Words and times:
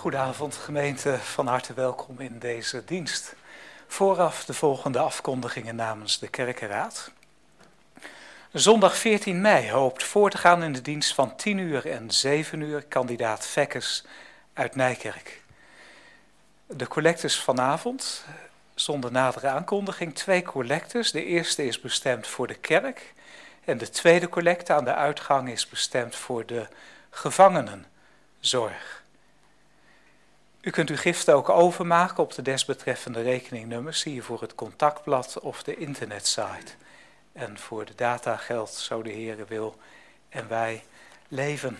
Goedenavond 0.00 0.54
gemeente, 0.54 1.18
van 1.18 1.46
harte 1.46 1.74
welkom 1.74 2.20
in 2.20 2.38
deze 2.38 2.84
dienst. 2.84 3.34
Vooraf 3.86 4.44
de 4.44 4.54
volgende 4.54 4.98
afkondigingen 4.98 5.76
namens 5.76 6.18
de 6.18 6.28
Kerkenraad. 6.28 7.10
Zondag 8.52 8.96
14 8.96 9.40
mei 9.40 9.70
hoopt 9.70 10.04
voor 10.04 10.30
te 10.30 10.38
gaan 10.38 10.62
in 10.62 10.72
de 10.72 10.82
dienst 10.82 11.14
van 11.14 11.36
10 11.36 11.58
uur 11.58 11.90
en 11.90 12.10
7 12.10 12.60
uur 12.60 12.84
kandidaat 12.84 13.46
Vekkes 13.46 14.04
uit 14.52 14.74
Nijkerk. 14.74 15.42
De 16.66 16.88
collectes 16.88 17.40
vanavond, 17.40 18.24
zonder 18.74 19.12
nadere 19.12 19.48
aankondiging, 19.48 20.14
twee 20.14 20.42
collectes. 20.42 21.10
De 21.10 21.24
eerste 21.24 21.66
is 21.66 21.80
bestemd 21.80 22.26
voor 22.26 22.46
de 22.46 22.58
kerk 22.58 23.12
en 23.64 23.78
de 23.78 23.90
tweede 23.90 24.28
collecte 24.28 24.72
aan 24.72 24.84
de 24.84 24.94
uitgang 24.94 25.48
is 25.50 25.68
bestemd 25.68 26.16
voor 26.16 26.46
de 26.46 26.66
gevangenenzorg. 27.10 28.99
U 30.60 30.70
kunt 30.70 30.90
uw 30.90 30.96
giften 30.96 31.34
ook 31.34 31.48
overmaken 31.48 32.22
op 32.22 32.34
de 32.34 32.42
desbetreffende 32.42 33.22
rekeningnummers 33.22 34.00
zie 34.00 34.14
je 34.14 34.22
voor 34.22 34.40
het 34.40 34.54
contactblad 34.54 35.38
of 35.40 35.62
de 35.62 35.76
internetsite. 35.76 36.72
En 37.32 37.58
voor 37.58 37.84
de 37.84 37.94
data 37.94 38.36
geldt 38.36 38.74
zo 38.74 39.02
de 39.02 39.10
Heere 39.10 39.44
wil 39.44 39.76
en 40.28 40.48
wij 40.48 40.84
leven. 41.28 41.78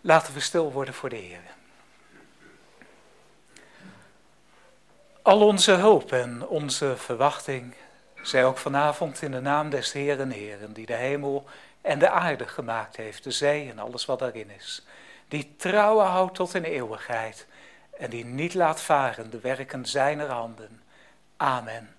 Laten 0.00 0.34
we 0.34 0.40
stil 0.40 0.72
worden 0.72 0.94
voor 0.94 1.08
de 1.08 1.16
Heer. 1.16 1.40
Al 5.22 5.46
onze 5.46 5.72
hoop 5.72 6.12
en 6.12 6.48
onze 6.48 6.96
verwachting 6.96 7.74
zij 8.22 8.44
ook 8.44 8.58
vanavond 8.58 9.22
in 9.22 9.30
de 9.30 9.40
naam 9.40 9.70
des 9.70 9.92
Heeren 9.92 10.30
Heren, 10.30 10.72
die 10.72 10.86
de 10.86 10.94
hemel 10.94 11.46
en 11.80 11.98
de 11.98 12.10
aarde 12.10 12.46
gemaakt 12.46 12.96
heeft, 12.96 13.24
de 13.24 13.30
zee 13.30 13.70
en 13.70 13.78
alles 13.78 14.04
wat 14.04 14.18
daarin 14.18 14.50
is 14.50 14.82
die 15.28 15.54
trouwen 15.56 16.06
houdt 16.06 16.34
tot 16.34 16.54
in 16.54 16.64
eeuwigheid 16.64 17.46
en 17.98 18.10
die 18.10 18.24
niet 18.24 18.54
laat 18.54 18.80
varen 18.80 19.30
de 19.30 19.40
werken 19.40 19.86
zijner 19.86 20.30
handen. 20.30 20.82
Amen. 21.36 21.94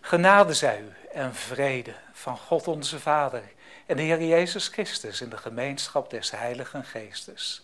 Genade 0.00 0.54
zij 0.54 0.80
u 0.80 0.92
en 1.12 1.34
vrede 1.34 1.94
van 2.12 2.36
God 2.36 2.68
onze 2.68 3.00
Vader 3.00 3.42
en 3.86 3.96
de 3.96 4.02
Heer 4.02 4.22
Jezus 4.22 4.68
Christus 4.68 5.20
in 5.20 5.28
de 5.28 5.36
gemeenschap 5.36 6.10
des 6.10 6.30
Heiligen 6.30 6.84
Geestes. 6.84 7.62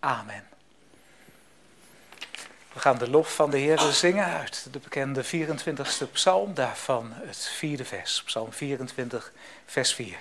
Amen. 0.00 0.48
We 2.72 2.80
gaan 2.80 2.98
de 2.98 3.10
lof 3.10 3.34
van 3.34 3.50
de 3.50 3.58
Heer 3.58 3.78
zingen 3.78 4.26
uit 4.26 4.66
de 4.72 4.78
bekende 4.78 5.24
24e 5.24 6.10
psalm, 6.12 6.54
daarvan 6.54 7.12
het 7.12 7.38
vierde 7.38 7.84
vers, 7.84 8.22
psalm 8.22 8.52
24, 8.52 9.32
vers 9.66 9.94
4. 9.94 10.18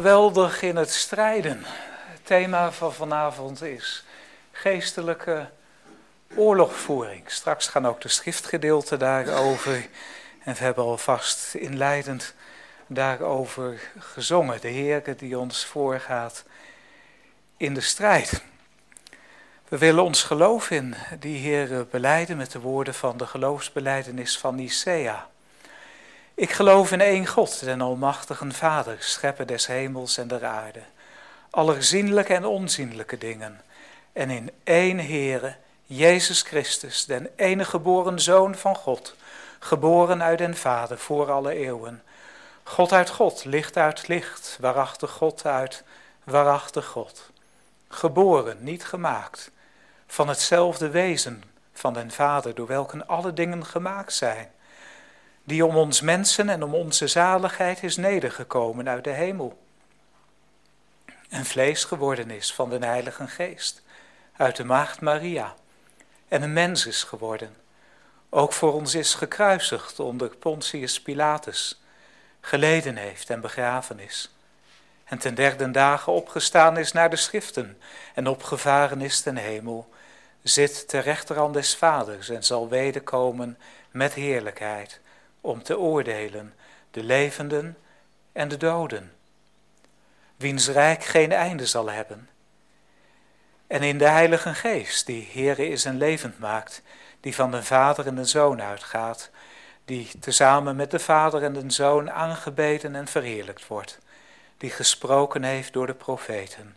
Geweldig 0.00 0.62
in 0.62 0.76
het 0.76 0.90
strijden. 0.90 1.62
Het 1.64 2.26
thema 2.26 2.72
van 2.72 2.92
vanavond 2.92 3.62
is 3.62 4.04
geestelijke 4.52 5.48
oorlogvoering. 6.36 7.30
Straks 7.30 7.68
gaan 7.68 7.86
ook 7.86 8.00
de 8.00 8.08
schriftgedeelten 8.08 8.98
daarover. 8.98 9.88
En 10.44 10.54
we 10.54 10.64
hebben 10.64 10.84
alvast 10.84 11.54
inleidend 11.54 12.34
daarover 12.86 13.80
gezongen. 13.98 14.60
De 14.60 14.68
Heer 14.68 15.16
die 15.16 15.38
ons 15.38 15.64
voorgaat 15.64 16.44
in 17.56 17.74
de 17.74 17.80
strijd. 17.80 18.42
We 19.68 19.78
willen 19.78 20.04
ons 20.04 20.22
geloof 20.22 20.70
in 20.70 20.94
die 21.18 21.38
Heer 21.38 21.86
beleiden 21.90 22.36
met 22.36 22.52
de 22.52 22.60
woorden 22.60 22.94
van 22.94 23.16
de 23.16 23.26
geloofsbeleidenis 23.26 24.38
van 24.38 24.54
Nicea. 24.54 25.28
Ik 26.40 26.52
geloof 26.52 26.92
in 26.92 27.00
één 27.00 27.26
God, 27.26 27.64
den 27.64 27.80
Almachtigen 27.80 28.52
Vader, 28.52 28.96
schepper 28.98 29.46
des 29.46 29.66
hemels 29.66 30.18
en 30.18 30.28
der 30.28 30.44
aarde, 30.44 30.80
aller 31.50 31.82
zienlijke 31.82 32.34
en 32.34 32.44
onzienlijke 32.44 33.18
dingen, 33.18 33.60
en 34.12 34.30
in 34.30 34.50
één 34.64 34.98
Heere, 34.98 35.54
Jezus 35.86 36.42
Christus, 36.42 37.04
den 37.04 37.28
enige 37.36 37.70
geboren 37.70 38.20
Zoon 38.20 38.54
van 38.54 38.76
God, 38.76 39.14
geboren 39.58 40.22
uit 40.22 40.38
den 40.38 40.56
Vader 40.56 40.98
voor 40.98 41.30
alle 41.30 41.54
eeuwen. 41.54 42.02
God 42.62 42.92
uit 42.92 43.10
God, 43.10 43.44
licht 43.44 43.76
uit 43.76 44.08
licht, 44.08 44.56
waarachtig 44.60 45.10
God 45.10 45.46
uit 45.46 45.82
waarachtig 46.24 46.86
God. 46.86 47.30
Geboren, 47.88 48.56
niet 48.60 48.84
gemaakt, 48.84 49.50
van 50.06 50.28
hetzelfde 50.28 50.90
wezen 50.90 51.42
van 51.72 51.92
den 51.92 52.10
Vader, 52.10 52.54
door 52.54 52.66
welken 52.66 53.06
alle 53.06 53.32
dingen 53.32 53.66
gemaakt 53.66 54.12
zijn 54.12 54.50
die 55.44 55.66
om 55.66 55.76
ons 55.76 56.00
mensen 56.00 56.48
en 56.48 56.62
om 56.62 56.74
onze 56.74 57.06
zaligheid 57.06 57.82
is 57.82 57.96
nedergekomen 57.96 58.88
uit 58.88 59.04
de 59.04 59.10
hemel. 59.10 59.58
En 61.28 61.44
vlees 61.44 61.84
geworden 61.84 62.30
is 62.30 62.54
van 62.54 62.70
de 62.70 62.78
Heilige 62.86 63.26
Geest, 63.26 63.82
uit 64.36 64.56
de 64.56 64.64
Maagd 64.64 65.00
Maria, 65.00 65.54
en 66.28 66.42
een 66.42 66.52
mens 66.52 66.86
is 66.86 67.02
geworden. 67.02 67.56
Ook 68.28 68.52
voor 68.52 68.72
ons 68.72 68.94
is 68.94 69.14
gekruisigd 69.14 69.98
onder 69.98 70.36
Pontius 70.36 71.00
Pilatus, 71.00 71.80
geleden 72.40 72.96
heeft 72.96 73.30
en 73.30 73.40
begraven 73.40 73.98
is. 73.98 74.34
En 75.04 75.18
ten 75.18 75.34
derde 75.34 75.70
dagen 75.70 76.12
opgestaan 76.12 76.78
is 76.78 76.92
naar 76.92 77.10
de 77.10 77.16
schriften 77.16 77.78
en 78.14 78.26
opgevaren 78.26 79.00
is 79.00 79.20
ten 79.20 79.36
hemel, 79.36 79.88
zit 80.42 80.88
ter 80.88 81.02
rechterhand 81.02 81.54
des 81.54 81.76
Vaders 81.76 82.28
en 82.28 82.44
zal 82.44 82.68
wederkomen 82.68 83.58
met 83.90 84.14
heerlijkheid 84.14 85.00
om 85.40 85.62
te 85.62 85.78
oordelen 85.78 86.54
de 86.90 87.02
levenden 87.02 87.76
en 88.32 88.48
de 88.48 88.56
doden, 88.56 89.12
wiens 90.36 90.68
rijk 90.68 91.04
geen 91.04 91.32
einde 91.32 91.66
zal 91.66 91.90
hebben. 91.90 92.28
En 93.66 93.82
in 93.82 93.98
de 93.98 94.08
Heilige 94.08 94.54
Geest, 94.54 95.06
die 95.06 95.28
Heere 95.32 95.68
is 95.68 95.84
en 95.84 95.96
levend 95.96 96.38
maakt, 96.38 96.82
die 97.20 97.34
van 97.34 97.50
de 97.50 97.62
Vader 97.62 98.06
en 98.06 98.14
de 98.14 98.24
Zoon 98.24 98.62
uitgaat, 98.62 99.30
die 99.84 100.10
tezamen 100.20 100.76
met 100.76 100.90
de 100.90 100.98
Vader 100.98 101.42
en 101.42 101.52
de 101.52 101.70
Zoon 101.70 102.10
aangebeden 102.10 102.94
en 102.94 103.06
verheerlijkt 103.06 103.66
wordt, 103.66 103.98
die 104.56 104.70
gesproken 104.70 105.42
heeft 105.42 105.72
door 105.72 105.86
de 105.86 105.94
profeten. 105.94 106.76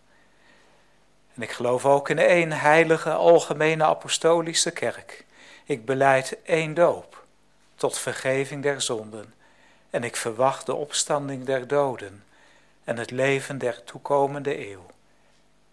En 1.35 1.41
ik 1.41 1.51
geloof 1.51 1.85
ook 1.85 2.09
in 2.09 2.19
één 2.19 2.51
heilige 2.51 3.11
algemene 3.11 3.83
apostolische 3.83 4.71
kerk. 4.71 5.25
Ik 5.65 5.85
beleid 5.85 6.37
één 6.43 6.73
doop 6.73 7.22
tot 7.75 7.99
vergeving 7.99 8.63
der 8.63 8.81
zonden. 8.81 9.33
En 9.89 10.03
ik 10.03 10.15
verwacht 10.15 10.65
de 10.65 10.73
opstanding 10.73 11.45
der 11.45 11.67
doden 11.67 12.23
en 12.83 12.97
het 12.97 13.11
leven 13.11 13.57
der 13.57 13.83
toekomende 13.83 14.69
eeuw. 14.71 14.85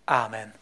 Amen. 0.04 0.54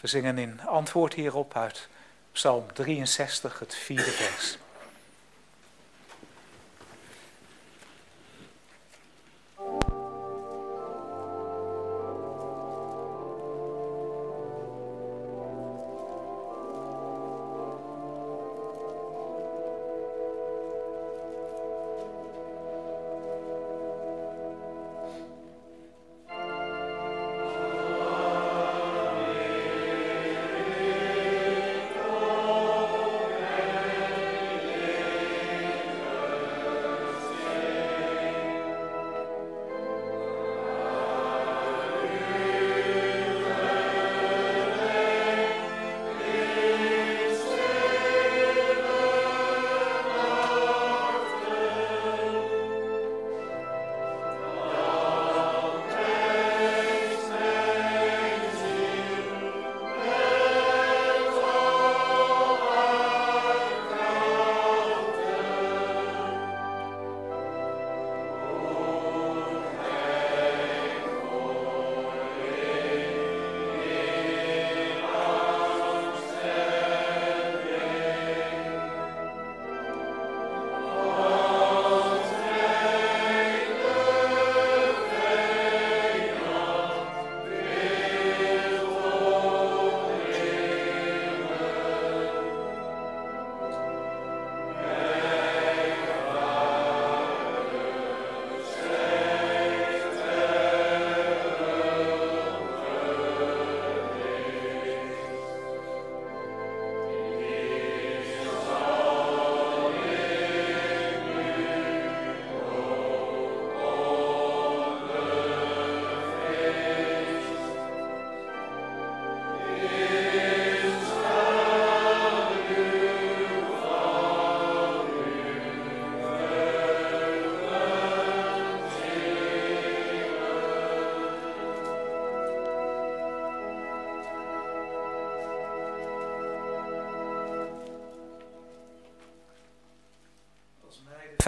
We 0.00 0.06
zingen 0.06 0.38
in 0.38 0.60
antwoord 0.60 1.14
hierop 1.14 1.56
uit 1.56 1.88
Psalm 2.32 2.72
63, 2.72 3.58
het 3.58 3.74
vierde 3.74 4.10
vers. 4.10 4.58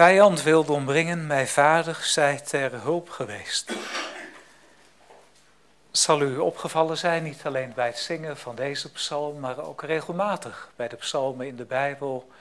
Vijand 0.03 0.43
wilde 0.43 0.71
ombrengen, 0.71 1.27
mijn 1.27 1.47
vader 1.47 1.99
zij 2.01 2.39
ter 2.39 2.81
hulp 2.81 3.09
geweest. 3.09 3.73
Zal 5.91 6.21
u 6.21 6.37
opgevallen 6.37 6.97
zijn, 6.97 7.23
niet 7.23 7.41
alleen 7.43 7.71
bij 7.75 7.87
het 7.87 7.97
zingen 7.97 8.37
van 8.37 8.55
deze 8.55 8.91
psalm, 8.91 9.39
maar 9.39 9.65
ook 9.65 9.81
regelmatig 9.81 10.69
bij 10.75 10.87
de 10.87 10.95
psalmen 10.95 11.47
in 11.47 11.55
de 11.55 11.65
Bijbel, 11.65 12.31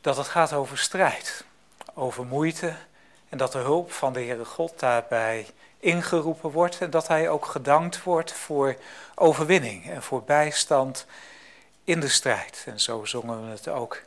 dat 0.00 0.16
het 0.16 0.28
gaat 0.28 0.52
over 0.52 0.78
strijd, 0.78 1.44
over 1.94 2.26
moeite 2.26 2.74
en 3.28 3.38
dat 3.38 3.52
de 3.52 3.58
hulp 3.58 3.92
van 3.92 4.12
de 4.12 4.20
Heere 4.20 4.44
God 4.44 4.78
daarbij 4.78 5.46
ingeroepen 5.78 6.50
wordt 6.50 6.78
en 6.78 6.90
dat 6.90 7.08
hij 7.08 7.28
ook 7.28 7.46
gedankt 7.46 8.02
wordt 8.02 8.32
voor 8.32 8.76
overwinning 9.14 9.90
en 9.90 10.02
voor 10.02 10.22
bijstand 10.22 11.06
in 11.84 12.00
de 12.00 12.08
strijd. 12.08 12.64
En 12.66 12.80
zo 12.80 13.04
zongen 13.04 13.44
we 13.44 13.50
het 13.50 13.68
ook 13.68 14.06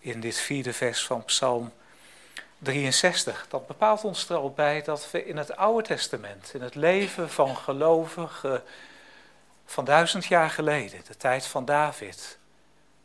in 0.00 0.20
dit 0.20 0.36
vierde 0.36 0.72
vers 0.72 1.06
van 1.06 1.24
Psalm 1.24 1.72
63. 2.58 3.46
Dat 3.48 3.66
bepaalt 3.66 4.04
ons 4.04 4.28
er 4.28 4.36
al 4.36 4.50
bij 4.50 4.82
dat 4.82 5.10
we 5.10 5.26
in 5.26 5.36
het 5.36 5.56
Oude 5.56 5.88
Testament, 5.88 6.50
in 6.54 6.62
het 6.62 6.74
leven 6.74 7.30
van 7.30 7.56
gelovigen 7.56 8.62
van 9.66 9.84
duizend 9.84 10.24
jaar 10.24 10.50
geleden, 10.50 11.00
de 11.06 11.16
tijd 11.16 11.46
van 11.46 11.64
David, 11.64 12.38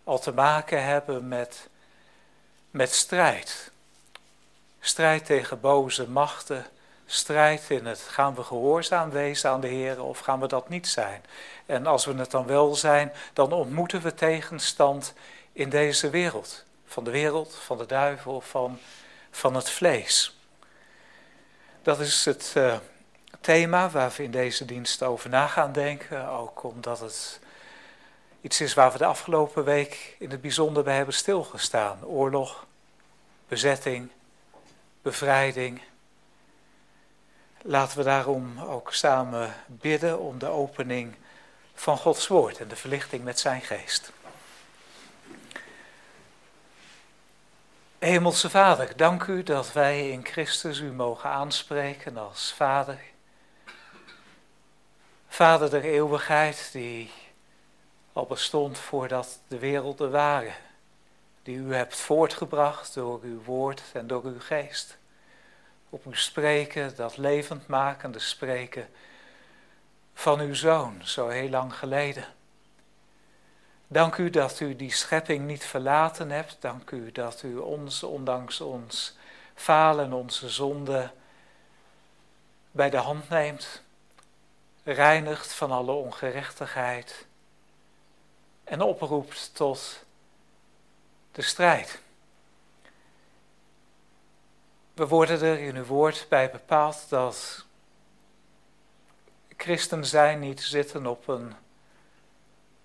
al 0.03 0.19
te 0.19 0.31
maken 0.31 0.83
hebben 0.83 1.27
met, 1.27 1.69
met 2.71 2.93
strijd. 2.93 3.71
Strijd 4.79 5.25
tegen 5.25 5.59
boze 5.59 6.09
machten, 6.09 6.65
strijd 7.05 7.69
in 7.69 7.85
het 7.85 7.99
gaan 7.99 8.35
we 8.35 8.43
gehoorzaam 8.43 9.09
wezen 9.09 9.49
aan 9.49 9.61
de 9.61 9.67
Heer 9.67 10.03
of 10.03 10.19
gaan 10.19 10.39
we 10.39 10.47
dat 10.47 10.69
niet 10.69 10.87
zijn. 10.87 11.23
En 11.65 11.85
als 11.85 12.05
we 12.05 12.13
het 12.13 12.31
dan 12.31 12.45
wel 12.45 12.75
zijn, 12.75 13.11
dan 13.33 13.51
ontmoeten 13.51 14.01
we 14.01 14.13
tegenstand 14.13 15.13
in 15.53 15.69
deze 15.69 16.09
wereld 16.09 16.65
van 16.95 17.03
de 17.03 17.11
wereld, 17.11 17.55
van 17.55 17.77
de 17.77 17.85
duivel, 17.85 18.41
van, 18.41 18.79
van 19.31 19.55
het 19.55 19.69
vlees. 19.69 20.37
Dat 21.81 21.99
is 21.99 22.25
het 22.25 22.53
uh, 22.57 22.77
thema 23.41 23.89
waar 23.89 24.13
we 24.17 24.23
in 24.23 24.31
deze 24.31 24.65
dienst 24.65 25.03
over 25.03 25.29
na 25.29 25.47
gaan 25.47 25.71
denken, 25.71 26.27
ook 26.27 26.63
omdat 26.63 26.99
het 26.99 27.39
iets 28.41 28.61
is 28.61 28.73
waar 28.73 28.91
we 28.91 28.97
de 28.97 29.05
afgelopen 29.05 29.63
week 29.63 30.15
in 30.19 30.31
het 30.31 30.41
bijzonder 30.41 30.83
bij 30.83 30.95
hebben 30.95 31.13
stilgestaan. 31.13 32.05
Oorlog, 32.05 32.65
bezetting, 33.47 34.09
bevrijding. 35.01 35.81
Laten 37.61 37.97
we 37.97 38.03
daarom 38.03 38.59
ook 38.59 38.93
samen 38.93 39.53
bidden 39.67 40.19
om 40.19 40.39
de 40.39 40.47
opening 40.47 41.15
van 41.73 41.97
Gods 41.97 42.27
woord 42.27 42.59
en 42.59 42.67
de 42.67 42.75
verlichting 42.75 43.23
met 43.23 43.39
zijn 43.39 43.61
geest. 43.61 44.11
Hemelse 48.05 48.49
Vader, 48.49 48.97
dank 48.97 49.23
u 49.23 49.43
dat 49.43 49.73
wij 49.73 50.09
in 50.09 50.25
Christus 50.25 50.79
u 50.79 50.91
mogen 50.91 51.29
aanspreken 51.29 52.17
als 52.17 52.53
Vader. 52.53 52.99
Vader 55.27 55.69
der 55.69 55.83
eeuwigheid, 55.83 56.69
die 56.71 57.11
al 58.13 58.25
bestond 58.25 58.77
voordat 58.77 59.39
de 59.47 59.59
werelden 59.59 60.11
waren, 60.11 60.53
die 61.43 61.57
u 61.57 61.73
hebt 61.73 61.95
voortgebracht 61.95 62.93
door 62.93 63.19
uw 63.23 63.43
woord 63.43 63.81
en 63.93 64.07
door 64.07 64.23
uw 64.23 64.39
geest. 64.39 64.97
Op 65.89 66.05
uw 66.05 66.13
spreken, 66.13 66.95
dat 66.95 67.17
levendmakende 67.17 68.19
spreken 68.19 68.89
van 70.13 70.39
uw 70.39 70.55
zoon, 70.55 71.01
zo 71.03 71.27
heel 71.27 71.49
lang 71.49 71.75
geleden. 71.75 72.25
Dank 73.95 74.17
u 74.17 74.29
dat 74.29 74.59
u 74.59 74.75
die 74.75 74.91
schepping 74.91 75.45
niet 75.45 75.65
verlaten 75.65 76.29
hebt. 76.29 76.57
Dank 76.59 76.91
u 76.91 77.11
dat 77.11 77.43
u 77.43 77.57
ons, 77.57 78.03
ondanks 78.03 78.61
ons 78.61 79.17
falen, 79.53 80.13
onze 80.13 80.49
zonde, 80.49 81.11
bij 82.71 82.89
de 82.89 82.97
hand 82.97 83.29
neemt. 83.29 83.81
reinigt 84.83 85.53
van 85.53 85.71
alle 85.71 85.91
ongerechtigheid 85.91 87.25
en 88.63 88.81
oproept 88.81 89.55
tot 89.55 90.05
de 91.31 91.41
strijd. 91.41 92.01
We 94.93 95.07
worden 95.07 95.41
er 95.41 95.59
in 95.59 95.75
uw 95.75 95.85
woord 95.85 96.25
bij 96.29 96.51
bepaald 96.51 97.09
dat 97.09 97.65
christen 99.57 100.05
zijn 100.05 100.39
niet 100.39 100.61
zitten 100.61 101.05
op 101.05 101.27
een 101.27 101.55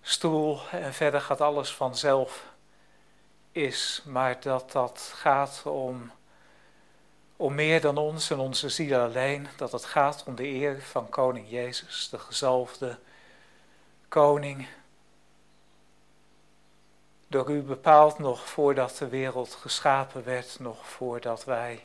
stoel 0.03 0.61
en 0.71 0.95
verder 0.95 1.21
gaat 1.21 1.41
alles 1.41 1.75
vanzelf 1.75 2.45
is, 3.53 4.03
maar 4.05 4.41
dat 4.41 4.73
dat 4.73 5.13
gaat 5.15 5.63
om, 5.65 6.11
om 7.37 7.55
meer 7.55 7.81
dan 7.81 7.97
ons 7.97 8.31
en 8.31 8.39
onze 8.39 8.69
ziel 8.69 9.01
alleen, 9.01 9.49
dat 9.57 9.73
het 9.73 9.85
gaat 9.85 10.25
om 10.27 10.35
de 10.35 10.47
eer 10.47 10.83
van 10.83 11.09
koning 11.09 11.51
Jezus, 11.51 12.09
de 12.09 12.19
gezalfde 12.19 12.99
koning, 14.09 14.69
door 17.29 17.51
u 17.51 17.63
bepaald 17.63 18.19
nog 18.19 18.49
voordat 18.49 18.97
de 18.97 19.09
wereld 19.09 19.55
geschapen 19.55 20.25
werd, 20.25 20.59
nog 20.59 20.89
voordat 20.89 21.45
wij 21.45 21.85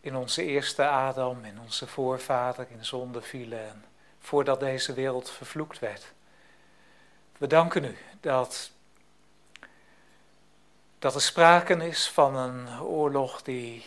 in 0.00 0.16
onze 0.16 0.44
eerste 0.44 0.86
Adam, 0.86 1.44
in 1.44 1.60
onze 1.60 1.86
voorvader 1.86 2.66
in 2.70 2.84
zonde 2.84 3.22
vielen 3.22 3.68
en 3.68 3.84
voordat 4.24 4.60
deze 4.60 4.92
wereld 4.92 5.30
vervloekt 5.30 5.78
werd. 5.78 6.12
We 7.38 7.46
danken 7.46 7.84
u 7.84 7.96
dat, 8.20 8.70
dat 10.98 11.14
er 11.14 11.20
sprake 11.20 11.74
is 11.74 12.10
van 12.10 12.36
een 12.36 12.80
oorlog 12.80 13.42
die, 13.42 13.84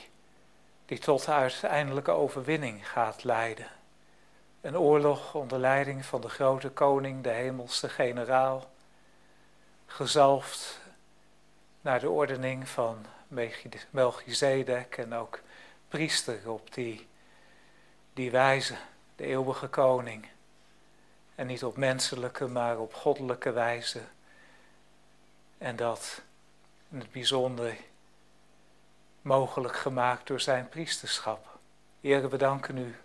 die 0.85 0.99
tot 0.99 1.27
uiteindelijke 1.29 2.11
overwinning 2.11 2.89
gaat 2.89 3.23
leiden. 3.23 3.67
Een 4.61 4.77
oorlog 4.77 5.33
onder 5.33 5.59
leiding 5.59 6.05
van 6.05 6.21
de 6.21 6.29
grote 6.29 6.69
koning, 6.69 7.23
de 7.23 7.29
hemelse 7.29 7.89
generaal, 7.89 8.69
gezalfd 9.85 10.79
naar 11.81 11.99
de 11.99 12.09
ordening 12.09 12.69
van 12.69 13.05
Melchizedek 13.89 14.97
en 14.97 15.13
ook 15.13 15.41
priester 15.87 16.51
op 16.51 16.73
die, 16.73 17.07
die 18.13 18.31
wijze, 18.31 18.75
de 19.17 19.25
eeuwige 19.25 19.67
koning. 19.67 20.27
En 21.35 21.47
niet 21.47 21.63
op 21.63 21.77
menselijke, 21.77 22.47
maar 22.47 22.79
op 22.79 22.93
goddelijke 22.93 23.51
wijze. 23.51 24.01
En 25.57 25.75
dat 25.75 26.21
in 26.89 26.99
het 26.99 27.11
bijzonder 27.11 27.77
mogelijk 29.21 29.75
gemaakt 29.75 30.27
door 30.27 30.39
zijn 30.39 30.69
priesterschap. 30.69 31.57
Heer, 32.01 32.29
we 32.29 32.37
danken 32.37 32.77
u 32.77 32.95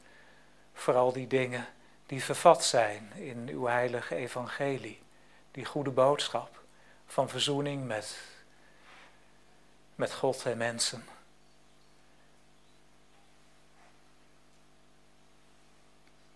voor 0.75 0.95
al 0.95 1.13
die 1.13 1.27
dingen 1.27 1.67
die 2.07 2.25
vervat 2.25 2.65
zijn 2.65 3.13
in 3.15 3.49
uw 3.49 3.67
heilige 3.67 4.15
evangelie. 4.15 5.03
Die 5.51 5.65
goede 5.65 5.91
boodschap 5.91 6.61
van 7.07 7.29
verzoening 7.29 7.87
met, 7.87 8.19
met 9.95 10.13
God 10.13 10.47
en 10.47 10.57
mensen. 10.57 11.05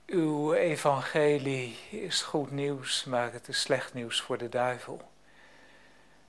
Uw 0.06 0.52
evangelie 0.52 1.78
is 1.90 2.22
goed 2.22 2.50
nieuws, 2.50 3.04
maar 3.04 3.32
het 3.32 3.48
is 3.48 3.60
slecht 3.60 3.94
nieuws 3.94 4.20
voor 4.20 4.38
de 4.38 4.48
duivel. 4.48 5.00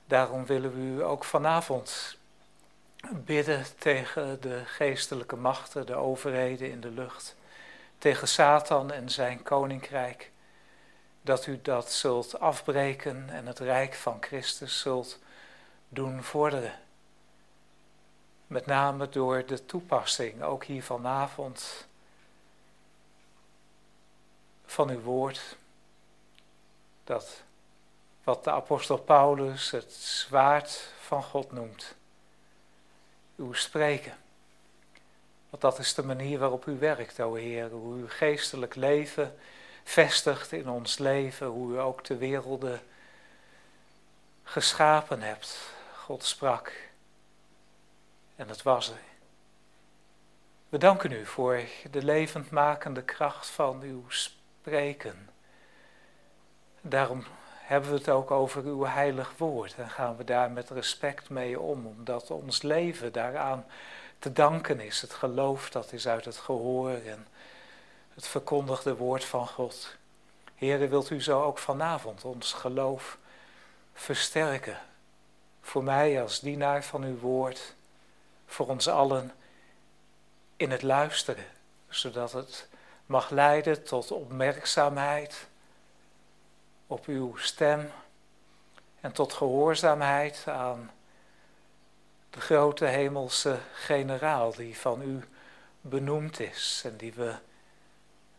Daarom 0.05 0.45
willen 0.45 0.73
we 0.73 0.79
u 0.79 1.03
ook 1.03 1.23
vanavond 1.23 2.17
bidden 3.11 3.65
tegen 3.77 4.41
de 4.41 4.61
geestelijke 4.65 5.35
machten, 5.35 5.85
de 5.85 5.95
overheden 5.95 6.71
in 6.71 6.81
de 6.81 6.91
lucht, 6.91 7.35
tegen 7.97 8.27
Satan 8.27 8.91
en 8.91 9.09
zijn 9.09 9.43
koninkrijk, 9.43 10.31
dat 11.21 11.45
u 11.45 11.59
dat 11.61 11.91
zult 11.91 12.39
afbreken 12.39 13.29
en 13.29 13.45
het 13.47 13.59
rijk 13.59 13.93
van 13.93 14.17
Christus 14.19 14.79
zult 14.79 15.19
doen 15.89 16.23
vorderen. 16.23 16.79
Met 18.47 18.65
name 18.65 19.09
door 19.09 19.45
de 19.45 19.65
toepassing, 19.65 20.43
ook 20.43 20.63
hier 20.63 20.83
vanavond, 20.83 21.86
van 24.67 24.89
uw 24.89 25.01
woord. 25.01 25.55
Dat 27.03 27.43
wat 28.27 28.43
de 28.43 28.51
apostel 28.51 28.97
Paulus 28.97 29.71
het 29.71 29.93
zwaard 29.93 30.89
van 30.99 31.23
God 31.23 31.51
noemt. 31.51 31.95
Uw 33.35 33.53
spreken. 33.53 34.17
Want 35.49 35.61
dat 35.61 35.79
is 35.79 35.93
de 35.93 36.03
manier 36.03 36.39
waarop 36.39 36.65
u 36.65 36.79
werkt, 36.79 37.19
o 37.19 37.33
Heer. 37.33 37.69
Hoe 37.69 37.97
u 37.97 38.09
geestelijk 38.09 38.75
leven 38.75 39.37
vestigt 39.83 40.51
in 40.51 40.69
ons 40.69 40.97
leven. 40.97 41.47
Hoe 41.47 41.73
u 41.73 41.79
ook 41.79 42.03
de 42.03 42.17
werelden 42.17 42.81
geschapen 44.43 45.21
hebt. 45.21 45.57
God 45.95 46.23
sprak. 46.23 46.73
En 48.35 48.49
het 48.49 48.61
was 48.61 48.89
er. 48.89 49.01
We 50.69 50.77
danken 50.77 51.11
u 51.11 51.25
voor 51.25 51.61
de 51.91 52.03
levendmakende 52.03 53.03
kracht 53.03 53.47
van 53.47 53.81
uw 53.81 54.03
spreken 54.07 54.36
spreken. 54.67 55.29
Daarom 56.81 57.25
hebben 57.61 57.89
we 57.89 57.97
het 57.97 58.09
ook 58.09 58.31
over 58.31 58.63
uw 58.63 58.85
heilig 58.85 59.33
woord 59.37 59.75
en 59.75 59.89
gaan 59.89 60.17
we 60.17 60.23
daar 60.23 60.51
met 60.51 60.69
respect 60.69 61.29
mee 61.29 61.59
om, 61.59 61.85
omdat 61.85 62.31
ons 62.31 62.61
leven 62.61 63.11
daaraan 63.11 63.65
te 64.19 64.31
danken 64.31 64.79
is. 64.79 65.01
Het 65.01 65.13
geloof 65.13 65.69
dat 65.69 65.93
is 65.93 66.07
uit 66.07 66.25
het 66.25 66.37
gehoor 66.37 66.91
en 66.91 67.27
het 68.13 68.27
verkondigde 68.27 68.95
woord 68.95 69.23
van 69.23 69.47
God. 69.47 69.95
Heren, 70.55 70.89
wilt 70.89 71.09
u 71.09 71.21
zo 71.21 71.43
ook 71.43 71.57
vanavond 71.57 72.23
ons 72.23 72.53
geloof 72.53 73.17
versterken? 73.93 74.79
Voor 75.61 75.83
mij 75.83 76.21
als 76.21 76.39
dienaar 76.39 76.83
van 76.83 77.03
uw 77.03 77.17
woord, 77.17 77.75
voor 78.45 78.67
ons 78.67 78.87
allen 78.87 79.31
in 80.55 80.71
het 80.71 80.81
luisteren, 80.81 81.45
zodat 81.89 82.31
het 82.31 82.67
mag 83.07 83.29
leiden 83.29 83.83
tot 83.83 84.11
opmerkzaamheid 84.11 85.47
op 86.87 87.05
uw 87.05 87.35
stem 87.35 87.91
en 89.01 89.11
tot 89.11 89.33
gehoorzaamheid 89.33 90.43
aan 90.47 90.91
de 92.29 92.41
grote 92.41 92.85
hemelse 92.85 93.59
generaal 93.73 94.55
die 94.55 94.77
van 94.77 95.01
u 95.01 95.23
benoemd 95.81 96.39
is 96.39 96.81
en 96.85 96.97
die 96.97 97.13
we 97.13 97.35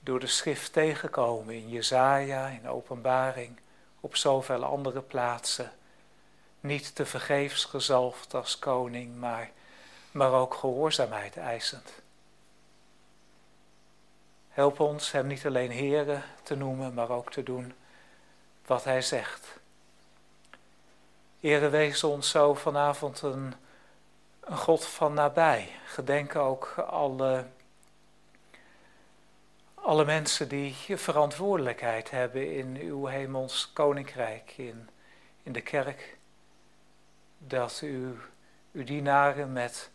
door 0.00 0.20
de 0.20 0.26
schrift 0.26 0.72
tegenkomen 0.72 1.54
in 1.54 1.68
Jezaja, 1.68 2.46
in 2.46 2.68
Openbaring, 2.68 3.60
op 4.00 4.16
zoveel 4.16 4.64
andere 4.64 5.00
plaatsen. 5.00 5.72
Niet 6.60 6.94
te 6.94 7.06
vergeefs 7.06 7.64
gezalfd 7.64 8.34
als 8.34 8.58
koning, 8.58 9.16
maar, 9.16 9.50
maar 10.10 10.32
ook 10.32 10.54
gehoorzaamheid 10.54 11.36
eisend. 11.36 11.92
Help 14.58 14.80
ons 14.80 15.12
hem 15.12 15.26
niet 15.26 15.46
alleen 15.46 15.72
Here 15.72 16.22
te 16.42 16.56
noemen, 16.56 16.94
maar 16.94 17.10
ook 17.10 17.32
te 17.32 17.42
doen 17.42 17.74
wat 18.66 18.84
hij 18.84 19.02
zegt. 19.02 19.58
Here, 21.40 21.68
wees 21.68 22.04
ons 22.04 22.30
zo 22.30 22.54
vanavond 22.54 23.22
een, 23.22 23.54
een 24.40 24.56
God 24.56 24.86
van 24.86 25.14
nabij. 25.14 25.70
Gedenk 25.86 26.36
ook 26.36 26.74
alle, 26.86 27.46
alle 29.74 30.04
mensen 30.04 30.48
die 30.48 30.74
verantwoordelijkheid 30.96 32.10
hebben 32.10 32.54
in 32.54 32.76
uw 32.76 33.06
hemels 33.06 33.70
koninkrijk, 33.72 34.52
in, 34.56 34.88
in 35.42 35.52
de 35.52 35.62
kerk. 35.62 36.16
Dat 37.38 37.80
u 37.82 38.18
uw 38.72 38.84
dienaren 38.84 39.52
met 39.52 39.90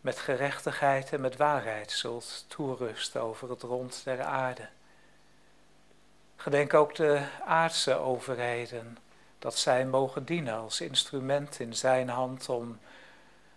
met 0.00 0.18
gerechtigheid 0.18 1.12
en 1.12 1.20
met 1.20 1.36
waarheid 1.36 1.90
zult 1.90 2.44
toerusten 2.48 3.20
over 3.22 3.50
het 3.50 3.62
rond 3.62 4.04
der 4.04 4.22
aarde. 4.22 4.68
Gedenk 6.36 6.74
ook 6.74 6.94
de 6.94 7.26
aardse 7.44 7.94
overheden, 7.94 8.98
dat 9.38 9.56
zij 9.56 9.86
mogen 9.86 10.24
dienen 10.24 10.54
als 10.54 10.80
instrument 10.80 11.60
in 11.60 11.74
zijn 11.74 12.08
hand 12.08 12.48
om 12.48 12.78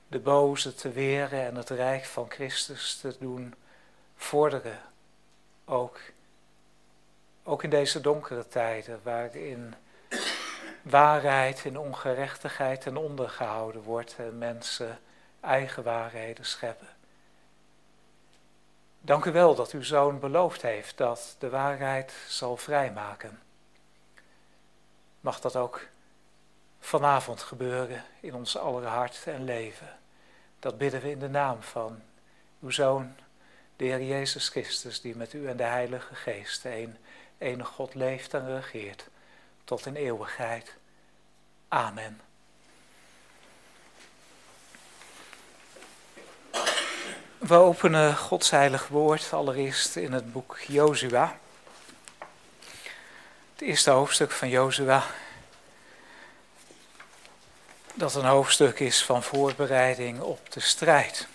de 0.08 0.20
boze 0.20 0.76
te 0.76 0.92
weren 0.92 1.46
en 1.46 1.56
het 1.56 1.70
rijk 1.70 2.06
van 2.06 2.26
Christus 2.30 2.98
te 2.98 3.16
doen 3.20 3.56
vorderen. 4.16 4.80
Ook, 5.66 6.00
ook 7.44 7.64
in 7.64 7.70
deze 7.70 8.02
donkere 8.02 8.48
tijden 8.48 9.00
waarin 9.04 9.76
waarheid 10.82 11.66
in 11.66 11.78
ongerechtigheid 11.78 12.86
en 12.86 12.98
ondergehouden 12.98 13.82
wordt 13.82 14.16
en 14.18 14.38
mensen 14.38 15.00
eigen 15.44 15.84
waarheden 15.84 16.46
scheppen. 16.46 16.88
Dank 19.02 19.26
u 19.26 19.32
wel 19.32 19.56
dat 19.56 19.72
uw 19.72 19.84
zoon 19.84 20.20
beloofd 20.20 20.62
heeft 20.62 20.98
dat 20.98 21.36
de 21.40 21.50
waarheid 21.50 22.14
zal 22.28 22.58
vrijmaken. 22.58 23.42
Mag 25.20 25.40
dat 25.40 25.56
ook 25.56 25.88
vanavond 26.80 27.42
gebeuren 27.42 28.04
in 28.20 28.36
ons 28.36 28.58
aller 28.58 28.86
hart 28.86 29.22
en 29.26 29.44
leven. 29.44 29.98
Dat 30.60 30.78
bidden 30.78 31.02
we 31.02 31.12
in 31.12 31.20
de 31.20 31.30
naam 31.30 31.62
van 31.62 32.02
uw 32.62 32.70
zoon, 32.70 33.16
de 33.76 33.86
Heer 33.86 34.04
Jezus 34.04 34.50
Christus, 34.50 35.02
die 35.02 35.16
met 35.16 35.34
u 35.34 35.48
en 35.48 35.58
de 35.58 35.64
Heilige 35.64 36.16
Geest, 36.16 36.66
een 36.66 36.98
enige 37.38 37.72
God 37.72 37.96
leeft 37.96 38.34
en 38.34 38.56
regeert, 38.56 39.08
tot 39.64 39.86
in 39.86 39.96
eeuwigheid. 39.96 40.76
Amen. 41.68 42.22
We 47.48 47.56
openen 47.56 48.18
Gods 48.18 48.50
heilig 48.50 48.88
woord 48.88 49.34
allereerst 49.34 49.96
in 49.96 50.14
het 50.14 50.32
boek 50.32 50.60
Jozua. 50.68 51.40
Het 53.54 53.62
eerste 53.62 53.90
hoofdstuk 53.90 54.32
van 54.32 54.50
Jozua. 54.50 55.04
Dat 57.94 58.16
een 58.16 58.26
hoofdstuk 58.26 58.80
is 58.80 59.04
van 59.04 59.24
voorbereiding 59.24 60.20
op 60.20 60.52
de 60.52 60.60
strijd. 60.60 61.28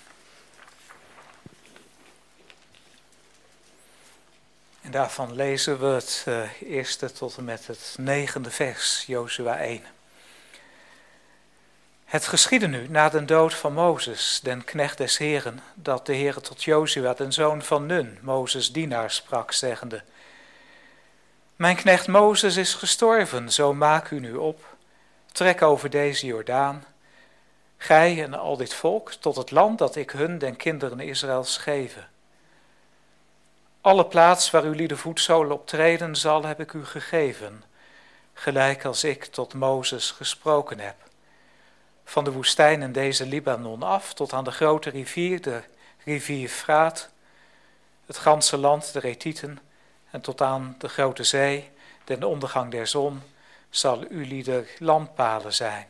En 4.80 4.90
daarvan 4.90 5.34
lezen 5.34 5.78
we 5.80 5.86
het 5.86 6.24
uh, 6.28 6.62
eerste 6.62 7.12
tot 7.12 7.36
en 7.36 7.44
met 7.44 7.66
het 7.66 7.94
negende 7.98 8.50
vers, 8.50 9.04
Jozua 9.06 9.58
1. 9.58 9.97
Het 12.08 12.26
geschiedde 12.26 12.66
nu, 12.66 12.88
na 12.88 13.08
de 13.08 13.24
dood 13.24 13.54
van 13.54 13.72
Mozes, 13.72 14.40
den 14.42 14.64
knecht 14.64 14.98
des 14.98 15.18
Heren, 15.18 15.60
dat 15.74 16.06
de 16.06 16.14
Heere 16.14 16.40
tot 16.40 16.64
Jozua, 16.64 17.14
den 17.14 17.32
zoon 17.32 17.62
van 17.62 17.86
Nun, 17.86 18.18
Mozes 18.20 18.72
dienaar, 18.72 19.10
sprak, 19.10 19.52
zeggende, 19.52 20.02
Mijn 21.56 21.76
knecht 21.76 22.06
Mozes 22.06 22.56
is 22.56 22.74
gestorven, 22.74 23.52
zo 23.52 23.74
maak 23.74 24.10
u 24.10 24.20
nu 24.20 24.34
op, 24.34 24.64
trek 25.32 25.62
over 25.62 25.90
deze 25.90 26.26
Jordaan, 26.26 26.84
gij 27.76 28.22
en 28.22 28.34
al 28.34 28.56
dit 28.56 28.74
volk, 28.74 29.12
tot 29.12 29.36
het 29.36 29.50
land 29.50 29.78
dat 29.78 29.96
ik 29.96 30.10
hun, 30.10 30.38
den 30.38 30.56
kinderen 30.56 31.00
Israëls, 31.00 31.56
geven. 31.56 32.08
Alle 33.80 34.06
plaats 34.06 34.50
waar 34.50 34.62
uw 34.62 34.72
lieden 34.72 34.98
voetzolen 34.98 35.52
op 35.52 35.66
treden 35.66 36.16
zal, 36.16 36.44
heb 36.44 36.60
ik 36.60 36.72
u 36.72 36.84
gegeven, 36.84 37.64
gelijk 38.34 38.84
als 38.84 39.04
ik 39.04 39.24
tot 39.24 39.54
Mozes 39.54 40.10
gesproken 40.10 40.78
heb. 40.78 41.07
Van 42.08 42.24
de 42.24 42.32
woestijn 42.32 42.82
in 42.82 42.92
deze 42.92 43.26
Libanon 43.26 43.82
af 43.82 44.14
tot 44.14 44.32
aan 44.32 44.44
de 44.44 44.50
grote 44.50 44.90
rivier, 44.90 45.40
de 45.42 45.62
rivier 46.04 46.48
Fraat, 46.48 47.08
het 48.06 48.16
ganse 48.16 48.56
land, 48.56 48.92
de 48.92 48.98
Retieten, 48.98 49.58
en 50.10 50.20
tot 50.20 50.40
aan 50.40 50.74
de 50.78 50.88
grote 50.88 51.24
zee, 51.24 51.70
den 52.04 52.22
ondergang 52.24 52.70
der 52.70 52.86
zon, 52.86 53.22
zal 53.70 54.04
uw 54.08 54.24
lieder 54.24 54.68
landpalen 54.78 55.54
zijn. 55.54 55.86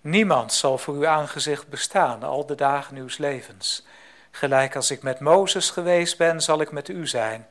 Niemand 0.00 0.52
zal 0.52 0.78
voor 0.78 0.94
uw 0.94 1.06
aangezicht 1.06 1.68
bestaan 1.68 2.22
al 2.22 2.46
de 2.46 2.54
dagen 2.54 2.96
uws 2.96 3.18
levens. 3.18 3.86
Gelijk 4.30 4.76
als 4.76 4.90
ik 4.90 5.02
met 5.02 5.20
Mozes 5.20 5.70
geweest 5.70 6.18
ben, 6.18 6.42
zal 6.42 6.60
ik 6.60 6.72
met 6.72 6.88
u 6.88 7.06
zijn. 7.06 7.46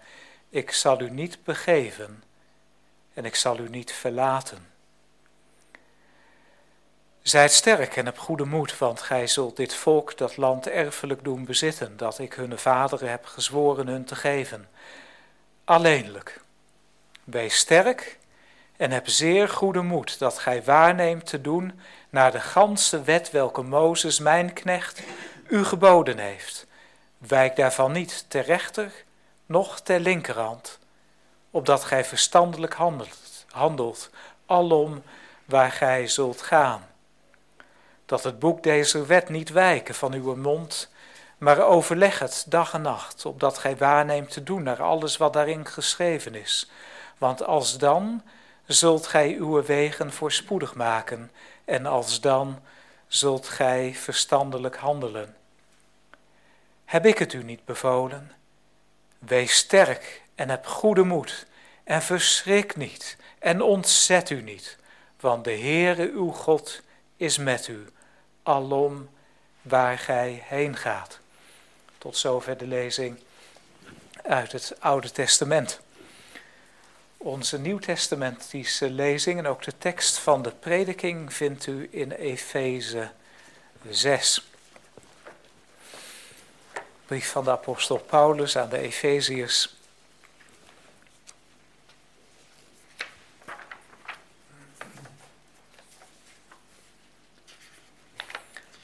Ik 0.50 0.72
zal 0.72 1.02
u 1.02 1.10
niet 1.10 1.44
begeven 1.44 2.24
en 3.14 3.26
ik 3.26 3.36
zal 3.36 3.60
u 3.60 3.70
niet 3.70 3.94
verlaten. 3.94 4.73
Zijt 7.24 7.52
sterk 7.52 7.96
en 7.96 8.06
heb 8.06 8.18
goede 8.18 8.46
moed, 8.46 8.78
want 8.78 9.02
gij 9.02 9.28
zult 9.28 9.56
dit 9.56 9.76
volk 9.76 10.18
dat 10.18 10.38
land 10.38 10.68
erfelijk 10.68 11.24
doen 11.24 11.46
bezitten, 11.46 11.98
dat 11.98 12.20
ik 12.20 12.34
hun 12.34 12.58
vaderen 12.58 13.10
heb 13.10 13.26
gezworen 13.26 13.88
hun 13.88 14.06
te 14.06 14.16
geven. 14.16 14.70
Alleenlijk, 15.64 16.42
wees 17.24 17.56
sterk 17.56 18.20
en 18.78 18.92
heb 18.92 19.08
zeer 19.08 19.50
goede 19.50 19.82
moed, 19.82 20.20
dat 20.20 20.40
gij 20.40 20.64
waarneemt 20.64 21.26
te 21.26 21.42
doen 21.42 21.80
naar 22.10 22.32
de 22.32 22.40
ganse 22.40 23.02
wet 23.02 23.32
welke 23.32 23.62
Mozes, 23.62 24.20
mijn 24.20 24.54
knecht, 24.54 25.02
u 25.48 25.64
geboden 25.64 26.18
heeft. 26.18 26.66
Wijk 27.18 27.56
daarvan 27.56 27.92
niet 27.92 28.26
ter 28.28 28.44
rechter, 28.44 28.92
noch 29.46 29.80
ter 29.80 30.00
linkerhand, 30.00 30.80
opdat 31.52 31.84
gij 31.84 32.06
verstandelijk 32.06 32.74
handelt, 32.74 33.46
handelt 33.50 34.10
alom 34.46 35.04
waar 35.46 35.72
gij 35.72 36.08
zult 36.08 36.42
gaan. 36.42 36.92
Dat 38.14 38.24
het 38.24 38.40
boek 38.40 38.64
deze 38.64 39.06
wet 39.06 39.30
niet 39.30 39.50
wijken 39.50 39.96
van 39.96 40.14
uw 40.14 40.36
mond, 40.36 40.90
maar 41.38 41.62
overleg 41.62 42.20
het 42.20 42.46
dag 42.48 42.74
en 42.74 42.82
nacht, 42.82 43.26
opdat 43.26 43.58
gij 43.58 43.78
waarneemt 43.78 44.32
te 44.32 44.44
doen 44.44 44.64
naar 44.64 44.82
alles 44.82 45.18
wat 45.18 45.34
daarin 45.34 45.66
geschreven 45.66 46.36
is. 46.36 46.70
Want 47.18 47.44
als 47.44 47.78
dan 47.78 48.24
zult 48.66 49.08
gij 49.08 49.36
uw 49.36 49.64
wegen 49.64 50.14
voorspoedig 50.14 50.76
maken, 50.76 51.32
en 51.66 51.86
als 51.86 52.22
dan 52.22 52.62
zult 53.08 53.48
gij 53.48 53.94
verstandelijk 53.96 54.76
handelen. 54.76 55.36
Heb 56.86 57.06
ik 57.06 57.18
het 57.18 57.34
u 57.34 57.44
niet 57.44 57.66
bevolen? 57.66 58.32
Wees 59.20 59.56
sterk 59.56 60.22
en 60.36 60.50
heb 60.50 60.66
goede 60.66 61.04
moed 61.04 61.46
en 61.84 62.02
verschrik 62.02 62.76
niet 62.76 63.18
en 63.40 63.62
ontzet 63.62 64.30
u 64.30 64.42
niet, 64.42 64.78
want 65.20 65.44
de 65.44 65.58
Heere 65.58 66.12
uw 66.12 66.32
God 66.32 66.82
is 67.18 67.38
met 67.38 67.68
u, 67.68 67.88
alom 68.44 69.10
waar 69.62 69.98
gij 69.98 70.44
heen 70.46 70.76
gaat. 70.76 71.20
Tot 71.98 72.18
zover 72.18 72.58
de 72.58 72.68
lezing 72.68 73.20
uit 74.24 74.52
het 74.52 74.76
Oude 74.80 75.12
Testament. 75.12 75.80
Onze 77.18 77.60
Nieuwtestamentische 77.60 78.90
lezing 78.90 79.40
en 79.40 79.48
ook 79.48 79.64
de 79.64 79.78
tekst 79.78 80.18
van 80.18 80.42
de 80.42 80.52
prediking 80.52 81.34
vindt 81.34 81.68
u 81.68 81.88
in 81.92 82.12
Efeze 82.12 83.12
6 83.90 84.52
brief 87.14 87.32
van 87.32 87.44
de 87.44 87.52
apostel 87.52 87.98
Paulus 87.98 88.58
aan 88.58 88.70
de 88.70 88.78
Efeziërs. 88.78 89.76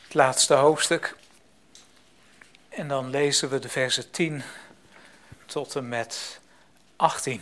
Het 0.09 0.17
laatste 0.17 0.53
hoofdstuk. 0.53 1.15
En 2.69 2.87
dan 2.87 3.09
lezen 3.09 3.49
we 3.49 3.59
de 3.59 3.69
versen 3.69 4.11
10 4.11 4.43
tot 5.45 5.75
en 5.75 5.89
met 5.89 6.39
18. 6.95 7.41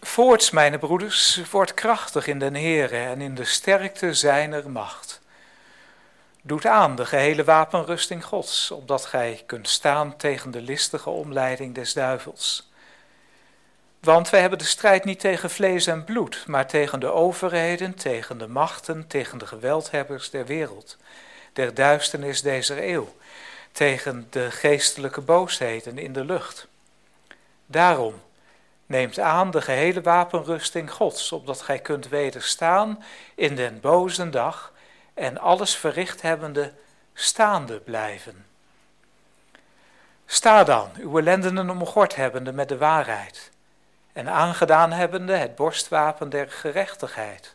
Voorts, 0.00 0.50
mijn 0.50 0.78
broeders, 0.78 1.40
wordt 1.50 1.74
krachtig 1.74 2.26
in 2.26 2.38
den 2.38 2.54
Heere 2.54 2.98
en 2.98 3.20
in 3.20 3.34
de 3.34 3.44
sterkte 3.44 4.14
zijner 4.14 4.70
macht. 4.70 5.20
Doet 6.42 6.66
aan 6.66 6.96
de 6.96 7.06
gehele 7.06 7.44
wapenrusting 7.44 8.24
Gods, 8.24 8.70
opdat 8.70 9.06
gij 9.06 9.42
kunt 9.46 9.68
staan 9.68 10.16
tegen 10.16 10.50
de 10.50 10.60
listige 10.60 11.10
omleiding 11.10 11.74
des 11.74 11.92
duivels. 11.92 12.70
Want 14.00 14.30
wij 14.30 14.40
hebben 14.40 14.58
de 14.58 14.64
strijd 14.64 15.04
niet 15.04 15.20
tegen 15.20 15.50
vlees 15.50 15.86
en 15.86 16.04
bloed, 16.04 16.44
maar 16.46 16.66
tegen 16.66 17.00
de 17.00 17.12
overheden, 17.12 17.94
tegen 17.94 18.38
de 18.38 18.48
machten, 18.48 19.06
tegen 19.06 19.38
de 19.38 19.46
geweldhebbers 19.46 20.30
der 20.30 20.46
wereld, 20.46 20.96
der 21.52 21.74
duisternis 21.74 22.42
deze 22.42 22.86
eeuw, 22.86 23.14
tegen 23.72 24.26
de 24.30 24.50
geestelijke 24.50 25.20
boosheden 25.20 25.98
in 25.98 26.12
de 26.12 26.24
lucht. 26.24 26.66
Daarom 27.66 28.22
neemt 28.86 29.18
aan 29.18 29.50
de 29.50 29.62
gehele 29.62 30.00
wapenrusting 30.00 30.90
Gods, 30.90 31.32
opdat 31.32 31.62
gij 31.62 31.78
kunt 31.78 32.08
wederstaan 32.08 33.04
in 33.34 33.56
den 33.56 33.80
boze 33.80 34.30
dag 34.30 34.72
en 35.14 35.38
alles 35.38 35.76
verricht 35.76 36.22
hebbende 36.22 36.72
staande 37.14 37.78
blijven. 37.78 38.46
Sta 40.26 40.64
dan, 40.64 40.90
uw 40.98 41.20
lendenen 41.20 41.70
omgord 41.70 42.16
hebbende 42.16 42.52
met 42.52 42.68
de 42.68 42.76
waarheid, 42.76 43.50
en 44.16 44.28
aangedaan 44.28 44.92
hebbende 44.92 45.36
het 45.36 45.54
borstwapen 45.54 46.28
der 46.28 46.50
gerechtigheid, 46.50 47.54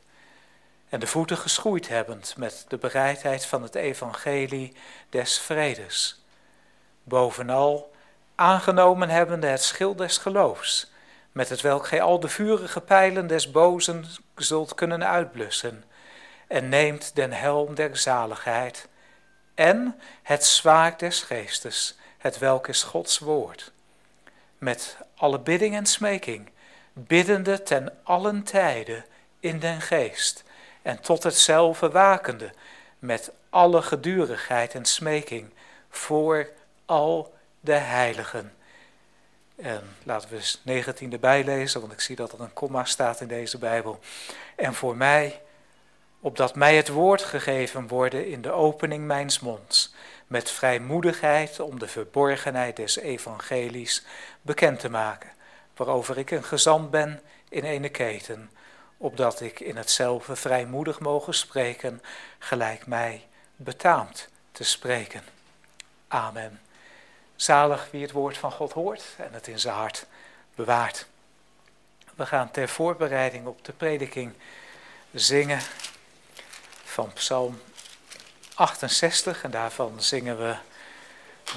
en 0.90 1.00
de 1.00 1.08
voeten 1.08 1.38
geschoeid 1.38 1.88
hebbend 1.88 2.34
met 2.38 2.66
de 2.68 2.78
bereidheid 2.78 3.46
van 3.46 3.64
het 3.64 3.76
evangelie 3.76 4.76
des 5.10 5.40
vredes. 5.40 6.24
Bovenal 7.04 7.92
aangenomen 8.36 9.10
hebbende 9.10 9.48
het 9.48 9.64
schild 9.64 9.98
des 9.98 10.18
geloofs, 10.18 10.92
met 11.32 11.50
het 11.50 11.62
welk 11.62 11.88
gij 11.88 12.02
al 12.02 12.20
de 12.20 12.30
vurige 12.30 12.82
pijlen 12.82 13.28
des 13.28 13.52
bozen 13.52 14.06
zult 14.36 14.76
kunnen 14.76 15.08
uitblussen 15.08 15.84
en 16.48 16.70
neemt 16.70 17.16
den 17.16 17.34
helm 17.34 17.76
der 17.76 17.98
zaligheid 17.98 18.88
en 19.56 20.00
het 20.24 20.46
zwaard 20.46 21.00
des 21.00 21.22
geestes, 21.22 21.98
het 22.18 22.38
welk 22.38 22.68
is 22.68 22.84
Gods 22.84 23.20
woord. 23.20 23.72
Met 24.58 24.98
alle 25.22 25.40
bidding 25.40 25.76
en 25.76 25.86
smeking, 25.86 26.50
biddende 26.94 27.64
ten 27.64 27.94
allen 28.04 28.44
tijden 28.44 29.06
in 29.40 29.60
den 29.60 29.82
geest 29.82 30.44
en 30.82 31.02
tot 31.02 31.24
hetzelfde 31.24 31.90
wakende, 31.90 32.52
met 33.00 33.32
alle 33.50 33.82
gedurigheid 33.82 34.74
en 34.74 34.86
smeking 34.86 35.50
voor 35.90 36.50
al 36.86 37.34
de 37.60 37.74
heiligen. 37.74 38.54
En 39.56 39.96
laten 40.04 40.30
we 40.30 40.36
eens 40.36 40.62
19 40.64 41.12
erbij 41.12 41.44
lezen, 41.44 41.82
want 41.82 41.94
ik 41.94 42.02
zie 42.02 42.16
dat 42.16 42.32
er 42.32 42.42
een 42.42 42.54
komma 42.54 42.86
staat 42.86 43.22
in 43.22 43.28
deze 43.28 43.58
Bijbel. 43.58 44.00
En 44.56 44.74
voor 44.74 44.98
mij 44.98 45.42
opdat 46.20 46.56
mij 46.56 46.76
het 46.76 46.88
woord 46.88 47.24
gegeven 47.24 47.88
worden 47.88 48.28
in 48.28 48.42
de 48.42 48.52
opening 48.52 49.06
mijns 49.06 49.40
monds, 49.40 49.94
met 50.32 50.52
vrijmoedigheid 50.52 51.60
om 51.60 51.80
de 51.80 51.88
verborgenheid 51.88 52.76
des 52.76 52.96
evangelies 52.96 54.06
bekend 54.42 54.80
te 54.80 54.90
maken, 54.90 55.30
waarover 55.76 56.18
ik 56.18 56.32
een 56.32 56.44
gezant 56.44 56.92
ben 56.92 57.22
in 57.50 57.64
ene 57.64 57.90
keten, 57.90 58.52
opdat 58.98 59.42
ik 59.42 59.60
in 59.60 59.78
hetzelfde 59.78 60.36
vrijmoedig 60.36 61.00
mogen 61.00 61.34
spreken, 61.34 62.02
gelijk 62.40 62.88
mij 62.88 63.28
betaamt 63.56 64.30
te 64.52 64.64
spreken. 64.64 65.24
Amen. 66.08 66.62
Zalig 67.36 67.88
wie 67.92 68.02
het 68.02 68.12
woord 68.12 68.38
van 68.38 68.52
God 68.52 68.72
hoort 68.72 69.04
en 69.18 69.34
het 69.34 69.48
in 69.48 69.60
zijn 69.60 69.76
hart 69.76 70.06
bewaart. 70.56 71.06
We 72.16 72.26
gaan 72.26 72.52
ter 72.52 72.70
voorbereiding 72.70 73.46
op 73.48 73.66
de 73.66 73.74
prediking 73.74 74.34
zingen 75.12 75.62
van 76.84 77.14
Psalm 77.14 77.62
68 78.56 79.44
en 79.44 79.52
daarvan 79.52 79.94
zingen 79.98 80.38
we 80.38 80.56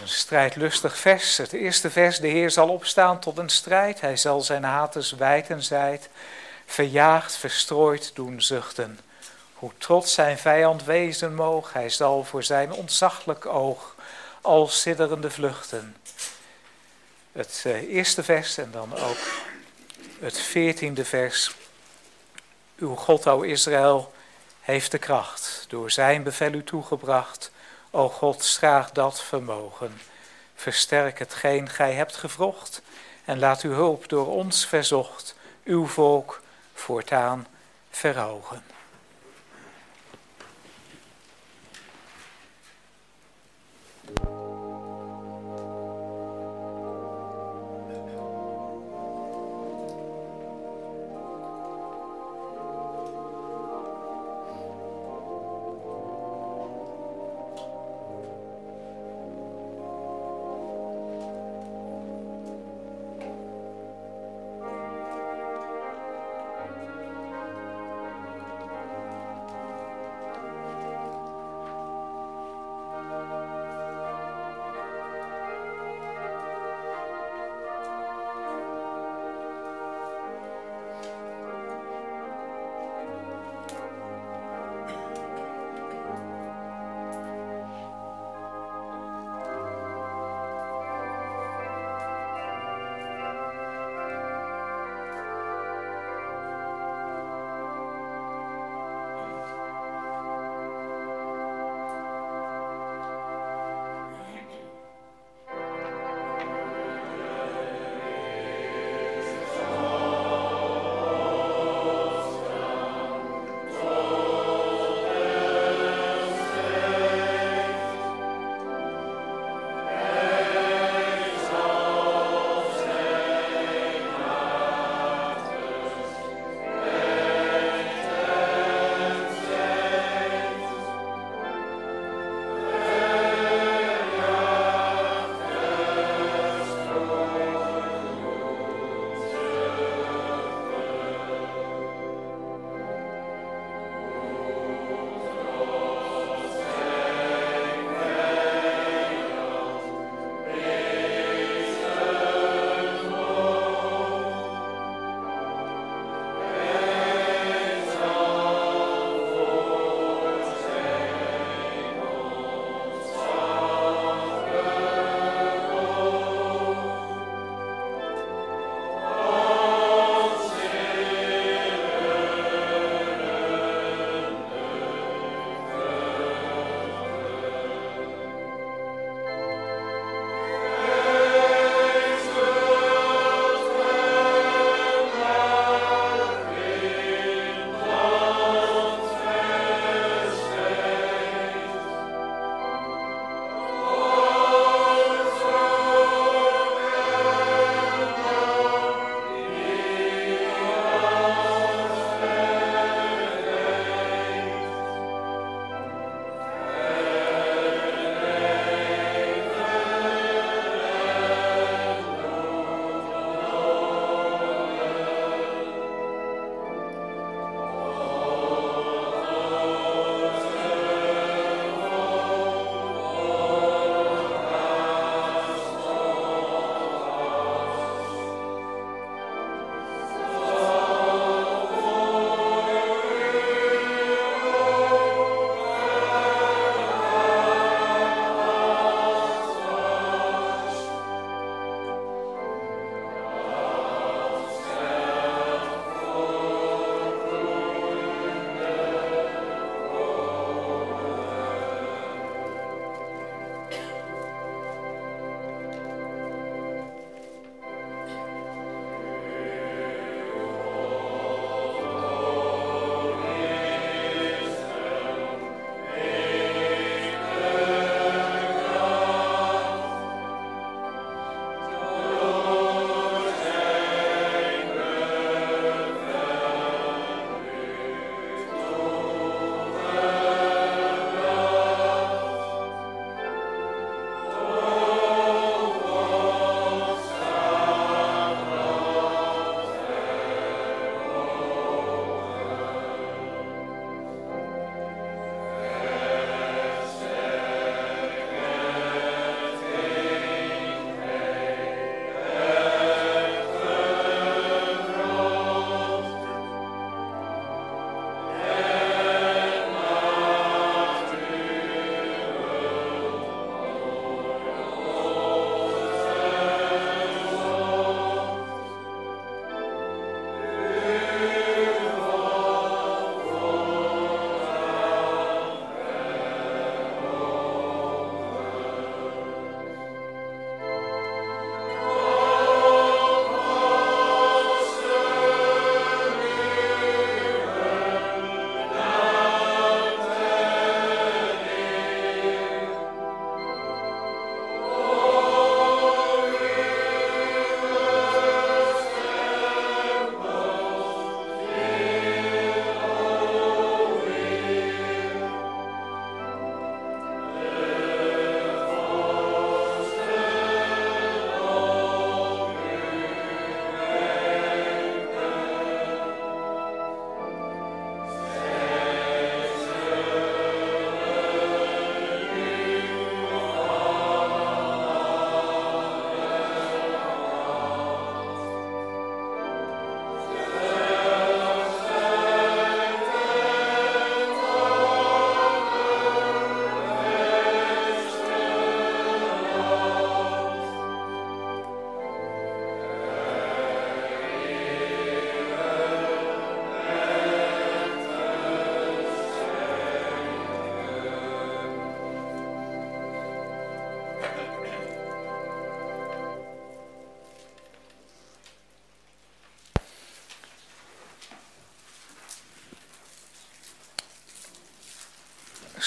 een 0.00 0.08
strijdlustig 0.08 0.98
vers. 0.98 1.36
Het 1.36 1.52
eerste 1.52 1.90
vers, 1.90 2.18
de 2.18 2.28
Heer 2.28 2.50
zal 2.50 2.68
opstaan 2.68 3.20
tot 3.20 3.38
een 3.38 3.48
strijd, 3.48 4.00
hij 4.00 4.16
zal 4.16 4.40
zijn 4.40 4.64
haters 4.64 5.12
wijd 5.12 5.48
en 5.48 5.62
verjaagd, 6.66 7.36
verstrooid 7.36 8.10
doen 8.14 8.42
zuchten. 8.42 8.98
Hoe 9.54 9.70
trots 9.78 10.14
zijn 10.14 10.38
vijand 10.38 10.84
wezen 10.84 11.34
moog, 11.34 11.72
hij 11.72 11.90
zal 11.90 12.24
voor 12.24 12.42
zijn 12.42 12.72
ontzaglijk 12.72 13.46
oog 13.46 13.94
al 14.40 14.68
sidderende 14.68 15.30
vluchten. 15.30 15.96
Het 17.32 17.62
eh, 17.64 17.94
eerste 17.94 18.22
vers 18.22 18.58
en 18.58 18.70
dan 18.70 18.94
ook 18.94 19.18
het 20.20 20.38
veertiende 20.38 21.04
vers. 21.04 21.54
Uw 22.76 22.94
God, 22.94 23.26
o 23.26 23.40
Israël, 23.40 24.13
heeft 24.64 24.90
de 24.90 24.98
kracht, 24.98 25.64
door 25.68 25.90
zijn 25.90 26.22
bevel 26.22 26.52
u 26.52 26.64
toegebracht. 26.64 27.50
O 27.90 28.08
God, 28.08 28.42
schraag 28.44 28.90
dat 28.90 29.22
vermogen. 29.22 30.00
Versterk 30.54 31.18
hetgeen 31.18 31.68
gij 31.68 31.92
hebt 31.92 32.16
gevrocht 32.16 32.82
en 33.24 33.38
laat 33.38 33.62
uw 33.62 33.72
hulp 33.72 34.08
door 34.08 34.26
ons 34.26 34.66
verzocht, 34.66 35.34
uw 35.64 35.86
volk 35.86 36.40
voortaan 36.74 37.46
verhogen. 37.90 38.73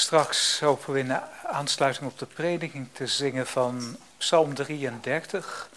Straks 0.08 0.60
hopen 0.60 0.94
we 0.94 1.00
in 1.00 1.14
aansluiting 1.46 2.10
op 2.12 2.20
de 2.20 2.26
prediking 2.26 2.88
te 2.94 3.08
zingen 3.08 3.48
van 3.48 3.98
Psalm 4.18 4.54
33. 4.54 5.70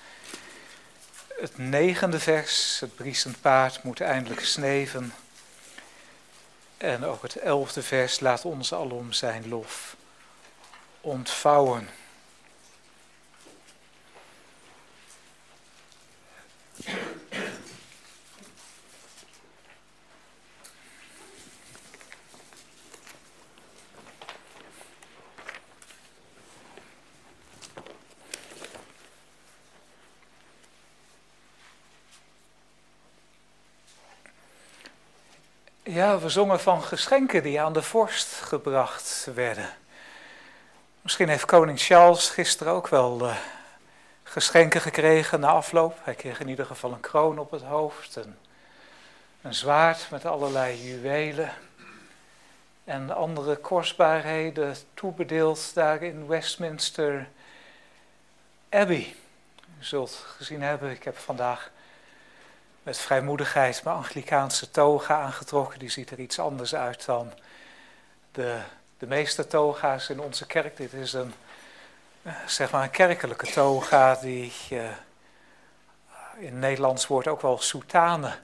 Het 1.40 1.59
negende 1.59 2.21
vers, 2.21 2.81
het 2.81 2.95
briesend 2.95 3.40
paard 3.40 3.83
moet 3.83 4.01
eindelijk 4.01 4.45
sneven. 4.45 5.14
En 6.77 7.05
ook 7.05 7.23
het 7.23 7.37
elfde 7.37 7.83
vers, 7.83 8.21
laat 8.21 8.45
ons 8.45 8.75
alom 8.75 9.12
zijn 9.12 9.49
lof 9.49 9.97
ontvouwen. 11.01 11.88
Zongen 36.31 36.61
van 36.61 36.83
geschenken 36.83 37.43
die 37.43 37.61
aan 37.61 37.73
de 37.73 37.83
vorst 37.83 38.35
gebracht 38.35 39.29
werden. 39.35 39.69
Misschien 41.03 41.29
heeft 41.29 41.45
koning 41.45 41.81
Charles 41.81 42.29
gisteren 42.29 42.73
ook 42.73 42.88
wel 42.88 43.27
uh, 43.27 43.37
geschenken 44.23 44.81
gekregen 44.81 45.40
na 45.40 45.49
afloop. 45.49 45.99
Hij 46.03 46.14
kreeg 46.14 46.40
in 46.40 46.49
ieder 46.49 46.66
geval 46.66 46.93
een 46.93 47.01
kroon 47.01 47.38
op 47.38 47.51
het 47.51 47.62
hoofd, 47.62 48.16
een, 48.16 48.37
een 49.43 49.55
zwaard 49.55 50.11
met 50.11 50.25
allerlei 50.25 50.83
juwelen 50.83 51.53
en 52.85 53.11
andere 53.11 53.57
kostbaarheden 53.57 54.77
toebedeeld 54.95 55.75
daar 55.75 56.03
in 56.03 56.27
Westminster 56.27 57.29
Abbey. 58.69 59.14
U 59.79 59.85
zult 59.85 60.25
gezien 60.37 60.62
hebben, 60.62 60.90
ik 60.90 61.05
heb 61.05 61.19
vandaag 61.19 61.71
met 62.83 62.99
vrijmoedigheid 62.99 63.85
mijn 63.85 63.97
Anglikaanse 63.97 64.71
toga 64.71 65.21
aangetrokken. 65.21 65.79
Die 65.79 65.90
ziet 65.90 66.11
er 66.11 66.19
iets 66.19 66.38
anders 66.38 66.75
uit 66.75 67.05
dan 67.05 67.33
de, 68.33 68.61
de 68.99 69.07
meeste 69.07 69.47
toga's 69.47 70.09
in 70.09 70.21
onze 70.21 70.47
kerk. 70.47 70.77
Dit 70.77 70.93
is 70.93 71.12
een, 71.12 71.35
eh, 72.23 72.33
zeg 72.47 72.71
maar 72.71 72.83
een 72.83 72.90
kerkelijke 72.90 73.47
toga 73.47 74.14
die 74.14 74.53
uh, 74.71 74.90
in 76.38 76.59
Nederlands 76.59 77.07
wordt 77.07 77.29
ook 77.29 77.40
wel 77.40 77.59
soutane 77.59 78.38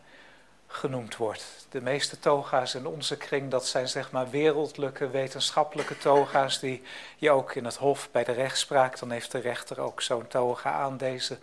genoemd 0.67 1.17
wordt. 1.17 1.67
De 1.71 1.81
meeste 1.81 2.19
toga's 2.19 2.75
in 2.75 2.87
onze 2.87 3.17
kring, 3.17 3.51
dat 3.51 3.67
zijn 3.67 3.89
zeg 3.89 4.11
maar 4.11 4.31
wereldlijke, 4.31 5.09
wetenschappelijke 5.09 5.99
toga's 5.99 6.61
die 6.61 6.83
je 7.17 7.31
ook 7.31 7.55
in 7.55 7.65
het 7.65 7.77
hof 7.77 8.09
bij 8.11 8.25
de 8.25 8.33
rechtspraak, 8.33 8.99
dan 8.99 9.11
heeft 9.11 9.33
de 9.33 9.39
rechter 9.39 9.81
ook 9.81 10.03
zo'n 10.03 10.27
toga 10.27 10.73
aan. 10.73 10.97
Deze 10.97 11.39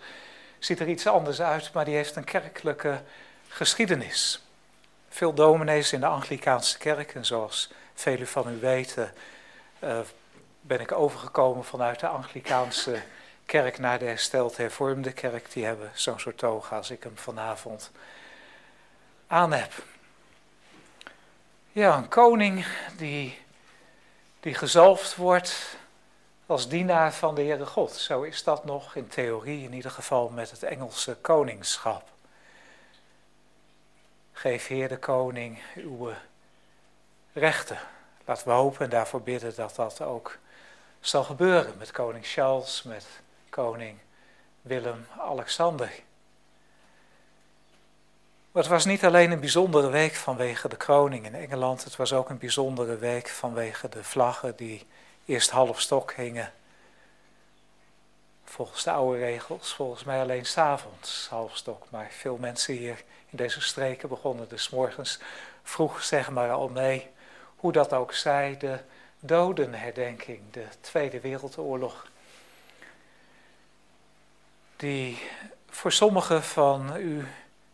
ziet 0.65 0.80
er 0.80 0.89
iets 0.89 1.08
anders 1.08 1.41
uit, 1.41 1.73
maar 1.73 1.86
die 1.86 1.95
heeft 1.95 2.15
een 2.15 2.23
kerkelijke 2.23 3.02
geschiedenis. 3.47 4.41
Veel 5.10 5.34
dominees 5.34 5.93
in 5.93 5.99
de 5.99 6.06
Anglikaanse 6.06 6.78
kerk, 6.78 7.15
en 7.15 7.26
zoals 7.26 7.71
velen 7.93 8.28
van 8.28 8.49
u 8.49 8.60
weten, 8.60 9.13
uh, 9.84 9.99
ben 10.62 10.80
ik 10.80 10.91
overgekomen 10.91 11.63
vanuit 11.63 11.99
de 11.99 12.08
Anglikaanse 12.08 13.02
kerk 13.45 13.78
naar 13.78 13.99
de 13.99 14.06
hersteld 14.06 14.58
hervormde 14.58 15.12
kerk. 15.12 15.52
Die 15.52 15.65
hebben 15.65 15.91
zo'n 15.93 16.19
soort 16.19 16.38
toga 16.38 16.76
als 16.78 16.91
ik 16.91 17.04
hem 17.04 17.17
vanavond 17.17 17.91
aan 19.28 19.54
heb. 19.54 19.71
Ja, 21.71 21.97
een 21.97 22.08
koning 22.08 22.65
die, 22.97 23.39
die 24.39 24.54
gezalfd 24.54 25.15
wordt 25.15 25.78
als 26.45 26.67
dienaar 26.67 27.13
van 27.13 27.36
de 27.36 27.41
Heere 27.41 27.65
God. 27.65 27.91
Zo 27.91 28.21
is 28.21 28.43
dat 28.43 28.65
nog 28.65 28.95
in 28.95 29.08
theorie, 29.08 29.63
in 29.63 29.73
ieder 29.73 29.91
geval 29.91 30.29
met 30.29 30.51
het 30.51 30.63
Engelse 30.63 31.15
koningschap. 31.15 32.10
Geef 34.34 34.67
Heer 34.67 34.89
de 34.89 34.97
Koning 34.97 35.60
uw 35.75 36.12
rechten. 37.34 37.77
Laten 38.25 38.47
we 38.47 38.53
hopen 38.53 38.84
en 38.84 38.89
daarvoor 38.89 39.21
bidden 39.21 39.56
dat 39.56 39.75
dat 39.75 40.01
ook 40.01 40.38
zal 40.99 41.23
gebeuren 41.23 41.77
met 41.77 41.91
koning 41.91 42.25
Charles, 42.25 42.84
met 42.84 43.06
koning 43.49 43.97
Willem-Alexander. 44.62 45.91
Maar 48.51 48.62
het 48.63 48.71
was 48.71 48.86
niet 48.86 49.06
alleen 49.06 49.32
een 49.32 49.39
bijzondere 49.39 49.89
week 49.89 50.13
vanwege 50.13 50.67
de 50.67 50.77
kroning 50.77 51.25
in 51.25 51.36
Engeland, 51.36 51.84
het 51.84 51.95
was 51.95 52.13
ook 52.13 52.29
een 52.29 52.38
bijzondere 52.38 52.97
week 52.97 53.27
vanwege 53.27 53.89
de 53.89 54.03
vlaggen 54.03 54.56
die 54.56 54.86
eerst 55.25 55.49
half 55.49 55.81
stok 55.81 56.13
hingen. 56.13 56.53
Volgens 58.43 58.83
de 58.83 58.91
oude 58.91 59.19
regels, 59.19 59.73
volgens 59.73 60.03
mij 60.03 60.21
alleen 60.21 60.45
s'avonds 60.45 61.27
half 61.29 61.57
stok. 61.57 61.86
Maar 61.89 62.07
veel 62.12 62.38
mensen 62.38 62.73
hier 62.73 63.03
in 63.29 63.38
deze 63.38 63.62
streken 63.62 64.09
begonnen 64.09 64.49
dus 64.49 64.69
morgens 64.69 65.19
vroeg 65.63 66.03
zeg 66.03 66.29
maar 66.29 66.51
al 66.51 66.69
mee. 66.69 67.09
Hoe 67.55 67.71
dat 67.71 67.93
ook 67.93 68.13
zij, 68.13 68.57
de 68.57 68.79
dodenherdenking, 69.19 70.41
de 70.51 70.65
Tweede 70.81 71.19
Wereldoorlog. 71.19 72.07
Die 74.75 75.29
voor 75.69 75.91
sommigen 75.91 76.43
van 76.43 76.95
u 76.97 77.27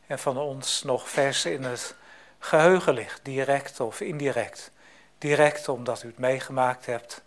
en 0.07 0.19
van 0.19 0.37
ons 0.37 0.83
nog 0.83 1.09
vers 1.09 1.45
in 1.45 1.63
het 1.63 1.95
geheugen 2.39 2.93
ligt, 2.93 3.19
direct 3.23 3.79
of 3.79 4.01
indirect. 4.01 4.71
Direct 5.17 5.69
omdat 5.69 6.03
u 6.03 6.07
het 6.07 6.17
meegemaakt 6.17 6.85
hebt 6.85 7.21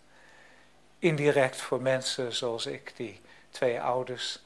indirect 1.03 1.61
voor 1.61 1.81
mensen 1.81 2.33
zoals 2.33 2.65
ik, 2.65 2.93
die 2.95 3.21
twee 3.49 3.81
ouders 3.81 4.39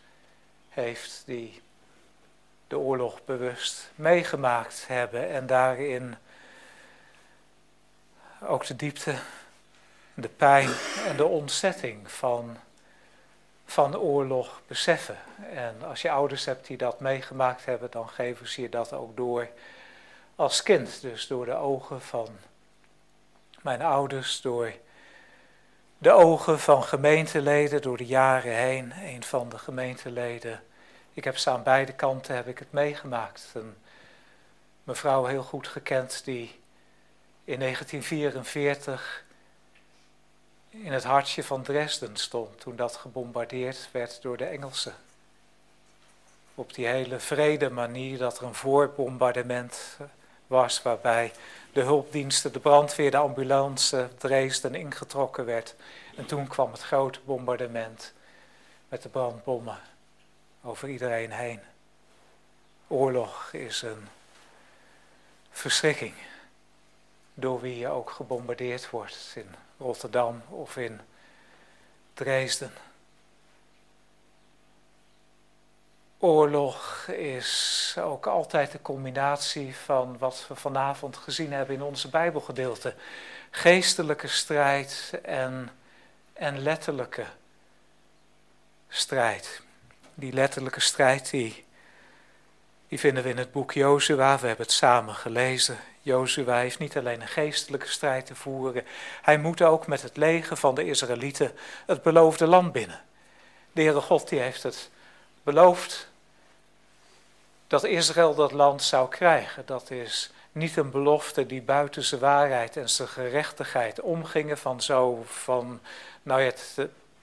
heeft, 0.70 1.24
die 1.26 1.62
de 2.68 2.78
oorlog 2.78 3.26
bewust 3.26 3.90
meegemaakt 3.96 4.88
hebben 4.88 5.30
en 5.30 5.48
daarin 5.48 6.16
ook 8.42 8.66
de 8.66 8.76
diepte, 8.76 9.16
de 10.14 10.30
pijn 10.30 10.70
en 11.08 11.18
de 11.18 11.26
ontzetting 11.26 12.12
van, 12.12 12.58
van 13.66 13.98
oorlog 13.98 14.62
beseffen. 14.68 15.18
En 15.54 15.84
als 15.84 16.02
je 16.02 16.12
ouders 16.12 16.46
hebt 16.46 16.68
die 16.68 16.78
dat 16.78 17.00
meegemaakt 17.00 17.66
hebben, 17.66 17.92
dan 17.92 18.10
geven 18.10 18.48
ze 18.48 18.62
je 18.62 18.70
dat 18.70 18.94
ook 18.94 19.18
door 19.18 19.48
als 20.36 20.64
kind. 20.64 21.02
Dus 21.02 21.28
door 21.28 21.46
de 21.46 21.56
ogen 21.56 22.02
van 22.02 22.28
mijn 23.62 23.82
ouders, 23.82 24.42
door 24.42 24.74
de 25.98 26.12
ogen 26.12 26.60
van 26.60 26.84
gemeenteleden 26.84 27.82
door 27.82 27.98
de 27.98 28.06
jaren 28.06 28.56
heen. 28.56 28.94
Een 29.04 29.24
van 29.24 29.50
de 29.50 29.58
gemeenteleden, 29.58 30.64
ik 31.14 31.24
heb 31.24 31.38
ze 31.38 31.50
aan 31.50 31.64
beide 31.64 31.94
kanten 31.94 32.36
heb 32.36 32.48
ik 32.48 32.60
het 32.60 32.72
meegemaakt. 32.72 33.50
Een 33.54 33.76
mevrouw 34.84 35.26
heel 35.26 35.44
goed 35.44 35.68
gekend 35.68 36.22
die 36.26 36.60
in 37.44 37.60
1944 37.60 39.26
in 40.70 40.94
het 40.94 41.04
hartje 41.04 41.44
van 41.44 41.64
Dresden 41.64 42.16
stond 42.16 42.60
toen 42.60 42.76
dat 42.76 42.96
gebombardeerd 42.96 43.90
werd 43.92 44.22
door 44.22 44.38
de 44.38 44.46
Engelsen. 44.46 44.96
Op 46.56 46.74
die 46.74 46.88
hele 46.88 47.20
vrede 47.20 47.70
manier 47.70 48.18
dat 48.18 48.38
er 48.38 48.44
een 48.44 48.56
voorbombardement 48.56 49.98
was 50.48 50.82
waarbij 50.82 51.32
de 51.78 51.84
hulpdiensten, 51.84 52.54
de 52.54 52.60
brandweer, 52.60 53.12
de 53.12 53.18
ambulance 53.18 54.10
Dresden 54.18 54.76
ingetrokken 54.76 55.46
werd. 55.46 55.76
En 56.16 56.26
toen 56.26 56.48
kwam 56.48 56.72
het 56.72 56.82
grote 56.82 57.20
bombardement 57.26 58.14
met 58.90 59.02
de 59.02 59.10
brandbommen 59.10 59.80
over 60.64 60.90
iedereen 60.90 61.32
heen. 61.32 61.60
Oorlog 62.88 63.54
is 63.54 63.82
een 63.82 64.08
verschrikking 65.50 66.14
door 67.34 67.62
wie 67.62 67.78
je 67.78 67.88
ook 67.88 68.10
gebombardeerd 68.10 68.90
wordt 68.90 69.34
in 69.36 69.56
Rotterdam 69.78 70.42
of 70.50 70.78
in 70.78 71.00
Dresden. 72.14 72.72
Oorlog 76.20 77.08
is 77.08 77.96
ook 78.00 78.28
altijd 78.28 78.72
de 78.72 78.82
combinatie 78.82 79.76
van 79.76 80.18
wat 80.18 80.46
we 80.48 80.56
vanavond 80.56 81.18
gezien 81.18 81.54
hebben 81.54 81.76
in 81.76 81.82
onze 81.82 82.10
Bijbelgedeelte. 82.10 82.94
Geestelijke 83.52 84.28
strijd 84.28 85.20
en, 85.24 85.70
en 86.34 86.60
letterlijke 86.60 87.26
strijd. 88.90 89.62
Die 90.14 90.34
letterlijke 90.34 90.80
strijd 90.80 91.30
die, 91.30 91.66
die 92.88 93.00
vinden 93.00 93.24
we 93.24 93.30
in 93.30 93.38
het 93.38 93.52
boek 93.52 93.72
Jozua. 93.72 94.40
We 94.40 94.48
hebben 94.48 94.66
het 94.66 94.76
samen 94.76 95.16
gelezen. 95.16 95.78
Jozua 96.02 96.58
heeft 96.58 96.80
niet 96.80 96.98
alleen 96.98 97.22
een 97.22 97.28
geestelijke 97.28 97.88
strijd 97.88 98.26
te 98.26 98.36
voeren. 98.36 98.86
Hij 99.22 99.38
moet 99.38 99.62
ook 99.62 99.88
met 99.88 100.02
het 100.02 100.18
leger 100.18 100.58
van 100.58 100.76
de 100.76 100.86
Israëlieten 100.86 101.52
het 101.86 102.02
beloofde 102.02 102.48
land 102.48 102.72
binnen. 102.72 103.02
De 103.72 103.82
Heere 103.82 104.02
God 104.02 104.30
die 104.30 104.40
heeft 104.40 104.64
het 104.64 104.90
beloofd 105.44 106.07
dat 107.68 107.84
Israël 107.84 108.36
dat 108.36 108.52
land 108.52 108.84
zou 108.84 109.10
krijgen. 109.10 109.66
Dat 109.66 109.92
is 109.92 110.32
niet 110.52 110.78
een 110.78 110.92
belofte 110.92 111.46
die 111.46 111.62
buiten 111.62 112.04
zijn 112.04 112.22
waarheid 112.22 112.78
en 112.78 112.90
zijn 112.90 113.08
gerechtigheid 113.08 114.02
omgingen 114.02 114.58
van 114.58 114.82
zo 114.82 115.24
van, 115.26 115.80
nou 116.24 116.42
ja, 116.42 116.52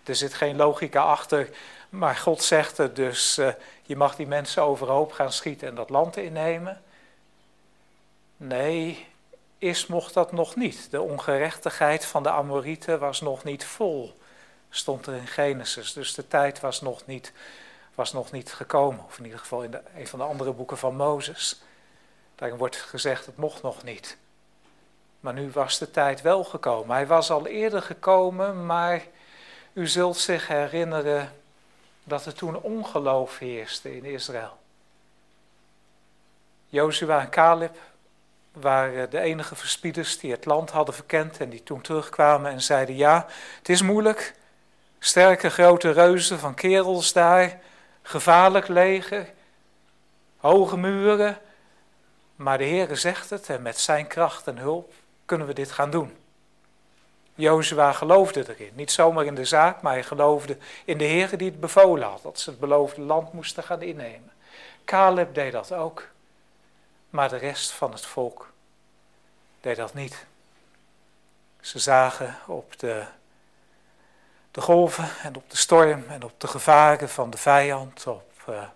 er 0.05 0.17
zit 0.17 0.35
geen 0.35 0.57
logica 0.57 1.03
achter, 1.03 1.49
maar 1.89 2.17
God 2.17 2.43
zegt 2.43 2.77
het 2.77 2.97
dus, 2.97 3.39
uh, 3.39 3.49
je 3.83 3.97
mag 3.97 4.17
die 4.17 4.27
mensen 4.27 4.63
overhoop 4.63 5.13
gaan 5.13 5.33
schieten 5.33 5.69
en 5.69 5.75
dat 5.75 5.91
land 5.91 6.17
innemen. 6.17 6.83
Nee, 8.37 9.07
is 9.59 9.87
mocht 9.87 10.15
dat 10.15 10.33
nog 10.33 10.57
niet. 10.57 10.91
De 10.91 11.01
ongerechtigheid 11.01 12.05
van 12.05 12.23
de 12.23 12.31
Amorieten 12.31 12.99
was 12.99 13.21
nog 13.21 13.45
niet 13.45 13.65
vol, 13.65 14.19
stond 14.71 15.07
er 15.07 15.15
in 15.15 15.27
Genesis. 15.27 15.93
Dus 15.93 16.15
de 16.15 16.29
tijd 16.29 16.61
was 16.61 16.81
nog 16.81 17.07
niet, 17.07 17.33
was 17.95 18.13
nog 18.13 18.33
niet 18.33 18.53
gekomen, 18.53 19.05
of 19.05 19.19
in 19.19 19.25
ieder 19.25 19.39
geval 19.39 19.63
in 19.63 19.75
een 19.97 20.07
van 20.07 20.19
de 20.19 20.25
andere 20.25 20.53
boeken 20.53 20.79
van 20.79 20.97
Mozes. 20.97 21.63
Daarin 22.35 22.59
wordt 22.59 22.77
gezegd, 22.77 23.27
het 23.27 23.37
mocht 23.37 23.63
nog 23.63 23.83
niet. 23.83 24.17
Maar 25.21 25.33
nu 25.33 25.51
was 25.51 25.79
de 25.79 25.91
tijd 25.91 26.23
wel 26.23 26.45
gekomen. 26.45 26.95
Hij 26.95 27.07
was 27.07 27.31
al 27.31 27.47
eerder 27.47 27.83
gekomen, 27.83 28.67
maar 28.67 29.03
u 29.73 29.87
zult 29.87 30.17
zich 30.17 30.49
herinneren 30.49 31.33
dat 32.05 32.27
er 32.27 32.35
toen 32.35 32.61
ongeloof 32.61 33.39
heerste 33.39 33.97
in 33.97 34.05
Israël. 34.05 34.57
Jozua 36.69 37.21
en 37.21 37.31
Caleb 37.31 37.77
waren 38.53 39.11
de 39.11 39.21
enige 39.21 39.55
verspieders 39.55 40.19
die 40.19 40.31
het 40.31 40.45
land 40.45 40.71
hadden 40.71 40.95
verkend 40.95 41.39
en 41.39 41.51
die 41.51 41.63
toen 41.63 41.81
terugkwamen 41.81 42.51
en 42.51 42.63
zeiden: 42.63 42.97
Ja, 42.97 43.27
het 43.59 43.69
is 43.69 43.83
moeilijk. 43.83 44.35
Sterke 44.99 45.51
grote 45.51 45.91
reuzen 45.91 46.39
van 46.39 46.55
kerels 46.55 47.13
daar, 47.13 47.61
gevaarlijk 48.05 48.69
leger, 48.69 49.33
hoge 50.37 50.77
muren. 50.77 51.39
Maar 52.37 52.59
de 52.59 52.65
Heere 52.65 52.95
zegt 52.95 53.31
het 53.31 53.49
en 53.49 53.63
met 53.63 53.79
zijn 53.79 54.07
kracht 54.07 54.47
en 54.47 54.59
hulp 54.59 54.93
kunnen 55.25 55.47
we 55.47 55.55
dit 55.55 55.73
gaan 55.73 55.91
doen. 55.91 56.17
Jozua 57.35 57.93
geloofde 57.93 58.45
erin. 58.49 58.71
Niet 58.75 58.93
zomaar 58.93 59.25
in 59.25 59.35
de 59.35 59.45
zaak, 59.45 59.83
maar 59.83 59.93
hij 59.93 60.03
geloofde 60.03 60.57
in 60.85 60.99
de 60.99 61.05
Heer 61.05 61.39
die 61.39 61.51
het 61.51 61.61
bevolen 61.61 62.09
had. 62.09 62.23
Dat 62.23 62.41
ze 62.41 62.51
het 62.51 62.59
beloofde 62.59 63.01
land 63.01 63.33
moesten 63.33 63.63
gaan 63.63 63.83
innemen. 63.83 64.33
Caleb 64.85 65.35
deed 65.35 65.53
dat 65.53 65.73
ook. 65.73 66.09
Maar 67.11 67.29
de 67.29 67.37
rest 67.37 67.71
van 67.71 67.93
het 67.93 68.07
volk 68.07 68.53
deed 69.61 69.77
dat 69.77 69.95
niet. 69.95 70.27
Ze 71.61 71.79
zagen 71.79 72.39
op 72.47 72.79
de, 72.79 73.05
de 74.55 74.61
golven 74.61 75.09
en 75.23 75.37
op 75.37 75.51
de 75.51 75.57
storm 75.57 76.05
en 76.09 76.25
op 76.25 76.41
de 76.41 76.47
gevaren 76.47 77.09
van 77.09 77.31
de 77.31 77.37
vijand, 77.37 78.07
op 78.07 78.45
uh, 78.49 78.69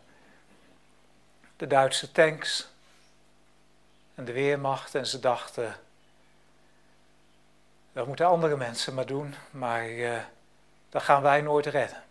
de 1.56 1.66
Duitse 1.66 2.12
tanks 2.12 2.68
en 4.14 4.24
de 4.24 4.32
weermacht. 4.32 4.94
En 4.94 5.06
ze 5.06 5.20
dachten, 5.20 5.76
dat 7.92 8.06
moeten 8.06 8.26
andere 8.26 8.56
mensen 8.56 8.94
maar 8.94 9.06
doen, 9.06 9.34
maar 9.50 9.88
uh, 9.88 10.18
dat 10.88 11.02
gaan 11.02 11.22
wij 11.22 11.40
nooit 11.40 11.66
redden. 11.66 12.02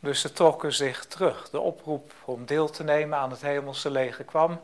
Dus 0.00 0.20
ze 0.20 0.32
trokken 0.32 0.72
zich 0.72 1.06
terug. 1.06 1.50
De 1.50 1.60
oproep 1.60 2.12
om 2.24 2.46
deel 2.46 2.70
te 2.70 2.84
nemen 2.84 3.18
aan 3.18 3.30
het 3.30 3.40
hemelse 3.40 3.90
leger 3.90 4.24
kwam. 4.24 4.60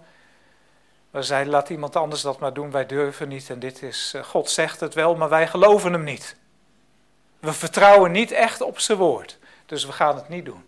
We 1.11 1.22
zeiden, 1.22 1.52
laat 1.52 1.68
iemand 1.70 1.96
anders 1.96 2.20
dat 2.20 2.38
maar 2.38 2.52
doen, 2.52 2.70
wij 2.70 2.86
durven 2.86 3.28
niet. 3.28 3.50
En 3.50 3.58
dit 3.58 3.82
is, 3.82 4.12
eh, 4.14 4.22
God 4.22 4.50
zegt 4.50 4.80
het 4.80 4.94
wel, 4.94 5.14
maar 5.16 5.28
wij 5.28 5.48
geloven 5.48 5.92
hem 5.92 6.04
niet. 6.04 6.36
We 7.38 7.52
vertrouwen 7.52 8.12
niet 8.12 8.30
echt 8.30 8.61
op 8.61 8.78
zijn 8.78 8.98
woord, 8.98 9.38
dus 9.66 9.84
we 9.84 9.92
gaan 9.92 10.16
het 10.16 10.28
niet 10.28 10.44
doen. 10.44 10.64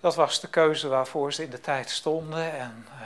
Dat 0.00 0.14
was 0.14 0.40
de 0.40 0.48
keuze 0.48 0.88
waarvoor 0.88 1.32
ze 1.32 1.42
in 1.42 1.50
de 1.50 1.60
tijd 1.60 1.90
stonden. 1.90 2.52
En 2.52 2.86
uh, 2.88 3.00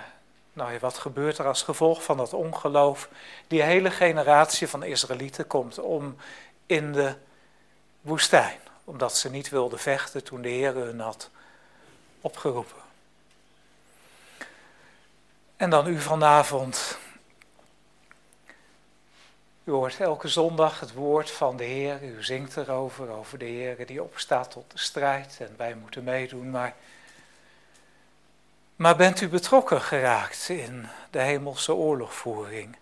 nou 0.52 0.72
ja, 0.72 0.78
wat 0.78 0.98
gebeurt 0.98 1.38
er 1.38 1.46
als 1.46 1.62
gevolg 1.62 2.02
van 2.02 2.16
dat 2.16 2.32
ongeloof? 2.32 3.08
Die 3.46 3.62
hele 3.62 3.90
generatie 3.90 4.68
van 4.68 4.82
Israëlieten 4.82 5.46
komt 5.46 5.78
om 5.78 6.16
in 6.66 6.92
de 6.92 7.14
woestijn, 8.00 8.58
omdat 8.84 9.16
ze 9.16 9.30
niet 9.30 9.48
wilden 9.48 9.78
vechten 9.78 10.24
toen 10.24 10.42
de 10.42 10.48
Heer 10.48 10.74
hun 10.74 11.00
had 11.00 11.30
opgeroepen. 12.20 12.81
En 15.62 15.70
dan 15.70 15.86
u 15.86 16.00
vanavond. 16.00 16.98
U 19.64 19.70
hoort 19.70 20.00
elke 20.00 20.28
zondag 20.28 20.80
het 20.80 20.92
woord 20.92 21.30
van 21.30 21.56
de 21.56 21.64
Heer. 21.64 22.02
U 22.02 22.24
zingt 22.24 22.56
erover, 22.56 23.08
over 23.08 23.38
de 23.38 23.44
Heer 23.44 23.86
die 23.86 24.02
opstaat 24.02 24.50
tot 24.50 24.70
de 24.70 24.78
strijd. 24.78 25.36
En 25.40 25.54
wij 25.56 25.74
moeten 25.74 26.04
meedoen. 26.04 26.50
Maar, 26.50 26.74
maar 28.76 28.96
bent 28.96 29.20
u 29.20 29.28
betrokken 29.28 29.80
geraakt 29.80 30.48
in 30.48 30.86
de 31.10 31.20
hemelse 31.20 31.74
oorlogvoering? 31.74 32.76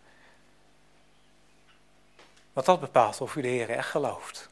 Want 2.53 2.67
dat 2.67 2.81
bepaalt 2.81 3.21
of 3.21 3.35
u 3.35 3.41
de 3.41 3.49
Heer 3.49 3.71
echt 3.71 3.89
gelooft. 3.89 4.49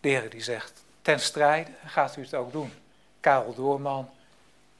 De 0.00 0.08
Heer 0.08 0.30
die 0.30 0.42
zegt, 0.42 0.84
ten 1.02 1.20
strijde 1.20 1.70
gaat 1.86 2.16
u 2.16 2.22
het 2.22 2.34
ook 2.34 2.52
doen. 2.52 2.72
Karel 3.20 3.54
Doorman, 3.54 4.10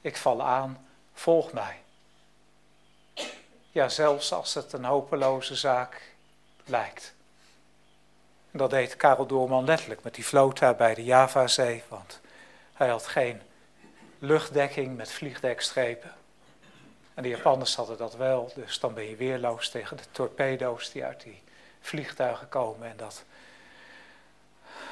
ik 0.01 0.17
val 0.17 0.43
aan, 0.43 0.87
volg 1.13 1.51
mij. 1.51 1.83
Ja, 3.75 3.89
zelfs 3.89 4.31
als 4.31 4.53
het 4.53 4.73
een 4.73 4.85
hopeloze 4.85 5.55
zaak 5.55 6.01
lijkt. 6.65 7.13
dat 8.51 8.69
deed 8.69 8.95
Karel 8.95 9.25
Doorman 9.25 9.65
letterlijk 9.65 10.03
met 10.03 10.15
die 10.15 10.23
flota 10.23 10.73
bij 10.73 10.93
de 10.93 11.03
Javazee, 11.03 11.83
want 11.87 12.21
hij 12.73 12.87
had 12.87 13.07
geen 13.07 13.41
luchtdekking 14.19 14.97
met 14.97 15.11
vliegdekstrepen. 15.11 16.13
En 17.13 17.23
de 17.23 17.29
Japanners 17.29 17.75
hadden 17.75 17.97
dat 17.97 18.15
wel, 18.15 18.51
dus 18.55 18.79
dan 18.79 18.93
ben 18.93 19.09
je 19.09 19.15
weerloos 19.15 19.69
tegen 19.69 19.97
de 19.97 20.11
torpedo's 20.11 20.91
die 20.91 21.03
uit 21.03 21.21
die 21.21 21.43
vliegtuigen 21.81 22.49
komen. 22.49 22.89
En 22.89 22.97
dat 22.97 23.23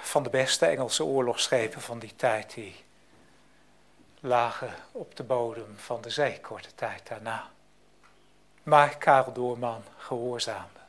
van 0.01 0.23
de 0.23 0.29
beste 0.29 0.65
Engelse 0.65 1.03
oorlogsschepen 1.03 1.81
van 1.81 1.99
die 1.99 2.15
tijd, 2.15 2.53
die 2.53 2.83
lagen 4.19 4.73
op 4.91 5.15
de 5.15 5.23
bodem 5.23 5.75
van 5.77 6.01
de 6.01 6.09
zee 6.09 6.39
korte 6.39 6.75
tijd 6.75 7.07
daarna. 7.07 7.52
Maar 8.63 8.97
Karel 8.97 9.33
Doorman 9.33 9.83
gehoorzaamde. 9.97 10.79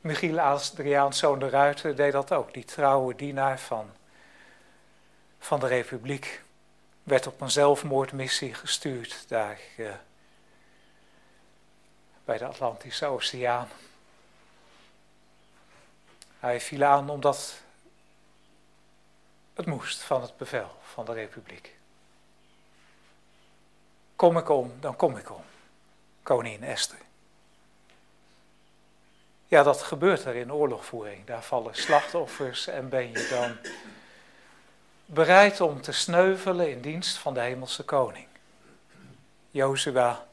Michiel 0.00 0.40
Adriaanszoon 0.40 1.38
de 1.38 1.48
Ruiter 1.48 1.96
deed 1.96 2.12
dat 2.12 2.32
ook. 2.32 2.54
Die 2.54 2.64
trouwe 2.64 3.14
dienaar 3.14 3.58
van, 3.58 3.90
van 5.38 5.60
de 5.60 5.66
Republiek 5.66 6.42
werd 7.02 7.26
op 7.26 7.40
een 7.40 7.50
zelfmoordmissie 7.50 8.54
gestuurd 8.54 9.24
daar 9.28 9.60
uh, 9.76 9.94
bij 12.24 12.38
de 12.38 12.46
Atlantische 12.46 13.06
Oceaan. 13.06 13.68
Hij 16.38 16.60
viel 16.60 16.84
aan 16.84 17.10
omdat 17.10 17.54
het 19.54 19.66
moest 19.66 20.02
van 20.02 20.22
het 20.22 20.36
bevel 20.36 20.76
van 20.82 21.04
de 21.04 21.12
Republiek. 21.12 21.76
Kom 24.16 24.36
ik 24.36 24.48
om, 24.48 24.72
dan 24.80 24.96
kom 24.96 25.16
ik 25.16 25.30
om 25.30 25.44
koningin 26.24 26.64
Esther. 26.64 26.98
Ja, 29.46 29.62
dat 29.62 29.82
gebeurt 29.82 30.24
er 30.24 30.34
in 30.34 30.52
oorlogvoering. 30.52 31.26
Daar 31.26 31.42
vallen 31.42 31.74
slachtoffers 31.74 32.66
en 32.66 32.88
ben 32.88 33.10
je 33.10 33.26
dan 33.30 33.72
bereid 35.06 35.60
om 35.60 35.80
te 35.80 35.92
sneuvelen 35.92 36.70
in 36.70 36.80
dienst 36.80 37.16
van 37.16 37.34
de 37.34 37.40
hemelse 37.40 37.82
koning. 37.82 38.26
Jozua 39.50 40.26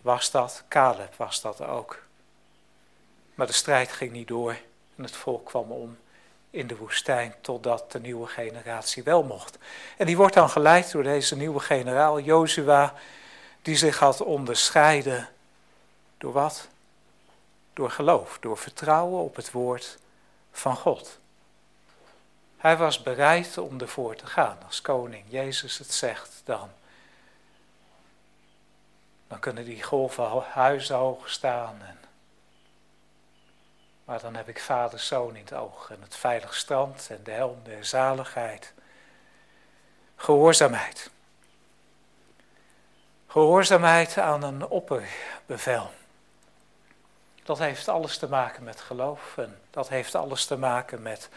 was 0.00 0.30
dat, 0.30 0.64
Caleb 0.68 1.14
was 1.14 1.40
dat 1.40 1.60
ook. 1.60 2.02
Maar 3.34 3.46
de 3.46 3.52
strijd 3.52 3.92
ging 3.92 4.12
niet 4.12 4.28
door 4.28 4.56
en 4.96 5.04
het 5.04 5.16
volk 5.16 5.46
kwam 5.46 5.70
om 5.70 5.98
in 6.50 6.66
de 6.66 6.76
woestijn 6.76 7.34
totdat 7.40 7.92
de 7.92 8.00
nieuwe 8.00 8.26
generatie 8.26 9.02
wel 9.02 9.22
mocht. 9.22 9.58
En 9.96 10.06
die 10.06 10.16
wordt 10.16 10.34
dan 10.34 10.50
geleid 10.50 10.92
door 10.92 11.02
deze 11.02 11.36
nieuwe 11.36 11.60
generaal, 11.60 12.20
Jozua, 12.20 12.94
die 13.62 13.76
zich 13.76 13.98
had 13.98 14.20
onderscheiden 14.20 15.28
door 16.22 16.32
wat? 16.32 16.68
Door 17.72 17.90
geloof, 17.90 18.38
door 18.40 18.58
vertrouwen 18.58 19.22
op 19.22 19.36
het 19.36 19.50
woord 19.50 19.98
van 20.52 20.76
God. 20.76 21.18
Hij 22.56 22.76
was 22.76 23.02
bereid 23.02 23.58
om 23.58 23.80
ervoor 23.80 24.16
te 24.16 24.26
gaan. 24.26 24.58
Als 24.66 24.80
koning 24.80 25.24
Jezus 25.28 25.78
het 25.78 25.92
zegt, 25.92 26.42
dan, 26.44 26.70
dan 29.28 29.38
kunnen 29.38 29.64
die 29.64 29.82
golven 29.82 30.42
huishoog 30.42 31.30
staan. 31.30 31.82
En, 31.82 31.98
maar 34.04 34.20
dan 34.20 34.34
heb 34.34 34.48
ik 34.48 34.60
vader, 34.60 34.98
zoon 34.98 35.36
in 35.36 35.44
het 35.44 35.54
oog 35.54 35.90
en 35.90 36.02
het 36.02 36.16
veilig 36.16 36.54
strand 36.54 37.06
en 37.10 37.20
de 37.24 37.30
helm 37.30 37.60
der 37.62 37.84
zaligheid. 37.84 38.72
Gehoorzaamheid. 40.16 41.10
Gehoorzaamheid 43.26 44.18
aan 44.18 44.42
een 44.42 44.66
opperbevel. 44.66 45.90
Dat 47.42 47.58
heeft 47.58 47.88
alles 47.88 48.18
te 48.18 48.28
maken 48.28 48.62
met 48.62 48.80
geloof 48.80 49.36
en 49.36 49.58
dat 49.70 49.88
heeft 49.88 50.14
alles 50.14 50.44
te 50.44 50.56
maken 50.56 51.02
met 51.02 51.28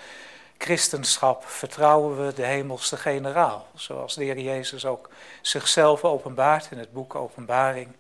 christenschap 0.58 1.46
vertrouwen 1.46 2.26
we 2.26 2.34
de 2.34 2.46
hemelse 2.46 2.98
generaal. 2.98 3.68
Zoals 3.76 4.16
de 4.16 4.24
Heer 4.24 4.40
Jezus 4.40 4.86
ook 4.86 5.10
zichzelf 5.42 6.04
openbaart 6.04 6.72
in 6.72 6.78
het 6.78 6.94
boek 6.94 7.16
Openbaring. 7.16 7.96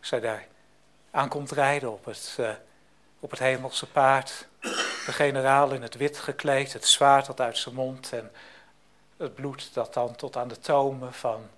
Zij 0.00 0.20
daar 0.20 0.46
aankomt 1.10 1.50
rijden 1.50 1.92
op 1.92 2.04
het, 2.04 2.36
uh, 2.40 2.50
op 3.20 3.30
het 3.30 3.40
hemelse 3.40 3.86
paard. 3.86 4.46
De 5.06 5.12
generaal 5.12 5.72
in 5.72 5.82
het 5.82 5.94
wit 5.94 6.18
gekleed, 6.18 6.72
het 6.72 6.86
zwaard 6.86 7.26
dat 7.26 7.40
uit 7.40 7.58
zijn 7.58 7.74
mond 7.74 8.12
en 8.12 8.32
het 9.16 9.34
bloed 9.34 9.74
dat 9.74 9.94
dan 9.94 10.16
tot 10.16 10.36
aan 10.36 10.48
de 10.48 10.58
tomen 10.58 11.14
van 11.14 11.48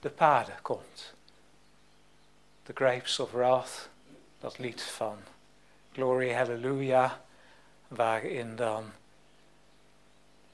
de 0.00 0.10
paden 0.10 0.56
komt. 0.62 1.14
The 2.62 2.72
Grapes 2.74 3.18
of 3.18 3.30
Wrath, 3.30 3.88
dat 4.40 4.58
lied 4.58 4.82
van 4.82 5.18
Glory 5.92 6.32
Hallelujah, 6.32 7.12
waarin 7.88 8.56
dan 8.56 8.92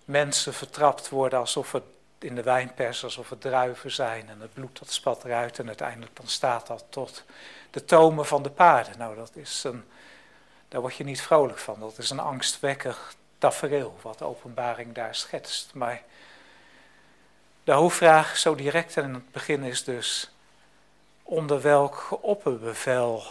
mensen 0.04 0.54
vertrapt 0.54 1.08
worden 1.08 1.38
alsof 1.38 1.72
het 1.72 1.82
in 2.18 2.34
de 2.34 2.42
wijnpers, 2.42 3.04
alsof 3.04 3.30
het 3.30 3.40
druiven 3.40 3.90
zijn 3.90 4.28
en 4.28 4.40
het 4.40 4.54
bloed 4.54 4.78
dat 4.78 4.90
spat 4.90 5.24
eruit 5.24 5.58
en 5.58 5.66
uiteindelijk 5.66 6.16
dan 6.16 6.26
staat 6.26 6.66
dat 6.66 6.84
tot 6.88 7.24
de 7.70 7.84
tomen 7.84 8.26
van 8.26 8.42
de 8.42 8.50
paarden. 8.50 8.98
Nou, 8.98 9.16
dat 9.16 9.30
is 9.36 9.64
een, 9.64 9.84
daar 10.68 10.80
word 10.80 10.96
je 10.96 11.04
niet 11.04 11.22
vrolijk 11.22 11.58
van. 11.58 11.80
Dat 11.80 11.98
is 11.98 12.10
een 12.10 12.18
angstwekkig 12.18 13.14
tafereel 13.38 13.96
wat 14.02 14.18
de 14.18 14.24
openbaring 14.24 14.94
daar 14.94 15.14
schetst. 15.14 15.74
Maar 15.74 16.02
de 17.64 17.72
hoofdvraag 17.72 18.36
zo 18.36 18.54
direct 18.54 18.96
en 18.96 19.04
in 19.04 19.14
het 19.14 19.32
begin 19.32 19.62
is 19.62 19.84
dus, 19.84 20.30
onder 21.22 21.60
welk 21.60 22.18
opperbevel 22.20 23.24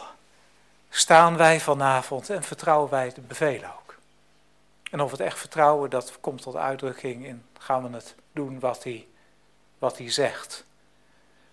staan 0.98 1.38
wij 1.38 1.60
vanavond 1.60 2.30
en 2.30 2.44
vertrouwen 2.44 2.90
wij 2.90 3.14
de 3.14 3.22
bevelen 3.22 3.74
ook? 3.74 3.96
En 4.92 5.02
of 5.02 5.12
het 5.12 5.20
echt 5.20 5.40
vertrouwen, 5.40 5.90
dat 5.90 6.20
komt 6.20 6.42
tot 6.42 6.56
uitdrukking 6.56 7.26
in, 7.26 7.46
gaan 7.60 7.90
we 7.90 7.96
het 7.96 8.16
doen 8.32 8.60
wat 8.60 8.84
hij, 8.84 9.08
wat 9.80 9.98
hij 9.98 10.12
zegt? 10.12 10.66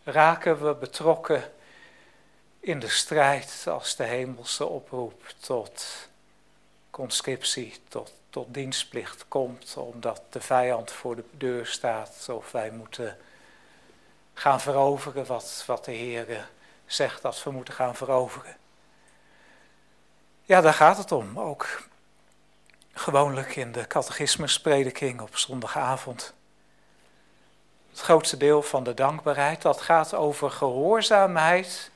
Raken 0.05 0.67
we 0.67 0.75
betrokken 0.75 1.53
in 2.61 2.79
de 2.79 2.89
strijd 2.89 3.65
als 3.69 3.97
de 3.97 4.05
hemelse 4.05 4.67
oproep 4.67 5.35
tot 5.41 6.09
conscriptie, 6.91 7.81
tot, 7.89 8.13
tot 8.31 8.55
dienstplicht 8.55 9.25
komt, 9.29 9.77
omdat 9.77 10.23
de 10.31 10.41
vijand 10.41 10.91
voor 10.93 11.17
de 11.17 11.25
deur 11.31 11.67
staat, 11.67 12.29
of 12.31 12.53
wij 12.53 12.71
moeten 12.71 13.19
gaan 14.35 14.61
veroveren 14.61 15.27
wat, 15.27 15.65
wat 15.67 15.85
de 15.85 15.93
Heer 15.93 16.49
zegt 16.87 17.23
dat 17.23 17.43
we 17.43 17.51
moeten 17.51 17.75
gaan 17.75 17.97
veroveren. 17.97 18.61
Ja, 20.53 20.61
daar 20.61 20.75
gaat 20.75 20.97
het 20.97 21.13
om. 21.13 21.39
Ook 21.39 21.83
gewoonlijk 22.93 23.57
in 23.57 23.73
de 23.73 23.87
catechismusprediking 23.87 25.21
op 25.21 25.37
zondagavond. 25.37 26.35
Het 27.91 28.01
grootste 28.01 28.37
deel 28.37 28.63
van 28.63 28.85
de 28.85 28.95
dankbaarheid, 28.95 29.63
dat 29.63 29.81
gaat 29.81 30.15
over 30.15 30.51
gehoorzaamheid 30.51 31.91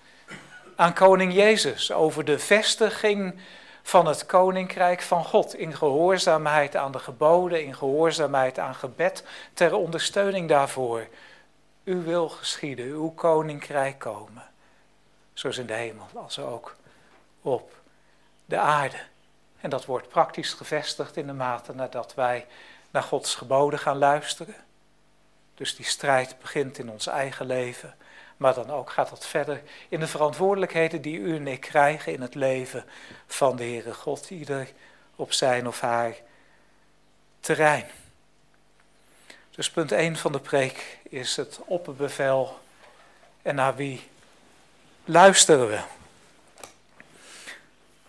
aan 0.77 0.95
koning 0.95 1.33
Jezus. 1.35 1.93
Over 1.93 2.25
de 2.25 2.39
vestiging 2.39 3.41
van 3.83 4.07
het 4.07 4.27
koninkrijk 4.27 5.03
van 5.03 5.25
God. 5.25 5.55
In 5.55 5.77
gehoorzaamheid 5.77 6.77
aan 6.77 6.93
de 6.93 6.99
geboden, 6.99 7.65
in 7.65 7.77
gehoorzaamheid 7.77 8.59
aan 8.59 8.75
gebed, 8.75 9.25
ter 9.55 9.75
ondersteuning 9.75 10.49
daarvoor. 10.49 11.07
U 11.85 12.03
wil 12.03 12.29
geschieden, 12.29 12.85
uw 12.85 13.11
koninkrijk 13.11 13.99
komen. 13.99 14.45
Zoals 15.33 15.59
in 15.59 15.67
de 15.67 15.75
hemel, 15.75 16.07
als 16.15 16.39
ook 16.39 16.77
op 17.43 17.85
de 18.47 18.59
aarde. 18.59 18.99
En 19.61 19.71
dat 19.71 19.85
wordt 19.85 20.09
praktisch 20.09 20.53
gevestigd 20.53 21.17
in 21.17 21.27
de 21.27 21.33
mate 21.33 21.75
nadat 21.75 22.15
wij 22.15 22.47
naar 22.91 23.03
Gods 23.03 23.35
geboden 23.35 23.79
gaan 23.79 23.99
luisteren. 23.99 24.55
Dus 25.55 25.77
die 25.77 25.87
strijd 25.87 26.39
begint 26.39 26.79
in 26.79 26.91
ons 26.91 27.07
eigen 27.07 27.47
leven. 27.47 27.95
Maar 28.37 28.55
dan 28.55 28.71
ook 28.71 28.91
gaat 28.91 29.11
dat 29.11 29.27
verder 29.27 29.63
in 29.89 30.01
de 30.01 30.07
verantwoordelijkheden 30.07 31.03
die 31.03 31.19
u 31.19 31.37
en 31.37 31.47
ik 31.47 31.61
krijgen 31.61 32.13
in 32.13 32.21
het 32.21 32.35
leven 32.35 32.85
van 33.27 33.57
de 33.57 33.63
Heere 33.63 33.95
God. 33.95 34.31
Ieder 34.31 34.69
op 35.17 35.33
zijn 35.33 35.67
of 35.67 35.81
haar 35.81 36.15
terrein. 37.41 37.87
Dus 39.51 39.71
punt 39.71 39.93
1 39.93 40.17
van 40.17 40.33
de 40.33 40.41
preek 40.41 40.99
is 41.03 41.37
het 41.37 41.61
opperbevel. 41.65 42.59
En 43.43 43.55
naar 43.55 43.77
wie 43.77 44.09
luisteren 45.05 45.69
we? 45.69 45.81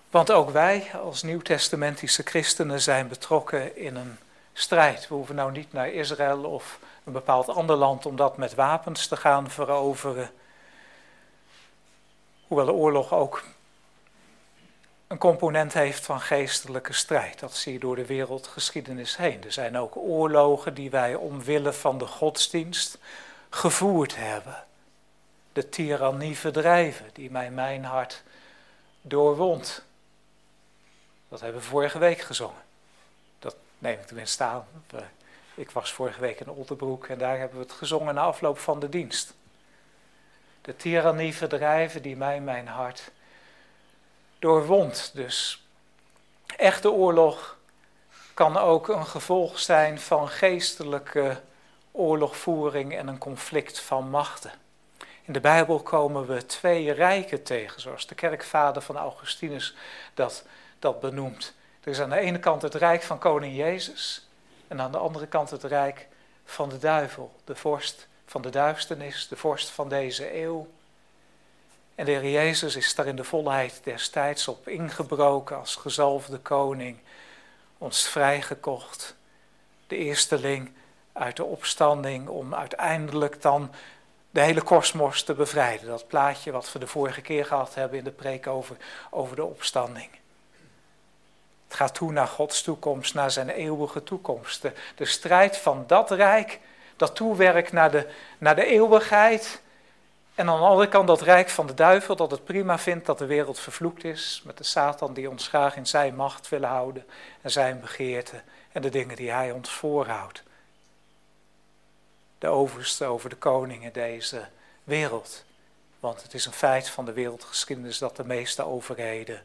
Want 0.09 0.31
ook 0.31 0.49
wij 0.49 0.91
als 1.03 1.23
nieuwtestamentische 1.23 2.23
christenen 2.23 2.81
zijn 2.81 3.07
betrokken 3.07 3.77
in 3.77 3.95
een 3.95 4.17
strijd. 4.53 5.07
We 5.07 5.15
hoeven 5.15 5.35
nou 5.35 5.51
niet 5.51 5.73
naar 5.73 5.89
Israël 5.89 6.43
of 6.43 6.79
een 7.03 7.13
bepaald 7.13 7.49
ander 7.49 7.75
land 7.75 8.05
om 8.05 8.15
dat 8.15 8.37
met 8.37 8.55
wapens 8.55 9.07
te 9.07 9.15
gaan 9.15 9.49
veroveren. 9.49 10.31
Hoewel 12.47 12.65
de 12.65 12.73
oorlog 12.73 13.13
ook 13.13 13.43
een 15.07 15.17
component 15.17 15.73
heeft 15.73 16.05
van 16.05 16.21
geestelijke 16.21 16.93
strijd. 16.93 17.39
Dat 17.39 17.55
zie 17.55 17.73
je 17.73 17.79
door 17.79 17.95
de 17.95 18.05
wereldgeschiedenis 18.05 19.17
heen. 19.17 19.43
Er 19.43 19.51
zijn 19.51 19.77
ook 19.77 19.95
oorlogen 19.95 20.73
die 20.73 20.89
wij 20.89 21.15
omwille 21.15 21.73
van 21.73 21.97
de 21.97 22.07
godsdienst 22.07 22.97
gevoerd 23.49 24.15
hebben. 24.15 24.63
De 25.53 25.69
tirannie 25.69 26.37
verdrijven, 26.37 27.05
die 27.13 27.31
mij 27.31 27.51
mijn 27.51 27.83
hart 27.83 28.23
doorwond. 29.01 29.85
Dat 31.29 31.41
hebben 31.41 31.61
we 31.61 31.67
vorige 31.67 31.99
week 31.99 32.19
gezongen. 32.21 32.61
Dat 33.39 33.55
neem 33.77 33.99
ik 33.99 34.05
tenminste 34.05 34.43
aan. 34.43 34.67
Ik 35.55 35.71
was 35.71 35.93
vorige 35.93 36.19
week 36.19 36.39
in 36.39 36.49
Oldenbroek 36.49 37.07
en 37.07 37.17
daar 37.17 37.37
hebben 37.37 37.57
we 37.57 37.63
het 37.63 37.73
gezongen 37.73 38.15
na 38.15 38.21
afloop 38.21 38.59
van 38.59 38.79
de 38.79 38.89
dienst. 38.89 39.33
De 40.61 40.75
tirannie 40.75 41.35
verdrijven 41.35 42.01
die 42.01 42.17
mij 42.17 42.41
mijn 42.41 42.67
hart 42.67 43.11
doorwond. 44.39 45.11
Dus 45.13 45.65
echte 46.57 46.91
oorlog 46.91 47.57
kan 48.33 48.57
ook 48.57 48.87
een 48.87 49.05
gevolg 49.05 49.59
zijn 49.59 49.99
van 49.99 50.29
geestelijke 50.29 51.41
oorlogvoering 51.91 52.97
en 52.97 53.07
een 53.07 53.17
conflict 53.17 53.79
van 53.79 54.09
machten. 54.09 54.51
In 55.21 55.33
de 55.33 55.39
Bijbel 55.39 55.79
komen 55.79 56.27
we 56.27 56.45
twee 56.45 56.91
rijken 56.91 57.43
tegen, 57.43 57.81
zoals 57.81 58.07
de 58.07 58.15
kerkvader 58.15 58.81
van 58.81 58.97
Augustinus 58.97 59.75
dat, 60.13 60.45
dat 60.79 60.99
benoemt. 60.99 61.53
Er 61.83 61.91
is 61.91 61.99
aan 61.99 62.09
de 62.09 62.19
ene 62.19 62.39
kant 62.39 62.61
het 62.61 62.75
rijk 62.75 63.03
van 63.03 63.19
koning 63.19 63.55
Jezus 63.55 64.27
en 64.67 64.81
aan 64.81 64.91
de 64.91 64.97
andere 64.97 65.27
kant 65.27 65.49
het 65.49 65.63
rijk 65.63 66.07
van 66.45 66.69
de 66.69 66.77
duivel, 66.77 67.35
de 67.43 67.55
vorst 67.55 68.07
van 68.25 68.41
de 68.41 68.49
duisternis, 68.49 69.27
de 69.27 69.35
vorst 69.35 69.69
van 69.69 69.89
deze 69.89 70.41
eeuw. 70.41 70.67
En 71.95 72.05
de 72.05 72.11
Heer 72.11 72.31
Jezus 72.31 72.75
is 72.75 72.95
daar 72.95 73.07
in 73.07 73.15
de 73.15 73.23
volheid 73.23 73.81
destijds 73.83 74.47
op 74.47 74.67
ingebroken 74.67 75.57
als 75.57 75.75
gezalfde 75.75 76.37
koning, 76.37 76.97
ons 77.77 78.07
vrijgekocht, 78.07 79.15
de 79.87 79.95
eersteling 79.95 80.71
uit 81.13 81.35
de 81.35 81.43
opstanding 81.43 82.27
om 82.27 82.55
uiteindelijk 82.55 83.41
dan 83.41 83.71
de 84.29 84.41
hele 84.41 84.61
kosmos 84.61 85.23
te 85.23 85.33
bevrijden. 85.33 85.87
Dat 85.87 86.07
plaatje 86.07 86.51
wat 86.51 86.71
we 86.71 86.79
de 86.79 86.87
vorige 86.87 87.21
keer 87.21 87.45
gehad 87.45 87.75
hebben 87.75 87.97
in 87.97 88.03
de 88.03 88.11
preek 88.11 88.47
over, 88.47 88.77
over 89.09 89.35
de 89.35 89.43
opstanding. 89.43 90.09
Het 91.67 91.75
gaat 91.77 91.93
toe 91.93 92.11
naar 92.11 92.27
Gods 92.27 92.61
toekomst, 92.61 93.13
naar 93.13 93.31
zijn 93.31 93.49
eeuwige 93.49 94.03
toekomst. 94.03 94.61
De, 94.95 95.05
strijd 95.05 95.57
van 95.57 95.83
dat 95.87 96.11
rijk, 96.11 96.59
dat 96.95 97.15
toewerkt 97.15 97.71
naar 97.71 97.91
de, 97.91 98.07
naar 98.37 98.55
de 98.55 98.65
eeuwigheid. 98.65 99.61
En 100.35 100.49
aan 100.49 100.59
de 100.59 100.65
andere 100.65 100.89
kant 100.89 101.07
dat 101.07 101.21
rijk 101.21 101.49
van 101.49 101.67
de 101.67 101.73
duivel, 101.73 102.15
dat 102.15 102.31
het 102.31 102.43
prima 102.43 102.79
vindt 102.79 103.05
dat 103.05 103.17
de 103.17 103.25
wereld 103.25 103.59
vervloekt 103.59 104.03
is. 104.03 104.41
Met 104.45 104.57
de 104.57 104.63
Satan 104.63 105.13
die 105.13 105.29
ons 105.29 105.47
graag 105.47 105.75
in 105.75 105.87
zijn 105.87 106.15
macht 106.15 106.49
willen 106.49 106.69
houden. 106.69 107.05
En 107.41 107.51
zijn 107.51 107.79
begeerten 107.79 108.43
en 108.71 108.81
de 108.81 108.89
dingen 108.89 109.15
die 109.15 109.31
hij 109.31 109.51
ons 109.51 109.69
voorhoudt. 109.69 110.43
De 112.37 112.47
overste 112.47 113.05
over 113.05 113.29
de 113.29 113.35
koningen 113.35 113.93
deze 113.93 114.47
wereld. 114.83 115.43
Want 115.99 116.23
het 116.23 116.33
is 116.33 116.45
een 116.45 116.53
feit 116.53 116.89
van 116.89 117.05
de 117.05 117.13
wereldgeschiedenis 117.13 117.97
dat 117.97 118.15
de 118.15 118.25
meeste 118.25 118.63
overheden 118.65 119.43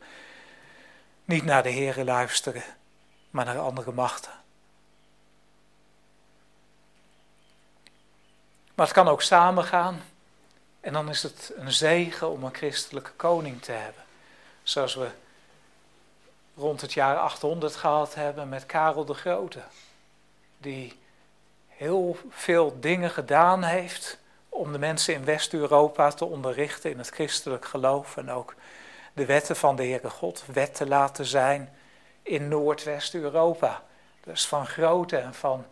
niet 1.24 1.44
naar 1.44 1.62
de 1.62 1.68
Heeren 1.68 2.04
luisteren, 2.04 2.64
maar 3.30 3.44
naar 3.44 3.58
andere 3.58 3.92
machten. 3.92 4.32
Maar 8.74 8.86
het 8.86 8.94
kan 8.94 9.08
ook 9.08 9.22
samengaan. 9.22 10.02
En 10.80 10.92
dan 10.92 11.08
is 11.08 11.22
het 11.22 11.52
een 11.56 11.72
zegen 11.72 12.30
om 12.30 12.44
een 12.44 12.54
christelijke 12.54 13.10
koning 13.10 13.62
te 13.62 13.72
hebben. 13.72 14.02
Zoals 14.62 14.94
we 14.94 15.10
rond 16.56 16.80
het 16.80 16.92
jaar 16.92 17.16
800 17.16 17.76
gehad 17.76 18.14
hebben 18.14 18.48
met 18.48 18.66
Karel 18.66 19.04
de 19.04 19.14
Grote. 19.14 19.62
Die 20.58 20.98
heel 21.68 22.18
veel 22.30 22.76
dingen 22.80 23.10
gedaan 23.10 23.62
heeft 23.62 24.18
om 24.48 24.72
de 24.72 24.78
mensen 24.78 25.14
in 25.14 25.24
West-Europa 25.24 26.10
te 26.10 26.24
onderrichten 26.24 26.90
in 26.90 26.98
het 26.98 27.08
christelijk 27.08 27.64
geloof. 27.64 28.16
En 28.16 28.30
ook 28.30 28.54
de 29.12 29.26
wetten 29.26 29.56
van 29.56 29.76
de 29.76 29.82
Heere 29.82 30.10
God 30.10 30.44
wet 30.52 30.74
te 30.74 30.86
laten 30.86 31.24
zijn 31.24 31.72
in 32.22 32.48
Noordwest-Europa. 32.48 33.82
Dat 34.24 34.34
is 34.34 34.46
van 34.46 34.66
grote 34.66 35.16
en 35.16 35.34
van 35.34 35.64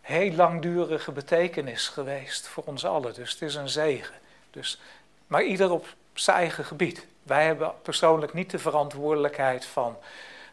heel 0.00 0.32
langdurige 0.32 1.12
betekenis 1.12 1.88
geweest 1.88 2.46
voor 2.46 2.64
ons 2.66 2.84
allen. 2.84 3.14
Dus 3.14 3.32
het 3.32 3.42
is 3.42 3.54
een 3.54 3.68
zegen. 3.68 4.14
Dus, 4.50 4.80
maar 5.26 5.42
ieder 5.42 5.70
op 5.70 5.86
zijn 6.12 6.36
eigen 6.36 6.64
gebied. 6.64 7.06
Wij 7.22 7.44
hebben 7.44 7.72
persoonlijk 7.82 8.32
niet 8.32 8.50
de 8.50 8.58
verantwoordelijkheid 8.58 9.64
van, 9.64 9.96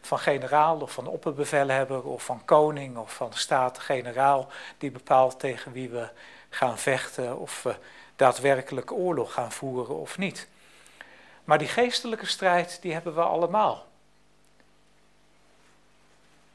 van 0.00 0.18
generaal 0.18 0.80
of 0.80 0.92
van 0.92 1.06
opperbevelhebber 1.06 2.04
of 2.04 2.24
van 2.24 2.44
koning 2.44 2.96
of 2.96 3.14
van 3.14 3.32
staat-generaal 3.32 4.48
die 4.78 4.90
bepaalt 4.90 5.38
tegen 5.38 5.72
wie 5.72 5.88
we 5.88 6.08
gaan 6.48 6.78
vechten 6.78 7.38
of 7.38 7.62
we 7.62 7.74
daadwerkelijk 8.16 8.92
oorlog 8.92 9.32
gaan 9.32 9.52
voeren 9.52 9.96
of 9.96 10.18
niet. 10.18 10.48
Maar 11.44 11.58
die 11.58 11.68
geestelijke 11.68 12.26
strijd, 12.26 12.78
die 12.82 12.92
hebben 12.92 13.14
we 13.14 13.20
allemaal. 13.20 13.86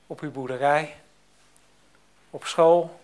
Op 0.07 0.19
uw 0.19 0.31
boerderij, 0.31 0.95
op 2.29 2.45
school 2.45 2.99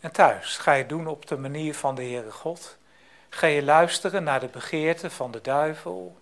en 0.00 0.12
thuis. 0.12 0.56
Ga 0.56 0.72
je 0.72 0.86
doen 0.86 1.06
op 1.06 1.26
de 1.26 1.36
manier 1.36 1.74
van 1.74 1.94
de 1.94 2.02
Heere 2.02 2.32
God. 2.32 2.76
Ga 3.28 3.46
je 3.46 3.62
luisteren 3.62 4.22
naar 4.24 4.40
de 4.40 4.46
begeerten 4.48 5.10
van 5.10 5.30
de 5.30 5.40
duivel. 5.40 6.16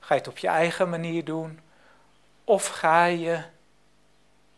Ga 0.00 0.14
je 0.14 0.20
het 0.20 0.28
op 0.28 0.38
je 0.38 0.48
eigen 0.48 0.88
manier 0.88 1.24
doen? 1.24 1.60
Of 2.44 2.66
ga 2.66 3.04
je, 3.04 3.42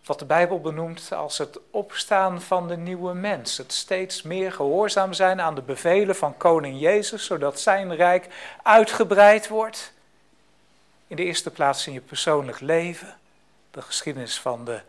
wat 0.06 0.18
de 0.18 0.24
Bijbel 0.24 0.60
benoemt 0.60 1.12
als 1.12 1.38
het 1.38 1.58
opstaan 1.70 2.42
van 2.42 2.68
de 2.68 2.76
nieuwe 2.76 3.14
mens, 3.14 3.56
het 3.56 3.72
steeds 3.72 4.22
meer 4.22 4.52
gehoorzaam 4.52 5.12
zijn 5.12 5.40
aan 5.40 5.54
de 5.54 5.62
bevelen 5.62 6.16
van 6.16 6.36
koning 6.36 6.80
Jezus, 6.80 7.24
zodat 7.24 7.60
zijn 7.60 7.94
rijk 7.94 8.28
uitgebreid 8.62 9.48
wordt? 9.48 9.92
In 11.06 11.16
de 11.16 11.24
eerste 11.24 11.50
plaats 11.50 11.86
in 11.86 11.92
je 11.92 12.00
persoonlijk 12.00 12.60
leven, 12.60 13.16
de 13.70 13.82
geschiedenis 13.82 14.40
van 14.40 14.64
de 14.64 14.80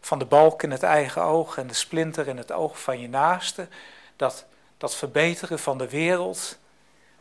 van 0.00 0.18
de 0.18 0.24
balk 0.24 0.62
in 0.62 0.70
het 0.70 0.82
eigen 0.82 1.22
oog 1.22 1.56
en 1.56 1.66
de 1.66 1.74
splinter 1.74 2.28
in 2.28 2.36
het 2.36 2.52
oog 2.52 2.80
van 2.80 3.00
je 3.00 3.08
naaste. 3.08 3.68
Dat, 4.16 4.44
dat 4.78 4.96
verbeteren 4.96 5.58
van 5.58 5.78
de 5.78 5.88
wereld 5.88 6.58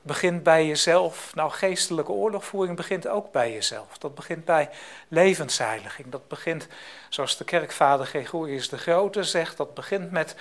begint 0.09 0.43
bij 0.43 0.67
jezelf. 0.67 1.35
Nou, 1.35 1.51
geestelijke 1.51 2.11
oorlogvoering 2.11 2.77
begint 2.77 3.07
ook 3.07 3.31
bij 3.31 3.53
jezelf. 3.53 3.97
Dat 3.97 4.15
begint 4.15 4.45
bij 4.45 4.69
levensheiliging. 5.07 6.09
Dat 6.09 6.27
begint, 6.27 6.67
zoals 7.09 7.37
de 7.37 7.43
kerkvader 7.43 8.05
Gregorius 8.05 8.69
de 8.69 8.77
Grote 8.77 9.23
zegt, 9.23 9.57
dat 9.57 9.73
begint 9.73 10.11
met, 10.11 10.35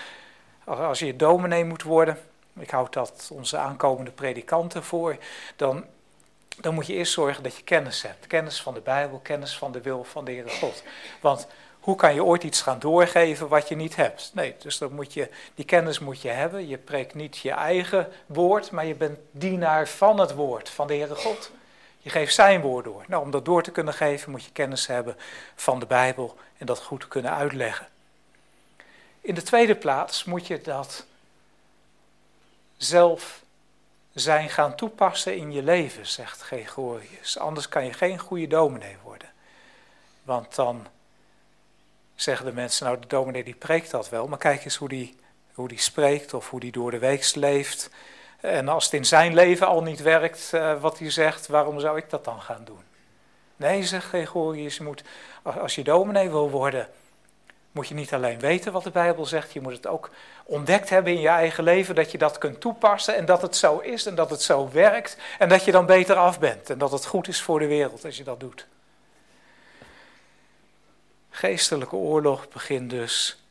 als 0.65 0.99
je 0.99 1.17
dominee 1.17 1.65
moet 1.65 1.83
worden, 1.83 2.19
ik 2.59 2.71
houd 2.71 2.93
dat 2.93 3.31
onze 3.33 3.57
aankomende 3.57 4.11
predikanten 4.11 4.85
voor, 4.85 5.17
dan, 5.57 5.85
dan 6.61 6.75
moet 6.75 6.87
je 6.87 6.95
eerst 6.95 7.13
zorgen 7.13 7.43
dat 7.43 7.57
je 7.57 7.63
kennis 7.63 8.03
hebt. 8.03 8.27
Kennis 8.27 8.63
van 8.63 8.75
de 8.75 8.81
Bijbel, 8.81 9.19
kennis 9.19 9.59
van 9.59 9.73
de 9.73 9.81
wil 9.81 10.05
van 10.05 10.25
de 10.25 10.31
Heere 10.31 10.51
God. 10.51 10.83
Want 11.21 11.47
hoe 11.89 11.97
kan 11.97 12.15
je 12.15 12.25
ooit 12.25 12.43
iets 12.43 12.61
gaan 12.61 12.79
doorgeven 12.79 13.49
wat 13.49 13.69
je 13.69 13.77
niet 13.77 13.97
hebt? 13.97 14.31
Nee, 14.35 14.55
dus 14.59 14.79
dan 14.79 14.93
moet 14.93 15.13
je, 15.13 15.31
die 15.55 15.65
kennis 15.65 15.99
moet 15.99 16.21
je 16.21 16.29
hebben. 16.29 16.69
Je 16.69 16.79
preekt 16.79 17.15
niet 17.15 17.39
je 17.39 17.51
eigen 17.51 18.13
woord, 18.27 18.71
maar 18.71 18.87
je 18.87 18.95
bent 18.95 19.19
dienaar 19.31 19.89
van 19.89 20.21
het 20.21 20.35
woord, 20.35 20.69
van 20.71 20.87
de 20.87 20.95
Heere 20.95 21.15
God. 21.15 21.51
Je 21.99 22.11
geeft 22.11 22.35
zijn 22.35 22.61
woord 22.61 22.85
door. 22.85 23.05
Nou, 23.07 23.23
om 23.23 23.31
dat 23.31 23.45
door 23.45 23.63
te 23.63 23.71
kunnen 23.71 23.95
geven 23.95 24.31
moet 24.31 24.45
je 24.45 24.51
kennis 24.53 24.87
hebben 24.87 25.17
van 25.55 25.81
de 25.81 25.87
Bijbel 25.87 26.37
en 26.59 26.67
dat 26.67 26.79
goed 26.79 27.09
kunnen 27.09 27.35
uitleggen. 27.35 27.89
In 29.21 29.35
de 29.35 29.43
tweede 29.43 29.75
plaats 29.77 30.25
moet 30.25 30.47
je 30.47 30.61
dat 30.61 31.05
zelf 32.77 33.43
zijn 34.13 34.49
gaan 34.49 34.75
toepassen 34.75 35.37
in 35.37 35.53
je 35.53 35.63
leven, 35.63 36.07
zegt 36.07 36.41
Gregorius. 36.41 37.39
Anders 37.39 37.69
kan 37.69 37.85
je 37.85 37.93
geen 37.93 38.19
goede 38.19 38.47
dominee 38.47 38.97
worden. 39.03 39.29
Want 40.23 40.55
dan 40.55 40.87
zeggen 42.21 42.47
de 42.47 42.53
mensen, 42.53 42.87
nou 42.87 43.01
de 43.01 43.07
dominee 43.07 43.45
die 43.45 43.55
preekt 43.55 43.91
dat 43.91 44.09
wel, 44.09 44.27
maar 44.27 44.39
kijk 44.39 44.65
eens 44.65 44.77
hoe 44.77 44.89
die, 44.89 45.17
hoe 45.55 45.69
die 45.69 45.81
spreekt 45.81 46.35
of 46.35 46.51
hoe 46.51 46.61
die 46.61 46.73
door 46.73 46.91
de 46.91 46.99
week 46.99 47.35
leeft. 47.35 47.91
En 48.41 48.69
als 48.69 48.85
het 48.85 48.93
in 48.93 49.05
zijn 49.05 49.35
leven 49.35 49.67
al 49.67 49.83
niet 49.83 50.03
werkt 50.03 50.51
uh, 50.55 50.81
wat 50.81 50.99
hij 50.99 51.11
zegt, 51.11 51.47
waarom 51.47 51.81
zou 51.81 51.97
ik 51.97 52.11
dat 52.11 52.25
dan 52.25 52.41
gaan 52.41 52.65
doen? 52.65 52.81
Nee, 53.57 53.85
zegt 53.85 54.07
Gregorius, 54.07 54.77
je 54.77 54.83
moet, 54.83 55.03
als 55.43 55.75
je 55.75 55.85
dominee 55.85 56.31
wil 56.31 56.51
worden, 56.51 56.89
moet 57.73 57.89
je 57.89 57.95
niet 57.95 58.15
alleen 58.15 58.39
weten 58.39 58.73
wat 58.73 58.85
de 58.85 58.91
Bijbel 58.91 59.27
zegt, 59.27 59.53
je 59.53 59.61
moet 59.61 59.73
het 59.73 59.87
ook 59.87 60.11
ontdekt 60.45 60.91
hebben 60.91 61.13
in 61.13 61.21
je 61.21 61.29
eigen 61.29 61.65
leven, 61.65 61.95
dat 61.95 62.11
je 62.11 62.19
dat 62.19 62.39
kunt 62.39 62.61
toepassen 62.61 63.17
en 63.17 63.25
dat 63.25 63.43
het 63.43 63.57
zo 63.57 63.79
is 63.79 64.07
en 64.07 64.15
dat 64.15 64.31
het 64.31 64.43
zo 64.43 64.71
werkt 64.73 65.17
en 65.39 65.49
dat 65.49 65.65
je 65.65 65.73
dan 65.73 65.87
beter 65.87 66.17
af 66.17 66.39
bent 66.39 66.71
en 66.71 66.79
dat 66.79 66.93
het 66.93 67.07
goed 67.07 67.29
is 67.29 67.43
voor 67.43 67.59
de 67.59 67.67
wereld 67.67 68.05
als 68.05 68.17
je 68.17 68.25
dat 68.25 68.41
doet. 68.41 68.67
Geestelijke 71.39 71.97
oorlog 71.97 72.49
begint 72.49 72.91
dus 72.91 73.43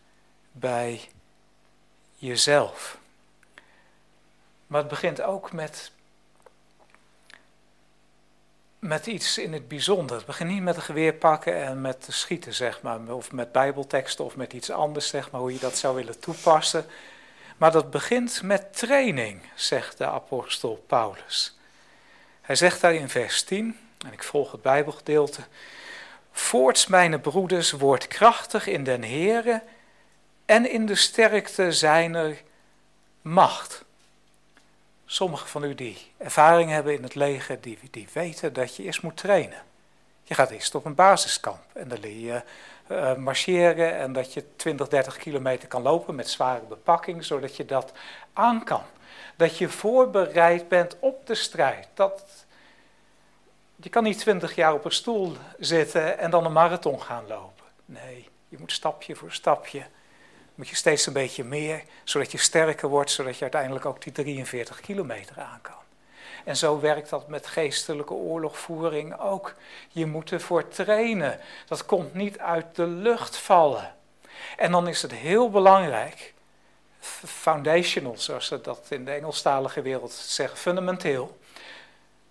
bij 0.52 1.10
jezelf. 2.16 2.98
Maar 4.68 4.80
het 4.80 4.90
begint 4.90 5.22
ook 5.22 5.52
met, 5.52 5.92
met 8.80 9.06
iets 9.06 9.38
in 9.38 9.54
het 9.54 9.68
bijzonder. 9.68 10.18
Het 10.18 10.26
begint 10.26 10.50
niet 10.50 10.62
met 10.62 10.76
een 10.76 10.82
geweer 10.82 11.14
pakken 11.14 11.56
en 11.56 11.82
met 11.82 12.02
te 12.02 12.12
schieten, 12.12 12.54
zeg 12.54 12.82
maar. 12.82 13.14
Of 13.14 13.32
met 13.32 13.52
bijbelteksten 13.52 14.26
of 14.26 14.36
met 14.36 14.54
iets 14.54 14.72
anders, 14.72 15.08
zeg 15.08 15.32
maar, 15.32 15.42
hoe 15.42 15.54
je 15.54 15.60
dat 15.60 15.78
zou 15.78 15.96
willen 15.96 16.20
toepassen. 16.20 16.86
Maar 17.58 17.72
dat 17.72 17.92
begint 17.92 18.42
met 18.42 18.78
training, 18.78 19.42
zegt 19.56 19.98
de 19.98 20.06
apostel 20.06 20.84
Paulus. 20.88 21.58
Hij 22.42 22.56
zegt 22.56 22.82
daar 22.82 22.94
in 22.94 23.10
vers 23.10 23.44
10, 23.44 23.80
en 24.06 24.14
ik 24.14 24.24
volg 24.24 24.52
het 24.52 24.62
Bijbelgedeelte. 24.62 25.42
Voorts, 26.38 26.88
mijn 26.88 27.22
broeders, 27.22 27.72
wordt 27.72 28.08
krachtig 28.08 28.68
in 28.68 28.84
den 28.84 29.04
Heere 29.04 29.62
en 30.46 30.72
in 30.72 30.86
de 30.86 30.96
sterkte 30.96 31.72
zijner 31.72 32.42
macht. 33.22 33.84
Sommigen 35.06 35.48
van 35.48 35.64
u 35.64 35.76
die 35.76 36.12
ervaring 36.18 36.70
hebben 36.70 36.94
in 36.94 37.04
het 37.04 37.16
leger, 37.16 37.62
die, 37.62 37.80
die 37.92 38.08
weten 38.14 38.54
dat 38.54 38.76
je 38.76 38.84
eerst 38.84 39.02
moet 39.02 39.18
trainen. 39.18 39.64
Je 40.24 40.34
gaat 40.34 40.50
eerst 40.50 40.76
op 40.76 40.86
een 40.86 40.96
basiskamp 40.96 41.64
en 41.74 41.88
dan 41.88 42.00
leer 42.00 42.20
je 42.20 42.42
uh, 42.92 43.16
marcheren 43.16 43.98
en 43.98 44.14
dat 44.14 44.34
je 44.34 44.44
20, 44.56 44.88
30 44.88 45.18
kilometer 45.18 45.68
kan 45.68 45.82
lopen 45.82 46.16
met 46.16 46.30
zware 46.30 46.66
bepakking, 46.70 47.26
zodat 47.26 47.56
je 47.56 47.66
dat 47.66 47.92
aan 48.34 48.64
kan. 48.64 48.84
Dat 49.36 49.58
je 49.58 49.70
voorbereid 49.70 50.68
bent 50.68 50.98
op 51.00 51.28
de 51.28 51.36
strijd. 51.36 51.88
Dat, 51.94 52.46
je 53.88 53.94
kan 53.94 54.04
niet 54.04 54.20
twintig 54.20 54.56
jaar 54.56 54.74
op 54.74 54.86
een 54.86 54.92
stoel 54.92 55.38
zitten 55.60 56.18
en 56.18 56.32
dan 56.32 56.46
een 56.46 56.52
marathon 56.52 57.02
gaan 57.02 57.28
lopen. 57.28 57.66
Nee, 57.86 58.30
je 58.50 58.58
moet 58.60 58.72
stapje 58.72 59.16
voor 59.16 59.32
stapje. 59.32 59.86
Moet 60.56 60.70
je 60.70 60.76
steeds 60.76 61.06
een 61.06 61.14
beetje 61.14 61.44
meer, 61.44 61.84
zodat 62.04 62.32
je 62.32 62.38
sterker 62.38 62.90
wordt, 62.90 63.12
zodat 63.12 63.36
je 63.36 63.42
uiteindelijk 63.42 63.86
ook 63.86 64.02
die 64.02 64.12
43 64.12 64.80
kilometer 64.80 65.40
aan 65.40 65.60
kan. 65.62 65.76
En 66.46 66.58
zo 66.58 66.80
werkt 66.80 67.10
dat 67.10 67.28
met 67.28 67.48
geestelijke 67.48 68.14
oorlogvoering 68.14 69.20
ook. 69.20 69.56
Je 69.90 70.06
moet 70.06 70.32
ervoor 70.32 70.68
trainen. 70.68 71.40
Dat 71.68 71.86
komt 71.86 72.14
niet 72.14 72.40
uit 72.40 72.76
de 72.76 72.88
lucht 72.88 73.38
vallen. 73.38 73.96
En 74.58 74.72
dan 74.72 74.88
is 74.88 75.02
het 75.02 75.12
heel 75.12 75.50
belangrijk, 75.50 76.34
foundational, 77.26 78.18
zoals 78.18 78.48
ze 78.48 78.62
dat 78.62 78.86
in 78.90 79.06
de 79.06 79.12
Engelstalige 79.12 79.82
wereld 79.82 80.12
zeggen, 80.12 80.58
fundamenteel 80.58 81.38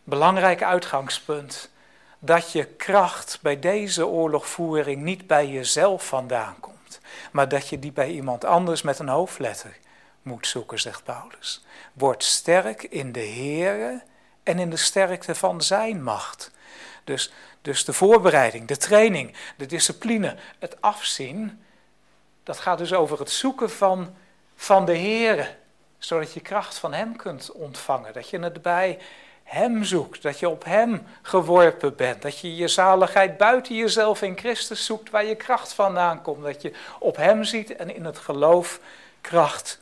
belangrijk 0.07 0.63
uitgangspunt 0.63 1.71
dat 2.19 2.53
je 2.53 2.65
kracht 2.65 3.39
bij 3.43 3.59
deze 3.59 4.07
oorlogvoering 4.07 5.03
niet 5.03 5.27
bij 5.27 5.49
jezelf 5.49 6.07
vandaan 6.07 6.61
komt, 6.61 7.01
maar 7.33 7.49
dat 7.49 7.69
je 7.69 7.79
die 7.79 7.93
bij 7.93 8.11
iemand 8.11 8.45
anders 8.45 8.83
met 8.83 8.99
een 8.99 9.09
hoofdletter 9.09 9.77
moet 10.23 10.47
zoeken, 10.47 10.81
zegt 10.81 11.05
Paulus. 11.05 11.65
Word 11.93 12.25
sterk 12.25 12.83
in 12.83 13.13
de 13.13 13.27
Here 13.27 14.03
en 14.43 14.59
in 14.59 14.71
de 14.71 14.77
sterkte 14.77 15.35
van 15.35 15.63
zijn 15.63 16.03
macht. 16.03 16.51
Dus, 17.05 17.33
dus 17.63 17.85
de 17.85 17.93
voorbereiding, 17.93 18.69
de 18.69 18.77
training, 18.77 19.35
de 19.57 19.67
discipline, 19.67 20.37
het 20.59 20.81
afzien, 20.81 21.65
dat 22.43 22.59
gaat 22.59 22.79
dus 22.79 22.93
over 22.93 23.19
het 23.19 23.31
zoeken 23.31 23.71
van, 23.71 24.17
van 24.57 24.85
de 24.85 24.99
Here, 24.99 25.57
zodat 25.99 26.33
je 26.33 26.41
kracht 26.41 26.79
van 26.79 26.93
Hem 26.93 27.17
kunt 27.17 27.53
ontvangen, 27.53 28.13
dat 28.13 28.31
je 28.31 28.39
het 28.39 28.63
bij 28.63 28.99
hem 29.47 29.85
zoekt, 29.85 30.23
dat 30.23 30.39
je 30.39 30.49
op 30.49 30.65
Hem 30.65 31.07
geworpen 31.23 31.97
bent, 31.97 32.23
dat 32.23 32.39
je 32.39 32.57
je 32.57 32.69
zaligheid 32.69 33.37
buiten 33.37 33.75
jezelf 33.75 34.23
in 34.23 34.39
Christus 34.39 34.85
zoekt, 34.85 35.11
waar 35.11 35.25
je 35.25 35.35
kracht 35.35 35.73
vandaan 35.73 36.23
komt, 36.23 36.45
dat 36.45 36.63
je 36.63 36.73
op 36.99 37.17
Hem 37.17 37.45
ziet 37.45 37.77
en 37.77 37.95
in 37.95 38.05
het 38.05 38.19
geloof 38.19 38.81
kracht 39.21 39.81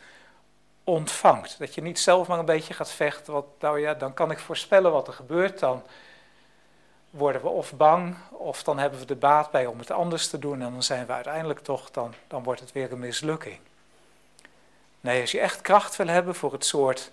ontvangt. 0.84 1.58
Dat 1.58 1.74
je 1.74 1.82
niet 1.82 1.98
zelf 1.98 2.28
maar 2.28 2.38
een 2.38 2.44
beetje 2.44 2.74
gaat 2.74 2.90
vechten, 2.90 3.32
want 3.32 3.46
nou 3.60 3.80
ja, 3.80 3.94
dan 3.94 4.14
kan 4.14 4.30
ik 4.30 4.38
voorspellen 4.38 4.92
wat 4.92 5.06
er 5.06 5.12
gebeurt, 5.12 5.58
dan 5.58 5.82
worden 7.10 7.42
we 7.42 7.48
of 7.48 7.72
bang, 7.72 8.16
of 8.30 8.62
dan 8.62 8.78
hebben 8.78 8.98
we 8.98 9.06
de 9.06 9.16
baat 9.16 9.50
bij 9.50 9.66
om 9.66 9.78
het 9.78 9.90
anders 9.90 10.28
te 10.28 10.38
doen 10.38 10.62
en 10.62 10.72
dan 10.72 10.82
zijn 10.82 11.06
we 11.06 11.12
uiteindelijk 11.12 11.60
toch, 11.60 11.90
dan, 11.90 12.14
dan 12.26 12.42
wordt 12.42 12.60
het 12.60 12.72
weer 12.72 12.92
een 12.92 12.98
mislukking. 12.98 13.58
Nee, 15.00 15.20
als 15.20 15.30
je 15.30 15.40
echt 15.40 15.60
kracht 15.60 15.96
wil 15.96 16.06
hebben 16.06 16.34
voor 16.34 16.52
het 16.52 16.64
soort 16.64 17.10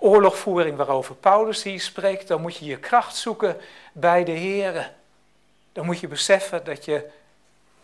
oorlogvoering 0.00 0.76
waarover 0.76 1.14
Paulus 1.14 1.62
hier 1.62 1.80
spreekt, 1.80 2.28
dan 2.28 2.40
moet 2.40 2.56
je 2.56 2.64
je 2.64 2.78
kracht 2.78 3.16
zoeken 3.16 3.56
bij 3.92 4.24
de 4.24 4.38
Here. 4.38 4.90
Dan 5.72 5.86
moet 5.86 6.00
je 6.00 6.08
beseffen 6.08 6.64
dat 6.64 6.84
je 6.84 7.08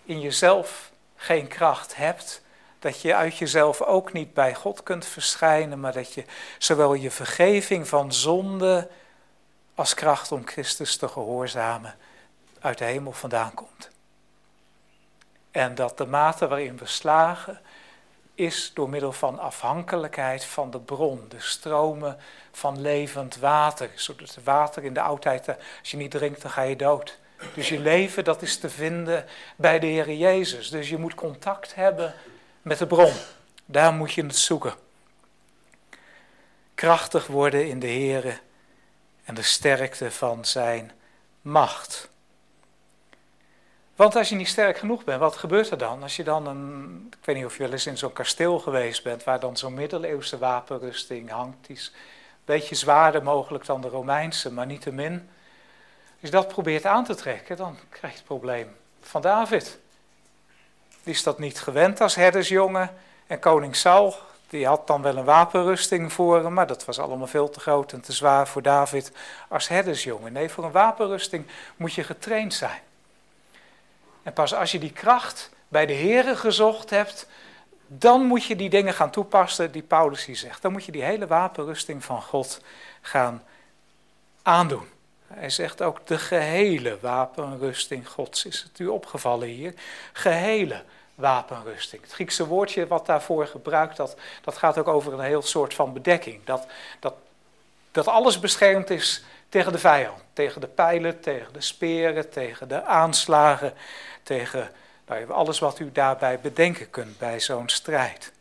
in 0.05 0.21
jezelf 0.21 0.91
geen 1.17 1.47
kracht 1.47 1.97
hebt, 1.97 2.43
dat 2.79 3.01
je 3.01 3.15
uit 3.15 3.37
jezelf 3.37 3.83
ook 3.83 4.13
niet 4.13 4.35
bij 4.35 4.55
God 4.55 4.83
kunt 4.83 5.07
verschijnen, 5.07 5.81
maar 5.81 5.93
dat 5.93 6.13
je 6.13 6.25
zowel 6.59 6.95
je 6.95 7.11
vergeving 7.11 7.89
van 7.89 8.13
zonde 8.13 8.89
als 9.75 9.95
kracht 9.95 10.33
om 10.33 10.47
Christus 10.47 10.97
te 10.97 11.09
gehoorzamen 11.09 11.95
uit 12.61 12.79
de 12.79 12.85
hemel 12.85 13.13
vandaan 13.13 13.55
komt. 13.55 13.91
En 15.51 15.75
dat 15.75 15.99
de 15.99 16.07
mate 16.07 16.49
waarin 16.49 16.77
we 16.77 16.87
slagen 16.87 17.61
is 18.37 18.71
door 18.75 18.89
middel 18.89 19.13
van 19.13 19.39
afhankelijkheid 19.39 20.45
van 20.45 20.71
de 20.71 20.81
bron, 20.81 21.25
de 21.29 21.41
stromen 21.41 22.19
van 22.53 22.81
levend 22.81 23.37
water. 23.37 23.91
Zodat 23.95 24.39
water 24.45 24.85
in 24.85 24.95
de 24.95 25.01
oudheid, 25.01 25.49
als 25.49 25.91
je 25.91 25.97
niet 25.97 26.11
drinkt, 26.11 26.43
dan 26.43 26.51
ga 26.51 26.63
je 26.63 26.77
dood. 26.77 27.19
Dus 27.55 27.69
je 27.69 27.79
leven, 27.79 28.25
dat 28.25 28.43
is 28.43 28.59
te 28.59 28.71
vinden 28.71 29.25
bij 29.57 29.79
de 29.79 29.87
Heer 29.87 30.13
Jezus. 30.13 30.71
Dus 30.71 30.89
je 30.89 30.99
moet 30.99 31.15
contact 31.15 31.75
hebben 31.75 32.15
met 32.63 32.79
de 32.79 32.87
bron. 32.87 33.13
Daar 33.65 33.93
moet 33.93 34.13
je 34.13 34.23
het 34.23 34.37
zoeken. 34.37 34.75
Krachtig 36.75 37.27
worden 37.27 37.69
in 37.69 37.81
de 37.81 37.87
Heer 37.87 38.41
en 39.25 39.35
de 39.35 39.43
sterkte 39.43 40.11
van 40.11 40.45
zijn 40.45 40.93
macht. 41.41 42.09
Want 43.97 44.17
als 44.17 44.29
je 44.29 44.35
niet 44.35 44.49
sterk 44.49 44.79
genoeg 44.79 45.05
bent, 45.05 45.21
wat 45.21 45.37
gebeurt 45.37 45.71
er 45.71 45.79
dan? 45.79 46.03
Als 46.03 46.17
je 46.17 46.25
dan 46.25 46.47
een, 46.47 47.07
ik 47.21 47.25
weet 47.25 47.37
niet 47.37 47.45
of 47.45 47.57
je 47.57 47.63
wel 47.63 47.73
eens 47.73 47.87
in 47.87 47.99
zo'n 47.99 48.13
kasteel 48.13 48.59
geweest 48.59 49.03
bent, 49.03 49.25
waar 49.25 49.41
dan 49.41 49.57
zo'n 49.57 49.75
middeleeuwse 49.75 50.39
wapenrusting 50.39 51.31
hangt. 51.31 51.67
Die 51.67 51.77
is 51.77 51.93
een 51.95 52.43
beetje 52.45 52.75
zwaarder 52.75 53.23
mogelijk 53.23 53.67
dan 53.67 53.81
de 53.81 53.89
Romeinse, 53.89 54.53
maar 54.53 54.67
niet 54.67 54.81
te 54.81 54.93
min. 54.93 55.29
Als 56.21 56.31
je 56.31 56.31
dat 56.31 56.49
probeert 56.49 56.87
aan 56.87 57.05
te 57.05 57.15
trekken, 57.15 57.57
dan 57.57 57.79
krijg 57.89 58.13
je 58.13 58.19
het 58.19 58.27
probleem 58.27 58.77
van 59.01 59.21
David. 59.21 59.79
Die 61.03 61.15
is 61.15 61.23
dat 61.23 61.39
niet 61.39 61.61
gewend 61.61 62.01
als 62.01 62.15
herdersjongen. 62.15 62.91
En 63.27 63.39
koning 63.39 63.77
Saul, 63.77 64.15
die 64.49 64.67
had 64.67 64.87
dan 64.87 65.03
wel 65.03 65.17
een 65.17 65.25
wapenrusting 65.25 66.13
voor 66.13 66.43
hem, 66.43 66.53
maar 66.53 66.67
dat 66.67 66.85
was 66.85 66.99
allemaal 66.99 67.27
veel 67.27 67.51
te 67.51 67.61
groot 67.61 67.93
en 67.93 68.01
te 68.01 68.13
zwaar 68.13 68.49
voor 68.49 68.63
David 68.63 69.13
als 69.49 69.69
herdersjongen. 69.69 70.33
Nee, 70.33 70.49
voor 70.49 70.65
een 70.65 70.71
wapenrusting 70.71 71.47
moet 71.77 71.95
je 71.95 72.05
getraind 72.05 72.55
zijn. 72.55 72.81
En 74.27 74.33
pas 74.33 74.55
als 74.55 74.73
je 74.73 74.79
die 74.79 74.93
kracht 74.93 75.51
bij 75.69 75.87
de 75.87 75.93
Here 75.93 76.37
gezocht 76.37 76.91
hebt, 76.91 77.27
dan 77.87 78.25
moet 78.25 78.45
je 78.45 78.57
die 78.57 78.71
dingen 78.71 78.95
gaan 78.95 79.11
toepassen 79.11 79.73
die 79.73 79.83
Paulus 79.83 80.25
hier 80.25 80.37
zegt. 80.37 80.63
Dan 80.63 80.73
moet 80.73 80.85
je 80.85 80.93
die 80.93 81.03
hele 81.03 81.27
wapenrusting 81.27 82.05
van 82.05 82.23
God 82.23 82.61
gaan 83.01 83.43
aandoen. 84.43 84.89
Hij 85.27 85.51
zegt 85.51 85.83
ook 85.83 86.07
de 86.07 86.19
gehele 86.19 86.99
wapenrusting 87.01 88.09
Gods. 88.09 88.45
Is 88.45 88.63
het 88.63 88.79
u 88.79 88.87
opgevallen 88.87 89.49
hier? 89.49 89.75
Gehele 90.13 90.83
wapenrusting. 91.15 92.03
Het 92.03 92.13
Griekse 92.13 92.47
woordje 92.47 92.87
wat 92.87 93.07
daarvoor 93.07 93.47
gebruikt, 93.47 93.97
dat, 93.97 94.17
dat 94.45 94.57
gaat 94.57 94.79
ook 94.79 94.89
over 94.89 95.13
een 95.13 95.21
heel 95.21 95.43
soort 95.43 95.75
van 95.75 95.93
bedekking. 95.93 96.45
Dat, 96.45 96.67
dat, 97.01 97.15
dat 97.91 98.09
alles 98.09 98.39
beschermd 98.39 98.91
is 98.91 99.25
tegen 99.49 99.73
de 99.73 99.79
vijand. 99.79 100.23
Tegen 100.33 100.61
de 100.61 100.67
pijlen, 100.67 101.21
tegen 101.21 101.53
de 101.53 101.61
speren, 101.61 102.31
tegen 102.31 102.69
de 102.69 102.83
aanslagen, 102.85 103.75
tegen 104.23 104.73
nou, 105.07 105.31
alles 105.31 105.59
wat 105.59 105.79
u 105.79 105.93
daarbij 105.93 106.41
bedenken 106.41 106.91
kunt 106.91 107.19
bij 107.19 107.41
zo'n 107.41 107.69
strijd. 107.69 108.33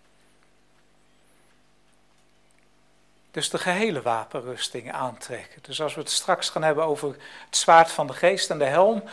Dus 3.31 3.49
de 3.49 3.57
gehele 3.57 4.01
wapenrusting 4.01 4.91
aantrekken. 4.91 5.61
Dus 5.61 5.81
als 5.81 5.95
we 5.95 6.01
het 6.01 6.09
straks 6.09 6.49
gaan 6.49 6.63
hebben 6.63 6.83
over 6.83 7.15
het 7.45 7.57
zwaard 7.57 7.91
van 7.91 8.07
de 8.07 8.13
geest 8.13 8.49
en 8.49 8.57
de 8.57 8.65
helm. 8.65 9.03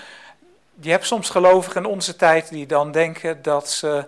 Je 0.80 0.90
hebt 0.90 1.07
soms 1.07 1.30
gelovigen 1.30 1.82
in 1.82 1.90
onze 1.90 2.16
tijd 2.16 2.49
die 2.49 2.66
dan 2.66 2.93
denken 2.93 3.43
dat, 3.43 3.70
ze, 3.70 4.07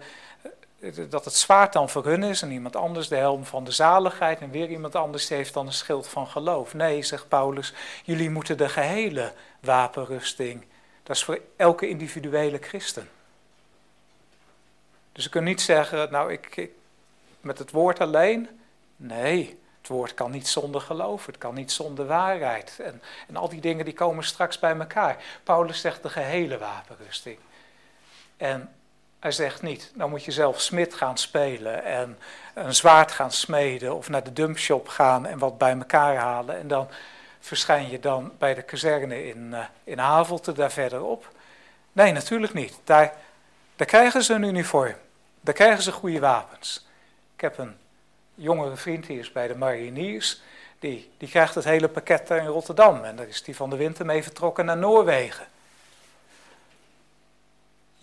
dat 1.08 1.24
het 1.24 1.34
zwaard 1.34 1.72
dan 1.72 1.88
voor 1.88 2.04
hun 2.04 2.22
is 2.22 2.42
en 2.42 2.50
iemand 2.50 2.76
anders 2.76 3.08
de 3.08 3.16
helm 3.16 3.44
van 3.44 3.64
de 3.64 3.70
zaligheid 3.70 4.40
en 4.40 4.50
weer 4.50 4.68
iemand 4.68 4.94
anders 4.94 5.28
heeft 5.28 5.54
dan 5.54 5.66
een 5.66 5.72
schild 5.72 6.08
van 6.08 6.26
geloof. 6.26 6.74
Nee, 6.74 7.02
zegt 7.02 7.28
Paulus, 7.28 7.74
jullie 8.04 8.30
moeten 8.30 8.56
de 8.56 8.68
gehele 8.68 9.32
wapenrusting 9.60 10.64
dat 11.04 11.16
is 11.16 11.24
voor 11.24 11.40
elke 11.56 11.88
individuele 11.88 12.58
christen. 12.58 13.10
Dus 15.12 15.24
je 15.24 15.30
kunt 15.30 15.44
niet 15.44 15.60
zeggen, 15.60 16.10
nou, 16.10 16.32
ik, 16.32 16.56
ik, 16.56 16.70
met 17.40 17.58
het 17.58 17.70
woord 17.70 18.00
alleen. 18.00 18.60
Nee, 18.96 19.58
het 19.78 19.88
woord 19.88 20.14
kan 20.14 20.30
niet 20.30 20.48
zonder 20.48 20.80
geloof, 20.80 21.26
het 21.26 21.38
kan 21.38 21.54
niet 21.54 21.72
zonder 21.72 22.06
waarheid. 22.06 22.78
En, 22.80 23.02
en 23.28 23.36
al 23.36 23.48
die 23.48 23.60
dingen 23.60 23.84
die 23.84 23.94
komen 23.94 24.24
straks 24.24 24.58
bij 24.58 24.76
elkaar. 24.76 25.24
Paulus 25.42 25.80
zegt 25.80 26.02
de 26.02 26.10
gehele 26.10 26.58
wapenrusting. 26.58 27.38
En 28.36 28.74
hij 29.24 29.32
zegt 29.32 29.62
niet, 29.62 29.92
nou 29.94 30.10
moet 30.10 30.24
je 30.24 30.32
zelf 30.32 30.60
smid 30.60 30.94
gaan 30.94 31.18
spelen 31.18 31.84
en 31.84 32.18
een 32.54 32.74
zwaard 32.74 33.12
gaan 33.12 33.32
smeden 33.32 33.96
of 33.96 34.08
naar 34.08 34.24
de 34.24 34.32
dumpshop 34.32 34.88
gaan 34.88 35.26
en 35.26 35.38
wat 35.38 35.58
bij 35.58 35.72
elkaar 35.72 36.16
halen 36.16 36.58
en 36.58 36.68
dan 36.68 36.88
verschijn 37.40 37.90
je 37.90 38.00
dan 38.00 38.32
bij 38.38 38.54
de 38.54 38.62
kazerne 38.62 39.26
in, 39.26 39.48
uh, 39.52 39.64
in 39.84 39.98
Havelte, 39.98 40.52
daar 40.52 40.70
verderop? 40.72 41.28
Nee, 41.92 42.12
natuurlijk 42.12 42.54
niet. 42.54 42.78
Daar, 42.84 43.12
daar 43.76 43.86
krijgen 43.86 44.22
ze 44.22 44.34
een 44.34 44.42
uniform. 44.42 44.94
Daar 45.40 45.54
krijgen 45.54 45.82
ze 45.82 45.92
goede 45.92 46.20
wapens. 46.20 46.86
Ik 47.34 47.40
heb 47.40 47.58
een 47.58 47.76
jongere 48.34 48.76
vriend, 48.76 49.06
die 49.06 49.18
is 49.18 49.32
bij 49.32 49.48
de 49.48 49.56
mariniers. 49.56 50.42
Die, 50.78 51.10
die 51.18 51.28
krijgt 51.28 51.54
het 51.54 51.64
hele 51.64 51.88
pakket 51.88 52.28
daar 52.28 52.38
in 52.38 52.46
Rotterdam. 52.46 53.04
En 53.04 53.16
daar 53.16 53.28
is 53.28 53.42
die 53.42 53.56
van 53.56 53.70
de 53.70 53.76
winter 53.76 54.06
mee 54.06 54.22
vertrokken 54.22 54.64
naar 54.64 54.76
Noorwegen. 54.76 55.46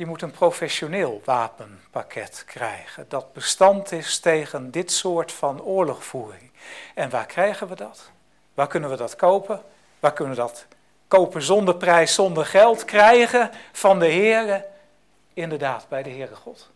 Je 0.01 0.07
moet 0.07 0.21
een 0.21 0.31
professioneel 0.31 1.21
wapenpakket 1.25 2.43
krijgen. 2.45 3.05
Dat 3.07 3.33
bestand 3.33 3.91
is 3.91 4.19
tegen 4.19 4.71
dit 4.71 4.91
soort 4.91 5.31
van 5.31 5.61
oorlogvoering. 5.61 6.51
En 6.95 7.09
waar 7.09 7.25
krijgen 7.25 7.67
we 7.67 7.75
dat? 7.75 8.09
Waar 8.53 8.67
kunnen 8.67 8.89
we 8.89 8.95
dat 8.95 9.15
kopen? 9.15 9.61
Waar 9.99 10.13
kunnen 10.13 10.35
we 10.35 10.41
dat 10.41 10.65
kopen 11.07 11.41
zonder 11.41 11.75
prijs, 11.75 12.13
zonder 12.13 12.45
geld 12.45 12.85
krijgen 12.85 13.51
van 13.71 13.99
de 13.99 14.05
Heere? 14.05 14.65
Inderdaad, 15.33 15.85
bij 15.89 16.03
de 16.03 16.09
Heere 16.09 16.35
God. 16.35 16.69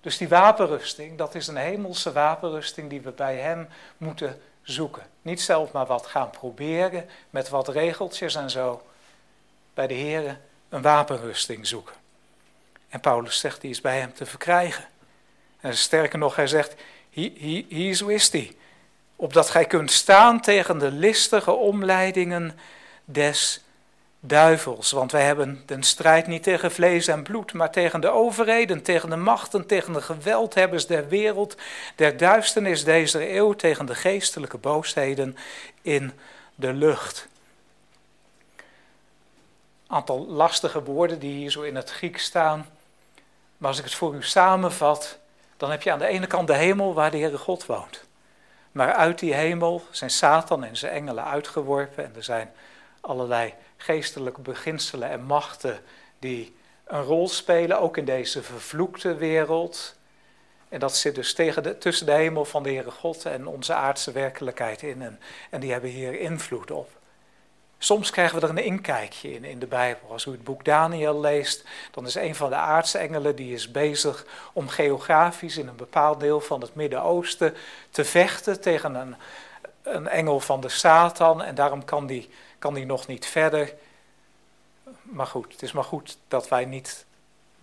Dus 0.00 0.16
die 0.16 0.28
wapenrusting, 0.28 1.18
dat 1.18 1.34
is 1.34 1.46
een 1.46 1.56
hemelse 1.56 2.12
wapenrusting 2.12 2.90
die 2.90 3.00
we 3.00 3.10
bij 3.10 3.36
Hem 3.36 3.68
moeten 3.96 4.40
zoeken. 4.62 5.02
Niet 5.22 5.40
zelf 5.40 5.72
maar 5.72 5.86
wat 5.86 6.06
gaan 6.06 6.30
proberen 6.30 7.08
met 7.30 7.48
wat 7.48 7.68
regeltjes 7.68 8.34
en 8.34 8.50
zo. 8.50 8.82
Bij 9.74 9.86
de 9.86 9.94
Heere 9.94 10.36
een 10.68 10.82
wapenrusting 10.82 11.66
zoeken. 11.66 12.04
En 12.88 13.00
Paulus 13.00 13.38
zegt, 13.38 13.60
die 13.60 13.70
is 13.70 13.80
bij 13.80 13.98
Hem 13.98 14.12
te 14.14 14.26
verkrijgen. 14.26 14.84
En 15.60 15.76
sterker 15.76 16.18
nog, 16.18 16.36
hij 16.36 16.46
zegt, 16.46 16.74
hier 17.10 17.94
zo 17.94 18.06
is 18.06 18.30
die 18.30 18.56
opdat 19.16 19.50
gij 19.50 19.64
kunt 19.64 19.90
staan 19.90 20.40
tegen 20.40 20.78
de 20.78 20.90
listige 20.90 21.52
omleidingen 21.52 22.58
des 23.04 23.64
duivels. 24.20 24.90
Want 24.90 25.12
wij 25.12 25.22
hebben 25.22 25.62
den 25.66 25.82
strijd 25.82 26.26
niet 26.26 26.42
tegen 26.42 26.72
vlees 26.72 27.06
en 27.06 27.22
bloed, 27.22 27.52
maar 27.52 27.70
tegen 27.70 28.00
de 28.00 28.10
overheden, 28.10 28.82
tegen 28.82 29.10
de 29.10 29.16
machten, 29.16 29.66
tegen 29.66 29.92
de 29.92 30.02
geweldhebbers 30.02 30.86
der 30.86 31.08
wereld, 31.08 31.56
der 31.94 32.16
duisternis 32.16 32.84
deze 32.84 33.34
eeuw, 33.34 33.52
tegen 33.52 33.86
de 33.86 33.94
geestelijke 33.94 34.58
boosheden 34.58 35.36
in 35.82 36.12
de 36.54 36.72
lucht. 36.72 37.28
Aantal 39.86 40.26
lastige 40.26 40.82
woorden 40.82 41.18
die 41.18 41.34
hier 41.34 41.50
zo 41.50 41.62
in 41.62 41.76
het 41.76 41.90
Grieks 41.90 42.24
staan. 42.24 42.66
Maar 43.58 43.68
als 43.68 43.78
ik 43.78 43.84
het 43.84 43.94
voor 43.94 44.14
u 44.14 44.22
samenvat, 44.22 45.18
dan 45.56 45.70
heb 45.70 45.82
je 45.82 45.92
aan 45.92 45.98
de 45.98 46.06
ene 46.06 46.26
kant 46.26 46.46
de 46.46 46.54
hemel 46.54 46.94
waar 46.94 47.10
de 47.10 47.18
Heere 47.18 47.38
God 47.38 47.66
woont. 47.66 48.04
Maar 48.72 48.92
uit 48.92 49.18
die 49.18 49.34
hemel 49.34 49.82
zijn 49.90 50.10
Satan 50.10 50.64
en 50.64 50.76
zijn 50.76 50.92
engelen 50.92 51.24
uitgeworpen 51.24 52.04
en 52.04 52.12
er 52.16 52.24
zijn 52.24 52.52
allerlei 53.00 53.54
geestelijke 53.76 54.40
beginselen 54.40 55.10
en 55.10 55.22
machten 55.22 55.80
die 56.18 56.56
een 56.84 57.02
rol 57.02 57.28
spelen, 57.28 57.80
ook 57.80 57.96
in 57.96 58.04
deze 58.04 58.42
vervloekte 58.42 59.14
wereld. 59.14 59.94
En 60.68 60.80
dat 60.80 60.96
zit 60.96 61.14
dus 61.14 61.34
tegen 61.34 61.62
de, 61.62 61.78
tussen 61.78 62.06
de 62.06 62.12
hemel 62.12 62.44
van 62.44 62.62
de 62.62 62.68
Heere 62.68 62.90
God 62.90 63.24
en 63.24 63.46
onze 63.46 63.74
aardse 63.74 64.12
werkelijkheid 64.12 64.82
in. 64.82 65.02
En, 65.02 65.20
en 65.50 65.60
die 65.60 65.72
hebben 65.72 65.90
hier 65.90 66.20
invloed 66.20 66.70
op. 66.70 66.90
Soms 67.78 68.10
krijgen 68.10 68.40
we 68.40 68.44
er 68.44 68.50
een 68.50 68.64
inkijkje 68.64 69.32
in 69.32 69.44
in 69.44 69.58
de 69.58 69.66
Bijbel. 69.66 70.10
Als 70.10 70.24
u 70.24 70.30
het 70.30 70.44
boek 70.44 70.64
Daniel 70.64 71.20
leest, 71.20 71.64
dan 71.90 72.06
is 72.06 72.14
een 72.14 72.34
van 72.34 72.50
de 72.50 72.56
aardse 72.56 72.98
engelen 72.98 73.36
die 73.36 73.54
is 73.54 73.70
bezig 73.70 74.26
om 74.52 74.68
geografisch 74.68 75.56
in 75.56 75.68
een 75.68 75.76
bepaald 75.76 76.20
deel 76.20 76.40
van 76.40 76.60
het 76.60 76.74
Midden-Oosten 76.74 77.54
te 77.90 78.04
vechten 78.04 78.60
tegen 78.60 78.94
een, 78.94 79.16
een 79.82 80.08
engel 80.08 80.40
van 80.40 80.60
de 80.60 80.68
Satan. 80.68 81.42
En 81.42 81.54
daarom 81.54 81.84
kan 81.84 82.06
die, 82.06 82.28
kan 82.58 82.74
die 82.74 82.86
nog 82.86 83.06
niet 83.06 83.26
verder. 83.26 83.74
Maar 85.02 85.26
goed, 85.26 85.52
het 85.52 85.62
is 85.62 85.72
maar 85.72 85.84
goed 85.84 86.18
dat 86.28 86.48
wij 86.48 86.64
niet 86.64 87.04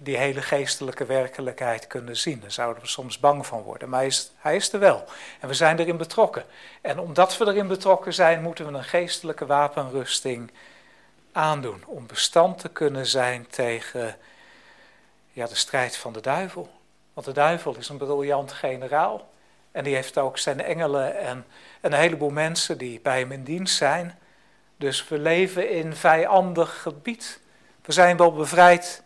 die 0.04 0.18
hele 0.18 0.42
geestelijke 0.42 1.06
werkelijkheid 1.06 1.88
kunnen 1.88 2.18
zien. 2.18 2.40
Daar 2.40 2.52
zouden 2.52 2.84
we 2.84 2.90
soms 2.90 3.20
bang 3.20 3.46
van 3.46 3.62
worden. 3.62 3.90
Maar 3.90 4.00
hij 4.00 4.08
is, 4.08 4.32
hij 4.38 4.56
is 4.56 4.74
er 4.74 4.80
wel. 4.80 5.04
En 5.40 5.48
we 5.48 5.54
zijn 5.54 5.80
erin 5.80 5.98
betrokken. 5.98 6.46
En 6.82 7.00
omdat 7.00 7.38
we 7.38 7.46
erin 7.46 7.68
betrokken 7.68 8.14
zijn, 8.14 8.42
moeten 8.42 8.66
we 8.72 8.78
een 8.78 8.84
geestelijke 8.84 9.46
wapenrusting 9.46 10.52
aandoen. 11.32 11.84
Om 11.86 12.08
bestand 12.08 12.60
te 12.60 12.70
kunnen 12.70 13.06
zijn 13.06 13.48
tegen 13.50 14.18
Ja, 15.32 15.46
de 15.46 15.56
strijd 15.56 15.98
van 15.98 16.14
de 16.14 16.22
duivel. 16.22 16.70
Want 17.14 17.28
de 17.28 17.34
duivel 17.34 17.76
is 17.78 17.90
een 17.90 17.98
briljant 17.98 18.52
generaal. 18.52 19.30
En 19.72 19.84
die 19.84 19.96
heeft 19.96 20.18
ook 20.18 20.38
zijn 20.38 20.62
engelen 20.62 21.18
en 21.18 21.46
een 21.82 21.94
heleboel 21.94 22.30
mensen 22.30 22.78
die 22.78 23.00
bij 23.00 23.20
hem 23.20 23.32
in 23.32 23.44
dienst 23.44 23.76
zijn. 23.76 24.20
Dus 24.78 25.08
we 25.08 25.20
leven 25.20 25.70
in 25.70 25.96
vijandig 25.96 26.82
gebied. 26.82 27.40
We 27.82 27.92
zijn 27.92 28.18
wel 28.18 28.34
bevrijd 28.34 29.04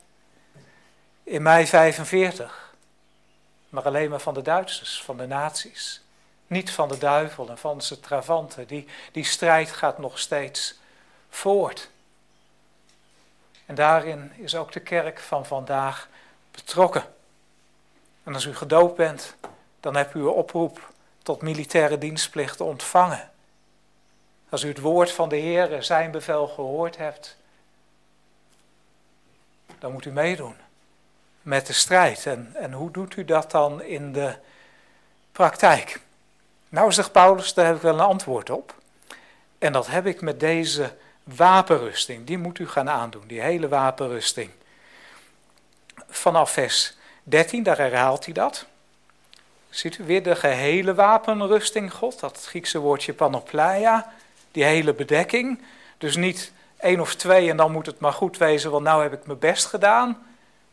in 1.27 1.41
mei 1.41 1.67
45. 1.67 2.75
Maar 3.69 3.83
alleen 3.83 4.09
maar 4.09 4.19
van 4.19 4.33
de 4.33 4.41
Duitsers, 4.41 5.01
van 5.01 5.17
de 5.17 5.27
nazi's. 5.27 6.01
Niet 6.47 6.71
van 6.71 6.87
de 6.87 6.97
duivel 6.97 7.49
en 7.49 7.57
van 7.57 7.81
zijn 7.81 7.99
travanten. 7.99 8.67
Die, 8.67 8.87
die 9.11 9.23
strijd 9.23 9.71
gaat 9.71 9.97
nog 9.97 10.19
steeds 10.19 10.79
voort. 11.29 11.89
En 13.65 13.75
daarin 13.75 14.31
is 14.35 14.55
ook 14.55 14.71
de 14.71 14.79
kerk 14.79 15.19
van 15.19 15.45
vandaag 15.45 16.09
betrokken. 16.51 17.05
En 18.23 18.33
als 18.33 18.45
u 18.45 18.55
gedoopt 18.55 18.95
bent, 18.95 19.35
dan 19.79 19.95
hebt 19.95 20.13
u 20.13 20.19
een 20.19 20.27
oproep 20.27 20.93
tot 21.23 21.41
militaire 21.41 21.97
dienstplicht 21.97 22.61
ontvangen. 22.61 23.31
Als 24.49 24.63
u 24.63 24.67
het 24.67 24.79
woord 24.79 25.11
van 25.11 25.29
de 25.29 25.35
Heer, 25.35 25.83
zijn 25.83 26.11
bevel 26.11 26.47
gehoord 26.47 26.97
hebt, 26.97 27.37
dan 29.79 29.91
moet 29.91 30.05
u 30.05 30.11
meedoen 30.11 30.65
met 31.47 31.67
de 31.67 31.73
strijd. 31.73 32.25
En, 32.25 32.51
en 32.53 32.73
hoe 32.73 32.91
doet 32.91 33.15
u 33.15 33.25
dat 33.25 33.51
dan 33.51 33.81
in 33.81 34.11
de 34.11 34.35
praktijk? 35.31 35.99
Nou, 36.69 36.91
zegt 36.91 37.11
Paulus, 37.11 37.53
daar 37.53 37.65
heb 37.65 37.75
ik 37.75 37.81
wel 37.81 37.93
een 37.93 37.99
antwoord 37.99 38.49
op. 38.49 38.75
En 39.57 39.73
dat 39.73 39.87
heb 39.87 40.05
ik 40.05 40.21
met 40.21 40.39
deze 40.39 40.93
wapenrusting. 41.23 42.25
Die 42.25 42.37
moet 42.37 42.59
u 42.59 42.67
gaan 42.67 42.89
aandoen, 42.89 43.23
die 43.27 43.41
hele 43.41 43.67
wapenrusting. 43.67 44.49
Vanaf 46.09 46.51
vers 46.51 46.97
13, 47.23 47.63
daar 47.63 47.77
herhaalt 47.77 48.25
hij 48.25 48.33
dat. 48.33 48.65
Ziet 49.69 49.97
u 49.97 50.03
weer 50.03 50.23
de 50.23 50.35
gehele 50.35 50.93
wapenrusting, 50.93 51.93
God, 51.93 52.19
dat 52.19 52.45
Griekse 52.45 52.79
woordje 52.79 53.13
panopleia, 53.13 54.13
die 54.51 54.63
hele 54.63 54.93
bedekking. 54.93 55.61
Dus 55.97 56.15
niet 56.15 56.51
één 56.77 56.99
of 56.99 57.15
twee 57.15 57.49
en 57.49 57.57
dan 57.57 57.71
moet 57.71 57.85
het 57.85 57.99
maar 57.99 58.13
goed 58.13 58.37
wezen, 58.37 58.71
want 58.71 58.83
nou 58.83 59.03
heb 59.03 59.13
ik 59.13 59.25
mijn 59.25 59.39
best 59.39 59.65
gedaan. 59.65 60.26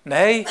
Nee, 0.04 0.46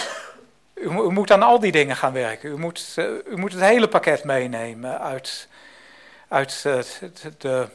u, 0.73 0.89
moet 0.89 1.31
aan 1.31 1.43
al 1.43 1.59
die 1.59 1.71
dingen 1.71 1.95
gaan 1.95 2.13
werken. 2.13 2.49
U 2.49 2.57
moet, 2.57 2.95
uh, 2.95 3.05
u 3.25 3.37
moet 3.37 3.51
het 3.51 3.61
hele 3.61 3.87
pakket 3.87 4.23
meenemen 4.23 4.99
uit, 4.99 5.47
uit 6.27 6.63
uh, 6.67 6.79
de, 7.37 7.67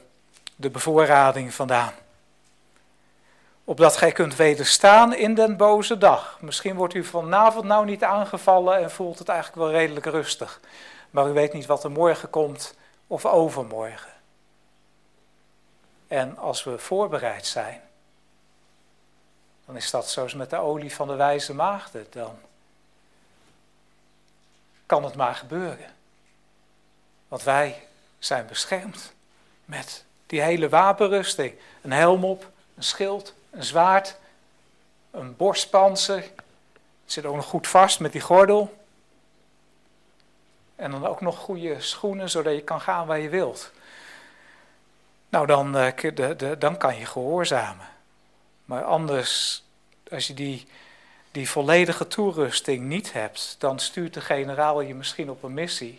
de 0.56 0.70
bevoorrading 0.70 1.54
vandaan. 1.54 1.92
Opdat 3.64 3.96
gij 3.96 4.12
kunt 4.12 4.36
wederstaan 4.36 5.14
in 5.14 5.34
den 5.34 5.56
boze 5.56 5.98
dag. 5.98 6.38
Misschien 6.40 6.74
wordt 6.74 6.94
u 6.94 7.04
vanavond 7.04 7.64
nou 7.64 7.84
niet 7.84 8.04
aangevallen 8.04 8.78
en 8.78 8.90
voelt 8.90 9.18
het 9.18 9.28
eigenlijk 9.28 9.58
wel 9.58 9.70
redelijk 9.70 10.06
rustig. 10.06 10.60
Maar 11.10 11.28
u 11.28 11.32
weet 11.32 11.52
niet 11.52 11.66
wat 11.66 11.84
er 11.84 11.90
morgen 11.90 12.30
komt 12.30 12.74
of 13.06 13.26
overmorgen. 13.26 14.12
En 16.08 16.38
als 16.38 16.64
we 16.64 16.78
voorbereid 16.78 17.46
zijn, 17.46 17.80
dan 19.68 19.76
is 19.76 19.90
dat 19.90 20.10
zoals 20.10 20.34
met 20.34 20.50
de 20.50 20.56
olie 20.56 20.94
van 20.94 21.08
de 21.08 21.14
wijze 21.14 21.54
maagden. 21.54 22.06
Dan 22.10 22.38
kan 24.86 25.04
het 25.04 25.14
maar 25.14 25.34
gebeuren. 25.34 25.94
Want 27.28 27.42
wij 27.42 27.86
zijn 28.18 28.46
beschermd 28.46 29.12
met 29.64 30.04
die 30.26 30.40
hele 30.40 30.68
wapenrusting. 30.68 31.54
Een 31.82 31.92
helm 31.92 32.24
op, 32.24 32.50
een 32.74 32.82
schild, 32.82 33.34
een 33.50 33.64
zwaard, 33.64 34.16
een 35.10 35.36
borstpanzer. 35.36 36.22
Het 37.02 37.12
zit 37.12 37.24
ook 37.24 37.36
nog 37.36 37.46
goed 37.46 37.66
vast 37.66 38.00
met 38.00 38.12
die 38.12 38.20
gordel. 38.20 38.84
En 40.76 40.90
dan 40.90 41.06
ook 41.06 41.20
nog 41.20 41.38
goede 41.38 41.80
schoenen, 41.80 42.30
zodat 42.30 42.54
je 42.54 42.62
kan 42.62 42.80
gaan 42.80 43.06
waar 43.06 43.18
je 43.18 43.28
wilt. 43.28 43.72
Nou, 45.28 45.46
dan, 45.46 45.72
de, 45.72 46.56
dan 46.58 46.76
kan 46.76 46.96
je 46.96 47.06
gehoorzamen. 47.06 47.97
Maar 48.68 48.84
anders, 48.84 49.62
als 50.10 50.26
je 50.26 50.34
die, 50.34 50.66
die 51.30 51.50
volledige 51.50 52.06
toerusting 52.06 52.84
niet 52.84 53.12
hebt, 53.12 53.56
dan 53.58 53.78
stuurt 53.78 54.14
de 54.14 54.20
generaal 54.20 54.80
je 54.80 54.94
misschien 54.94 55.30
op 55.30 55.42
een 55.42 55.54
missie. 55.54 55.98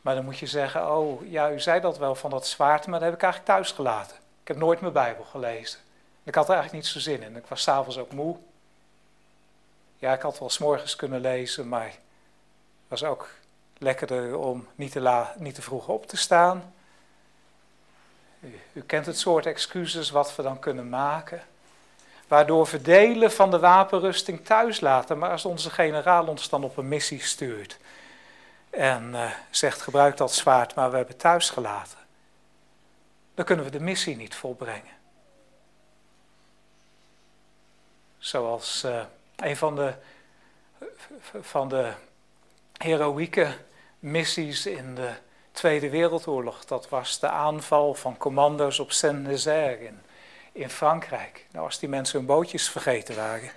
Maar 0.00 0.14
dan 0.14 0.24
moet 0.24 0.38
je 0.38 0.46
zeggen, 0.46 0.96
oh 0.96 1.30
ja, 1.30 1.50
u 1.50 1.60
zei 1.60 1.80
dat 1.80 1.98
wel 1.98 2.14
van 2.14 2.30
dat 2.30 2.46
zwaard, 2.46 2.86
maar 2.86 2.98
dat 2.98 3.08
heb 3.08 3.16
ik 3.16 3.22
eigenlijk 3.22 3.52
thuis 3.52 3.72
gelaten. 3.72 4.16
Ik 4.42 4.48
heb 4.48 4.56
nooit 4.56 4.80
mijn 4.80 4.92
Bijbel 4.92 5.24
gelezen. 5.24 5.78
Ik 6.22 6.34
had 6.34 6.48
er 6.48 6.54
eigenlijk 6.54 6.82
niet 6.82 6.92
zo 6.92 6.98
zin 7.10 7.22
in. 7.22 7.36
Ik 7.36 7.46
was 7.46 7.62
s'avonds 7.62 7.98
ook 7.98 8.12
moe. 8.12 8.36
Ja, 9.98 10.12
ik 10.12 10.22
had 10.22 10.38
wel 10.38 10.50
s'morgens 10.50 10.96
kunnen 10.96 11.20
lezen, 11.20 11.68
maar 11.68 11.86
het 11.86 12.88
was 12.88 13.04
ook 13.04 13.30
lekkerder 13.78 14.36
om 14.36 14.68
niet 14.74 14.92
te, 14.92 15.00
la, 15.00 15.34
niet 15.38 15.54
te 15.54 15.62
vroeg 15.62 15.88
op 15.88 16.06
te 16.06 16.16
staan. 16.16 16.74
U, 18.72 18.80
kent 18.86 19.06
het 19.06 19.18
soort 19.18 19.46
excuses 19.46 20.10
wat 20.10 20.36
we 20.36 20.42
dan 20.42 20.58
kunnen 20.58 20.88
maken. 20.88 21.42
Waardoor 22.28 22.66
we 22.66 22.82
delen 22.82 23.32
van 23.32 23.50
de 23.50 23.58
wapenrusting 23.58 24.44
thuis 24.44 24.80
laten. 24.80 25.18
Maar 25.18 25.30
als 25.30 25.44
onze 25.44 25.70
generaal 25.70 26.26
ons 26.26 26.48
dan 26.48 26.64
op 26.64 26.76
een 26.76 26.88
missie 26.88 27.20
stuurt. 27.20 27.78
En 28.70 29.10
uh, 29.12 29.30
zegt 29.50 29.80
gebruik 29.80 30.16
dat 30.16 30.34
zwaard, 30.34 30.74
maar 30.74 30.90
we 30.90 30.96
hebben 30.96 31.16
thuis 31.16 31.50
gelaten. 31.50 31.98
Dan 33.34 33.44
kunnen 33.44 33.64
we 33.64 33.70
de 33.70 33.80
missie 33.80 34.16
niet 34.16 34.34
volbrengen. 34.34 34.98
Zoals 38.18 38.84
uh, 38.84 39.02
een 39.36 39.56
van 39.56 39.76
de, 39.76 39.94
van 41.40 41.68
de 41.68 41.92
heroïeke 42.76 43.56
missies 43.98 44.66
in 44.66 44.94
de 44.94 45.12
Tweede 45.52 45.90
Wereldoorlog. 45.90 46.64
Dat 46.64 46.88
was 46.88 47.18
de 47.18 47.28
aanval 47.28 47.94
van 47.94 48.16
commando's 48.16 48.78
op 48.78 48.92
Saint-Nazaire 48.92 49.90
in, 50.52 50.70
Frankrijk. 50.70 51.46
Nou, 51.50 51.64
als 51.64 51.78
die 51.78 51.88
mensen 51.88 52.18
hun 52.18 52.26
bootjes 52.26 52.68
vergeten 52.68 53.16
waren, 53.16 53.50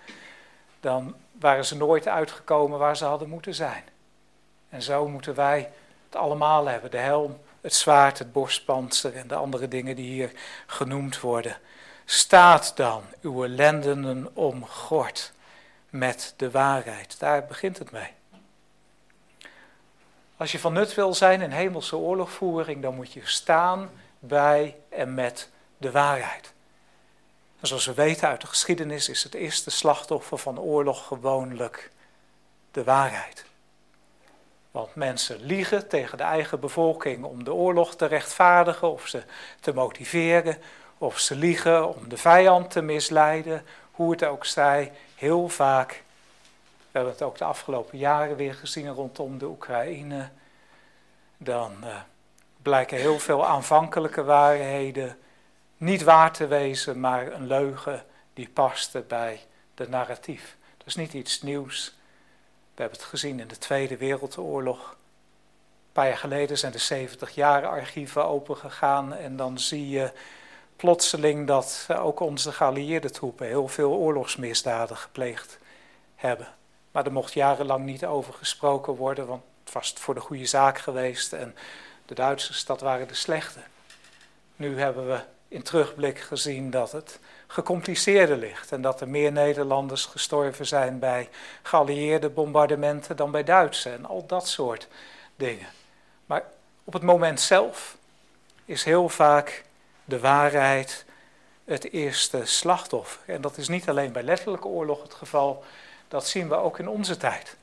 dan 0.80 1.16
waren 1.40 1.66
ze 1.66 1.78
nooit 1.78 2.08
uitgekomen 2.08 2.80
waar 2.80 2.98
ze 2.98 3.06
hadden 3.06 3.30
moeten 3.30 3.56
zijn. 3.56 3.84
En 4.70 4.82
zo 4.82 5.08
moeten 5.08 5.36
wij 5.36 5.72
het 6.06 6.16
allemaal 6.16 6.66
hebben: 6.66 6.92
de 6.92 6.98
helm, 6.98 7.40
het 7.62 7.74
zwaard, 7.74 8.20
het 8.20 8.32
borstpanzer 8.32 9.16
en 9.16 9.28
de 9.28 9.36
andere 9.36 9.68
dingen 9.68 9.96
die 9.96 10.12
hier 10.12 10.32
genoemd 10.66 11.20
worden. 11.20 11.58
Staat 12.06 12.78
dan 12.78 13.04
uw 13.22 13.48
lendenen 13.48 14.36
omgord 14.36 15.34
met 15.90 16.34
de 16.38 16.52
waarheid. 16.52 17.20
Daar 17.20 17.46
begint 17.46 17.78
het 17.78 17.92
mee. 17.92 18.12
Als 20.44 20.52
je 20.52 20.60
van 20.60 20.74
nut 20.74 20.94
wil 20.94 21.14
zijn 21.14 21.42
in 21.42 21.52
hemelse 21.52 21.98
oorlogvoering, 21.98 22.82
dan 22.82 22.96
moet 22.96 23.14
je 23.14 23.22
staan 23.24 23.90
bij 24.20 24.76
en 24.90 25.14
met 25.14 25.50
de 25.78 25.92
waarheid. 25.92 26.54
Zoals 27.62 27.86
we 27.86 27.94
weten 27.94 28.28
uit 28.28 28.42
de 28.42 28.48
geschiedenis 28.48 29.10
is 29.10 29.24
het 29.24 29.34
eerste 29.34 29.70
slachtoffer 29.70 30.38
van 30.38 30.60
oorlog 30.60 31.08
gewoonlijk 31.08 31.92
de 32.72 32.84
waarheid. 32.84 33.46
Want 34.72 34.96
mensen 34.96 35.42
liegen 35.42 35.88
tegen 35.88 36.18
de 36.18 36.24
eigen 36.24 36.60
bevolking 36.60 37.24
om 37.24 37.44
de 37.44 37.54
oorlog 37.54 37.96
te 37.96 38.06
rechtvaardigen 38.06 38.92
of 38.92 39.08
ze 39.08 39.24
te 39.60 39.74
motiveren, 39.74 40.58
of 40.98 41.20
ze 41.20 41.36
liegen 41.36 41.96
om 41.96 42.10
de 42.10 42.18
vijand 42.18 42.72
te 42.72 42.82
misleiden, 42.82 43.66
hoe 43.92 44.12
het 44.12 44.24
ook 44.24 44.46
zij, 44.46 44.92
heel 45.16 45.50
vaak 45.50 46.03
we 46.94 47.00
hebben 47.00 47.18
het 47.18 47.28
ook 47.28 47.38
de 47.38 47.44
afgelopen 47.44 47.98
jaren 47.98 48.36
weer 48.36 48.54
gezien 48.54 48.90
rondom 48.90 49.38
de 49.38 49.46
Oekraïne. 49.46 50.30
Dan 51.38 51.72
uh, 51.84 52.02
blijken 52.62 52.98
heel 52.98 53.20
veel 53.20 53.46
aanvankelijke 53.46 54.24
waarheden 54.24 55.18
niet 55.78 56.04
waar 56.04 56.32
te 56.32 56.48
wezen, 56.48 57.00
maar 57.00 57.32
een 57.32 57.48
leugen 57.48 58.06
die 58.34 58.50
paste 58.50 59.04
bij 59.08 59.42
de 59.76 59.90
narratief. 59.90 60.58
Dat 60.78 60.88
is 60.88 60.96
niet 60.96 61.14
iets 61.14 61.42
nieuws. 61.42 61.98
We 62.76 62.82
hebben 62.82 63.00
het 63.00 63.08
gezien 63.08 63.40
in 63.40 63.48
de 63.48 63.58
Tweede 63.58 63.98
Wereldoorlog. 63.98 64.90
Een 64.90 65.92
paar 65.92 66.08
jaar 66.08 66.18
geleden 66.18 66.58
zijn 66.58 66.72
de 66.72 66.78
70 66.78 67.36
jaar 67.36 67.66
archieven 67.68 68.26
opengegaan 68.26 69.14
en 69.14 69.36
dan 69.36 69.60
zie 69.60 69.90
je 69.90 70.12
plotseling 70.76 71.48
dat 71.48 71.88
ook 71.90 72.20
onze 72.20 72.52
geallieerde 72.52 73.10
troepen 73.10 73.48
heel 73.48 73.68
veel 73.68 73.92
oorlogsmisdaden 73.92 74.98
gepleegd 74.98 75.60
hebben. 76.16 76.48
Maar 76.94 77.06
er 77.06 77.12
mocht 77.12 77.34
jarenlang 77.34 77.86
niet 77.86 78.06
over 78.06 78.34
gesproken 78.34 78.94
worden, 78.96 79.28
want 79.28 79.42
het 79.64 79.74
was 79.74 79.94
voor 79.98 80.14
de 80.14 80.20
goede 80.20 80.46
zaak 80.46 80.78
geweest 80.78 81.34
en 81.34 81.56
de 82.06 82.16
Duitsers, 82.16 82.66
dat 82.66 82.82
waren 82.82 83.08
de 83.08 83.14
slechte. 83.14 83.60
Nu 84.56 84.80
hebben 84.80 85.08
we 85.08 85.20
in 85.48 85.64
terugblik 85.64 86.20
gezien 86.20 86.70
dat 86.70 86.92
het 86.92 87.20
gecompliceerder 87.48 88.38
ligt 88.38 88.72
en 88.72 88.82
dat 88.82 89.02
er 89.02 89.08
meer 89.08 89.32
Nederlanders 89.32 90.06
gestorven 90.06 90.66
zijn 90.66 91.00
bij 91.00 91.30
geallieerde 91.62 92.30
bombardementen 92.30 93.16
dan 93.16 93.32
bij 93.32 93.44
Duitse 93.44 93.90
en 93.90 94.06
al 94.06 94.26
dat 94.26 94.48
soort 94.48 94.88
dingen. 95.36 95.68
Maar 96.26 96.44
op 96.84 96.94
het 96.94 97.04
moment 97.04 97.42
zelf 97.42 97.98
is 98.66 98.84
heel 98.84 99.10
vaak 99.10 99.64
de 100.06 100.20
waarheid 100.20 101.06
het 101.66 101.92
eerste 101.92 102.46
slachtoffer. 102.46 103.22
En 103.26 103.42
dat 103.42 103.58
is 103.58 103.68
niet 103.68 103.90
alleen 103.90 104.12
bij 104.12 104.24
letterlijke 104.24 104.68
oorlog 104.68 105.02
het 105.02 105.14
geval, 105.14 105.64
dat 106.08 106.28
zien 106.28 106.50
we 106.50 106.56
ook 106.56 106.80
in 106.80 106.88
onze 106.88 107.18
tijd. 107.18 107.56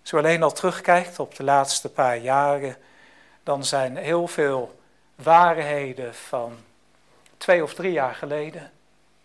Als 0.00 0.12
u 0.12 0.16
alleen 0.16 0.42
al 0.42 0.52
terugkijkt 0.52 1.18
op 1.18 1.34
de 1.34 1.44
laatste 1.44 1.88
paar 1.88 2.16
jaren, 2.16 2.76
dan 3.42 3.64
zijn 3.64 3.96
heel 3.96 4.28
veel 4.28 4.78
waarheden 5.14 6.14
van 6.14 6.56
twee 7.36 7.62
of 7.62 7.74
drie 7.74 7.92
jaar 7.92 8.14
geleden, 8.14 8.72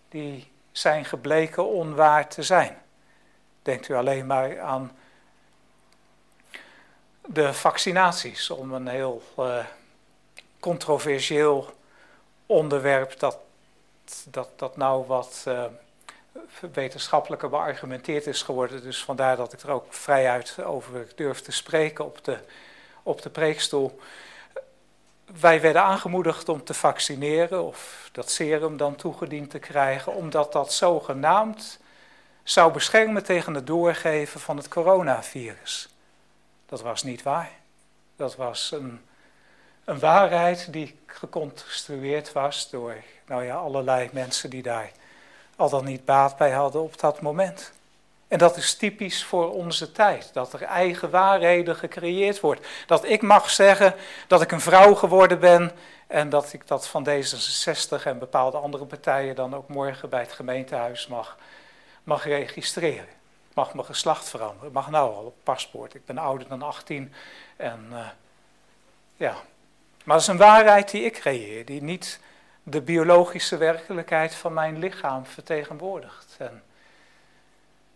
die 0.09 0.51
zijn 0.71 1.05
gebleken 1.05 1.67
onwaar 1.67 2.27
te 2.27 2.43
zijn. 2.43 2.81
Denkt 3.61 3.87
u 3.87 3.93
alleen 3.93 4.25
maar 4.25 4.59
aan 4.59 4.97
de 7.25 7.53
vaccinaties, 7.53 8.49
om 8.49 8.73
een 8.73 8.87
heel 8.87 9.23
uh, 9.39 9.65
controversieel 10.59 11.69
onderwerp 12.45 13.19
dat, 13.19 13.37
dat, 14.25 14.49
dat 14.55 14.77
nou 14.77 15.05
wat 15.05 15.45
uh, 15.47 15.65
wetenschappelijker 16.73 17.49
beargumenteerd 17.49 18.27
is 18.27 18.41
geworden. 18.41 18.81
Dus 18.81 19.03
vandaar 19.03 19.35
dat 19.35 19.53
ik 19.53 19.61
er 19.61 19.71
ook 19.71 19.93
vrijuit 19.93 20.63
over 20.63 21.07
durf 21.15 21.41
te 21.41 21.51
spreken 21.51 22.05
op 22.05 22.23
de, 22.23 22.37
op 23.03 23.21
de 23.21 23.29
preekstoel. 23.29 23.99
Wij 25.39 25.61
werden 25.61 25.81
aangemoedigd 25.81 26.49
om 26.49 26.63
te 26.63 26.73
vaccineren 26.73 27.63
of 27.63 28.09
dat 28.11 28.31
serum 28.31 28.77
dan 28.77 28.95
toegediend 28.95 29.49
te 29.49 29.59
krijgen, 29.59 30.13
omdat 30.13 30.51
dat 30.51 30.73
zogenaamd 30.73 31.79
zou 32.43 32.73
beschermen 32.73 33.23
tegen 33.23 33.53
het 33.53 33.67
doorgeven 33.67 34.39
van 34.39 34.57
het 34.57 34.67
coronavirus. 34.67 35.89
Dat 36.65 36.81
was 36.81 37.03
niet 37.03 37.23
waar. 37.23 37.51
Dat 38.15 38.35
was 38.35 38.71
een, 38.71 39.01
een 39.83 39.99
waarheid 39.99 40.73
die 40.73 40.99
geconstrueerd 41.05 42.31
was 42.31 42.69
door 42.69 42.95
nou 43.25 43.43
ja, 43.43 43.55
allerlei 43.55 44.09
mensen 44.13 44.49
die 44.49 44.61
daar 44.61 44.91
al 45.55 45.69
dan 45.69 45.85
niet 45.85 46.05
baat 46.05 46.37
bij 46.37 46.51
hadden 46.51 46.81
op 46.81 46.99
dat 46.99 47.21
moment. 47.21 47.71
En 48.27 48.37
dat 48.37 48.57
is 48.57 48.75
typisch 48.75 49.23
voor 49.23 49.51
onze 49.53 49.91
tijd, 49.91 50.29
dat 50.33 50.53
er 50.53 50.61
eigen 50.61 51.09
waarheden 51.09 51.75
gecreëerd 51.75 52.39
wordt. 52.39 52.67
Dat 52.87 53.05
ik 53.05 53.21
mag 53.21 53.49
zeggen 53.49 53.95
dat 54.27 54.41
ik 54.41 54.51
een 54.51 54.61
vrouw 54.61 54.93
geworden 54.93 55.39
ben 55.39 55.71
en 56.07 56.29
dat 56.29 56.53
ik 56.53 56.67
dat 56.67 56.87
van 56.87 57.07
D66 57.09 58.03
en 58.03 58.19
bepaalde 58.19 58.57
andere 58.57 58.85
partijen 58.85 59.35
dan 59.35 59.55
ook 59.55 59.67
morgen 59.67 60.09
bij 60.09 60.19
het 60.19 60.31
gemeentehuis 60.31 61.07
mag, 61.07 61.37
mag 62.03 62.23
registreren. 62.23 63.19
Mag 63.53 63.73
mijn 63.73 63.85
geslacht 63.85 64.29
veranderen. 64.29 64.71
Mag 64.71 64.89
nou 64.89 65.15
al 65.15 65.23
op 65.23 65.35
paspoort. 65.43 65.93
Ik 65.93 66.05
ben 66.05 66.17
ouder 66.17 66.47
dan 66.47 66.61
18. 66.61 67.13
En 67.55 67.87
uh, 67.91 68.07
ja. 69.15 69.35
Maar 70.03 70.15
dat 70.15 70.21
is 70.21 70.27
een 70.27 70.37
waarheid 70.37 70.91
die 70.91 71.03
ik 71.03 71.13
creëer, 71.13 71.65
die 71.65 71.81
niet 71.81 72.19
de 72.63 72.81
biologische 72.81 73.57
werkelijkheid 73.57 74.35
van 74.35 74.53
mijn 74.53 74.79
lichaam 74.79 75.25
vertegenwoordigt. 75.25 76.35
En 76.37 76.63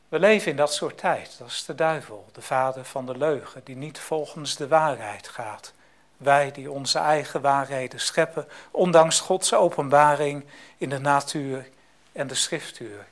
we 0.09 0.20
leven 0.20 0.51
in 0.51 0.57
dat 0.57 0.74
soort 0.74 0.97
tijd. 0.97 1.36
Dat 1.38 1.47
is 1.47 1.66
de 1.66 1.76
duivel, 1.76 2.26
de 2.32 2.41
vader 2.41 2.86
van 2.86 3.05
de 3.05 3.18
leugen, 3.18 3.61
die 3.63 3.76
niet 3.76 3.99
volgens 3.99 4.55
de 4.55 4.68
waarheid 4.68 5.28
gaat. 5.28 5.74
Wij 6.18 6.51
die 6.51 6.72
onze 6.72 6.99
eigen 6.99 7.41
waarheden 7.41 7.99
scheppen, 7.99 8.47
ondanks 8.72 9.20
Gods 9.20 9.53
openbaring 9.53 10.45
in 10.78 10.89
de 10.89 10.99
natuur 10.99 11.70
en 12.11 12.28
de 12.28 12.36
schriftuur. 12.36 13.05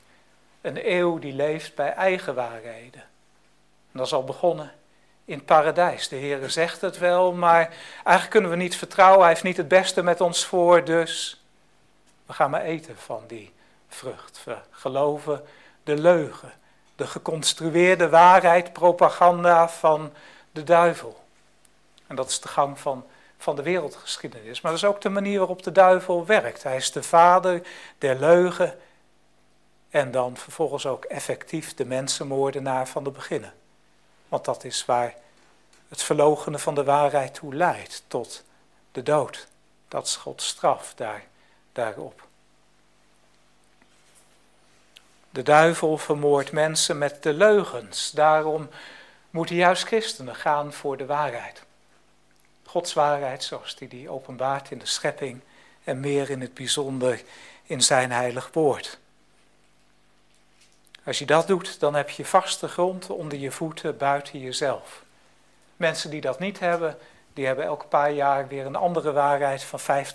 Een 0.62 0.92
eeuw 0.92 1.20
die 1.20 1.34
leeft 1.34 1.76
bij 1.76 1.94
eigen 1.94 2.36
waarheden. 2.36 3.02
En 3.92 4.00
dat 4.00 4.06
is 4.06 4.14
al 4.14 4.24
begonnen 4.24 4.72
in 5.26 5.38
het 5.38 5.46
paradijs. 5.46 6.08
De 6.08 6.16
Heere 6.16 6.50
zegt 6.50 6.82
het 6.82 6.98
wel, 6.98 7.34
maar 7.34 7.74
eigenlijk 7.94 8.30
kunnen 8.30 8.50
we 8.50 8.56
niet 8.56 8.76
vertrouwen. 8.76 9.20
Hij 9.20 9.30
heeft 9.30 9.44
niet 9.44 9.58
het 9.58 9.68
beste 9.68 10.04
met 10.04 10.22
ons 10.22 10.46
voor, 10.46 10.84
dus 10.84 11.43
we 12.26 12.34
gaan 12.34 12.50
maar 12.50 12.64
eten 12.64 12.98
van 12.98 13.24
die 13.28 13.54
vrucht. 13.88 14.44
We 14.44 14.58
geloven 14.72 15.46
de 15.84 15.98
leugen, 15.98 16.54
de 16.96 17.08
geconstrueerde 17.08 18.10
waarheid, 18.10 18.74
propaganda 18.74 19.70
van 19.70 20.14
de 20.52 20.64
duivel. 20.64 21.24
En 22.08 22.16
dat 22.16 22.30
is 22.30 22.40
de 22.40 22.48
gang 22.48 22.80
van, 22.80 23.06
van 23.38 23.56
de 23.56 23.64
wereldgeschiedenis. 23.64 24.62
Maar 24.62 24.72
dat 24.72 24.82
is 24.82 24.88
ook 24.88 25.02
de 25.02 25.10
manier 25.10 25.38
waarop 25.38 25.64
de 25.64 25.72
duivel 25.72 26.26
werkt. 26.26 26.64
Hij 26.64 26.76
is 26.76 26.92
de 26.92 27.04
vader 27.04 27.68
der 27.98 28.20
leugen 28.20 28.80
en 29.90 30.12
dan 30.12 30.38
vervolgens 30.38 30.86
ook 30.86 31.06
effectief 31.06 31.74
de 31.74 31.86
mensenmoordenaar 31.86 32.88
van 32.88 33.04
de 33.04 33.12
beginnen. 33.12 33.54
Want 34.28 34.46
dat 34.46 34.64
is 34.64 34.86
waar 34.86 35.16
het 35.88 36.04
verlogenen 36.04 36.60
van 36.60 36.76
de 36.76 36.84
waarheid 36.84 37.34
toe 37.34 37.56
leidt, 37.56 38.04
tot 38.08 38.44
de 38.92 39.04
dood. 39.04 39.48
Dat 39.88 40.06
is 40.06 40.16
Gods 40.16 40.48
straf 40.48 40.94
daar, 40.94 41.24
daarop. 41.74 42.28
De 45.30 45.42
duivel 45.42 45.98
vermoordt 45.98 46.52
mensen 46.52 46.98
met 46.98 47.24
de 47.24 47.34
leugens. 47.34 48.12
Daarom 48.12 48.70
moeten 49.30 49.56
juist 49.56 49.84
christenen 49.84 50.36
gaan 50.36 50.74
voor 50.74 50.98
de 50.98 51.06
waarheid. 51.06 51.64
Gods 52.66 52.94
waarheid 52.94 53.44
zoals 53.44 53.76
die 53.76 53.88
die 53.88 54.10
openbaart 54.10 54.72
in 54.72 54.78
de 54.78 54.86
schepping 54.86 55.42
en 55.84 56.00
meer 56.00 56.30
in 56.30 56.42
het 56.42 56.54
bijzonder 56.54 57.22
in 57.64 57.82
zijn 57.82 58.12
heilig 58.12 58.50
woord. 58.54 59.00
Als 61.04 61.20
je 61.20 61.26
dat 61.26 61.48
doet, 61.48 61.80
dan 61.80 61.96
heb 61.96 62.10
je 62.10 62.26
vaste 62.26 62.68
grond 62.68 63.10
onder 63.10 63.38
je 63.38 63.52
voeten 63.52 63.98
buiten 63.98 64.40
jezelf. 64.40 65.04
Mensen 65.78 66.10
die 66.10 66.22
dat 66.22 66.40
niet 66.40 66.60
hebben, 66.60 66.98
die 67.34 67.46
hebben 67.46 67.66
elk 67.66 67.90
paar 67.90 68.12
jaar 68.12 68.48
weer 68.48 68.66
een 68.66 68.76
andere 68.76 69.12
waarheid 69.12 69.64
van 69.64 70.06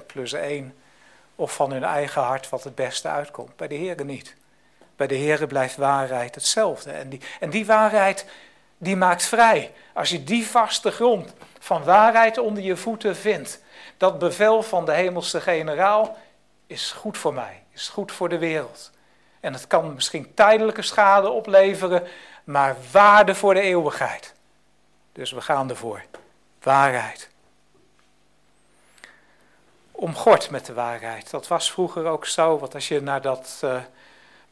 50% 0.00 0.06
plus 0.06 0.32
1. 0.32 0.74
Of 1.34 1.54
van 1.54 1.72
hun 1.72 1.84
eigen 1.84 2.22
hart 2.22 2.48
wat 2.48 2.64
het 2.64 2.74
beste 2.74 3.08
uitkomt. 3.08 3.56
Bij 3.56 3.68
de 3.68 3.74
Heren 3.74 4.06
niet. 4.06 4.36
Bij 4.96 5.06
de 5.06 5.14
Heren 5.14 5.48
blijft 5.48 5.76
waarheid 5.76 6.34
hetzelfde. 6.34 6.90
En 6.90 7.08
die, 7.08 7.20
en 7.40 7.50
die 7.50 7.66
waarheid, 7.66 8.26
die 8.78 8.96
maakt 8.96 9.22
vrij. 9.22 9.72
Als 9.92 10.10
je 10.10 10.24
die 10.24 10.46
vaste 10.46 10.90
grond 10.90 11.32
van 11.58 11.84
waarheid 11.84 12.38
onder 12.38 12.62
je 12.62 12.76
voeten 12.76 13.16
vindt. 13.16 13.62
Dat 13.96 14.18
bevel 14.18 14.62
van 14.62 14.84
de 14.84 14.92
hemelse 14.92 15.40
generaal 15.40 16.16
is 16.66 16.92
goed 16.92 17.18
voor 17.18 17.34
mij, 17.34 17.62
is 17.72 17.88
goed 17.88 18.12
voor 18.12 18.28
de 18.28 18.38
wereld. 18.38 18.90
En 19.40 19.52
het 19.52 19.66
kan 19.66 19.94
misschien 19.94 20.34
tijdelijke 20.34 20.82
schade 20.82 21.30
opleveren, 21.30 22.02
maar 22.44 22.76
waarde 22.92 23.34
voor 23.34 23.54
de 23.54 23.60
eeuwigheid. 23.60 24.34
Dus 25.12 25.32
we 25.32 25.40
gaan 25.40 25.70
ervoor. 25.70 26.02
Waarheid. 26.62 27.30
Omgord 30.04 30.50
met 30.50 30.66
de 30.66 30.72
waarheid. 30.72 31.30
Dat 31.30 31.48
was 31.48 31.72
vroeger 31.72 32.06
ook 32.06 32.26
zo, 32.26 32.58
want 32.58 32.74
als 32.74 32.88
je 32.88 33.00
naar 33.00 33.22
dat 33.22 33.60
uh, 33.64 33.76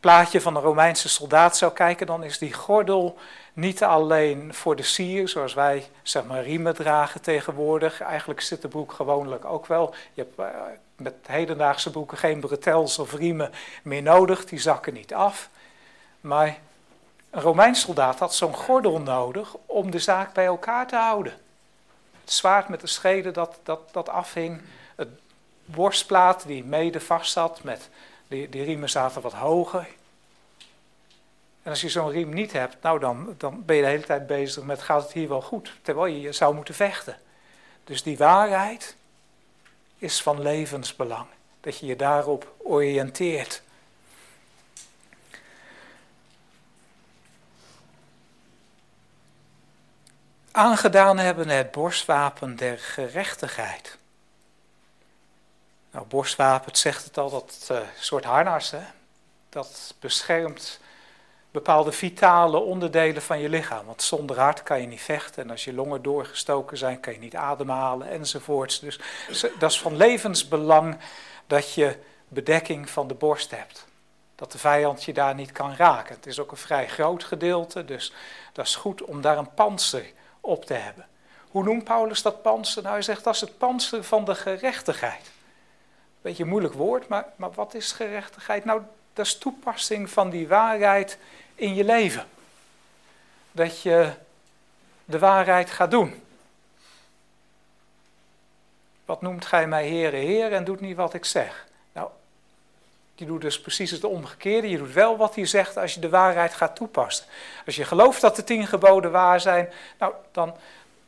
plaatje 0.01 0.41
van 0.41 0.57
een 0.57 0.63
Romeinse 0.63 1.09
soldaat 1.09 1.57
zou 1.57 1.73
kijken, 1.73 2.07
dan 2.07 2.25
is 2.25 2.39
die 2.39 2.53
gordel 2.53 3.19
niet 3.53 3.83
alleen 3.83 4.55
voor 4.55 4.77
de 4.77 4.83
sier, 4.83 5.29
zoals 5.29 5.55
wij 5.55 5.87
zeg 6.03 6.25
maar 6.25 6.43
riemen 6.43 6.75
dragen 6.75 7.21
tegenwoordig. 7.21 8.01
Eigenlijk 8.01 8.41
zit 8.41 8.63
de 8.63 8.69
broek 8.69 8.93
gewoonlijk 8.93 9.45
ook 9.45 9.67
wel. 9.67 9.95
Je 10.15 10.23
hebt 10.23 10.39
uh, 10.39 10.47
met 10.97 11.15
hedendaagse 11.27 11.91
broeken 11.91 12.19
geen 12.19 12.41
bretels 12.41 12.99
of 12.99 13.15
riemen 13.15 13.53
meer 13.83 14.03
nodig, 14.03 14.45
die 14.45 14.61
zakken 14.61 14.95
niet 14.95 15.15
af. 15.15 15.49
Maar 16.21 16.59
een 17.31 17.41
Romeins 17.41 17.81
soldaat 17.81 18.19
had 18.19 18.35
zo'n 18.35 18.55
gordel 18.55 19.01
nodig 19.01 19.55
om 19.67 19.91
de 19.91 19.99
zaak 19.99 20.33
bij 20.33 20.47
elkaar 20.47 20.87
te 20.87 20.97
houden. 20.97 21.33
Het 22.21 22.33
zwaard 22.33 22.69
met 22.69 22.81
de 22.81 22.87
schede 22.87 23.31
dat, 23.31 23.59
dat, 23.63 23.81
dat 23.93 24.09
afhing, 24.09 24.63
borstplaat 25.75 26.47
die 26.47 26.65
mede 26.65 27.01
vast 27.01 27.33
zat, 27.33 27.63
met, 27.63 27.89
die, 28.29 28.49
die 28.49 28.65
riemen 28.65 28.91
zaten 28.91 29.23
wat 29.23 29.33
hoger. 29.33 29.87
En 31.63 31.71
als 31.71 31.81
je 31.81 31.89
zo'n 31.89 32.11
riem 32.11 32.35
niet 32.35 32.53
hebt, 32.53 32.83
nou 32.83 32.99
dan, 32.99 33.35
dan 33.39 33.65
ben 33.65 33.77
je 33.77 33.83
de 33.83 33.89
hele 33.89 34.05
tijd 34.05 34.27
bezig 34.27 34.65
met 34.65 34.83
gaat 34.83 35.03
het 35.03 35.13
hier 35.13 35.29
wel 35.29 35.43
goed, 35.43 35.73
terwijl 35.83 36.15
je, 36.15 36.33
zou 36.33 36.55
moeten 36.55 36.75
vechten. 36.75 37.17
Dus 37.85 38.03
die 38.03 38.17
waarheid 38.17 38.97
is 39.99 40.23
van 40.23 40.43
levensbelang, 40.43 41.27
dat 41.61 41.79
je 41.79 41.87
je 41.87 41.97
daarop 41.97 42.55
oriënteert. 42.59 43.63
Aangedaan 50.51 51.19
hebben 51.19 51.49
het 51.49 51.71
borstwapen 51.71 52.57
der 52.57 52.79
gerechtigheid. 52.79 53.99
Nou, 55.93 56.07
borstwapen, 56.07 56.67
het 56.67 56.79
zegt 56.79 57.05
het 57.05 57.19
al, 57.19 57.31
dat 57.31 57.69
uh, 57.73 57.79
soort 57.99 58.25
harnas, 58.25 58.71
hè? 58.71 58.83
dat 59.49 59.95
beschermt 60.01 60.81
bepaalde 61.51 61.93
vitale 61.93 62.59
onderdelen 62.59 63.23
van 63.23 63.39
je 63.39 63.49
lichaam. 63.49 63.87
Want 63.87 64.03
zonder 64.03 64.39
hart 64.39 64.63
kan 64.63 64.81
je 64.81 64.87
niet 64.87 65.01
vechten. 65.01 65.43
En 65.43 65.51
als 65.51 65.65
je 65.65 65.73
longen 65.73 66.03
doorgestoken 66.03 66.79
zijn, 66.79 67.01
kan 67.01 67.13
je 67.13 67.19
niet 67.19 67.37
ademhalen 67.37 68.09
enzovoorts. 68.09 68.81
Dus 68.81 68.99
dat 69.59 69.71
is 69.71 69.81
van 69.81 69.97
levensbelang 69.97 70.99
dat 71.47 71.75
je 71.75 71.99
bedekking 72.29 72.91
van 72.91 73.09
de 73.09 73.15
borst 73.15 73.51
hebt. 73.51 73.87
Dat 74.35 74.53
de 74.53 74.59
vijand 74.59 75.05
je 75.05 75.13
daar 75.13 75.35
niet 75.35 75.53
kan 75.53 75.75
raken. 75.77 76.15
Het 76.15 76.27
is 76.27 76.39
ook 76.39 76.51
een 76.51 76.57
vrij 76.57 76.89
groot 76.89 77.25
gedeelte, 77.25 77.85
dus 77.85 78.13
dat 78.53 78.67
is 78.67 78.77
goed 78.77 79.03
om 79.03 79.21
daar 79.21 79.39
een 79.39 79.55
panzer 79.55 80.13
op 80.41 80.65
te 80.65 80.75
hebben. 80.75 81.07
Hoe 81.49 81.65
noemt 81.65 81.85
Paulus 81.85 82.23
dat 82.23 82.43
panzer? 82.43 82.83
Nou, 82.83 82.95
hij 82.95 83.03
zegt 83.03 83.25
dat 83.25 83.35
is 83.35 83.41
het 83.41 83.59
panzer 83.59 84.05
van 84.05 84.25
de 84.25 84.35
gerechtigheid. 84.35 85.31
Beetje 86.23 86.43
een 86.43 86.49
moeilijk 86.49 86.75
woord, 86.75 87.09
maar, 87.09 87.25
maar 87.37 87.53
wat 87.53 87.75
is 87.75 87.93
gerechtigheid? 87.93 88.65
Nou, 88.65 88.83
dat 89.13 89.27
is 89.27 89.39
toepassing 89.39 90.11
van 90.11 90.31
die 90.31 90.49
waarheid 90.49 91.19
in 91.55 91.75
je 91.75 91.85
leven. 91.85 92.27
Dat 93.53 93.83
je 93.83 94.13
de 95.05 95.19
waarheid 95.19 95.71
gaat 95.71 95.91
doen. 95.91 96.23
Wat 99.05 99.23
noemt 99.23 99.45
gij 99.45 99.67
mij 99.67 99.89
Heere, 99.89 100.17
Heer 100.17 100.53
en 100.53 100.65
doet 100.65 100.81
niet 100.81 100.97
wat 100.97 101.15
ik 101.15 101.25
zeg? 101.25 101.67
Nou, 101.93 102.09
je 103.15 103.27
doet 103.27 103.41
dus 103.41 103.61
precies 103.61 103.91
het 103.91 104.05
omgekeerde. 104.05 104.69
Je 104.69 104.79
doet 104.79 104.93
wel 104.93 105.17
wat 105.17 105.35
hij 105.35 105.47
zegt 105.47 105.77
als 105.77 105.95
je 105.95 106.01
de 106.01 106.09
waarheid 106.09 106.55
gaat 106.55 106.77
toepassen. 106.77 107.27
Als 107.67 107.77
je 107.77 107.85
gelooft 107.85 108.21
dat 108.21 108.37
de 108.37 108.45
tien 108.45 108.67
geboden 108.67 109.11
waar 109.11 109.41
zijn, 109.41 109.73
nou, 109.99 110.15
dan, 110.33 110.57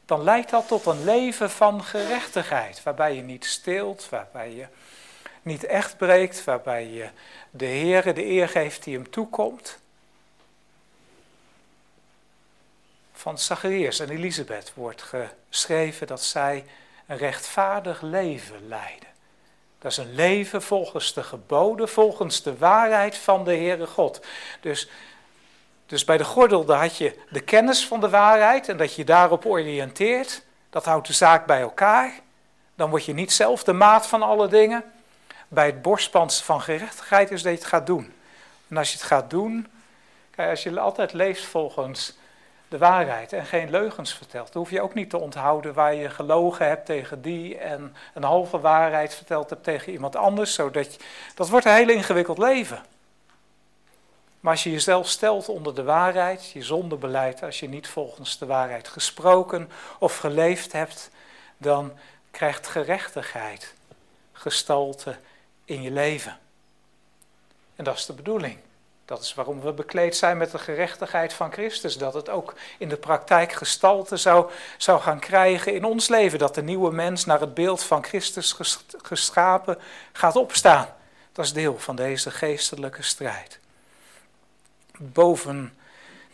dan 0.06 0.22
leidt 0.22 0.50
dat 0.50 0.68
tot 0.68 0.86
een 0.86 1.04
leven 1.04 1.50
van 1.50 1.84
gerechtigheid. 1.84 2.82
Waarbij 2.82 3.14
je 3.14 3.22
niet 3.22 3.44
steelt, 3.44 4.08
waarbij 4.08 4.54
je 4.54 4.66
niet 5.44 5.64
echt 5.64 5.96
breekt, 5.96 6.44
waarbij 6.44 6.86
je 6.86 7.08
de 7.50 7.66
Heere 7.66 8.12
de 8.12 8.26
eer 8.26 8.48
geeft 8.48 8.84
die 8.84 8.94
hem 8.94 9.10
toekomt. 9.10 9.78
Van 13.12 13.38
Zacharias 13.38 14.00
en 14.00 14.10
Elisabeth 14.10 14.72
wordt 14.74 15.04
geschreven 15.50 16.06
dat 16.06 16.22
zij 16.22 16.64
een 17.06 17.16
rechtvaardig 17.16 18.00
leven 18.00 18.68
leiden. 18.68 19.08
Dat 19.78 19.92
is 19.92 19.98
een 19.98 20.14
leven 20.14 20.62
volgens 20.62 21.14
de 21.14 21.22
geboden, 21.22 21.88
volgens 21.88 22.42
de 22.42 22.58
waarheid 22.58 23.16
van 23.16 23.44
de 23.44 23.50
Heere 23.50 23.86
God. 23.86 24.20
Dus, 24.60 24.88
dus 25.86 26.04
bij 26.04 26.16
de 26.16 26.24
gordel 26.24 26.64
daar 26.64 26.80
had 26.80 26.96
je 26.96 27.18
de 27.30 27.40
kennis 27.40 27.86
van 27.86 28.00
de 28.00 28.08
waarheid 28.08 28.68
en 28.68 28.76
dat 28.76 28.94
je 28.94 29.04
daarop 29.04 29.46
oriënteert. 29.46 30.42
Dat 30.70 30.84
houdt 30.84 31.06
de 31.06 31.12
zaak 31.12 31.46
bij 31.46 31.60
elkaar. 31.60 32.20
Dan 32.74 32.90
word 32.90 33.04
je 33.04 33.14
niet 33.14 33.32
zelf 33.32 33.64
de 33.64 33.72
maat 33.72 34.06
van 34.06 34.22
alle 34.22 34.48
dingen. 34.48 34.93
Bij 35.54 35.66
het 35.66 35.82
borstpand 35.82 36.34
van 36.34 36.60
gerechtigheid 36.60 37.30
is 37.30 37.42
dat 37.42 37.52
je 37.52 37.58
het 37.58 37.68
gaat 37.68 37.86
doen. 37.86 38.12
En 38.68 38.76
als 38.76 38.88
je 38.88 38.96
het 38.96 39.06
gaat 39.06 39.30
doen, 39.30 39.66
kijk, 40.30 40.50
als 40.50 40.62
je 40.62 40.80
altijd 40.80 41.12
leeft 41.12 41.44
volgens 41.44 42.16
de 42.68 42.78
waarheid 42.78 43.32
en 43.32 43.46
geen 43.46 43.70
leugens 43.70 44.14
vertelt. 44.14 44.52
Dan 44.52 44.62
hoef 44.62 44.70
je 44.70 44.80
ook 44.80 44.94
niet 44.94 45.10
te 45.10 45.18
onthouden 45.18 45.74
waar 45.74 45.94
je 45.94 46.10
gelogen 46.10 46.66
hebt 46.66 46.86
tegen 46.86 47.22
die 47.22 47.58
en 47.58 47.96
een 48.14 48.22
halve 48.22 48.60
waarheid 48.60 49.14
verteld 49.14 49.50
hebt 49.50 49.64
tegen 49.64 49.92
iemand 49.92 50.16
anders. 50.16 50.54
Zodat 50.54 50.94
je, 50.94 51.00
dat 51.34 51.48
wordt 51.48 51.66
een 51.66 51.74
heel 51.74 51.88
ingewikkeld 51.88 52.38
leven. 52.38 52.82
Maar 54.40 54.52
als 54.52 54.62
je 54.62 54.70
jezelf 54.70 55.08
stelt 55.08 55.48
onder 55.48 55.74
de 55.74 55.82
waarheid, 55.82 56.50
je 56.50 56.62
zonde 56.62 56.96
beleidt, 56.96 57.42
als 57.42 57.60
je 57.60 57.68
niet 57.68 57.88
volgens 57.88 58.38
de 58.38 58.46
waarheid 58.46 58.88
gesproken 58.88 59.70
of 59.98 60.16
geleefd 60.16 60.72
hebt, 60.72 61.10
dan 61.56 61.92
krijgt 62.30 62.66
gerechtigheid 62.66 63.74
gestalte 64.32 65.16
in 65.64 65.82
je 65.82 65.90
leven. 65.90 66.38
En 67.76 67.84
dat 67.84 67.96
is 67.96 68.06
de 68.06 68.12
bedoeling. 68.12 68.58
Dat 69.04 69.22
is 69.22 69.34
waarom 69.34 69.60
we 69.60 69.72
bekleed 69.72 70.16
zijn 70.16 70.36
met 70.36 70.50
de 70.50 70.58
gerechtigheid 70.58 71.32
van 71.32 71.52
Christus. 71.52 71.98
Dat 71.98 72.14
het 72.14 72.28
ook 72.28 72.54
in 72.78 72.88
de 72.88 72.96
praktijk 72.96 73.52
gestalte 73.52 74.16
zou, 74.16 74.50
zou 74.78 75.00
gaan 75.00 75.18
krijgen 75.18 75.74
in 75.74 75.84
ons 75.84 76.08
leven. 76.08 76.38
Dat 76.38 76.54
de 76.54 76.62
nieuwe 76.62 76.92
mens 76.92 77.24
naar 77.24 77.40
het 77.40 77.54
beeld 77.54 77.82
van 77.82 78.04
Christus 78.04 78.56
geschapen 79.02 79.78
gaat 80.12 80.36
opstaan. 80.36 80.94
Dat 81.32 81.44
is 81.44 81.52
deel 81.52 81.78
van 81.78 81.96
deze 81.96 82.30
geestelijke 82.30 83.02
strijd. 83.02 83.58
Boven, 84.98 85.74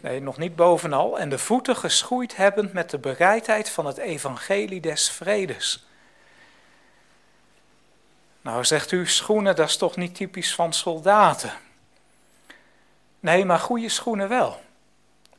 nee, 0.00 0.20
nog 0.20 0.38
niet 0.38 0.56
bovenal. 0.56 1.18
En 1.18 1.28
de 1.28 1.38
voeten 1.38 1.76
geschoeid 1.76 2.36
hebben 2.36 2.70
met 2.72 2.90
de 2.90 2.98
bereidheid 2.98 3.70
van 3.70 3.86
het 3.86 3.96
evangelie 3.96 4.80
des 4.80 5.10
vredes. 5.10 5.88
Nou, 8.41 8.64
zegt 8.64 8.93
u, 8.93 9.07
schoenen, 9.07 9.57
dat 9.57 9.68
is 9.68 9.76
toch 9.76 9.97
niet 9.97 10.14
typisch 10.14 10.55
van 10.55 10.72
soldaten? 10.72 11.53
Nee, 13.20 13.45
maar 13.45 13.59
goede 13.59 13.88
schoenen 13.88 14.28
wel. 14.28 14.61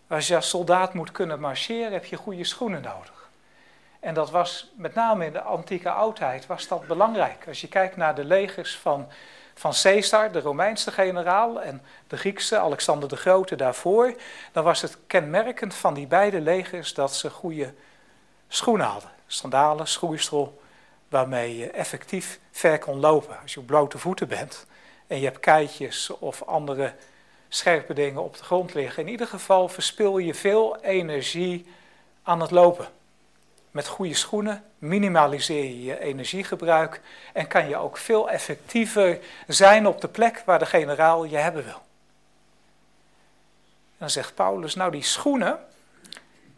Als 0.07 0.27
je 0.27 0.35
als 0.35 0.49
soldaat 0.49 0.93
moet 0.93 1.11
kunnen 1.11 1.39
marcheren, 1.39 1.91
heb 1.91 2.05
je 2.05 2.15
goede 2.15 2.43
schoenen 2.43 2.81
nodig. 2.81 3.29
En 3.99 4.13
dat 4.13 4.31
was 4.31 4.71
met 4.75 4.93
name 4.93 5.25
in 5.25 5.33
de 5.33 5.41
antieke 5.41 5.89
oudheid 5.89 6.45
was 6.45 6.67
dat 6.67 6.87
belangrijk. 6.87 7.47
Als 7.47 7.61
je 7.61 7.67
kijkt 7.67 7.95
naar 7.95 8.15
de 8.15 8.25
legers 8.25 8.77
van, 8.77 9.07
van 9.53 9.73
Caesar, 9.81 10.31
de 10.31 10.39
Romeinse 10.39 10.91
generaal, 10.91 11.61
en 11.61 11.81
de 12.07 12.17
Griekse 12.17 12.57
Alexander 12.57 13.09
de 13.09 13.15
Grote 13.15 13.55
daarvoor, 13.55 14.13
dan 14.51 14.63
was 14.63 14.81
het 14.81 14.97
kenmerkend 15.07 15.73
van 15.73 15.93
die 15.93 16.07
beide 16.07 16.41
legers 16.41 16.93
dat 16.93 17.15
ze 17.15 17.29
goede 17.29 17.73
schoenen 18.47 18.87
hadden. 18.87 19.09
Sandalen, 19.27 19.87
schoeisel, 19.87 20.60
waarmee 21.11 21.57
je 21.57 21.69
effectief 21.69 22.39
ver 22.51 22.79
kon 22.79 22.99
lopen. 22.99 23.39
Als 23.41 23.53
je 23.53 23.59
op 23.59 23.65
blote 23.65 23.97
voeten 23.97 24.27
bent 24.27 24.65
en 25.07 25.19
je 25.19 25.25
hebt 25.25 25.39
keitjes 25.39 26.09
of 26.19 26.43
andere 26.43 26.93
scherpe 27.49 27.93
dingen 27.93 28.23
op 28.23 28.37
de 28.37 28.43
grond 28.43 28.73
liggen. 28.73 29.03
In 29.03 29.09
ieder 29.09 29.27
geval 29.27 29.67
verspil 29.67 30.17
je 30.17 30.33
veel 30.33 30.81
energie 30.81 31.65
aan 32.23 32.41
het 32.41 32.51
lopen. 32.51 32.87
Met 33.71 33.87
goede 33.87 34.13
schoenen 34.13 34.63
minimaliseer 34.77 35.63
je 35.63 35.83
je 35.83 35.99
energiegebruik 35.99 37.01
en 37.33 37.47
kan 37.47 37.69
je 37.69 37.77
ook 37.77 37.97
veel 37.97 38.29
effectiever 38.29 39.19
zijn 39.47 39.87
op 39.87 40.01
de 40.01 40.07
plek 40.07 40.41
waar 40.45 40.59
de 40.59 40.65
generaal 40.65 41.23
je 41.23 41.37
hebben 41.37 41.63
wil. 41.63 41.81
dan 43.97 44.09
zegt 44.09 44.35
Paulus, 44.35 44.75
nou 44.75 44.91
die 44.91 45.03
schoenen 45.03 45.59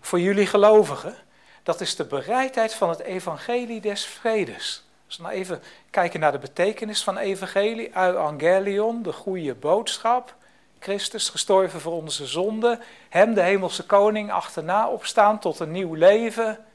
voor 0.01 0.19
jullie 0.19 0.47
gelovigen, 0.47 1.15
dat 1.63 1.81
is 1.81 1.95
de 1.95 2.05
bereidheid 2.05 2.73
van 2.73 2.89
het 2.89 2.99
evangelie 2.99 3.81
des 3.81 4.05
vredes. 4.05 4.83
Als 5.05 5.17
we 5.17 5.23
nou 5.23 5.35
even 5.35 5.61
kijken 5.89 6.19
naar 6.19 6.31
de 6.31 6.39
betekenis 6.39 7.03
van 7.03 7.17
evangelie, 7.17 7.97
euangelion, 7.97 9.03
de 9.03 9.13
goede 9.13 9.55
boodschap, 9.55 10.35
Christus, 10.79 11.29
gestorven 11.29 11.81
voor 11.81 11.93
onze 11.93 12.25
zonden, 12.25 12.81
hem, 13.09 13.33
de 13.33 13.41
hemelse 13.41 13.85
koning, 13.85 14.31
achterna 14.31 14.89
opstaan 14.89 15.39
tot 15.39 15.59
een 15.59 15.71
nieuw 15.71 15.93
leven. 15.93 16.65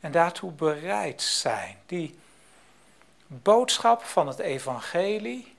En 0.00 0.12
daartoe 0.12 0.52
bereid 0.52 1.22
zijn. 1.22 1.76
Die 1.86 2.18
boodschap 3.26 4.02
van 4.02 4.28
het 4.28 4.38
evangelie 4.38 5.55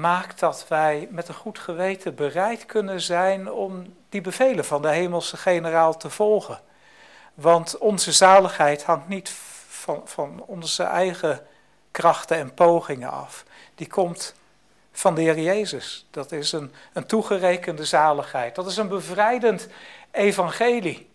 maakt 0.00 0.40
dat 0.40 0.68
wij 0.68 1.08
met 1.10 1.28
een 1.28 1.34
goed 1.34 1.58
geweten 1.58 2.14
bereid 2.14 2.66
kunnen 2.66 3.00
zijn 3.00 3.52
om 3.52 3.94
die 4.08 4.20
bevelen 4.20 4.64
van 4.64 4.82
de 4.82 4.88
hemelse 4.88 5.36
generaal 5.36 5.96
te 5.96 6.10
volgen. 6.10 6.60
Want 7.34 7.78
onze 7.78 8.12
zaligheid 8.12 8.84
hangt 8.84 9.08
niet 9.08 9.30
van, 9.68 10.02
van 10.04 10.42
onze 10.46 10.82
eigen 10.82 11.46
krachten 11.90 12.36
en 12.36 12.54
pogingen 12.54 13.10
af. 13.10 13.44
Die 13.74 13.86
komt 13.86 14.34
van 14.92 15.14
de 15.14 15.20
Heer 15.20 15.38
Jezus. 15.38 16.06
Dat 16.10 16.32
is 16.32 16.52
een, 16.52 16.72
een 16.92 17.06
toegerekende 17.06 17.84
zaligheid. 17.84 18.54
Dat 18.54 18.66
is 18.66 18.76
een 18.76 18.88
bevrijdend 18.88 19.68
evangelie. 20.10 21.10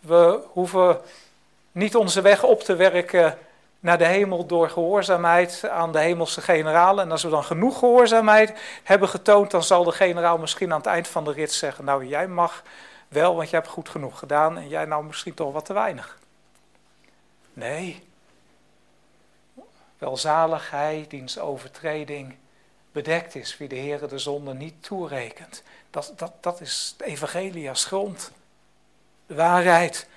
We 0.00 0.40
hoeven 0.52 1.00
niet 1.72 1.96
onze 1.96 2.20
weg 2.20 2.42
op 2.42 2.62
te 2.62 2.76
werken 2.76 3.38
naar 3.80 3.98
de 3.98 4.06
hemel 4.06 4.46
door 4.46 4.70
gehoorzaamheid 4.70 5.68
aan 5.68 5.92
de 5.92 5.98
hemelse 5.98 6.40
generaal. 6.40 7.00
En 7.00 7.10
als 7.10 7.22
we 7.22 7.28
dan 7.28 7.44
genoeg 7.44 7.78
gehoorzaamheid 7.78 8.60
hebben 8.82 9.08
getoond, 9.08 9.50
dan 9.50 9.62
zal 9.62 9.84
de 9.84 9.92
generaal 9.92 10.38
misschien 10.38 10.72
aan 10.72 10.78
het 10.78 10.86
eind 10.86 11.08
van 11.08 11.24
de 11.24 11.32
rit 11.32 11.52
zeggen: 11.52 11.84
Nou, 11.84 12.06
jij 12.06 12.28
mag 12.28 12.62
wel, 13.08 13.36
want 13.36 13.50
je 13.50 13.56
hebt 13.56 13.68
goed 13.68 13.88
genoeg 13.88 14.18
gedaan 14.18 14.56
en 14.56 14.68
jij 14.68 14.84
nou 14.84 15.04
misschien 15.04 15.34
toch 15.34 15.52
wat 15.52 15.64
te 15.64 15.72
weinig. 15.72 16.18
Nee. 17.52 18.06
Welzaligheid, 19.98 21.10
diens 21.10 21.38
overtreding 21.38 22.36
bedekt 22.92 23.34
is, 23.34 23.56
wie 23.56 23.68
de 23.68 23.74
Heer 23.74 24.08
de 24.08 24.18
zonde 24.18 24.54
niet 24.54 24.82
toerekent. 24.82 25.62
Dat, 25.90 26.12
dat, 26.16 26.32
dat 26.40 26.60
is 26.60 26.94
het 26.96 27.06
evangelie 27.06 27.74
grond. 27.74 28.30
De 29.26 29.34
waarheid 29.34 30.08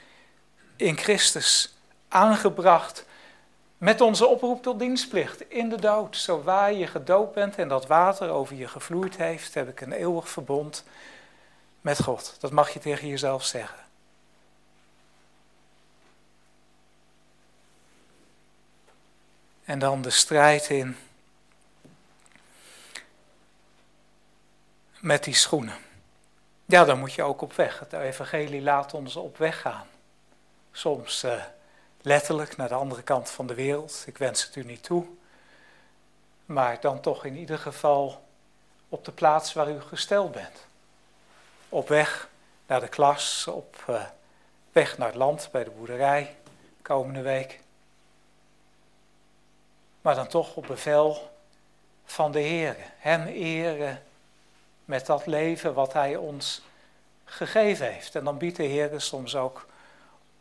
in 0.76 0.98
Christus 0.98 1.74
aangebracht 2.08 3.06
met 3.82 4.02
onze 4.02 4.28
oproep 4.28 4.64
tot 4.64 4.80
dienstplicht 4.80 5.50
in 5.50 5.70
de 5.70 5.80
dood. 5.80 6.18
Zo 6.18 6.42
waar 6.42 6.74
je 6.74 6.88
gedoopt 6.88 7.34
bent 7.34 7.56
en 7.56 7.68
dat 7.68 7.88
water 7.88 8.30
over 8.30 8.56
je 8.56 8.68
gevloeid 8.68 9.18
heeft, 9.18 9.54
heb 9.54 9.70
ik 9.70 9.82
een 9.82 9.92
eeuwig 9.92 10.30
verbond 10.30 10.84
met 11.82 12.04
God. 12.04 12.36
Dat 12.40 12.52
mag 12.52 12.70
je 12.70 12.80
tegen 12.80 13.08
jezelf 13.08 13.46
zeggen. 13.46 13.80
En 19.64 19.80
dan 19.80 20.02
de 20.02 20.10
strijd 20.10 20.70
in 20.70 20.98
met 25.00 25.24
die 25.24 25.36
schoenen. 25.36 25.78
Ja, 26.66 26.86
dan 26.86 27.00
moet 27.00 27.14
je 27.14 27.24
ook 27.24 27.42
op 27.42 27.54
weg. 27.54 27.80
Het 27.80 27.94
evangelie 27.94 28.62
laat 28.62 28.94
ons 28.94 29.16
op 29.16 29.38
weg 29.38 29.62
gaan. 29.62 29.88
Soms 30.72 31.24
uh, 31.24 31.44
letterlijk 32.02 32.58
naar 32.58 32.68
de 32.68 32.74
andere 32.74 33.02
kant 33.02 33.30
van 33.30 33.48
de 33.48 33.54
wereld. 33.54 34.04
Ik 34.06 34.18
wens 34.18 34.46
het 34.46 34.56
u 34.56 34.64
niet 34.64 34.84
toe. 34.84 35.06
Maar 36.46 36.82
dan 36.82 37.00
toch 37.02 37.26
in 37.26 37.36
ieder 37.36 37.58
geval 37.58 38.24
op 38.90 39.06
de 39.06 39.12
plaats 39.12 39.54
waar 39.54 39.70
u 39.70 39.82
gesteld 39.82 40.32
bent. 40.32 40.66
Op 41.70 41.88
weg 41.88 42.30
naar 42.68 42.80
de 42.80 42.88
klas, 42.88 43.48
op 43.48 43.86
uh, 43.90 44.04
weg 44.72 44.98
naar 44.98 45.08
het 45.08 45.16
land 45.16 45.50
bij 45.52 45.64
de 45.64 45.70
boerderij 45.70 46.36
komende 46.82 47.22
week. 47.22 47.60
Maar 50.02 50.16
dan 50.16 50.28
toch 50.28 50.56
op 50.56 50.68
bevel 50.68 51.32
van 52.06 52.32
de 52.32 52.40
Heer. 52.40 52.76
Hem 52.98 53.28
eren 53.28 54.04
met 54.86 55.06
dat 55.06 55.26
leven 55.26 55.74
wat 55.74 55.94
Hij 55.94 56.16
ons 56.16 56.62
gegeven 57.26 57.92
heeft. 57.92 58.16
En 58.16 58.24
dan 58.24 58.38
biedt 58.38 58.58
de 58.58 58.64
Heer 58.64 59.02
soms 59.02 59.36
ook 59.36 59.66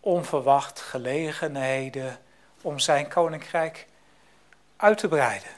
onverwacht 0.00 0.80
gelegenheden 0.80 2.18
om 2.62 2.78
zijn 2.78 3.08
koninkrijk 3.08 3.86
uit 4.76 4.98
te 4.98 5.08
breiden. 5.08 5.50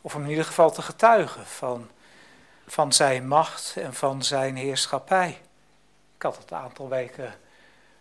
Of 0.00 0.14
om 0.14 0.22
in 0.22 0.30
ieder 0.30 0.44
geval 0.44 0.70
te 0.70 0.82
getuigen 0.82 1.46
van, 1.46 1.90
van 2.66 2.92
zijn 2.92 3.28
macht 3.28 3.76
en 3.76 3.94
van 3.94 4.22
zijn 4.22 4.56
heerschappij. 4.56 5.38
Ik 6.16 6.22
had 6.22 6.36
het 6.36 6.50
een 6.50 6.56
aantal 6.56 6.88
weken 6.88 7.34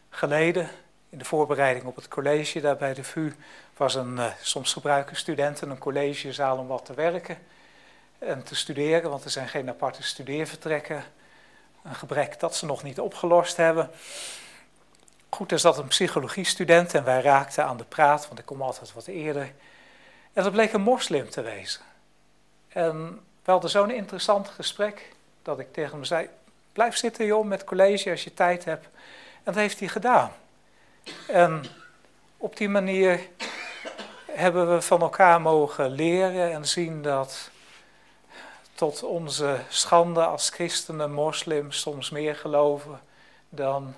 geleden 0.10 0.70
in 1.10 1.20
de 1.20 1.26
voorbereiding 1.26 1.86
op 1.86 1.96
het 1.96 2.08
college 2.08 2.62
daar 2.62 2.76
bij 2.76 2.94
de 2.94 3.04
VU 3.04 3.32
was 3.78 3.96
een, 3.96 4.16
uh, 4.18 4.26
soms 4.42 4.74
gebruiken 4.74 5.16
studenten 5.16 5.70
een 5.70 5.78
collegezaal 5.78 6.58
om 6.58 6.68
wat 6.68 6.86
te 6.86 6.94
werken 6.94 7.38
en 8.20 8.44
te 8.44 8.56
studeren, 8.56 9.10
want 9.10 9.24
er 9.24 9.30
zijn 9.30 9.48
geen 9.48 9.70
aparte 9.70 10.04
studeervertrekken. 10.04 11.04
Een 11.84 11.96
gebrek 11.96 12.40
dat 12.40 12.56
ze 12.56 12.66
nog 12.66 12.84
niet 12.84 13.00
opgelost 13.00 13.58
hebben. 13.58 13.90
Goed, 15.34 15.52
er 15.52 15.60
zat 15.60 15.78
een 15.78 15.88
psychologiestudent 15.88 16.94
en 16.94 17.04
wij 17.04 17.22
raakten 17.22 17.66
aan 17.66 17.78
de 17.78 17.84
praat, 17.84 18.28
want 18.28 18.40
ik 18.40 18.46
kom 18.46 18.62
altijd 18.62 18.94
wat 18.94 19.08
eerder. 19.08 19.52
En 20.34 20.44
dat 20.44 20.52
bleek 20.52 20.74
een 20.74 20.82
moslim 20.82 21.30
te 21.30 21.42
wezen. 21.42 21.82
En 22.68 23.20
we 23.44 23.52
hadden 23.52 23.70
zo'n 23.70 23.92
interessant 23.92 24.48
gesprek 24.48 25.16
dat 25.42 25.60
ik 25.60 25.74
tegen 25.74 25.92
hem 25.92 26.04
zei: 26.04 26.30
Blijf 26.74 26.96
zitten, 26.96 27.26
joh, 27.26 27.46
met 27.46 27.64
college 27.64 28.10
als 28.12 28.24
je 28.24 28.34
tijd 28.34 28.66
hebt. 28.66 28.86
En 28.86 29.44
dat 29.44 29.56
heeft 29.56 29.80
hij 29.80 29.88
gedaan. 29.88 30.32
En 31.28 31.64
op 32.38 32.58
die 32.58 32.70
manier 32.70 33.20
hebben 34.32 34.74
we 34.74 34.82
van 34.82 35.02
elkaar 35.02 35.42
mogen 35.42 35.92
leren 35.92 36.52
en 36.52 36.68
zien 36.68 37.02
dat 37.02 37.50
tot 38.76 39.04
onze 39.04 39.60
schande 39.70 40.26
als 40.26 40.50
christenen, 40.50 41.12
moslims 41.12 41.80
soms 41.80 42.10
meer 42.10 42.36
geloven 42.36 43.02
dan 43.50 43.96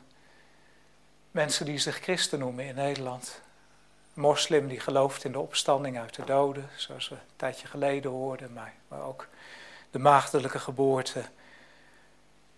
mensen 1.36 1.66
die 1.66 1.78
zich 1.78 2.00
christen 2.00 2.40
noemen 2.40 2.66
in 2.66 2.76
Nederland. 2.76 3.42
Moslim 4.14 4.68
die 4.68 4.80
gelooft 4.80 5.24
in 5.24 5.32
de 5.32 5.40
opstanding 5.40 6.00
uit 6.00 6.16
de 6.16 6.24
doden, 6.24 6.70
zoals 6.76 7.10
we 7.10 7.16
een 7.16 7.22
tijdje 7.36 7.68
geleden 7.68 8.12
hoorden, 8.12 8.54
maar, 8.54 8.74
maar 8.88 9.02
ook 9.02 9.28
de 9.92 10.00
maagdelijke 10.00 10.60
geboorte 10.60 11.24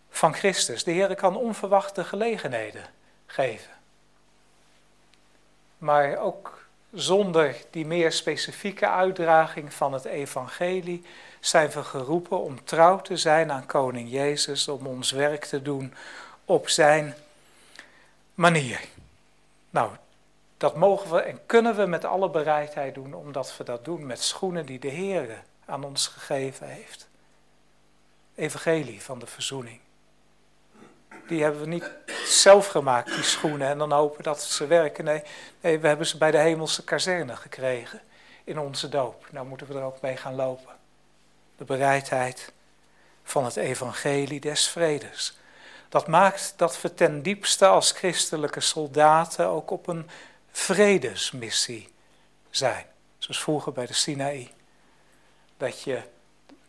van 0.09 0.33
Christus. 0.33 0.83
De 0.83 0.91
Heer 0.91 1.15
kan 1.15 1.35
onverwachte 1.35 2.03
gelegenheden 2.03 2.85
geven. 3.25 3.71
Maar 5.77 6.17
ook 6.17 6.65
zonder 6.93 7.55
die 7.69 7.85
meer 7.85 8.11
specifieke 8.11 8.87
uitdraging 8.87 9.73
van 9.73 9.93
het 9.93 10.05
evangelie 10.05 11.05
zijn 11.39 11.69
we 11.69 11.83
geroepen 11.83 12.39
om 12.39 12.63
trouw 12.63 13.01
te 13.01 13.17
zijn 13.17 13.51
aan 13.51 13.65
koning 13.65 14.11
Jezus, 14.11 14.67
om 14.67 14.87
ons 14.87 15.11
werk 15.11 15.45
te 15.45 15.61
doen 15.61 15.93
op 16.45 16.69
zijn 16.69 17.15
manier. 18.37 18.81
Nou, 19.69 19.91
dat 20.57 20.75
mogen 20.75 21.11
we 21.11 21.21
en 21.21 21.45
kunnen 21.45 21.75
we 21.75 21.85
met 21.85 22.05
alle 22.05 22.29
bereidheid 22.29 22.95
doen, 22.95 23.13
omdat 23.13 23.57
we 23.57 23.63
dat 23.63 23.85
doen 23.85 24.05
met 24.05 24.21
schoenen 24.21 24.65
die 24.65 24.79
de 24.79 24.87
Heer 24.87 25.43
aan 25.65 25.83
ons 25.83 26.07
gegeven 26.07 26.67
heeft. 26.67 27.07
Evangelie 28.35 29.01
van 29.01 29.19
de 29.19 29.27
verzoening. 29.27 29.79
Die 31.27 31.43
hebben 31.43 31.61
we 31.61 31.67
niet 31.67 31.91
zelf 32.25 32.67
gemaakt, 32.67 33.13
die 33.13 33.23
schoenen, 33.23 33.67
en 33.67 33.77
dan 33.77 33.91
hopen 33.91 34.23
dat 34.23 34.41
ze 34.41 34.67
werken. 34.67 35.03
Nee, 35.03 35.23
nee, 35.61 35.79
we 35.79 35.87
hebben 35.87 36.07
ze 36.07 36.17
bij 36.17 36.31
de 36.31 36.37
hemelse 36.37 36.83
kazerne 36.83 37.35
gekregen 37.35 38.01
in 38.43 38.59
onze 38.59 38.89
doop. 38.89 39.27
Nou 39.31 39.47
moeten 39.47 39.67
we 39.67 39.73
er 39.73 39.83
ook 39.83 40.01
mee 40.01 40.17
gaan 40.17 40.35
lopen. 40.35 40.75
De 41.57 41.65
bereidheid 41.65 42.53
van 43.23 43.45
het 43.45 43.55
evangelie 43.55 44.39
des 44.39 44.69
vredes. 44.69 45.37
Dat 45.89 46.07
maakt 46.07 46.53
dat 46.55 46.81
we 46.81 46.93
ten 46.93 47.21
diepste 47.21 47.67
als 47.67 47.91
christelijke 47.91 48.59
soldaten 48.59 49.47
ook 49.47 49.71
op 49.71 49.87
een 49.87 50.09
vredesmissie 50.51 51.89
zijn. 52.49 52.85
Zoals 53.17 53.41
vroeger 53.41 53.71
bij 53.71 53.85
de 53.85 53.93
Sinaï. 53.93 54.51
Dat 55.57 55.81
je 55.81 56.01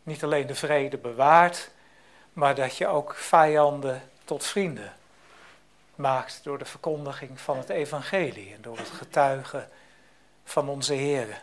niet 0.03 0.25
alleen 0.25 0.47
de 0.47 0.55
vrede 0.55 0.99
bewaart, 0.99 1.71
maar 2.33 2.55
dat 2.55 2.77
je 2.77 2.87
ook 2.87 3.15
vijanden 3.15 4.03
tot 4.25 4.45
vrienden 4.45 4.93
maakt 5.95 6.41
door 6.43 6.59
de 6.59 6.65
verkondiging 6.65 7.41
van 7.41 7.59
het 7.59 7.69
evangelie 7.69 8.55
en 8.55 8.63
door 8.63 8.79
het 8.79 8.91
getuigen 8.91 9.69
van 10.45 10.69
onze 10.69 10.95
Heer. 10.95 11.43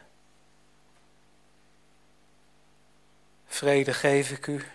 Vrede 3.47 3.93
geef 3.93 4.31
ik 4.31 4.47
u, 4.47 4.65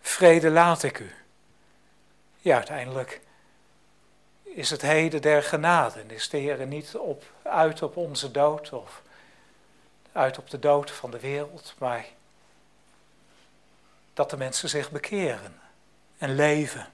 vrede 0.00 0.50
laat 0.50 0.82
ik 0.82 0.98
u. 0.98 1.17
Ja, 2.48 2.56
uiteindelijk 2.56 3.20
is 4.42 4.70
het 4.70 4.82
heden 4.82 5.22
der 5.22 5.42
genade 5.42 6.00
en 6.00 6.10
is 6.10 6.28
de 6.28 6.36
Heer 6.36 6.66
niet 6.66 6.96
op, 6.96 7.24
uit 7.42 7.82
op 7.82 7.96
onze 7.96 8.30
dood 8.30 8.72
of 8.72 9.02
uit 10.12 10.38
op 10.38 10.50
de 10.50 10.58
dood 10.58 10.90
van 10.90 11.10
de 11.10 11.20
wereld, 11.20 11.74
maar 11.78 12.06
dat 14.14 14.30
de 14.30 14.36
mensen 14.36 14.68
zich 14.68 14.90
bekeren 14.90 15.60
en 16.18 16.34
leven. 16.34 16.86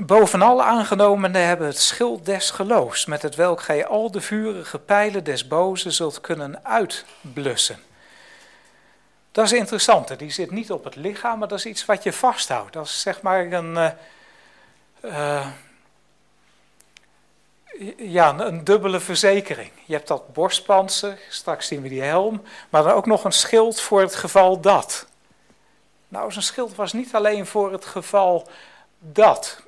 Bovenal 0.00 0.62
aangenomenen 0.62 1.46
hebben 1.46 1.66
het 1.66 1.78
schild 1.78 2.26
des 2.26 2.50
geloofs, 2.50 3.06
met 3.06 3.22
het 3.22 3.34
welk 3.34 3.62
gij 3.62 3.86
al 3.86 4.10
de 4.10 4.20
vurige 4.20 4.78
pijlen 4.78 5.24
des 5.24 5.46
bozen 5.46 5.92
zult 5.92 6.20
kunnen 6.20 6.64
uitblussen. 6.64 7.90
Dat 9.32 9.44
is 9.44 9.52
interessant, 9.52 10.18
die 10.18 10.30
zit 10.30 10.50
niet 10.50 10.70
op 10.70 10.84
het 10.84 10.96
lichaam, 10.96 11.38
maar 11.38 11.48
dat 11.48 11.58
is 11.58 11.66
iets 11.66 11.84
wat 11.84 12.02
je 12.02 12.12
vasthoudt. 12.12 12.72
Dat 12.72 12.84
is 12.84 13.00
zeg 13.00 13.22
maar 13.22 13.52
een, 13.52 13.74
uh, 13.74 13.90
uh, 15.00 15.46
ja, 17.96 18.38
een 18.38 18.64
dubbele 18.64 19.00
verzekering. 19.00 19.70
Je 19.84 19.94
hebt 19.94 20.08
dat 20.08 20.32
borstpanzer, 20.32 21.18
straks 21.28 21.66
zien 21.66 21.82
we 21.82 21.88
die 21.88 22.02
helm, 22.02 22.42
maar 22.70 22.82
dan 22.82 22.92
ook 22.92 23.06
nog 23.06 23.24
een 23.24 23.32
schild 23.32 23.80
voor 23.80 24.00
het 24.00 24.14
geval 24.14 24.60
dat. 24.60 25.06
Nou, 26.08 26.32
zo'n 26.32 26.42
schild 26.42 26.74
was 26.74 26.92
niet 26.92 27.14
alleen 27.14 27.46
voor 27.46 27.72
het 27.72 27.84
geval 27.84 28.48
dat. 28.98 29.62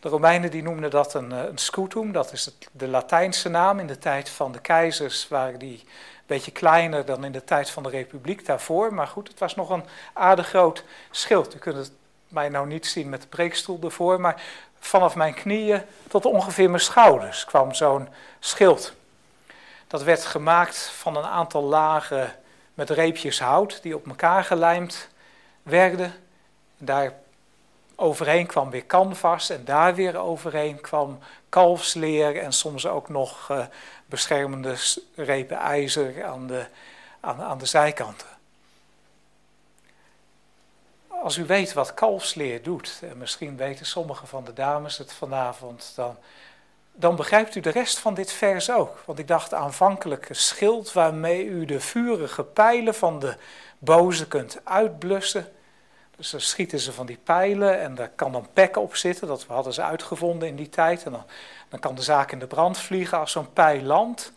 De 0.00 0.08
Romeinen 0.08 0.50
die 0.50 0.62
noemden 0.62 0.90
dat 0.90 1.14
een, 1.14 1.32
eh, 1.32 1.44
een 1.44 1.58
scutum, 1.58 2.12
dat 2.12 2.32
is 2.32 2.44
het, 2.44 2.68
de 2.72 2.88
Latijnse 2.88 3.48
naam. 3.48 3.78
In 3.78 3.86
de 3.86 3.98
tijd 3.98 4.28
van 4.28 4.52
de 4.52 4.60
keizers 4.60 5.28
waren 5.28 5.58
die 5.58 5.84
beetje 6.30 6.50
kleiner 6.50 7.04
dan 7.04 7.24
in 7.24 7.32
de 7.32 7.44
tijd 7.44 7.70
van 7.70 7.82
de 7.82 7.88
republiek 7.88 8.46
daarvoor. 8.46 8.94
Maar 8.94 9.06
goed, 9.06 9.28
het 9.28 9.38
was 9.38 9.54
nog 9.54 9.70
een 9.70 9.84
aardig 10.12 10.48
groot 10.48 10.84
schild. 11.10 11.54
U 11.54 11.58
kunt 11.58 11.76
het 11.76 11.92
mij 12.28 12.48
nou 12.48 12.66
niet 12.66 12.86
zien 12.86 13.08
met 13.08 13.22
de 13.22 13.28
preekstoel 13.28 13.78
ervoor, 13.82 14.20
maar 14.20 14.42
vanaf 14.78 15.14
mijn 15.14 15.34
knieën 15.34 15.82
tot 16.08 16.24
ongeveer 16.24 16.70
mijn 16.70 16.82
schouders 16.82 17.44
kwam 17.44 17.74
zo'n 17.74 18.08
schild. 18.38 18.92
Dat 19.86 20.02
werd 20.02 20.24
gemaakt 20.24 20.78
van 20.78 21.16
een 21.16 21.24
aantal 21.24 21.62
lagen 21.62 22.36
met 22.74 22.90
reepjes 22.90 23.40
hout 23.40 23.82
die 23.82 23.94
op 23.94 24.06
elkaar 24.06 24.44
gelijmd 24.44 25.08
werden. 25.62 26.14
Daar 26.78 27.12
overheen 27.96 28.46
kwam 28.46 28.70
weer 28.70 28.86
canvas 28.86 29.50
en 29.50 29.64
daar 29.64 29.94
weer 29.94 30.18
overheen 30.18 30.80
kwam 30.80 31.18
kalfsleer 31.48 32.36
en 32.36 32.52
soms 32.52 32.86
ook 32.86 33.08
nog 33.08 33.48
uh, 33.50 33.64
beschermende 34.10 34.76
repen 35.14 35.56
ijzer 35.56 36.24
aan 36.24 36.46
de, 36.46 36.66
aan, 37.20 37.40
aan 37.40 37.58
de 37.58 37.66
zijkanten. 37.66 38.26
Als 41.06 41.36
u 41.36 41.46
weet 41.46 41.72
wat 41.72 41.94
kalfsleer 41.94 42.62
doet, 42.62 43.00
en 43.10 43.18
misschien 43.18 43.56
weten 43.56 43.86
sommige 43.86 44.26
van 44.26 44.44
de 44.44 44.52
dames 44.52 44.98
het 44.98 45.12
vanavond, 45.12 45.92
dan, 45.94 46.16
dan 46.92 47.16
begrijpt 47.16 47.54
u 47.54 47.60
de 47.60 47.70
rest 47.70 47.98
van 47.98 48.14
dit 48.14 48.32
vers 48.32 48.70
ook. 48.70 49.02
Want 49.04 49.18
ik 49.18 49.28
dacht 49.28 49.54
aanvankelijk 49.54 50.28
schild 50.30 50.92
waarmee 50.92 51.44
u 51.44 51.64
de 51.64 51.80
vurige 51.80 52.44
pijlen 52.44 52.94
van 52.94 53.18
de 53.18 53.36
boze 53.78 54.28
kunt 54.28 54.60
uitblussen. 54.64 55.52
Dus 56.20 56.30
dan 56.30 56.40
schieten 56.40 56.78
ze 56.78 56.92
van 56.92 57.06
die 57.06 57.18
pijlen 57.24 57.80
en 57.80 57.94
daar 57.94 58.10
kan 58.14 58.32
dan 58.32 58.46
pek 58.52 58.76
op 58.76 58.96
zitten. 58.96 59.26
Dat 59.28 59.44
hadden 59.48 59.72
ze 59.72 59.82
uitgevonden 59.82 60.48
in 60.48 60.56
die 60.56 60.68
tijd. 60.68 61.04
En 61.04 61.12
dan, 61.12 61.24
dan 61.68 61.80
kan 61.80 61.94
de 61.94 62.02
zaak 62.02 62.32
in 62.32 62.38
de 62.38 62.46
brand 62.46 62.78
vliegen 62.78 63.18
als 63.18 63.32
zo'n 63.32 63.52
pijl 63.52 63.82
landt. 63.82 64.32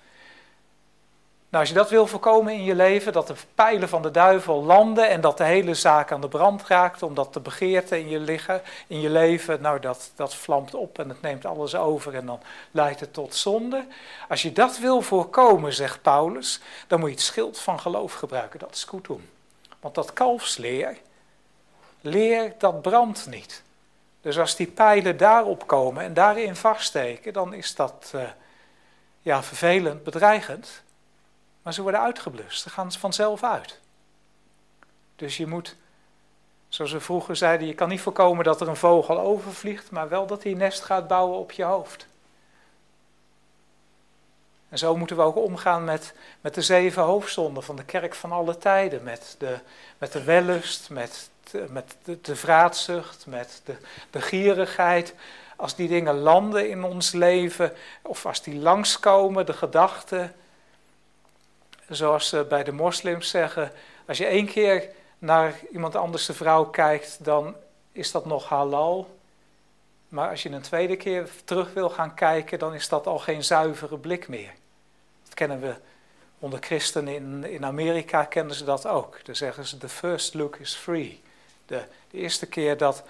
Nou, 1.49 1.63
als 1.63 1.69
je 1.69 1.73
dat 1.73 1.89
wil 1.89 2.07
voorkomen 2.07 2.53
in 2.53 2.63
je 2.63 2.75
leven, 2.75 3.13
dat 3.13 3.27
de 3.27 3.35
pijlen 3.55 3.89
van 3.89 4.01
de 4.01 4.11
duivel 4.11 4.63
landen 4.63 5.09
en 5.09 5.21
dat 5.21 5.37
de 5.37 5.43
hele 5.43 5.73
zaak 5.73 6.11
aan 6.11 6.21
de 6.21 6.27
brand 6.27 6.67
raakt, 6.67 7.03
omdat 7.03 7.33
de 7.33 7.39
begeerte 7.39 7.99
in 7.99 8.09
je, 8.09 8.19
liggen, 8.19 8.61
in 8.87 9.01
je 9.01 9.09
leven, 9.09 9.61
nou 9.61 9.79
dat, 9.79 10.11
dat 10.15 10.35
vlamt 10.35 10.73
op 10.73 10.99
en 10.99 11.09
het 11.09 11.21
neemt 11.21 11.45
alles 11.45 11.75
over 11.75 12.15
en 12.15 12.25
dan 12.25 12.39
leidt 12.71 12.99
het 12.99 13.13
tot 13.13 13.35
zonde. 13.35 13.85
Als 14.29 14.41
je 14.41 14.51
dat 14.51 14.77
wil 14.77 15.01
voorkomen, 15.01 15.73
zegt 15.73 16.01
Paulus, 16.01 16.61
dan 16.87 16.99
moet 16.99 17.09
je 17.09 17.15
het 17.15 17.23
schild 17.23 17.59
van 17.59 17.79
geloof 17.79 18.13
gebruiken, 18.13 18.59
dat 18.59 18.75
is 18.75 18.83
goed. 18.83 19.07
Want 19.79 19.95
dat 19.95 20.13
kalfsleer, 20.13 20.97
leer 22.03 22.53
dat 22.57 22.81
brandt 22.81 23.27
niet. 23.27 23.63
Dus 24.21 24.39
als 24.39 24.55
die 24.55 24.67
pijlen 24.67 25.17
daarop 25.17 25.67
komen 25.67 26.03
en 26.03 26.13
daarin 26.13 26.55
vaststeken, 26.55 27.33
dan 27.33 27.53
is 27.53 27.75
dat, 27.75 28.11
uh, 28.15 28.21
ja, 29.21 29.43
vervelend, 29.43 30.03
bedreigend, 30.03 30.83
maar 31.61 31.73
ze 31.73 31.81
worden 31.81 32.01
uitgeblust. 32.01 32.61
Ze 32.61 32.69
gaan 32.69 32.91
vanzelf 32.91 33.43
uit. 33.43 33.79
Dus 35.15 35.37
je 35.37 35.47
moet, 35.47 35.75
zoals 36.67 36.91
we 36.91 36.99
vroeger 36.99 37.35
zeiden, 37.35 37.67
je 37.67 37.73
kan 37.73 37.89
niet 37.89 38.01
voorkomen 38.01 38.43
dat 38.43 38.61
er 38.61 38.67
een 38.67 38.75
vogel 38.75 39.19
overvliegt, 39.19 39.91
maar 39.91 40.09
wel 40.09 40.27
dat 40.27 40.43
hij 40.43 40.53
nest 40.53 40.81
gaat 40.81 41.07
bouwen 41.07 41.37
op 41.37 41.51
je 41.51 41.63
hoofd. 41.63 42.07
En 44.69 44.77
zo 44.77 44.97
moeten 44.97 45.15
we 45.15 45.21
ook 45.21 45.35
omgaan 45.35 45.83
met, 45.83 46.13
met 46.41 46.53
de 46.53 46.61
zeven 46.61 47.03
hoofdzonden 47.03 47.63
van 47.63 47.75
de 47.75 47.83
kerk 47.83 48.15
van 48.15 48.31
alle 48.31 48.57
tijden. 48.57 49.03
Met 49.03 49.35
de, 49.39 49.59
met 49.97 50.11
de 50.11 50.23
wellust, 50.23 50.89
met, 50.89 51.29
met 51.69 51.95
de, 52.03 52.21
de 52.21 52.35
vraatzucht, 52.35 53.25
met 53.27 53.61
de, 53.65 53.75
de 54.09 54.21
gierigheid. 54.21 55.15
Als 55.55 55.75
die 55.75 55.87
dingen 55.87 56.15
landen 56.15 56.69
in 56.69 56.83
ons 56.83 57.11
leven, 57.11 57.73
of 58.01 58.25
als 58.25 58.41
die 58.41 58.55
langskomen, 58.55 59.45
de 59.45 59.53
gedachten. 59.53 60.35
Zoals 61.89 62.29
ze 62.29 62.45
bij 62.49 62.63
de 62.63 62.71
moslims 62.71 63.29
zeggen, 63.29 63.71
als 64.07 64.17
je 64.17 64.25
één 64.25 64.45
keer 64.45 64.89
naar 65.19 65.53
iemand 65.71 65.95
anders 65.95 66.25
de 66.25 66.33
vrouw 66.33 66.65
kijkt, 66.65 67.23
dan 67.23 67.55
is 67.91 68.11
dat 68.11 68.25
nog 68.25 68.49
halal. 68.49 69.17
Maar 70.07 70.29
als 70.29 70.43
je 70.43 70.49
een 70.49 70.61
tweede 70.61 70.95
keer 70.95 71.29
terug 71.45 71.73
wil 71.73 71.89
gaan 71.89 72.13
kijken, 72.13 72.59
dan 72.59 72.73
is 72.73 72.89
dat 72.89 73.07
al 73.07 73.19
geen 73.19 73.43
zuivere 73.43 73.97
blik 73.97 74.27
meer. 74.27 74.51
Dat 75.23 75.33
kennen 75.33 75.59
we 75.59 75.75
onder 76.39 76.59
christenen 76.61 77.15
in, 77.15 77.43
in 77.43 77.65
Amerika, 77.65 78.23
kennen 78.23 78.55
ze 78.55 78.63
dat 78.63 78.87
ook. 78.87 79.25
Dan 79.25 79.35
zeggen 79.35 79.65
ze, 79.65 79.77
the 79.77 79.89
first 79.89 80.33
look 80.33 80.55
is 80.55 80.75
free. 80.75 81.21
De, 81.65 81.83
de 82.11 82.17
eerste 82.17 82.45
keer 82.45 82.77
dat, 82.77 83.03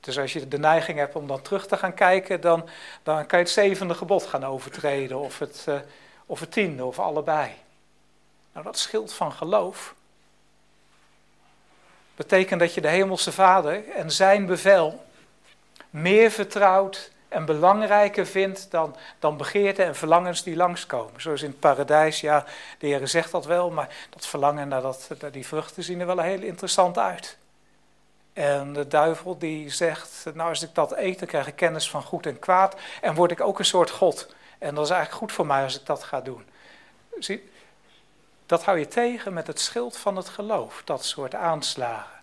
dus 0.00 0.18
als 0.18 0.32
je 0.32 0.48
de 0.48 0.58
neiging 0.58 0.98
hebt 0.98 1.14
om 1.14 1.26
dan 1.26 1.42
terug 1.42 1.66
te 1.66 1.76
gaan 1.76 1.94
kijken, 1.94 2.40
dan, 2.40 2.68
dan 3.02 3.26
kan 3.26 3.38
je 3.38 3.44
het 3.44 3.54
zevende 3.54 3.94
gebod 3.94 4.26
gaan 4.26 4.44
overtreden, 4.44 5.18
of 5.18 5.38
het, 5.38 5.64
uh, 5.68 5.78
of 6.26 6.40
het 6.40 6.52
tiende, 6.52 6.84
of 6.84 6.98
allebei. 6.98 7.50
Nou, 8.52 8.64
dat 8.64 8.78
schild 8.78 9.12
van 9.12 9.32
geloof 9.32 9.94
betekent 12.18 12.60
dat 12.60 12.74
je 12.74 12.80
de 12.80 12.88
Hemelse 12.88 13.32
Vader 13.32 13.88
en 13.88 14.12
zijn 14.12 14.46
bevel 14.46 15.04
meer 15.90 16.30
vertrouwt 16.30 17.10
en 17.28 17.44
belangrijker 17.44 18.26
vindt 18.26 18.70
dan, 18.70 18.96
dan 19.18 19.36
begeerten 19.36 19.84
en 19.84 19.96
verlangens 19.96 20.42
die 20.42 20.56
langskomen. 20.56 21.20
Zoals 21.20 21.42
in 21.42 21.50
het 21.50 21.60
paradijs, 21.60 22.20
ja, 22.20 22.44
de 22.78 22.86
Heer 22.86 23.08
zegt 23.08 23.30
dat 23.30 23.46
wel, 23.46 23.70
maar 23.70 23.96
dat 24.10 24.26
verlangen 24.26 24.68
naar, 24.68 24.82
dat, 24.82 25.08
naar 25.20 25.30
die 25.30 25.46
vruchten 25.46 25.82
zien 25.82 26.00
er 26.00 26.06
wel 26.06 26.18
heel 26.18 26.42
interessant 26.42 26.98
uit. 26.98 27.37
En 28.38 28.72
de 28.72 28.86
duivel 28.88 29.38
die 29.38 29.70
zegt, 29.70 30.24
nou 30.34 30.48
als 30.48 30.62
ik 30.62 30.74
dat 30.74 30.96
eet, 30.96 31.18
dan 31.18 31.28
krijg 31.28 31.46
ik 31.46 31.56
kennis 31.56 31.90
van 31.90 32.02
goed 32.02 32.26
en 32.26 32.38
kwaad 32.38 32.76
en 33.00 33.14
word 33.14 33.30
ik 33.30 33.40
ook 33.40 33.58
een 33.58 33.64
soort 33.64 33.90
God. 33.90 34.34
En 34.58 34.74
dat 34.74 34.84
is 34.84 34.90
eigenlijk 34.90 35.20
goed 35.22 35.32
voor 35.32 35.46
mij 35.46 35.62
als 35.62 35.78
ik 35.78 35.86
dat 35.86 36.04
ga 36.04 36.20
doen. 36.20 36.46
Zie, 37.18 37.50
dat 38.46 38.64
hou 38.64 38.78
je 38.78 38.88
tegen 38.88 39.32
met 39.32 39.46
het 39.46 39.60
schild 39.60 39.96
van 39.96 40.16
het 40.16 40.28
geloof, 40.28 40.82
dat 40.84 41.04
soort 41.04 41.34
aanslagen. 41.34 42.20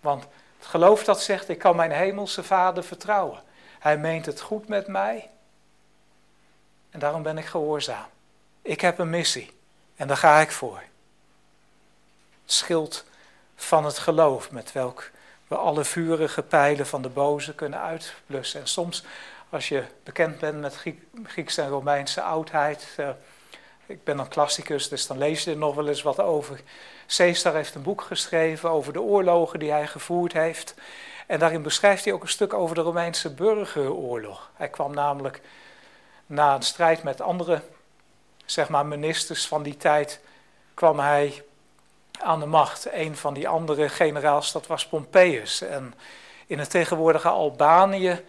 Want 0.00 0.26
het 0.58 0.66
geloof 0.66 1.04
dat 1.04 1.22
zegt, 1.22 1.48
ik 1.48 1.58
kan 1.58 1.76
mijn 1.76 1.92
hemelse 1.92 2.42
vader 2.42 2.84
vertrouwen. 2.84 3.42
Hij 3.78 3.98
meent 3.98 4.26
het 4.26 4.40
goed 4.40 4.68
met 4.68 4.86
mij. 4.86 5.30
En 6.90 6.98
daarom 6.98 7.22
ben 7.22 7.38
ik 7.38 7.46
gehoorzaam. 7.46 8.06
Ik 8.62 8.80
heb 8.80 8.98
een 8.98 9.10
missie. 9.10 9.52
En 9.96 10.08
daar 10.08 10.16
ga 10.16 10.40
ik 10.40 10.50
voor. 10.50 10.82
Het 12.42 12.52
schild 12.52 13.04
van 13.56 13.84
het 13.84 13.98
geloof 13.98 14.50
met 14.50 14.72
welk 14.72 15.14
we 15.48 15.56
alle 15.56 15.84
vurige 15.84 16.42
pijlen 16.42 16.86
van 16.86 17.02
de 17.02 17.08
boze 17.08 17.54
kunnen 17.54 17.80
uitblussen. 17.80 18.60
En 18.60 18.66
soms, 18.66 19.04
als 19.50 19.68
je 19.68 19.84
bekend 20.02 20.38
bent 20.38 20.60
met 20.60 20.82
Griekse 21.24 21.62
en 21.62 21.68
Romeinse 21.68 22.22
oudheid, 22.22 22.96
uh, 23.00 23.08
ik 23.86 24.04
ben 24.04 24.18
een 24.18 24.28
klassicus, 24.28 24.88
dus 24.88 25.06
dan 25.06 25.18
lees 25.18 25.44
je 25.44 25.50
er 25.50 25.56
nog 25.56 25.74
wel 25.74 25.88
eens 25.88 26.02
wat 26.02 26.20
over. 26.20 26.60
Caesar 27.06 27.54
heeft 27.54 27.74
een 27.74 27.82
boek 27.82 28.00
geschreven 28.00 28.70
over 28.70 28.92
de 28.92 29.00
oorlogen 29.00 29.58
die 29.58 29.70
hij 29.70 29.86
gevoerd 29.86 30.32
heeft. 30.32 30.74
En 31.26 31.38
daarin 31.38 31.62
beschrijft 31.62 32.04
hij 32.04 32.12
ook 32.12 32.22
een 32.22 32.28
stuk 32.28 32.54
over 32.54 32.74
de 32.74 32.80
Romeinse 32.80 33.34
burgeroorlog. 33.34 34.50
Hij 34.54 34.68
kwam 34.68 34.94
namelijk 34.94 35.40
na 36.26 36.54
een 36.54 36.62
strijd 36.62 37.02
met 37.02 37.20
andere 37.20 37.62
zeg 38.46 38.68
maar, 38.68 38.86
ministers 38.86 39.46
van 39.46 39.62
die 39.62 39.76
tijd, 39.76 40.20
kwam 40.74 40.98
hij 40.98 41.42
aan 42.20 42.40
de 42.40 42.46
macht. 42.46 42.92
Een 42.92 43.16
van 43.16 43.34
die 43.34 43.48
andere 43.48 43.88
generaals, 43.88 44.52
dat 44.52 44.66
was 44.66 44.86
Pompeius. 44.86 45.60
En 45.60 45.94
in 46.46 46.58
het 46.58 46.70
tegenwoordige 46.70 47.28
Albanië, 47.28 48.24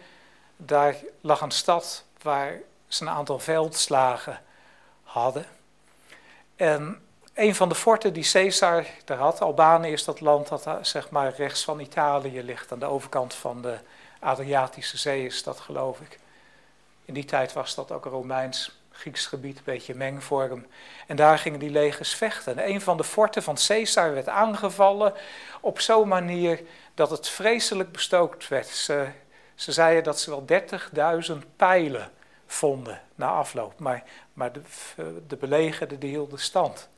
daar 0.56 0.96
lag 1.20 1.40
een 1.40 1.50
stad 1.50 2.04
waar 2.22 2.60
ze 2.88 3.02
een 3.02 3.10
aantal 3.10 3.38
veldslagen 3.38 4.40
hadden. 5.02 5.46
En 6.56 7.02
een 7.34 7.54
van 7.54 7.68
de 7.68 7.74
forten 7.74 8.12
die 8.12 8.30
Caesar 8.32 8.86
daar 9.04 9.18
had, 9.18 9.40
Albanië 9.40 9.92
is 9.92 10.04
dat 10.04 10.20
land 10.20 10.48
dat 10.48 10.66
zeg 10.82 11.10
maar 11.10 11.34
rechts 11.34 11.64
van 11.64 11.80
Italië 11.80 12.42
ligt, 12.42 12.72
aan 12.72 12.78
de 12.78 12.86
overkant 12.86 13.34
van 13.34 13.62
de 13.62 13.78
Adriatische 14.18 14.98
Zee 14.98 15.24
is 15.24 15.42
dat 15.42 15.60
geloof 15.60 16.00
ik. 16.00 16.18
In 17.04 17.14
die 17.14 17.24
tijd 17.24 17.52
was 17.52 17.74
dat 17.74 17.92
ook 17.92 18.04
een 18.04 18.10
Romeins 18.10 18.77
Grieks 18.98 19.26
gebied, 19.26 19.56
een 19.56 19.62
beetje 19.64 19.94
mengvorm. 19.94 20.66
En 21.06 21.16
daar 21.16 21.38
gingen 21.38 21.58
die 21.58 21.70
legers 21.70 22.14
vechten. 22.14 22.58
En 22.58 22.68
een 22.70 22.80
van 22.80 22.96
de 22.96 23.04
forten 23.04 23.42
van 23.42 23.56
Caesar 23.66 24.14
werd 24.14 24.28
aangevallen 24.28 25.14
op 25.60 25.80
zo'n 25.80 26.08
manier 26.08 26.60
dat 26.94 27.10
het 27.10 27.28
vreselijk 27.28 27.92
bestookt 27.92 28.48
werd. 28.48 28.66
Ze, 28.66 29.06
ze 29.54 29.72
zeiden 29.72 30.04
dat 30.04 30.20
ze 30.20 30.30
wel 30.30 30.44
30.000 31.30 31.36
pijlen 31.56 32.10
vonden 32.46 33.00
na 33.14 33.28
afloop. 33.28 33.78
Maar, 33.78 34.02
maar 34.32 34.52
de, 34.52 34.62
de 35.26 35.36
belegerde 35.36 35.98
die 35.98 36.10
hielden 36.10 36.38
stand. 36.38 36.88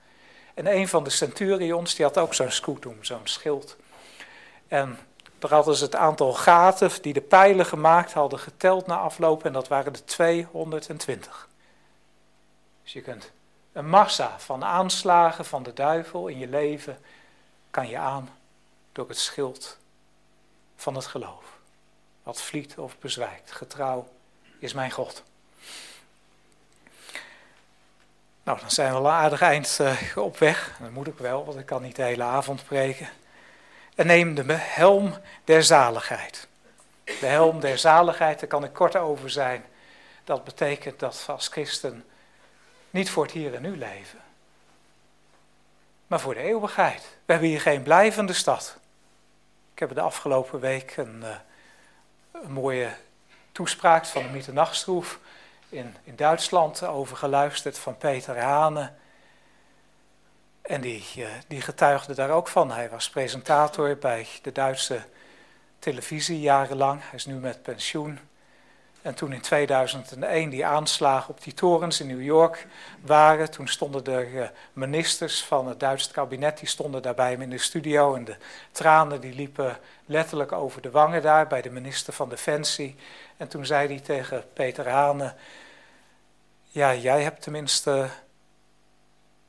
En 0.55 0.77
een 0.77 0.89
van 0.89 1.05
de 1.05 1.10
centurions, 1.10 1.94
die 1.94 2.05
had 2.05 2.18
ook 2.18 2.35
zo'n 2.35 2.51
scutum, 2.51 3.05
zo'n 3.05 3.20
schild. 3.27 3.77
En 4.68 4.98
daar 5.39 5.51
hadden 5.51 5.74
ze 5.74 5.85
het 5.85 5.97
aantal 5.97 6.32
gaten 6.32 6.90
die 7.02 7.12
de 7.12 7.20
pijlen 7.20 7.66
gemaakt 7.66 8.12
hadden 8.12 8.39
geteld 8.39 8.86
na 8.86 8.97
afloop. 8.97 9.44
En 9.44 9.52
dat 9.52 9.68
waren 9.68 9.93
er 9.93 10.05
220. 10.05 11.48
Dus 12.92 13.02
je 13.02 13.10
kunt 13.10 13.30
een 13.72 13.88
massa 13.88 14.38
van 14.38 14.64
aanslagen 14.64 15.44
van 15.44 15.62
de 15.62 15.72
duivel 15.72 16.28
in 16.28 16.38
je 16.38 16.48
leven 16.48 16.98
kan 17.70 17.88
je 17.88 17.98
aan 17.98 18.28
door 18.92 19.08
het 19.08 19.18
schild 19.18 19.78
van 20.76 20.94
het 20.94 21.06
geloof. 21.06 21.44
Wat 22.22 22.42
vliet 22.42 22.78
of 22.78 22.98
bezwijkt. 22.98 23.52
Getrouw 23.52 24.08
is 24.58 24.72
mijn 24.72 24.90
God. 24.90 25.22
Nou, 28.42 28.60
dan 28.60 28.70
zijn 28.70 28.92
we 28.92 28.98
al 28.98 29.04
een 29.04 29.10
aardig 29.10 29.40
eind 29.40 29.78
uh, 29.80 30.16
op 30.16 30.38
weg. 30.38 30.76
Dat 30.80 30.90
moet 30.90 31.06
ik 31.06 31.18
wel, 31.18 31.44
want 31.44 31.58
ik 31.58 31.66
kan 31.66 31.82
niet 31.82 31.96
de 31.96 32.02
hele 32.02 32.22
avond 32.22 32.64
preken. 32.64 33.08
En 33.94 34.06
neem 34.06 34.34
de 34.34 34.52
helm 34.52 35.18
der 35.44 35.62
zaligheid. 35.62 36.48
De 37.04 37.26
helm 37.26 37.60
der 37.60 37.78
zaligheid, 37.78 38.40
daar 38.40 38.48
kan 38.48 38.64
ik 38.64 38.72
kort 38.72 38.96
over 38.96 39.30
zijn. 39.30 39.64
Dat 40.24 40.44
betekent 40.44 40.98
dat 40.98 41.24
als 41.28 41.48
christen 41.48 42.04
niet 42.90 43.10
voor 43.10 43.22
het 43.22 43.32
hier 43.32 43.54
en 43.54 43.62
nu 43.62 43.76
leven, 43.76 44.18
maar 46.06 46.20
voor 46.20 46.34
de 46.34 46.40
eeuwigheid. 46.40 47.00
We 47.00 47.32
hebben 47.32 47.48
hier 47.48 47.60
geen 47.60 47.82
blijvende 47.82 48.32
stad. 48.32 48.78
Ik 49.72 49.78
heb 49.78 49.94
de 49.94 50.00
afgelopen 50.00 50.60
week 50.60 50.96
een, 50.96 51.20
uh, 51.22 51.36
een 52.32 52.52
mooie 52.52 52.90
toespraak 53.52 54.06
van 54.06 54.22
de 54.22 54.28
Mieter 54.28 54.52
Nachtstroef 54.52 55.18
in, 55.68 55.96
in 56.04 56.16
Duitsland 56.16 56.82
over 56.82 57.16
geluisterd 57.16 57.78
van 57.78 57.96
Peter 57.96 58.38
Hane. 58.38 58.92
En 60.62 60.80
die, 60.80 61.04
uh, 61.16 61.28
die 61.46 61.60
getuigde 61.60 62.14
daar 62.14 62.30
ook 62.30 62.48
van. 62.48 62.70
Hij 62.70 62.90
was 62.90 63.10
presentator 63.10 63.96
bij 63.96 64.26
de 64.42 64.52
Duitse 64.52 65.02
televisie 65.78 66.40
jarenlang. 66.40 67.00
Hij 67.02 67.14
is 67.18 67.26
nu 67.26 67.34
met 67.34 67.62
pensioen. 67.62 68.18
En 69.02 69.14
toen 69.14 69.32
in 69.32 69.40
2001 69.40 70.51
die 70.51 70.66
aanslagen 70.66 71.31
op 71.31 71.43
die 71.43 71.55
torens 71.55 72.01
in 72.01 72.06
New 72.06 72.22
York 72.22 72.66
waren, 73.01 73.51
toen 73.51 73.68
stonden 73.68 74.05
er 74.05 74.43
eh, 74.43 74.48
ministers 74.72 75.44
van 75.44 75.68
het 75.68 75.81
Duitse 75.81 76.12
kabinet, 76.12 76.59
die 76.59 76.68
stonden 76.68 77.02
daar 77.02 77.14
bij 77.14 77.31
hem 77.31 77.43
in 77.43 77.51
de 77.51 77.59
studio 77.59 78.14
en 78.14 78.24
de 78.24 78.36
tranen 78.72 79.20
die 79.20 79.35
liepen 79.35 79.78
letterlijk 80.06 80.52
over 80.52 80.82
de 80.82 80.90
wangen 80.90 81.22
daar 81.22 81.47
bij 81.47 81.62
de 81.62 81.70
minister 81.70 82.12
van 82.12 82.28
Defensie. 82.28 82.97
En 83.36 83.48
toen 83.48 83.66
zei 83.66 83.89
hij 83.89 84.01
tegen 84.01 84.44
Peter 84.52 84.89
Hane, 84.89 85.35
ja, 86.68 86.94
jij 86.94 87.22
hebt 87.22 87.43
tenminste 87.43 88.09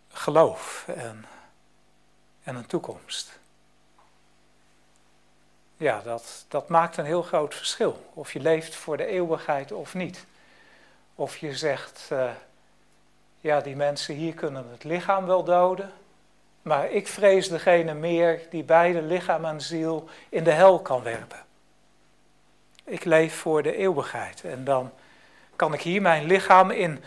geloof 0.10 0.86
en, 0.88 1.26
en 2.44 2.56
een 2.56 2.66
toekomst. 2.66 3.40
Ja, 5.82 6.02
dat, 6.04 6.46
dat 6.48 6.70
maakt 6.70 6.98
een 6.98 7.06
heel 7.06 7.22
groot 7.22 7.56
verschil. 7.56 8.06
Of 8.14 8.34
je 8.34 8.40
leeft 8.40 8.76
voor 8.76 8.98
de 8.98 9.06
eeuwigheid 9.06 9.72
of 9.72 9.94
niet. 9.94 10.26
Of 11.16 11.38
je 11.38 11.56
zegt, 11.56 12.10
uh, 12.12 12.30
ja, 13.40 13.62
die 13.62 13.76
mensen 13.76 14.16
hier 14.16 14.34
kunnen 14.34 14.66
het 14.72 14.84
lichaam 14.84 15.26
wel 15.26 15.44
doden. 15.44 15.92
Maar 16.62 16.92
ik 16.92 17.08
vrees 17.08 17.50
degene 17.50 17.94
meer 17.94 18.42
die 18.50 18.64
beide 18.64 19.02
lichaam 19.02 19.46
en 19.46 19.62
ziel 19.62 20.10
in 20.30 20.44
de 20.44 20.52
hel 20.52 20.80
kan 20.80 21.04
werpen. 21.04 21.44
Ik 22.84 23.04
leef 23.04 23.36
voor 23.36 23.64
de 23.64 23.76
eeuwigheid. 23.76 24.44
En 24.44 24.64
dan 24.64 24.92
kan 25.56 25.74
ik 25.74 25.82
hier 25.82 26.02
mijn 26.02 26.26
lichaam 26.26 26.72
in 26.72 27.04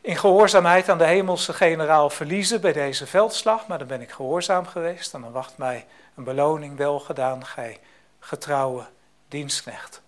in 0.00 0.16
gehoorzaamheid 0.16 0.88
aan 0.88 0.98
de 0.98 1.06
hemelse 1.06 1.52
generaal 1.52 2.10
verliezen 2.10 2.60
bij 2.60 2.72
deze 2.72 3.06
veldslag, 3.06 3.66
maar 3.66 3.78
dan 3.78 3.86
ben 3.86 4.00
ik 4.00 4.10
gehoorzaam 4.10 4.66
geweest 4.66 5.14
en 5.14 5.20
dan 5.20 5.32
wacht 5.32 5.58
mij 5.58 5.86
een 6.14 6.24
beloning 6.24 6.76
wel 6.76 7.00
gedaan, 7.00 7.46
gij 7.46 7.80
getrouwe 8.18 8.86
dienstknecht. 9.28 10.00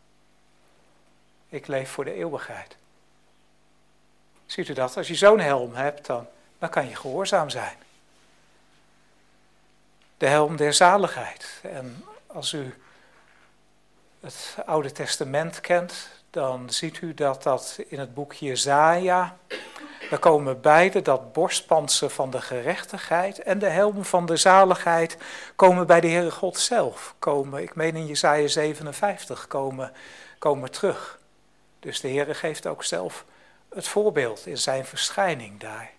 Ik 1.48 1.66
leef 1.66 1.90
voor 1.90 2.04
de 2.04 2.14
eeuwigheid. 2.14 2.76
Ziet 4.46 4.68
u 4.68 4.72
dat? 4.72 4.96
Als 4.96 5.08
je 5.08 5.14
zo'n 5.14 5.40
helm 5.40 5.74
hebt, 5.74 6.06
dan, 6.06 6.26
dan 6.58 6.68
kan 6.68 6.88
je 6.88 6.96
gehoorzaam 6.96 7.50
zijn. 7.50 7.76
De 10.16 10.26
helm 10.26 10.56
der 10.56 10.74
zaligheid. 10.74 11.60
En 11.62 12.04
als 12.26 12.52
u 12.52 12.74
het 14.20 14.56
Oude 14.66 14.92
Testament 14.92 15.60
kent, 15.60 16.08
dan 16.30 16.70
ziet 16.70 17.00
u 17.00 17.14
dat 17.14 17.42
dat 17.42 17.78
in 17.88 17.98
het 17.98 18.14
boekje 18.14 18.46
Jezaja, 18.46 19.36
daar 20.14 20.32
komen 20.32 20.60
beide, 20.60 21.02
dat 21.02 21.32
borstpansen 21.32 22.10
van 22.10 22.30
de 22.30 22.40
gerechtigheid 22.40 23.38
en 23.38 23.58
de 23.58 23.68
helm 23.68 24.04
van 24.04 24.26
de 24.26 24.36
zaligheid, 24.36 25.16
komen 25.56 25.86
bij 25.86 26.00
de 26.00 26.08
Heere 26.08 26.30
God 26.30 26.58
zelf. 26.58 27.14
Komen, 27.18 27.62
ik 27.62 27.74
meen 27.74 27.96
in 27.96 28.06
Jezaja 28.06 28.46
57, 28.48 29.46
komen, 29.46 29.92
komen 30.38 30.70
terug. 30.70 31.18
Dus 31.80 32.00
de 32.00 32.08
Heere 32.08 32.34
geeft 32.34 32.66
ook 32.66 32.84
zelf 32.84 33.24
het 33.74 33.88
voorbeeld 33.88 34.46
in 34.46 34.58
zijn 34.58 34.84
verschijning 34.84 35.60
daar. 35.60 35.90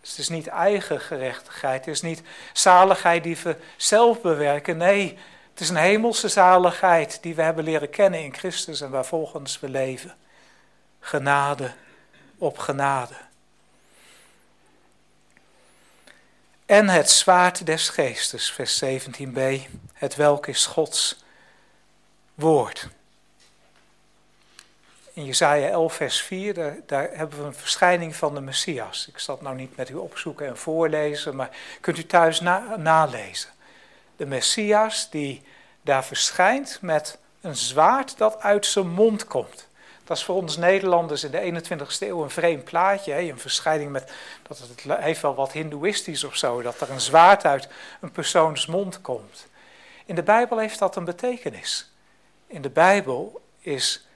Dus 0.00 0.10
het 0.10 0.18
is 0.18 0.28
niet 0.28 0.46
eigen 0.46 1.00
gerechtigheid, 1.00 1.84
het 1.84 1.94
is 1.94 2.02
niet 2.02 2.22
zaligheid 2.52 3.22
die 3.22 3.36
we 3.42 3.56
zelf 3.76 4.20
bewerken. 4.20 4.76
Nee, 4.76 5.18
het 5.50 5.60
is 5.60 5.68
een 5.68 5.76
hemelse 5.76 6.28
zaligheid 6.28 7.18
die 7.22 7.34
we 7.34 7.42
hebben 7.42 7.64
leren 7.64 7.90
kennen 7.90 8.22
in 8.22 8.34
Christus 8.34 8.80
en 8.80 8.90
waarvolgens 8.90 9.60
we 9.60 9.68
leven. 9.68 10.14
Genade 11.00 11.72
op 12.38 12.58
genade. 12.58 13.14
En 16.66 16.88
het 16.88 17.10
zwaard 17.10 17.66
des 17.66 17.88
geestes, 17.88 18.52
vers 18.52 18.84
17b, 18.84 19.40
het 19.92 20.16
welk 20.16 20.46
is 20.46 20.66
Gods 20.66 21.24
woord. 22.34 22.88
In 25.12 25.24
Jesaja 25.24 25.68
11, 25.68 25.94
vers 25.94 26.22
4, 26.22 26.54
daar, 26.54 26.76
daar, 26.86 27.08
hebben 27.12 27.38
we 27.38 27.44
een 27.44 27.54
verschijning 27.54 28.16
van 28.16 28.34
de 28.34 28.40
Messias. 28.40 29.08
Ik 29.08 29.18
zal 29.18 29.34
het 29.34 29.44
nou 29.44 29.56
niet 29.56 29.76
met 29.76 29.88
u 29.88 29.94
opzoeken 29.94 30.46
en 30.46 30.56
voorlezen, 30.56 31.36
maar 31.36 31.56
kunt 31.80 31.98
u 31.98 32.06
thuis 32.06 32.40
nalezen. 32.76 33.50
De 34.16 34.26
Messias 34.26 35.10
die 35.10 35.42
daar 35.82 36.04
verschijnt 36.04 36.78
met 36.80 37.18
een 37.40 37.56
zwaard 37.56 38.18
dat 38.18 38.40
uit 38.40 38.66
zijn 38.66 38.88
mond 38.88 39.26
komt. 39.26 39.68
Dat 40.06 40.16
is 40.16 40.24
voor 40.24 40.34
ons 40.34 40.56
Nederlanders 40.56 41.24
in 41.24 41.30
de 41.30 41.62
21ste 41.62 41.98
eeuw 41.98 42.22
een 42.22 42.30
vreemd 42.30 42.64
plaatje. 42.64 43.12
Hè? 43.12 43.20
Een 43.20 43.38
verschijning 43.38 43.90
met, 43.90 44.12
dat 44.48 44.58
het 44.58 44.98
heeft 45.00 45.22
wel 45.22 45.34
wat 45.34 45.52
hindoeïstisch 45.52 46.24
of 46.24 46.36
zo, 46.36 46.62
dat 46.62 46.80
er 46.80 46.90
een 46.90 47.00
zwaard 47.00 47.44
uit 47.44 47.68
een 48.00 48.10
persoons 48.10 48.66
mond 48.66 49.00
komt. 49.00 49.46
In 50.04 50.14
de 50.14 50.22
Bijbel 50.22 50.58
heeft 50.58 50.78
dat 50.78 50.96
een 50.96 51.04
betekenis. 51.04 51.90
In 52.46 52.62
de 52.62 52.70
Bijbel 52.70 53.40
is 53.60 54.06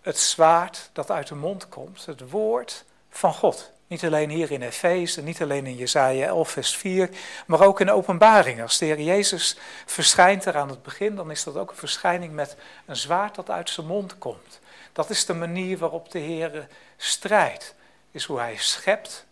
het 0.00 0.18
zwaard 0.18 0.90
dat 0.92 1.10
uit 1.10 1.28
de 1.28 1.34
mond 1.34 1.68
komt, 1.68 2.06
het 2.06 2.30
woord 2.30 2.84
van 3.10 3.34
God. 3.34 3.70
Niet 3.86 4.04
alleen 4.04 4.30
hier 4.30 4.50
in 4.50 4.62
Efeze, 4.62 5.22
niet 5.22 5.42
alleen 5.42 5.66
in 5.66 5.76
Jesaja 5.76 6.26
11 6.26 6.50
vers 6.50 6.76
4, 6.76 7.10
maar 7.46 7.60
ook 7.60 7.80
in 7.80 7.90
openbaring. 7.90 8.62
Als 8.62 8.78
de 8.78 8.84
Heer 8.84 9.00
Jezus 9.00 9.56
verschijnt 9.86 10.44
er 10.44 10.56
aan 10.56 10.68
het 10.68 10.82
begin, 10.82 11.16
dan 11.16 11.30
is 11.30 11.44
dat 11.44 11.56
ook 11.56 11.70
een 11.70 11.76
verschijning 11.76 12.32
met 12.32 12.56
een 12.86 12.96
zwaard 12.96 13.34
dat 13.34 13.50
uit 13.50 13.70
zijn 13.70 13.86
mond 13.86 14.18
komt. 14.18 14.62
Dat 14.94 15.10
is 15.10 15.26
de 15.26 15.34
manier 15.34 15.78
waarop 15.78 16.10
de 16.10 16.18
Heer 16.18 16.68
strijdt. 16.96 17.74
Is 18.10 18.24
hoe 18.24 18.38
hij 18.38 18.56
schept 18.56 19.26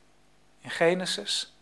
in 0.61 0.71
Genesis. 0.71 1.55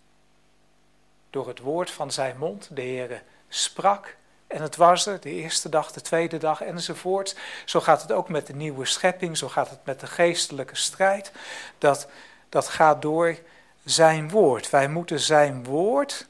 Door 1.31 1.49
het 1.49 1.59
woord 1.59 1.91
van 1.91 2.13
zijn 2.13 2.39
mond. 2.39 2.69
De 2.71 2.83
Heer 2.83 3.23
sprak 3.49 4.17
en 4.47 4.63
het 4.63 4.77
was 4.77 5.07
er, 5.07 5.21
de 5.21 5.31
eerste 5.31 5.69
dag, 5.69 5.93
de 5.93 6.01
tweede 6.01 6.39
dag 6.39 6.61
enzovoort. 6.61 7.37
Zo 7.65 7.81
gaat 7.81 8.03
het 8.03 8.13
ook 8.13 8.29
met 8.29 8.47
de 8.47 8.55
nieuwe 8.55 8.85
schepping, 8.85 9.37
zo 9.37 9.49
gaat 9.49 9.71
het 9.71 9.85
met 9.85 10.01
de 10.01 10.07
geestelijke 10.07 10.77
strijd. 10.77 11.33
Dat, 11.79 12.09
dat 12.49 12.69
gaat 12.69 13.03
door 13.03 13.39
zijn 13.85 14.31
woord. 14.31 14.71
Wij 14.71 14.89
moeten 14.89 15.21
zijn 15.21 15.65
woord, 15.65 16.27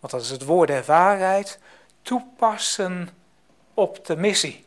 want 0.00 0.12
dat 0.12 0.22
is 0.22 0.30
het 0.30 0.44
woord 0.44 0.68
der 0.68 0.84
waarheid, 0.84 1.58
toepassen 2.02 3.08
op 3.74 4.06
de 4.06 4.16
missie 4.16 4.63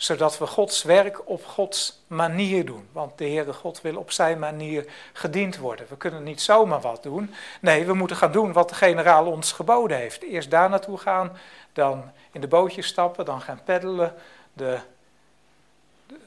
zodat 0.00 0.38
we 0.38 0.46
Gods 0.46 0.82
werk 0.82 1.28
op 1.28 1.44
Gods 1.44 2.02
manier 2.06 2.64
doen. 2.64 2.88
Want 2.92 3.18
de 3.18 3.24
Heere 3.24 3.52
God 3.52 3.80
wil 3.80 3.96
op 3.96 4.10
zijn 4.10 4.38
manier 4.38 4.86
gediend 5.12 5.56
worden. 5.56 5.86
We 5.88 5.96
kunnen 5.96 6.22
niet 6.22 6.40
zomaar 6.40 6.80
wat 6.80 7.02
doen. 7.02 7.34
Nee, 7.60 7.84
we 7.84 7.94
moeten 7.94 8.16
gaan 8.16 8.32
doen 8.32 8.52
wat 8.52 8.68
de 8.68 8.74
generaal 8.74 9.26
ons 9.26 9.52
geboden 9.52 9.96
heeft. 9.96 10.22
Eerst 10.22 10.50
daar 10.50 10.70
naartoe 10.70 10.98
gaan, 10.98 11.38
dan 11.72 12.10
in 12.32 12.40
de 12.40 12.46
bootjes 12.46 12.86
stappen, 12.86 13.24
dan 13.24 13.40
gaan 13.40 13.60
peddelen, 13.64 14.14
de, 14.52 14.78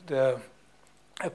de, 0.05 0.35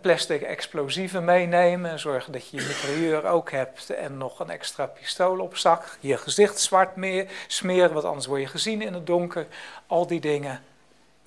plastic 0.00 0.42
explosieven 0.42 1.24
meenemen, 1.24 1.98
zorgen 1.98 2.32
dat 2.32 2.48
je 2.48 2.56
je 2.56 2.66
mitrailleur 2.66 3.26
ook 3.26 3.50
hebt 3.50 3.90
en 3.90 4.18
nog 4.18 4.40
een 4.40 4.50
extra 4.50 4.86
pistool 4.86 5.40
op 5.40 5.56
zak, 5.56 5.96
je 6.00 6.16
gezicht 6.16 6.60
zwart 6.60 6.96
meer, 6.96 7.30
smeren, 7.46 7.92
want 7.92 8.04
anders 8.04 8.26
word 8.26 8.40
je 8.40 8.46
gezien 8.46 8.82
in 8.82 8.94
het 8.94 9.06
donker. 9.06 9.46
Al 9.86 10.06
die 10.06 10.20
dingen 10.20 10.62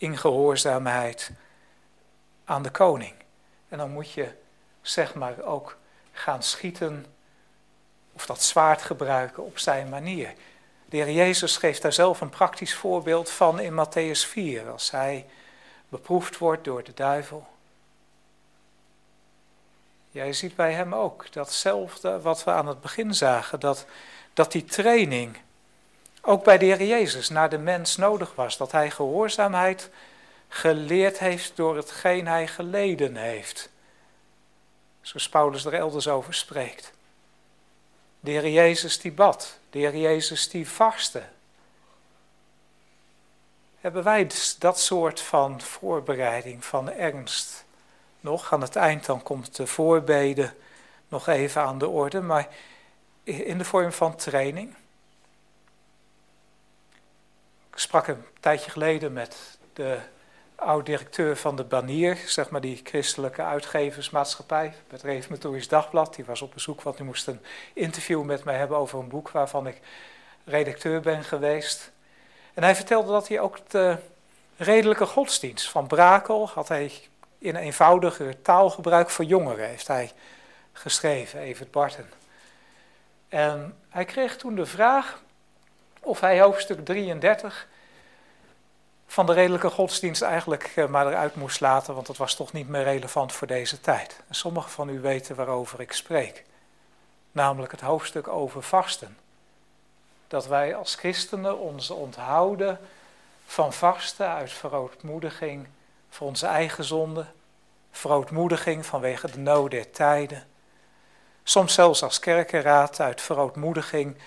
in 0.01 0.17
gehoorzaamheid 0.17 1.31
aan 2.45 2.63
de 2.63 2.71
koning. 2.71 3.13
En 3.69 3.77
dan 3.77 3.91
moet 3.91 4.11
je 4.11 4.31
zeg 4.81 5.13
maar 5.13 5.41
ook 5.41 5.77
gaan 6.11 6.43
schieten 6.43 7.05
of 8.13 8.25
dat 8.25 8.43
zwaard 8.43 8.81
gebruiken 8.81 9.43
op 9.43 9.59
zijn 9.59 9.89
manier. 9.89 10.33
De 10.85 10.97
heer 10.97 11.11
Jezus 11.11 11.57
geeft 11.57 11.81
daar 11.81 11.93
zelf 11.93 12.21
een 12.21 12.29
praktisch 12.29 12.75
voorbeeld 12.75 13.29
van 13.29 13.59
in 13.59 13.85
Matthäus 13.85 14.27
4, 14.27 14.69
als 14.69 14.91
hij 14.91 15.25
beproefd 15.89 16.37
wordt 16.37 16.63
door 16.63 16.83
de 16.83 16.93
duivel. 16.93 17.47
Jij 20.09 20.33
ziet 20.33 20.55
bij 20.55 20.73
hem 20.73 20.95
ook 20.95 21.31
datzelfde 21.31 22.21
wat 22.21 22.43
we 22.43 22.51
aan 22.51 22.67
het 22.67 22.81
begin 22.81 23.13
zagen, 23.13 23.59
dat, 23.59 23.85
dat 24.33 24.51
die 24.51 24.65
training 24.65 25.37
ook 26.21 26.43
bij 26.43 26.57
de 26.57 26.65
Heer 26.65 26.83
Jezus 26.83 27.29
naar 27.29 27.49
de 27.49 27.57
mens 27.57 27.97
nodig 27.97 28.35
was. 28.35 28.57
Dat 28.57 28.71
hij 28.71 28.91
gehoorzaamheid 28.91 29.89
geleerd 30.47 31.19
heeft 31.19 31.55
door 31.55 31.75
hetgeen 31.75 32.27
hij 32.27 32.47
geleden 32.47 33.15
heeft. 33.15 33.69
Zoals 35.01 35.29
Paulus 35.29 35.65
er 35.65 35.73
elders 35.73 36.07
over 36.07 36.33
spreekt. 36.33 36.91
De 38.19 38.31
Heer 38.31 38.49
Jezus 38.49 38.99
die 38.99 39.11
bad. 39.11 39.59
De 39.69 39.79
Heer 39.79 39.97
Jezus 39.97 40.49
die 40.49 40.69
vastte. 40.69 41.23
Hebben 43.81 44.03
wij 44.03 44.27
dus 44.27 44.57
dat 44.57 44.79
soort 44.79 45.21
van 45.21 45.61
voorbereiding, 45.61 46.65
van 46.65 46.91
ernst 46.91 47.65
nog? 48.19 48.53
Aan 48.53 48.61
het 48.61 48.75
eind 48.75 49.05
dan 49.05 49.23
komt 49.23 49.55
de 49.55 49.67
voorbeden 49.67 50.53
nog 51.07 51.27
even 51.27 51.61
aan 51.61 51.77
de 51.77 51.87
orde, 51.87 52.21
maar 52.21 52.47
in 53.23 53.57
de 53.57 53.65
vorm 53.65 53.91
van 53.91 54.15
training. 54.15 54.75
Ik 57.71 57.79
sprak 57.79 58.07
een 58.07 58.25
tijdje 58.39 58.71
geleden 58.71 59.13
met 59.13 59.57
de 59.73 59.99
oud-directeur 60.55 61.37
van 61.37 61.55
de 61.55 61.63
Banier, 61.63 62.17
zeg 62.25 62.49
maar 62.49 62.61
die 62.61 62.81
christelijke 62.83 63.41
uitgeversmaatschappij, 63.41 64.73
het 64.87 65.01
Reformatorisch 65.01 65.67
Dagblad. 65.67 66.15
Die 66.15 66.25
was 66.25 66.41
op 66.41 66.53
bezoek, 66.53 66.81
want 66.81 66.97
die 66.97 67.05
moest 67.05 67.27
een 67.27 67.41
interview 67.73 68.23
met 68.23 68.43
mij 68.43 68.57
hebben 68.57 68.77
over 68.77 68.99
een 68.99 69.07
boek 69.07 69.29
waarvan 69.29 69.67
ik 69.67 69.79
redacteur 70.43 71.01
ben 71.01 71.23
geweest. 71.23 71.91
En 72.53 72.63
hij 72.63 72.75
vertelde 72.75 73.11
dat 73.11 73.27
hij 73.27 73.39
ook 73.39 73.69
de 73.69 73.97
redelijke 74.57 75.05
godsdienst 75.05 75.69
van 75.69 75.87
Brakel 75.87 76.49
had 76.49 76.67
hij 76.67 76.91
in 77.37 77.55
eenvoudiger 77.55 78.41
taalgebruik 78.41 79.09
voor 79.09 79.25
jongeren, 79.25 79.67
heeft 79.67 79.87
hij 79.87 80.11
geschreven, 80.73 81.39
Evert 81.39 81.71
Barten. 81.71 82.09
En 83.29 83.77
hij 83.89 84.05
kreeg 84.05 84.37
toen 84.37 84.55
de 84.55 84.65
vraag 84.65 85.21
of 86.03 86.19
hij 86.19 86.41
hoofdstuk 86.41 86.85
33 86.85 87.67
van 89.07 89.25
de 89.25 89.33
redelijke 89.33 89.69
godsdienst 89.69 90.21
eigenlijk 90.21 90.71
eh, 90.75 90.85
maar 90.85 91.07
eruit 91.07 91.35
moest 91.35 91.59
laten, 91.59 91.93
want 91.93 92.07
dat 92.07 92.17
was 92.17 92.35
toch 92.35 92.51
niet 92.51 92.67
meer 92.67 92.83
relevant 92.83 93.33
voor 93.33 93.47
deze 93.47 93.81
tijd. 93.81 94.21
En 94.27 94.35
sommigen 94.35 94.71
van 94.71 94.89
u 94.89 94.99
weten 94.99 95.35
waarover 95.35 95.81
ik 95.81 95.91
spreek, 95.91 96.43
namelijk 97.31 97.71
het 97.71 97.81
hoofdstuk 97.81 98.27
over 98.27 98.63
vasten. 98.63 99.17
Dat 100.27 100.47
wij 100.47 100.75
als 100.75 100.95
christenen 100.95 101.59
ons 101.59 101.89
onthouden 101.89 102.79
van 103.45 103.73
vasten 103.73 104.27
uit 104.27 104.51
verootmoediging 104.51 105.67
voor 106.09 106.27
onze 106.27 106.47
eigen 106.47 106.83
zonde, 106.83 107.25
verootmoediging 107.91 108.85
vanwege 108.85 109.31
de 109.31 109.39
nood 109.39 109.71
der 109.71 109.91
tijden, 109.91 110.47
soms 111.43 111.73
zelfs 111.73 112.03
als 112.03 112.19
kerkenraad 112.19 112.99
uit 112.99 113.21
verootmoediging 113.21 114.17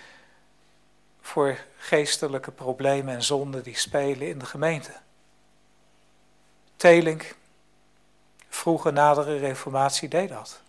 voor 1.25 1.59
geestelijke 1.77 2.51
problemen 2.51 3.15
en 3.15 3.23
zonden 3.23 3.63
die 3.63 3.77
spelen 3.77 4.29
in 4.29 4.39
de 4.39 4.47
gemeente. 4.47 4.93
Telink, 6.77 7.35
vroege 8.49 8.91
nadere 8.91 9.39
reformatie 9.39 10.09
deed 10.09 10.29
dat. 10.29 10.61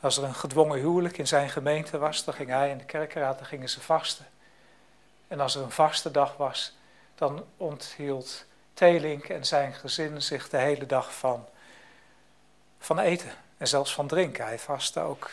Als 0.00 0.16
er 0.16 0.24
een 0.24 0.34
gedwongen 0.34 0.78
huwelijk 0.78 1.18
in 1.18 1.26
zijn 1.26 1.50
gemeente 1.50 1.98
was, 1.98 2.24
dan 2.24 2.34
ging 2.34 2.48
hij 2.48 2.70
en 2.70 2.78
de 2.78 2.84
kerkenraad, 2.84 3.38
dan 3.38 3.46
gingen 3.46 3.68
ze 3.68 3.80
vasten. 3.80 4.26
En 5.28 5.40
als 5.40 5.54
er 5.54 5.62
een 5.62 5.70
vaste 5.70 6.10
dag 6.10 6.36
was, 6.36 6.76
dan 7.14 7.44
onthield 7.56 8.44
Telink 8.74 9.24
en 9.24 9.46
zijn 9.46 9.74
gezin 9.74 10.22
zich 10.22 10.48
de 10.48 10.56
hele 10.56 10.86
dag 10.86 11.14
van, 11.14 11.46
van 12.78 12.98
eten 12.98 13.32
en 13.56 13.68
zelfs 13.68 13.94
van 13.94 14.06
drinken. 14.06 14.44
Hij 14.44 14.58
vastte 14.58 15.00
ook 15.00 15.30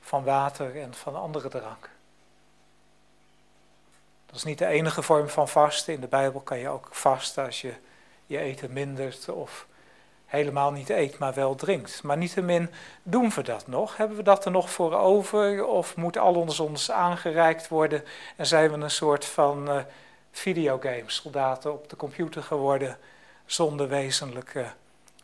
van 0.00 0.24
water 0.24 0.80
en 0.80 0.94
van 0.94 1.16
andere 1.16 1.48
drank. 1.48 1.90
Dat 4.32 4.40
is 4.40 4.46
niet 4.46 4.58
de 4.58 4.66
enige 4.66 5.02
vorm 5.02 5.28
van 5.28 5.48
vasten. 5.48 5.94
In 5.94 6.00
de 6.00 6.06
Bijbel 6.06 6.40
kan 6.40 6.58
je 6.58 6.68
ook 6.68 6.88
vasten 6.90 7.44
als 7.44 7.60
je 7.60 7.74
je 8.26 8.38
eten 8.38 8.72
mindert 8.72 9.28
of 9.28 9.66
helemaal 10.26 10.70
niet 10.70 10.88
eet, 10.88 11.18
maar 11.18 11.34
wel 11.34 11.54
drinkt. 11.54 12.02
Maar 12.02 12.16
niettemin 12.16 12.70
doen 13.02 13.30
we 13.30 13.42
dat 13.42 13.66
nog. 13.66 13.96
Hebben 13.96 14.16
we 14.16 14.22
dat 14.22 14.44
er 14.44 14.50
nog 14.50 14.70
voor 14.70 14.94
over? 14.94 15.64
Of 15.64 15.96
moet 15.96 16.16
alles 16.16 16.60
ons 16.60 16.90
aangereikt 16.90 17.68
worden 17.68 18.04
en 18.36 18.46
zijn 18.46 18.70
we 18.70 18.76
een 18.76 18.90
soort 18.90 19.24
van 19.24 19.84
uh, 20.32 21.04
soldaten 21.06 21.72
op 21.72 21.88
de 21.90 21.96
computer 21.96 22.42
geworden, 22.42 22.98
zonder 23.46 23.88
wezenlijke 23.88 24.66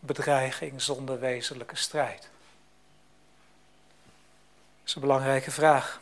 bedreiging, 0.01 0.83
zonder 0.83 1.21
wezenlijke 1.21 1.77
strijd? 1.77 2.21
Dat 2.21 2.29
is 4.85 4.95
een 4.95 5.01
belangrijke 5.01 5.51
vraag. 5.51 6.01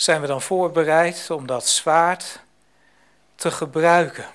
Zijn 0.00 0.20
we 0.20 0.26
dan 0.26 0.42
voorbereid 0.42 1.30
om 1.30 1.46
dat 1.46 1.66
zwaard 1.66 2.40
te 3.34 3.50
gebruiken? 3.50 4.26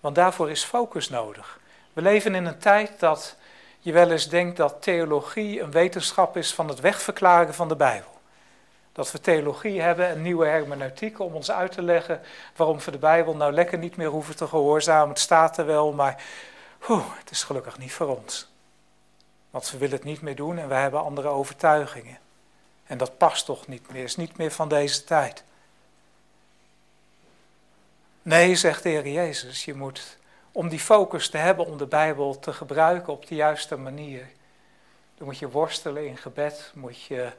Want 0.00 0.14
daarvoor 0.14 0.50
is 0.50 0.64
focus 0.64 1.08
nodig. 1.08 1.60
We 1.92 2.02
leven 2.02 2.34
in 2.34 2.46
een 2.46 2.58
tijd 2.58 3.00
dat 3.00 3.36
je 3.78 3.92
wel 3.92 4.10
eens 4.10 4.28
denkt 4.28 4.56
dat 4.56 4.82
theologie 4.82 5.60
een 5.60 5.70
wetenschap 5.70 6.36
is 6.36 6.54
van 6.54 6.68
het 6.68 6.80
wegverklaren 6.80 7.54
van 7.54 7.68
de 7.68 7.76
Bijbel. 7.76 8.20
Dat 8.92 9.12
we 9.12 9.20
theologie 9.20 9.80
hebben, 9.80 10.10
een 10.10 10.22
nieuwe 10.22 10.46
hermeneutiek 10.46 11.20
om 11.20 11.34
ons 11.34 11.50
uit 11.50 11.72
te 11.72 11.82
leggen 11.82 12.20
waarom 12.56 12.78
we 12.78 12.90
de 12.90 12.98
Bijbel 12.98 13.36
nou 13.36 13.52
lekker 13.52 13.78
niet 13.78 13.96
meer 13.96 14.08
hoeven 14.08 14.36
te 14.36 14.46
gehoorzamen. 14.46 15.08
Het 15.08 15.18
staat 15.18 15.58
er 15.58 15.66
wel, 15.66 15.92
maar 15.92 16.22
het 17.18 17.30
is 17.30 17.42
gelukkig 17.42 17.78
niet 17.78 17.92
voor 17.92 18.16
ons. 18.16 18.48
Want 19.50 19.70
we 19.70 19.78
willen 19.78 19.96
het 19.96 20.04
niet 20.04 20.22
meer 20.22 20.36
doen 20.36 20.58
en 20.58 20.68
we 20.68 20.74
hebben 20.74 21.04
andere 21.04 21.28
overtuigingen. 21.28 22.18
En 22.88 22.98
dat 22.98 23.18
past 23.18 23.44
toch 23.44 23.66
niet 23.66 23.92
meer, 23.92 24.02
is 24.02 24.16
niet 24.16 24.36
meer 24.36 24.50
van 24.50 24.68
deze 24.68 25.04
tijd. 25.04 25.44
Nee, 28.22 28.56
zegt 28.56 28.82
de 28.82 28.88
Heer 28.88 29.08
Jezus, 29.08 29.64
je 29.64 29.74
moet 29.74 30.16
om 30.52 30.68
die 30.68 30.80
focus 30.80 31.30
te 31.30 31.36
hebben, 31.36 31.66
om 31.66 31.76
de 31.76 31.86
Bijbel 31.86 32.38
te 32.38 32.52
gebruiken 32.52 33.12
op 33.12 33.26
de 33.26 33.34
juiste 33.34 33.76
manier, 33.76 34.26
dan 35.14 35.26
moet 35.26 35.38
je 35.38 35.50
worstelen 35.50 36.06
in 36.06 36.16
gebed, 36.16 36.72
moet 36.74 37.02
je 37.02 37.32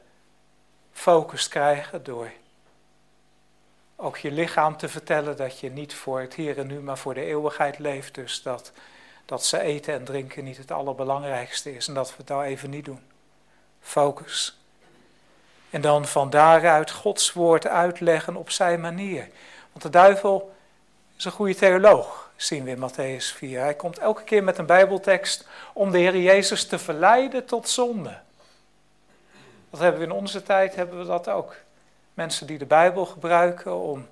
focus 0.92 1.48
krijgen 1.48 2.04
door 2.04 2.30
ook 4.00 4.16
je 4.16 4.30
lichaam 4.30 4.76
te 4.76 4.88
vertellen 4.88 5.36
dat 5.36 5.58
je 5.58 5.70
niet 5.70 5.94
voor 5.94 6.20
het 6.20 6.34
hier 6.34 6.58
en 6.58 6.66
nu, 6.66 6.80
maar 6.80 6.98
voor 6.98 7.14
de 7.14 7.24
eeuwigheid 7.24 7.78
leeft. 7.78 8.14
Dus 8.14 8.42
dat, 8.42 8.72
dat 9.24 9.44
ze 9.44 9.60
eten 9.60 9.94
en 9.94 10.04
drinken 10.04 10.44
niet 10.44 10.56
het 10.56 10.70
allerbelangrijkste 10.70 11.74
is 11.74 11.88
en 11.88 11.94
dat 11.94 12.08
we 12.08 12.14
het 12.16 12.28
nou 12.28 12.44
even 12.44 12.70
niet 12.70 12.84
doen. 12.84 13.00
Focus. 13.80 14.59
En 15.70 15.80
dan 15.80 16.06
van 16.06 16.30
daaruit 16.30 16.90
Gods 16.90 17.32
woord 17.32 17.66
uitleggen 17.66 18.36
op 18.36 18.50
zijn 18.50 18.80
manier. 18.80 19.28
Want 19.72 19.82
de 19.82 19.90
duivel 19.90 20.54
is 21.16 21.24
een 21.24 21.32
goede 21.32 21.54
theoloog, 21.54 22.30
zien 22.36 22.64
we 22.64 22.70
in 22.70 22.90
Matthäus 22.90 23.36
4. 23.36 23.60
Hij 23.60 23.74
komt 23.74 23.98
elke 23.98 24.22
keer 24.22 24.44
met 24.44 24.58
een 24.58 24.66
Bijbeltekst 24.66 25.46
om 25.72 25.90
de 25.90 25.98
Heer 25.98 26.16
Jezus 26.16 26.66
te 26.66 26.78
verleiden 26.78 27.44
tot 27.44 27.68
zonde. 27.68 28.18
Dat 29.70 29.80
hebben 29.80 30.00
we 30.00 30.06
in 30.06 30.12
onze 30.12 30.42
tijd, 30.42 30.74
hebben 30.74 30.98
we 30.98 31.04
dat 31.04 31.28
ook. 31.28 31.54
Mensen 32.14 32.46
die 32.46 32.58
de 32.58 32.66
Bijbel 32.66 33.06
gebruiken 33.06 33.76
om. 33.76 34.08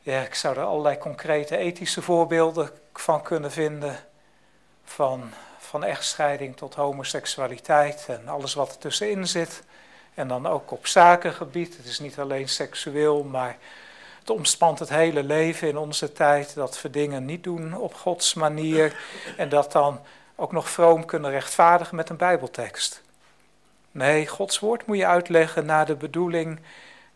Ja, 0.00 0.20
ik 0.20 0.34
zou 0.34 0.56
er 0.56 0.64
allerlei 0.64 0.98
concrete 0.98 1.56
ethische 1.56 2.02
voorbeelden 2.02 2.70
van 2.92 3.22
kunnen 3.22 3.50
vinden. 3.50 3.96
Van, 4.84 5.32
van 5.58 5.84
echtscheiding 5.84 6.56
tot 6.56 6.74
homoseksualiteit 6.74 8.04
en 8.08 8.28
alles 8.28 8.54
wat 8.54 8.70
er 8.70 8.78
tussenin 8.78 9.28
zit. 9.28 9.62
En 10.14 10.28
dan 10.28 10.46
ook 10.46 10.70
op 10.70 10.86
zakengebied. 10.86 11.76
Het 11.76 11.86
is 11.86 11.98
niet 11.98 12.18
alleen 12.18 12.48
seksueel, 12.48 13.22
maar 13.24 13.56
het 14.18 14.30
omspant 14.30 14.78
het 14.78 14.88
hele 14.88 15.22
leven 15.22 15.68
in 15.68 15.76
onze 15.76 16.12
tijd. 16.12 16.54
Dat 16.54 16.82
we 16.82 16.90
dingen 16.90 17.24
niet 17.24 17.44
doen 17.44 17.76
op 17.76 17.94
Gods 17.94 18.34
manier. 18.34 18.96
En 19.36 19.48
dat 19.48 19.72
dan 19.72 20.00
ook 20.34 20.52
nog 20.52 20.70
vroom 20.70 21.04
kunnen 21.04 21.30
rechtvaardigen 21.30 21.96
met 21.96 22.08
een 22.08 22.16
Bijbeltekst. 22.16 23.02
Nee, 23.90 24.26
Gods 24.26 24.58
woord 24.58 24.86
moet 24.86 24.96
je 24.96 25.06
uitleggen 25.06 25.66
naar 25.66 25.86
de 25.86 25.94
bedoeling 25.94 26.60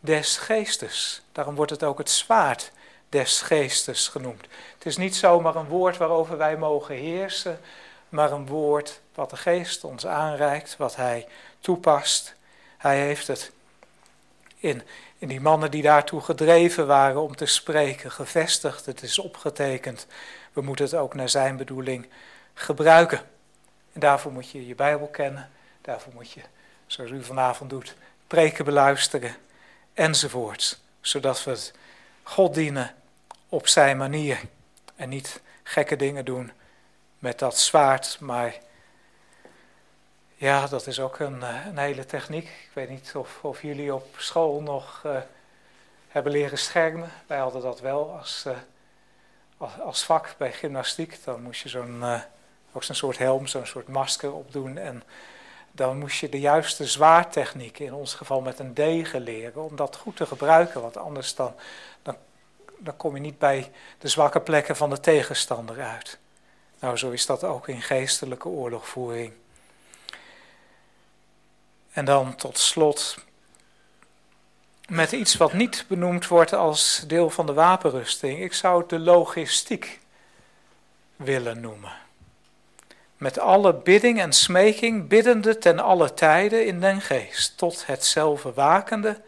des 0.01 0.37
geestes. 0.37 1.23
Daarom 1.33 1.55
wordt 1.55 1.71
het 1.71 1.83
ook 1.83 1.99
het 1.99 2.11
zwaard 2.11 2.73
des 3.09 3.41
geestes 3.41 4.09
genoemd. 4.09 4.47
Het 4.75 4.87
is 4.87 4.97
niet 4.97 5.17
zomaar 5.17 5.55
een 5.55 5.69
woord 5.69 5.97
waarover 5.97 6.37
wij 6.37 6.57
mogen 6.57 6.95
heersen, 6.95 7.61
maar 8.09 8.33
een 8.33 8.47
woord 8.47 9.01
wat 9.15 9.31
de 9.31 9.37
geest 9.37 9.85
ons 9.85 10.07
aanreikt, 10.07 10.77
wat 10.77 10.97
hij 10.97 11.27
toepast 11.61 12.35
hij 12.77 13.01
heeft 13.01 13.27
het 13.27 13.53
in, 14.57 14.83
in 15.19 15.29
die 15.29 15.41
mannen 15.41 15.71
die 15.71 15.83
daartoe 15.83 16.21
gedreven 16.21 16.87
waren 16.87 17.23
om 17.23 17.37
te 17.37 17.47
spreken, 17.47 18.11
gevestigd. 18.11 18.87
Het 18.87 19.03
is 19.03 19.19
opgetekend. 19.19 20.07
We 20.53 20.61
moeten 20.61 20.85
het 20.85 20.95
ook 20.95 21.15
naar 21.15 21.29
zijn 21.29 21.57
bedoeling 21.57 22.09
gebruiken. 22.55 23.21
En 23.93 24.01
daarvoor 24.01 24.33
moet 24.33 24.51
je 24.51 24.67
je 24.67 24.75
Bijbel 24.75 25.07
kennen. 25.07 25.51
Daarvoor 25.81 26.13
moet 26.15 26.31
je, 26.31 26.41
zoals 26.87 27.11
u 27.11 27.25
vanavond 27.25 27.71
doet, 27.71 27.95
preken 28.27 28.65
beluisteren 28.65 29.37
enzovoorts. 29.95 30.81
Zodat 31.01 31.45
we 31.45 31.51
het 31.51 31.73
God 32.23 32.55
dienen 32.55 32.95
op 33.49 33.69
zijn 33.69 33.97
manier. 33.97 34.41
En 34.97 35.09
niet 35.09 35.41
gekke 35.63 35.97
dingen 35.97 36.25
doen 36.25 36.53
met 37.19 37.39
dat 37.39 37.59
zwaard, 37.59 38.17
maar 38.21 38.55
ja, 40.39 40.67
dat 40.67 40.87
is 40.87 41.01
ook 41.01 41.19
een, 41.19 41.43
eh, 41.43 41.67
een 41.67 41.79
hele 41.79 42.05
techniek. 42.05 42.45
Ik 42.45 42.71
weet 42.73 42.89
niet 42.89 43.13
of, 43.15 43.39
of 43.45 43.63
jullie 43.63 43.95
op 43.95 44.15
school 44.17 44.61
nog 44.61 45.03
uh, 45.07 45.17
hebben 46.09 46.33
leren 46.33 46.59
schermen. 46.59 47.11
Wij 47.27 47.39
hadden 47.39 47.63
dat 47.63 47.81
wel 47.81 48.17
als, 48.19 48.45
uh, 48.47 48.57
als, 49.57 49.81
als, 49.81 50.05
vak 50.05 50.35
bij 50.39 50.53
gymnastiek. 50.53 51.25
Dan 51.25 51.43
moest 51.43 51.63
je 51.63 51.69
zo'n 51.69 52.05
ook 52.73 52.83
zo'n 52.83 52.95
soort 52.95 53.19
helm, 53.19 53.47
zo'n 53.47 53.67
soort 53.67 53.89
masker 53.89 54.33
opdoen. 54.33 54.79
En 54.79 55.03
dan 55.73 55.99
moest 55.99 56.19
je 56.19 56.29
de 56.29 56.41
juiste 56.41 56.87
zwaartechniek, 56.87 57.79
in 57.79 57.95
ons 57.95 58.15
geval 58.15 58.41
met 58.41 58.59
een 58.59 58.75
degen 58.75 59.21
leren, 59.21 59.65
om 59.65 59.77
dat 59.77 59.97
goed 59.97 60.17
te 60.17 60.27
gebruiken. 60.27 60.81
Want 60.81 60.97
anders 60.97 61.35
dan, 61.35 61.55
dan, 62.03 62.17
dan 62.79 62.97
kom 62.97 63.15
je 63.15 63.21
niet 63.21 63.39
bij 63.39 63.71
de 63.99 64.09
zwakke 64.09 64.41
plekken 64.41 64.77
van 64.77 64.91
de 64.91 65.01
tegenstander 65.01 65.81
uit. 65.81 66.19
Nou, 66.81 66.97
zo 66.97 67.11
is 67.11 67.27
dat 67.27 67.45
ook 67.45 67.69
in 67.69 67.83
geestelijke 67.83 68.49
oorlogvoering. 68.49 69.33
En 71.97 72.05
dan 72.05 72.35
tot 72.35 72.59
slot 72.59 73.17
met 74.89 75.13
iets 75.13 75.37
wat 75.37 75.53
niet 75.53 75.85
benoemd 75.89 76.29
wordt 76.29 76.53
als 76.53 77.05
deel 77.07 77.31
van 77.31 77.47
de 77.47 77.53
wapenrusting. 77.53 78.41
Ik 78.41 78.53
zou 78.53 78.81
het 78.81 78.89
de 78.89 78.99
logistiek 78.99 80.01
willen 81.17 81.61
noemen. 81.61 81.93
Met 83.17 83.39
alle 83.39 83.75
bidding 83.75 84.21
en 84.21 84.33
smeking, 84.33 85.09
biddende 85.09 85.59
ten 85.59 85.79
alle 85.79 86.15
tijden 86.15 86.67
in 86.67 86.81
den 86.81 87.01
geest, 87.01 87.59
tot 87.59 87.87
hetzelfde 87.87 88.53
wakende, 88.53 89.21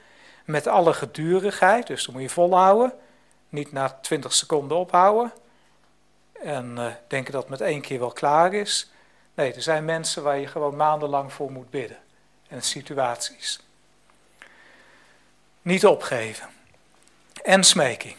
met 0.44 0.66
alle 0.66 0.92
gedurigheid, 0.92 1.86
dus 1.86 2.04
dan 2.04 2.14
moet 2.14 2.22
je 2.22 2.30
volhouden, 2.30 2.92
niet 3.48 3.72
na 3.72 3.98
20 4.02 4.32
seconden 4.32 4.76
ophouden 4.76 5.32
en 6.32 6.74
uh, 6.78 6.86
denken 7.06 7.32
dat 7.32 7.40
het 7.40 7.50
met 7.50 7.60
één 7.60 7.80
keer 7.80 7.98
wel 7.98 8.12
klaar 8.12 8.54
is. 8.54 8.90
Nee, 9.34 9.52
er 9.52 9.62
zijn 9.62 9.84
mensen 9.84 10.22
waar 10.22 10.38
je 10.38 10.46
gewoon 10.46 10.76
maandenlang 10.76 11.32
voor 11.32 11.52
moet 11.52 11.70
bidden 11.70 11.98
en 12.48 12.62
situaties. 12.62 13.60
Niet 15.62 15.86
opgeven. 15.86 16.48
En 17.42 17.64
smeking. 17.64 18.16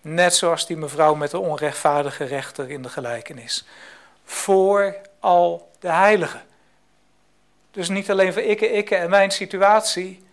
Net 0.00 0.34
zoals 0.34 0.66
die 0.66 0.76
mevrouw 0.76 1.14
met 1.14 1.30
de 1.30 1.38
onrechtvaardige 1.38 2.24
rechter 2.24 2.70
in 2.70 2.82
de 2.82 2.88
gelijkenis. 2.88 3.64
Voor 4.24 4.96
al 5.20 5.70
de 5.78 5.90
heiligen. 5.90 6.42
Dus 7.70 7.88
niet 7.88 8.10
alleen 8.10 8.32
voor 8.32 8.42
ikke, 8.42 8.70
ikke 8.70 8.96
en 8.96 9.10
mijn 9.10 9.30
situatie, 9.30 10.24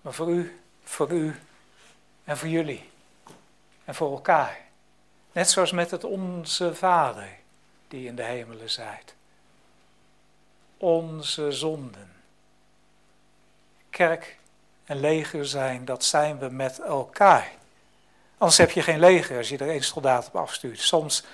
maar 0.00 0.12
voor 0.12 0.28
u, 0.28 0.60
voor 0.84 1.10
u 1.10 1.40
en 2.24 2.38
voor 2.38 2.48
jullie. 2.48 2.90
En 3.84 3.94
voor 3.94 4.12
elkaar. 4.12 4.58
Net 5.32 5.50
zoals 5.50 5.72
met 5.72 5.90
het 5.90 6.04
Onze 6.04 6.74
Vader 6.74 7.28
die 7.88 8.06
in 8.06 8.16
de 8.16 8.22
hemelen 8.22 8.70
zijt. 8.70 9.14
Onze 10.76 11.52
zonden 11.52 12.19
kerk 13.90 14.36
en 14.84 15.00
leger 15.00 15.46
zijn, 15.46 15.84
dat 15.84 16.04
zijn 16.04 16.38
we 16.38 16.48
met 16.48 16.80
elkaar. 16.80 17.50
Anders 18.38 18.58
heb 18.58 18.70
je 18.70 18.82
geen 18.82 18.98
leger 18.98 19.36
als 19.36 19.48
je 19.48 19.58
er 19.58 19.68
één 19.68 19.82
soldaat 19.82 20.26
op 20.26 20.36
afstuurt. 20.36 20.80
Soms 20.80 21.24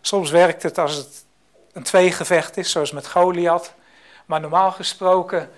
Soms 0.00 0.30
werkt 0.30 0.62
het 0.62 0.78
als 0.78 0.94
het 0.94 1.24
een 1.72 1.82
tweegevecht 1.82 2.56
is, 2.56 2.70
zoals 2.70 2.92
met 2.92 3.08
Goliath. 3.08 3.74
Maar 4.26 4.40
normaal 4.40 4.72
gesproken, 4.72 5.50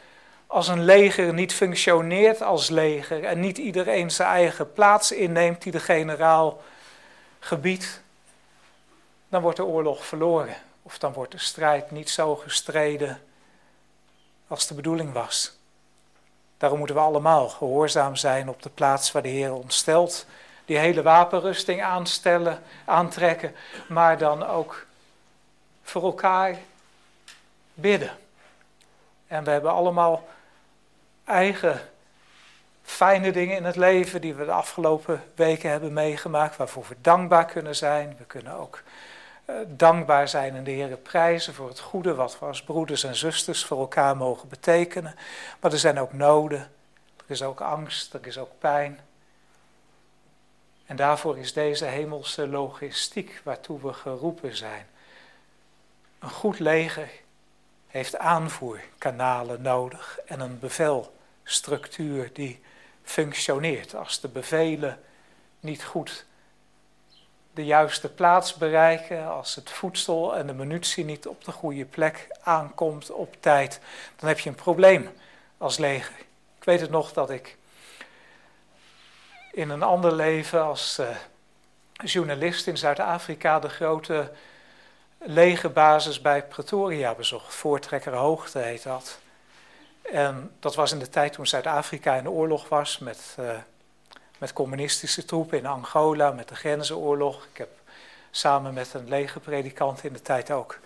als 0.47 0.69
een 0.69 0.85
leger 0.85 1.35
niet 1.35 1.53
functioneert 1.53 2.43
als 2.43 2.69
leger 2.69 3.25
en 3.25 3.41
niet 3.41 3.59
iedereen 3.59 4.11
zijn 4.11 4.29
eigen 4.29 4.73
plaats 4.73 5.13
inneemt 5.13 5.63
die 5.63 5.73
de 5.73 5.81
generaal 5.81 6.63
gebiedt, 7.39 8.03
dan 9.29 9.43
wordt 9.43 9.57
de 9.57 9.65
oorlog 9.65 10.07
verloren. 10.07 10.57
Of 10.83 10.99
dan 10.99 11.13
wordt 11.13 11.33
de 11.33 11.39
strijd 11.39 11.91
niet 11.91 12.11
zo 12.11 12.37
gestreden 12.37 13.23
als 14.47 14.67
de 14.67 14.75
bedoeling 14.75 15.13
was. 15.13 15.59
Daarom 16.61 16.79
moeten 16.79 16.97
we 16.97 17.03
allemaal 17.03 17.49
gehoorzaam 17.49 18.17
zijn 18.17 18.49
op 18.49 18.63
de 18.63 18.71
plaats 18.71 19.13
waar 19.13 19.23
de 19.23 19.29
Heer 19.29 19.53
ons 19.53 19.77
stelt. 19.77 20.27
Die 20.65 20.79
hele 20.79 21.03
wapenrusting 21.03 21.83
aanstellen, 21.83 22.63
aantrekken, 22.85 23.55
maar 23.89 24.19
dan 24.19 24.47
ook 24.47 24.87
voor 25.83 26.03
elkaar 26.03 26.57
bidden. 27.75 28.11
En 29.27 29.45
we 29.45 29.51
hebben 29.51 29.73
allemaal 29.73 30.29
eigen 31.25 31.81
fijne 32.83 33.33
dingen 33.33 33.57
in 33.57 33.65
het 33.65 33.77
leven 33.77 34.21
die 34.21 34.35
we 34.35 34.45
de 34.45 34.53
afgelopen 34.53 35.23
weken 35.35 35.71
hebben 35.71 35.93
meegemaakt, 35.93 36.57
waarvoor 36.57 36.85
we 36.89 36.97
dankbaar 37.01 37.45
kunnen 37.45 37.77
zijn. 37.77 38.15
We 38.19 38.25
kunnen 38.25 38.53
ook 38.53 38.83
dankbaar 39.69 40.29
zijn 40.29 40.57
en 40.57 40.65
de 40.65 40.71
Heer 40.71 40.97
prijzen 40.97 41.55
voor 41.55 41.69
het 41.69 41.81
goede 41.81 42.15
wat 42.15 42.39
we 42.39 42.45
als 42.47 42.63
broeders 42.63 43.05
en 43.05 43.17
zusters 43.17 43.65
voor 43.65 43.79
elkaar 43.79 44.17
mogen 44.17 44.49
betekenen. 44.49 45.15
Maar 45.61 45.73
er 45.73 45.79
zijn 45.79 45.99
ook 45.99 46.13
noden, 46.13 46.71
er 47.17 47.25
is 47.27 47.43
ook 47.43 47.61
angst, 47.61 48.15
er 48.15 48.27
is 48.27 48.39
ook 48.39 48.59
pijn. 48.59 49.01
En 50.87 50.97
daarvoor 50.97 51.39
is 51.39 51.53
deze 51.53 51.85
hemelse 51.85 52.49
logistiek 52.49 53.41
waartoe 53.45 53.81
we 53.81 53.93
geroepen 53.93 54.57
zijn. 54.57 54.87
Een 56.19 56.31
goed 56.31 56.59
leger 56.59 57.11
heeft 57.87 58.19
aanvoerkanalen 58.19 59.63
nodig 59.63 60.19
en 60.27 60.41
een 60.41 60.59
bevelstructuur 60.59 62.31
die 62.33 62.61
functioneert. 63.03 63.95
Als 63.95 64.21
de 64.21 64.29
bevelen 64.29 65.01
niet 65.61 65.85
goed 65.85 66.25
de 67.55 67.65
juiste 67.65 68.09
plaats 68.09 68.55
bereiken, 68.55 69.29
als 69.29 69.55
het 69.55 69.71
voedsel 69.71 70.37
en 70.37 70.47
de 70.47 70.53
munitie 70.53 71.05
niet 71.05 71.27
op 71.27 71.45
de 71.45 71.53
goede 71.53 71.85
plek 71.85 72.29
aankomt 72.43 73.11
op 73.11 73.37
tijd, 73.41 73.81
dan 74.17 74.29
heb 74.29 74.39
je 74.39 74.49
een 74.49 74.55
probleem 74.55 75.11
als 75.59 75.79
leger. 75.79 76.15
Ik 76.59 76.65
weet 76.65 76.81
het 76.81 76.91
nog 76.91 77.13
dat 77.13 77.31
ik 77.31 77.57
in 79.53 79.71
een 79.71 79.83
ander 79.83 80.15
leven 80.15 80.63
als 80.63 80.99
uh, 80.99 81.09
journalist 81.93 82.67
in 82.67 82.79
Zuid-Afrika 82.79 83.59
de 83.59 83.69
grote 83.69 84.33
legerbasis 85.19 86.21
bij 86.21 86.45
Pretoria 86.45 87.15
bezocht. 87.15 87.55
Voortrekker 87.55 88.13
Hoogte 88.13 88.59
heet 88.59 88.83
dat. 88.83 89.19
En 90.03 90.53
dat 90.61 90.75
was 90.75 90.93
in 90.93 90.99
de 90.99 91.09
tijd 91.09 91.33
toen 91.33 91.47
Zuid-Afrika 91.47 92.15
in 92.15 92.31
oorlog 92.31 92.69
was 92.69 92.99
met, 92.99 93.37
uh, 93.41 93.51
met 94.41 94.53
communistische 94.53 95.25
troepen 95.25 95.59
in 95.59 95.67
Angola, 95.67 96.31
met 96.31 96.49
de 96.49 96.55
grenzenoorlog. 96.55 97.47
Ik 97.53 97.59
heb 97.59 97.69
samen 98.31 98.75
met 98.75 98.95
een 98.95 99.09
legerpredikant 99.09 100.05
in 100.05 100.13
de 100.13 100.23
tijd 100.23 100.51
ook 100.51 100.79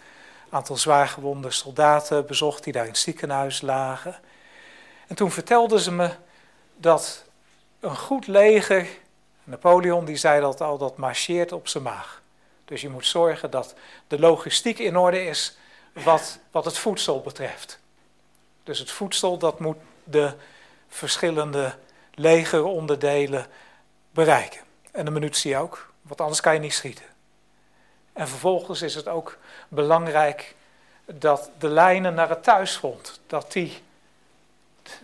een 0.47 0.53
aantal 0.53 0.77
zwaargewonde 0.77 1.51
soldaten 1.51 2.27
bezocht 2.27 2.65
die 2.65 2.73
daar 2.73 2.85
in 2.85 2.91
het 2.91 2.99
ziekenhuis 2.99 3.61
lagen. 3.61 4.17
En 5.07 5.17
toen 5.17 5.31
vertelden 5.31 5.81
ze 5.81 5.93
me 5.93 6.11
dat 6.77 7.25
een 7.81 7.97
goed 7.97 8.27
leger, 8.27 8.87
Napoleon 9.45 10.05
die 10.05 10.17
zei 10.17 10.41
dat 10.41 10.61
al, 10.61 10.79
dat 10.79 10.97
marcheert 10.97 11.53
op 11.53 11.69
zijn 11.69 11.83
maag. 11.83 12.23
Dus 12.65 12.81
je 12.81 12.89
moet 12.89 13.07
zorgen 13.07 13.51
dat 13.51 13.75
de 14.07 14.19
logistiek 14.19 14.79
in 14.79 14.97
orde 14.97 15.25
is 15.25 15.57
wat, 15.93 16.39
wat 16.51 16.65
het 16.65 16.79
voedsel 16.79 17.21
betreft. 17.21 17.79
Dus 18.63 18.79
het 18.79 18.91
voedsel 18.91 19.39
dat 19.39 19.61
moet 19.61 19.79
de 20.05 20.33
verschillende 20.89 21.75
legeronderdelen 22.15 23.47
bereiken. 24.11 24.61
En 24.93 25.05
de 25.05 25.11
munitie 25.11 25.57
ook, 25.57 25.93
want 26.03 26.21
anders 26.21 26.41
kan 26.41 26.55
je 26.55 26.61
niet 26.61 26.75
schieten. 26.75 27.05
En 28.13 28.29
vervolgens 28.29 28.83
is 28.83 28.95
het 28.95 29.09
ook 29.09 29.39
belangrijk 29.69 30.55
dat 31.05 31.51
de 31.59 31.69
lijnen 31.69 32.15
naar 32.15 32.29
het 32.29 32.43
thuisfront, 32.43 33.21
dat 33.27 33.53
die 33.53 33.83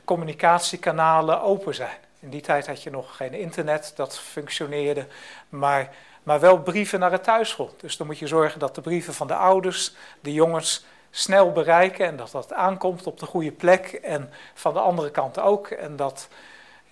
communicatiekanalen 0.05 1.43
open 1.43 1.74
zijn. 1.74 1.97
In 2.19 2.31
die 2.31 2.41
tijd 2.41 2.66
had 2.66 2.82
je 2.82 2.91
nog 2.91 3.16
geen 3.16 3.35
internet, 3.35 3.93
dat 3.97 4.19
functioneerde, 4.19 5.07
maar 5.49 5.91
maar 6.23 6.41
wel 6.41 6.59
brieven 6.59 7.01
naar 7.01 7.12
het 7.12 7.24
thuisfront. 7.24 7.81
Dus 7.81 7.97
dan 7.97 8.07
moet 8.07 8.19
je 8.19 8.27
zorgen 8.27 8.59
dat 8.59 8.74
de 8.74 8.81
brieven 8.81 9.15
van 9.15 9.27
de 9.27 9.35
ouders 9.35 9.95
de 10.20 10.32
jongens 10.32 10.85
snel 11.11 11.53
bereiken 11.53 12.07
en 12.07 12.16
dat 12.16 12.31
dat 12.31 12.53
aankomt 12.53 13.07
op 13.07 13.19
de 13.19 13.27
goede 13.27 13.53
plek 13.53 13.93
en 13.93 14.31
van 14.55 14.73
de 14.73 14.81
andere 14.81 15.11
kant 15.11 15.39
ook. 15.39 15.69
En 15.69 15.97
dat 15.97 16.28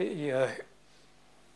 je 0.05 0.49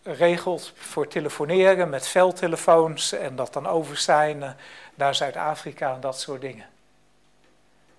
regelt 0.02 0.72
voor 0.74 1.08
telefoneren 1.08 1.90
met 1.90 2.08
veldtelefoons 2.08 3.12
en 3.12 3.36
dat 3.36 3.52
dan 3.52 3.66
overzijn 3.66 4.56
naar 4.94 5.14
Zuid-Afrika 5.14 5.94
en 5.94 6.00
dat 6.00 6.20
soort 6.20 6.40
dingen. 6.40 6.66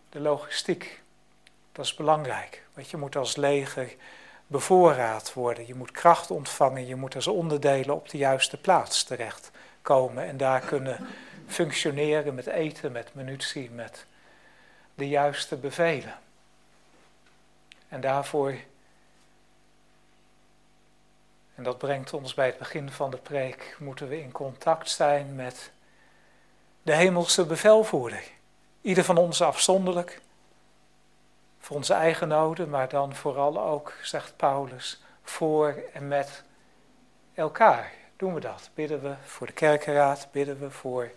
De 0.09 0.19
logistiek, 0.19 1.01
dat 1.71 1.85
is 1.85 1.95
belangrijk. 1.95 2.63
Want 2.73 2.89
je 2.89 2.97
moet 2.97 3.15
als 3.15 3.35
leger 3.35 3.95
bevoorraad 4.47 5.33
worden, 5.33 5.67
je 5.67 5.75
moet 5.75 5.91
kracht 5.91 6.31
ontvangen, 6.31 6.87
je 6.87 6.95
moet 6.95 7.15
als 7.15 7.27
onderdelen 7.27 7.95
op 7.95 8.09
de 8.09 8.17
juiste 8.17 8.57
plaats 8.57 9.03
terecht 9.03 9.51
komen 9.81 10.25
en 10.25 10.37
daar 10.37 10.59
kunnen 10.59 11.07
functioneren 11.47 12.35
met 12.35 12.47
eten, 12.47 12.91
met 12.91 13.13
munitie, 13.13 13.71
met 13.71 14.05
de 14.95 15.07
juiste 15.07 15.55
bevelen. 15.55 16.19
En 17.87 18.01
daarvoor, 18.01 18.55
en 21.55 21.63
dat 21.63 21.77
brengt 21.77 22.13
ons 22.13 22.33
bij 22.33 22.45
het 22.45 22.57
begin 22.57 22.91
van 22.91 23.11
de 23.11 23.17
preek, 23.17 23.75
moeten 23.79 24.07
we 24.07 24.21
in 24.21 24.31
contact 24.31 24.89
zijn 24.89 25.35
met 25.35 25.71
de 26.81 26.95
hemelse 26.95 27.45
bevelvoerder. 27.45 28.23
Ieder 28.81 29.03
van 29.03 29.17
ons 29.17 29.41
afzonderlijk, 29.41 30.21
voor 31.59 31.75
onze 31.75 31.93
eigen 31.93 32.27
noden, 32.27 32.69
maar 32.69 32.89
dan 32.89 33.15
vooral 33.15 33.59
ook, 33.61 33.93
zegt 34.01 34.33
Paulus, 34.35 35.01
voor 35.23 35.83
en 35.93 36.07
met 36.07 36.43
elkaar 37.33 37.91
doen 38.15 38.33
we 38.33 38.39
dat. 38.39 38.69
Bidden 38.73 39.01
we 39.01 39.13
voor 39.25 39.47
de 39.47 39.53
kerkenraad, 39.53 40.27
bidden 40.31 40.59
we 40.59 40.71
voor 40.71 41.11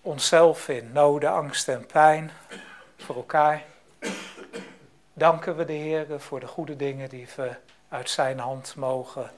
onszelf 0.00 0.68
in 0.68 0.92
noden, 0.92 1.30
angst 1.30 1.68
en 1.68 1.86
pijn, 1.86 2.30
voor 2.96 3.16
elkaar. 3.16 3.62
Danken 5.12 5.56
we 5.56 5.64
de 5.64 5.72
Heer 5.72 6.20
voor 6.20 6.40
de 6.40 6.46
goede 6.46 6.76
dingen 6.76 7.08
die 7.08 7.28
we 7.36 7.56
uit 7.88 8.10
Zijn 8.10 8.38
hand 8.38 8.74
mogen 8.76 9.32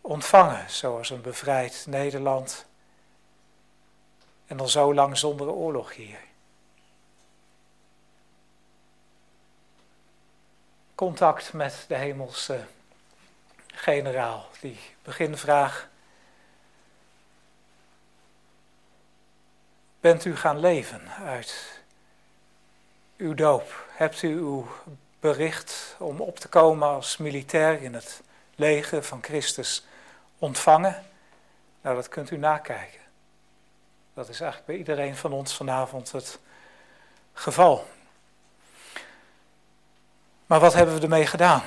ontvangen, 0.00 0.70
zoals 0.70 1.10
een 1.10 1.22
bevrijd 1.22 1.84
Nederland 1.88 2.66
en 4.46 4.60
al 4.60 4.68
zo 4.68 4.94
lang 4.94 5.18
zonder 5.18 5.50
oorlog 5.50 5.94
hier. 5.94 6.20
Contact 10.94 11.52
met 11.52 11.84
de 11.88 11.94
hemelse 11.94 12.66
generaal, 13.66 14.48
die 14.60 14.80
beginvraag. 15.02 15.88
Bent 20.00 20.24
u 20.24 20.36
gaan 20.36 20.58
leven 20.58 21.08
uit 21.10 21.80
uw 23.16 23.34
doop? 23.34 23.86
Hebt 23.90 24.22
u 24.22 24.28
uw 24.28 24.68
bericht 25.24 25.96
om 25.98 26.20
op 26.20 26.38
te 26.38 26.48
komen 26.48 26.88
als 26.88 27.16
militair 27.16 27.82
in 27.82 27.94
het 27.94 28.22
leger 28.54 29.02
van 29.02 29.22
Christus 29.22 29.84
ontvangen? 30.38 31.04
Nou, 31.80 31.96
dat 31.96 32.08
kunt 32.08 32.30
u 32.30 32.36
nakijken. 32.36 33.00
Dat 34.14 34.28
is 34.28 34.40
eigenlijk 34.40 34.66
bij 34.66 34.76
iedereen 34.76 35.16
van 35.16 35.32
ons 35.32 35.56
vanavond 35.56 36.12
het 36.12 36.38
geval. 37.32 37.86
Maar 40.46 40.60
wat 40.60 40.74
hebben 40.74 40.94
we 40.94 41.00
ermee 41.00 41.26
gedaan? 41.26 41.62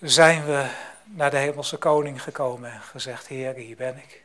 zijn 0.00 0.44
we 0.44 0.70
naar 1.04 1.30
de 1.30 1.36
hemelse 1.36 1.76
koning 1.76 2.22
gekomen 2.22 2.72
en 2.72 2.80
gezegd, 2.80 3.26
Heer, 3.26 3.54
hier 3.54 3.76
ben 3.76 3.96
ik. 3.96 4.24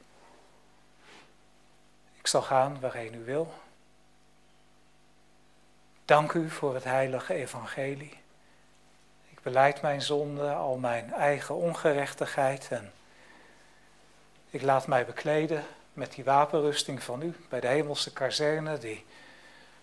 Ik 2.17 2.27
zal 2.27 2.41
gaan 2.41 2.79
waarheen 2.79 3.13
u 3.13 3.23
wil. 3.23 3.62
Dank 6.05 6.33
u 6.33 6.49
voor 6.49 6.73
het 6.73 6.83
heilige 6.83 7.33
evangelie. 7.33 8.17
Ik 9.29 9.41
beleid 9.41 9.81
mijn 9.81 10.01
zonde, 10.01 10.53
al 10.53 10.77
mijn 10.77 11.13
eigen 11.13 11.55
ongerechtigheid 11.55 12.67
en 12.71 12.91
ik 14.49 14.61
laat 14.61 14.87
mij 14.87 15.05
bekleden 15.05 15.63
met 15.93 16.13
die 16.13 16.23
wapenrusting 16.23 17.03
van 17.03 17.21
u 17.21 17.35
bij 17.49 17.59
de 17.59 17.67
hemelse 17.67 18.13
kazerne, 18.13 18.77
die 18.77 19.05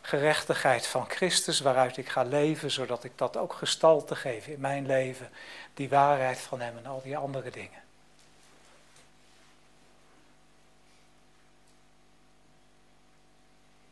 gerechtigheid 0.00 0.86
van 0.86 1.10
Christus 1.10 1.60
waaruit 1.60 1.96
ik 1.96 2.08
ga 2.08 2.22
leven, 2.22 2.70
zodat 2.70 3.04
ik 3.04 3.18
dat 3.18 3.36
ook 3.36 3.52
gestalte 3.52 4.16
geef 4.16 4.46
in 4.46 4.60
mijn 4.60 4.86
leven, 4.86 5.30
die 5.74 5.88
waarheid 5.88 6.38
van 6.38 6.60
Hem 6.60 6.76
en 6.76 6.86
al 6.86 7.02
die 7.02 7.16
andere 7.16 7.50
dingen. 7.50 7.82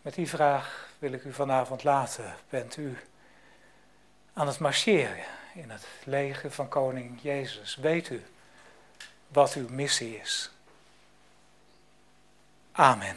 Met 0.03 0.15
die 0.15 0.29
vraag 0.29 0.88
wil 0.99 1.13
ik 1.13 1.25
u 1.25 1.33
vanavond 1.33 1.85
laten. 1.85 2.35
Bent 2.49 2.77
u 2.77 2.99
aan 4.33 4.47
het 4.47 4.59
marcheren 4.59 5.25
in 5.55 5.71
het 5.71 5.87
leger 6.05 6.51
van 6.51 6.69
koning 6.69 7.19
Jezus? 7.23 7.77
Weet 7.77 8.11
u 8.11 8.23
wat 9.29 9.55
uw 9.55 9.69
missie 9.69 10.17
is? 10.21 10.51
Amen. 12.73 13.17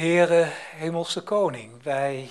Heere, 0.00 0.44
Hemelse 0.74 1.22
Koning, 1.22 1.82
wij 1.82 2.30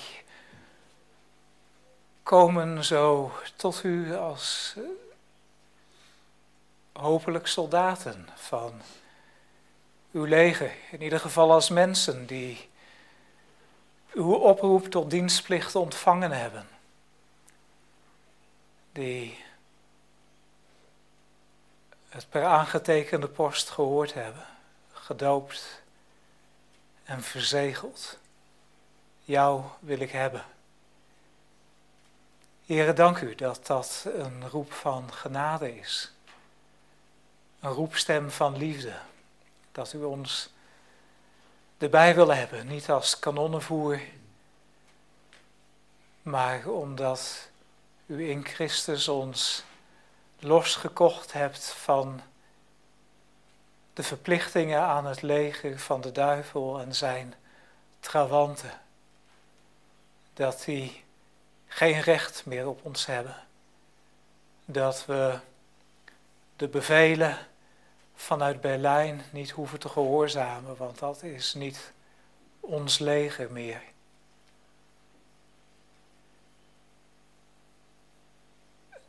komen 2.24 2.84
zo 2.84 3.32
tot 3.56 3.84
u 3.84 4.16
als 4.16 4.76
hopelijk 6.94 7.48
soldaten 7.48 8.30
van 8.36 8.82
uw 10.12 10.24
leger. 10.24 10.72
In 10.92 11.02
ieder 11.02 11.20
geval 11.20 11.52
als 11.52 11.70
mensen 11.70 12.26
die 12.26 12.70
uw 14.14 14.34
oproep 14.34 14.86
tot 14.86 15.10
dienstplicht 15.10 15.76
ontvangen 15.76 16.32
hebben. 16.32 16.68
Die 18.92 19.44
het 22.10 22.30
per 22.30 22.46
aangetekende 22.46 23.28
post 23.28 23.70
gehoord 23.70 24.14
hebben, 24.14 24.46
gedoopt 24.92 25.82
en 27.10 27.24
verzegeld. 27.24 28.18
Jou 29.24 29.64
wil 29.80 30.00
ik 30.00 30.12
hebben. 30.12 30.46
Heren, 32.66 32.96
dank 32.96 33.20
u 33.20 33.36
dat 33.36 33.66
dat 33.66 34.06
een 34.16 34.50
roep 34.50 34.72
van 34.72 35.14
genade 35.14 35.78
is. 35.80 36.12
Een 37.60 37.72
roepstem 37.72 38.32
van 38.32 38.58
liefde. 38.58 38.94
Dat 39.72 39.94
u 39.94 40.04
ons 40.04 40.50
erbij 41.78 42.16
wil 42.16 42.34
hebben, 42.34 42.68
niet 42.68 42.90
als 42.90 43.20
kanonnenvoer, 43.20 44.00
maar 46.22 46.68
omdat 46.68 47.50
u 48.06 48.30
in 48.30 48.46
Christus 48.46 49.08
ons 49.08 49.64
losgekocht 50.40 51.34
hebt 51.34 51.66
van 51.66 52.22
de 54.00 54.06
verplichtingen 54.06 54.82
aan 54.82 55.06
het 55.06 55.22
leger 55.22 55.80
van 55.80 56.02
de 56.02 56.12
duivel 56.12 56.80
en 56.80 56.96
zijn 56.96 57.34
trawanten. 58.00 58.72
Dat 60.34 60.64
die 60.66 61.04
geen 61.68 62.02
recht 62.02 62.46
meer 62.46 62.68
op 62.68 62.80
ons 62.86 63.06
hebben. 63.06 63.36
Dat 64.66 65.06
we 65.06 65.40
de 66.56 66.68
bevelen 66.68 67.38
vanuit 68.16 68.62
Berlijn 68.62 69.22
niet 69.32 69.50
hoeven 69.50 69.80
te 69.80 69.90
gehoorzamen, 69.90 70.78
want 70.78 71.00
dat 71.00 71.24
is 71.24 71.54
niet 71.54 71.92
ons 72.60 73.00
leger 73.00 73.52
meer. 73.52 73.82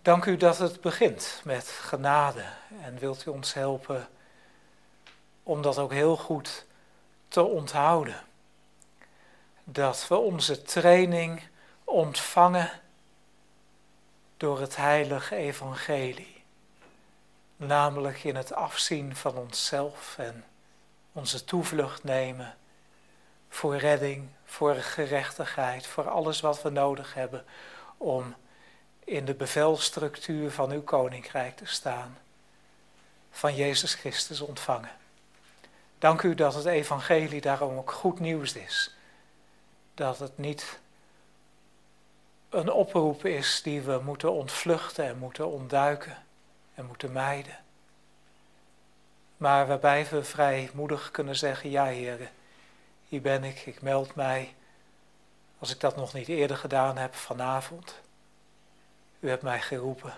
Dank 0.02 0.24
u 0.24 0.36
dat 0.36 0.58
het 0.58 0.80
begint 0.80 1.40
met 1.44 1.68
genade 1.68 2.44
en 2.82 2.98
wilt 2.98 3.26
u 3.26 3.30
ons 3.30 3.54
helpen 3.54 4.08
om 5.50 5.62
dat 5.62 5.78
ook 5.78 5.92
heel 5.92 6.16
goed 6.16 6.66
te 7.28 7.42
onthouden. 7.42 8.22
Dat 9.64 10.08
we 10.08 10.16
onze 10.16 10.62
training 10.62 11.42
ontvangen 11.84 12.70
door 14.36 14.60
het 14.60 14.76
heilige 14.76 15.36
evangelie. 15.36 16.42
Namelijk 17.56 18.24
in 18.24 18.36
het 18.36 18.52
afzien 18.52 19.16
van 19.16 19.36
onszelf 19.36 20.14
en 20.18 20.44
onze 21.12 21.44
toevlucht 21.44 22.04
nemen 22.04 22.56
voor 23.48 23.76
redding, 23.76 24.28
voor 24.44 24.74
gerechtigheid, 24.74 25.86
voor 25.86 26.08
alles 26.08 26.40
wat 26.40 26.62
we 26.62 26.70
nodig 26.70 27.14
hebben 27.14 27.44
om 27.96 28.34
in 29.04 29.24
de 29.24 29.34
bevelstructuur 29.34 30.50
van 30.50 30.70
uw 30.70 30.82
koninkrijk 30.82 31.56
te 31.56 31.66
staan, 31.66 32.18
van 33.30 33.54
Jezus 33.54 33.94
Christus 33.94 34.40
ontvangen. 34.40 34.98
Dank 36.00 36.22
u 36.22 36.34
dat 36.34 36.54
het 36.54 36.64
evangelie 36.64 37.40
daarom 37.40 37.76
ook 37.78 37.92
goed 37.92 38.20
nieuws 38.20 38.54
is. 38.54 38.94
Dat 39.94 40.18
het 40.18 40.38
niet 40.38 40.80
een 42.48 42.72
oproep 42.72 43.24
is 43.24 43.62
die 43.62 43.80
we 43.80 44.00
moeten 44.04 44.32
ontvluchten 44.32 45.04
en 45.04 45.18
moeten 45.18 45.50
ontduiken 45.50 46.16
en 46.74 46.86
moeten 46.86 47.12
mijden. 47.12 47.58
Maar 49.36 49.66
waarbij 49.66 50.06
we 50.08 50.24
vrijmoedig 50.24 51.10
kunnen 51.10 51.36
zeggen, 51.36 51.70
ja 51.70 51.84
heren, 51.84 52.28
hier 53.08 53.20
ben 53.20 53.44
ik, 53.44 53.66
ik 53.66 53.82
meld 53.82 54.14
mij. 54.14 54.54
Als 55.58 55.70
ik 55.70 55.80
dat 55.80 55.96
nog 55.96 56.12
niet 56.12 56.28
eerder 56.28 56.56
gedaan 56.56 56.96
heb 56.96 57.14
vanavond. 57.14 58.00
U 59.18 59.28
hebt 59.28 59.42
mij 59.42 59.60
geroepen. 59.60 60.14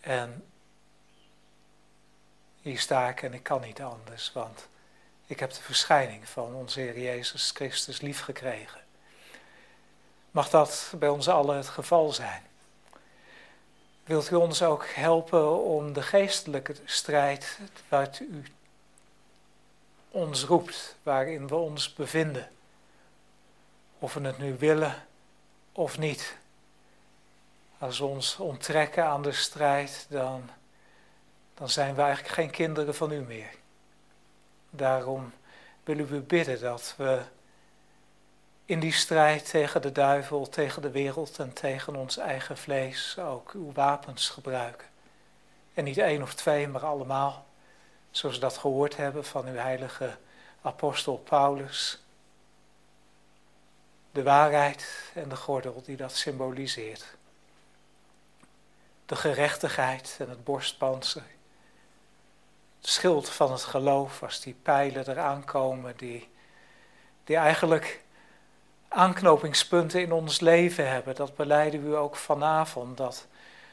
En 0.00 0.44
hier 2.62 2.78
sta 2.78 3.08
ik 3.08 3.22
en 3.22 3.34
ik 3.34 3.42
kan 3.42 3.60
niet 3.60 3.82
anders, 3.82 4.32
want 4.32 4.68
ik 5.26 5.40
heb 5.40 5.52
de 5.52 5.62
verschijning 5.62 6.28
van 6.28 6.54
onze 6.54 6.80
Heer 6.80 6.98
Jezus 6.98 7.50
Christus 7.50 8.00
liefgekregen. 8.00 8.80
Mag 10.30 10.50
dat 10.50 10.92
bij 10.98 11.08
ons 11.08 11.28
allen 11.28 11.56
het 11.56 11.68
geval 11.68 12.12
zijn? 12.12 12.42
Wilt 14.04 14.30
u 14.30 14.34
ons 14.34 14.62
ook 14.62 14.86
helpen 14.86 15.62
om 15.62 15.92
de 15.92 16.02
geestelijke 16.02 16.74
strijd 16.84 17.58
waar 17.88 18.18
u 18.20 18.44
ons 20.10 20.44
roept, 20.44 20.96
waarin 21.02 21.48
we 21.48 21.54
ons 21.54 21.92
bevinden, 21.92 22.50
of 23.98 24.14
we 24.14 24.20
het 24.20 24.38
nu 24.38 24.56
willen 24.58 25.06
of 25.72 25.98
niet, 25.98 26.36
als 27.78 27.98
we 27.98 28.04
ons 28.04 28.36
onttrekken 28.36 29.04
aan 29.04 29.22
de 29.22 29.32
strijd, 29.32 30.06
dan, 30.08 30.50
dan 31.62 31.70
zijn 31.70 31.94
we 31.94 32.02
eigenlijk 32.02 32.34
geen 32.34 32.50
kinderen 32.50 32.94
van 32.94 33.12
u 33.12 33.20
meer. 33.20 33.50
Daarom 34.70 35.32
willen 35.84 36.06
we 36.06 36.20
bidden 36.20 36.60
dat 36.60 36.94
we 36.96 37.22
in 38.64 38.80
die 38.80 38.92
strijd 38.92 39.50
tegen 39.50 39.82
de 39.82 39.92
duivel, 39.92 40.48
tegen 40.48 40.82
de 40.82 40.90
wereld 40.90 41.38
en 41.38 41.52
tegen 41.52 41.96
ons 41.96 42.16
eigen 42.16 42.56
vlees 42.56 43.18
ook 43.18 43.52
uw 43.52 43.72
wapens 43.72 44.28
gebruiken. 44.28 44.86
En 45.74 45.84
niet 45.84 45.98
één 45.98 46.22
of 46.22 46.34
twee, 46.34 46.68
maar 46.68 46.84
allemaal. 46.84 47.46
Zoals 48.10 48.34
we 48.34 48.40
dat 48.40 48.58
gehoord 48.58 48.96
hebben 48.96 49.24
van 49.24 49.46
uw 49.46 49.56
heilige 49.56 50.16
apostel 50.62 51.16
Paulus. 51.16 52.02
De 54.10 54.22
waarheid 54.22 55.10
en 55.14 55.28
de 55.28 55.36
gordel 55.36 55.82
die 55.84 55.96
dat 55.96 56.16
symboliseert 56.16 57.16
de 59.06 59.16
gerechtigheid 59.16 60.16
en 60.18 60.28
het 60.28 60.44
borstpanzer. 60.44 61.22
Schild 62.84 63.28
van 63.28 63.52
het 63.52 63.62
geloof 63.62 64.22
als 64.22 64.40
die 64.40 64.56
pijlen 64.62 65.08
eraan 65.08 65.44
komen, 65.44 65.96
die, 65.96 66.28
die 67.24 67.36
eigenlijk 67.36 68.02
aanknopingspunten 68.88 70.00
in 70.00 70.12
ons 70.12 70.40
leven 70.40 70.88
hebben. 70.88 71.14
Dat 71.14 71.36
beleiden 71.36 71.90
we 71.90 71.96
ook 71.96 72.16
vanavond. 72.16 72.96
Dat, 72.96 73.26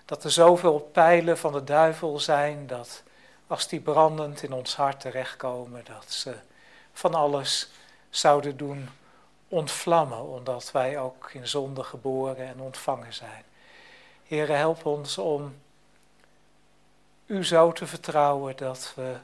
dat 0.05 0.23
er 0.23 0.31
zoveel 0.31 0.79
pijlen 0.79 1.37
van 1.37 1.51
de 1.51 1.63
duivel 1.63 2.19
zijn, 2.19 2.67
dat 2.67 3.03
als 3.47 3.67
die 3.67 3.79
brandend 3.79 4.43
in 4.43 4.53
ons 4.53 4.75
hart 4.75 4.99
terechtkomen, 4.99 5.83
dat 5.85 6.11
ze 6.11 6.35
van 6.93 7.13
alles 7.13 7.69
zouden 8.09 8.57
doen 8.57 8.89
ontvlammen, 9.47 10.27
omdat 10.27 10.71
wij 10.71 10.99
ook 10.99 11.31
in 11.33 11.47
zonde 11.47 11.83
geboren 11.83 12.47
en 12.47 12.59
ontvangen 12.59 13.13
zijn. 13.13 13.43
Heere, 14.27 14.53
help 14.53 14.85
ons 14.85 15.17
om 15.17 15.55
u 17.29 17.45
zo 17.45 17.71
te 17.71 17.87
vertrouwen 17.87 18.57
dat 18.57 18.93
we 18.95 19.17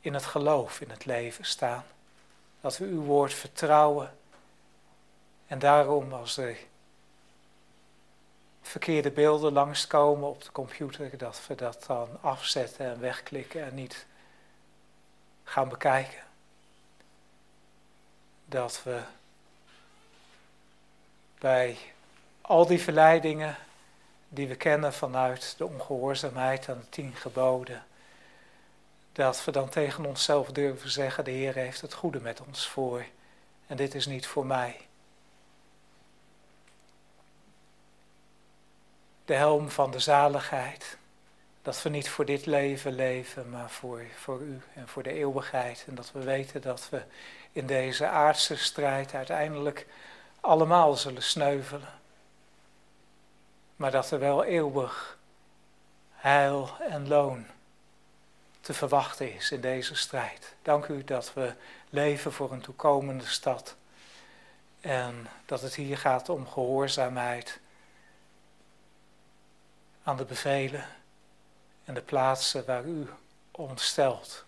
in 0.00 0.14
het 0.14 0.24
geloof 0.24 0.80
in 0.80 0.90
het 0.90 1.04
leven 1.04 1.44
staan. 1.44 1.84
Dat 2.60 2.78
we 2.78 2.84
uw 2.84 3.02
woord 3.02 3.34
vertrouwen. 3.34 4.16
En 5.46 5.58
daarom 5.58 6.12
als 6.12 6.36
er 6.36 6.58
verkeerde 8.62 9.10
beelden 9.10 9.52
langskomen 9.52 10.28
op 10.28 10.42
de 10.42 10.52
computer, 10.52 11.18
dat 11.18 11.40
we 11.46 11.54
dat 11.54 11.84
dan 11.86 12.08
afzetten 12.20 12.86
en 12.86 13.00
wegklikken 13.00 13.64
en 13.64 13.74
niet 13.74 14.06
gaan 15.44 15.68
bekijken. 15.68 16.22
Dat 18.44 18.82
we 18.82 19.02
bij 21.38 21.78
al 22.40 22.66
die 22.66 22.82
verleidingen 22.82 23.56
die 24.36 24.48
we 24.48 24.56
kennen 24.56 24.92
vanuit 24.92 25.54
de 25.58 25.66
ongehoorzaamheid 25.66 26.68
aan 26.68 26.78
de 26.78 26.88
tien 26.88 27.14
geboden, 27.14 27.84
dat 29.12 29.44
we 29.44 29.50
dan 29.50 29.68
tegen 29.68 30.04
onszelf 30.06 30.52
durven 30.52 30.90
zeggen, 30.90 31.24
de 31.24 31.30
Heer 31.30 31.54
heeft 31.54 31.80
het 31.80 31.94
goede 31.94 32.20
met 32.20 32.40
ons 32.46 32.68
voor 32.68 33.04
en 33.66 33.76
dit 33.76 33.94
is 33.94 34.06
niet 34.06 34.26
voor 34.26 34.46
mij. 34.46 34.76
De 39.24 39.34
helm 39.34 39.70
van 39.70 39.90
de 39.90 39.98
zaligheid, 39.98 40.98
dat 41.62 41.82
we 41.82 41.88
niet 41.88 42.08
voor 42.08 42.24
dit 42.24 42.46
leven 42.46 42.94
leven, 42.94 43.50
maar 43.50 43.70
voor, 43.70 44.02
voor 44.16 44.40
u 44.40 44.60
en 44.74 44.88
voor 44.88 45.02
de 45.02 45.12
eeuwigheid. 45.12 45.84
En 45.88 45.94
dat 45.94 46.12
we 46.12 46.22
weten 46.22 46.60
dat 46.60 46.88
we 46.90 47.02
in 47.52 47.66
deze 47.66 48.06
aardse 48.06 48.56
strijd 48.56 49.14
uiteindelijk 49.14 49.86
allemaal 50.40 50.94
zullen 50.94 51.22
sneuvelen 51.22 52.04
maar 53.76 53.90
dat 53.90 54.10
er 54.10 54.18
wel 54.18 54.44
eeuwig 54.44 55.18
heil 56.12 56.70
en 56.80 57.08
loon 57.08 57.46
te 58.60 58.74
verwachten 58.74 59.34
is 59.34 59.50
in 59.50 59.60
deze 59.60 59.94
strijd. 59.94 60.54
Dank 60.62 60.86
u 60.86 61.04
dat 61.04 61.34
we 61.34 61.52
leven 61.90 62.32
voor 62.32 62.52
een 62.52 62.60
toekomende 62.60 63.26
stad 63.26 63.76
en 64.80 65.28
dat 65.46 65.60
het 65.60 65.74
hier 65.74 65.98
gaat 65.98 66.28
om 66.28 66.48
gehoorzaamheid 66.48 67.60
aan 70.02 70.16
de 70.16 70.24
bevelen 70.24 70.86
en 71.84 71.94
de 71.94 72.00
plaatsen 72.00 72.64
waar 72.64 72.84
u 72.84 73.08
ons 73.50 73.86
stelt. 73.86 74.44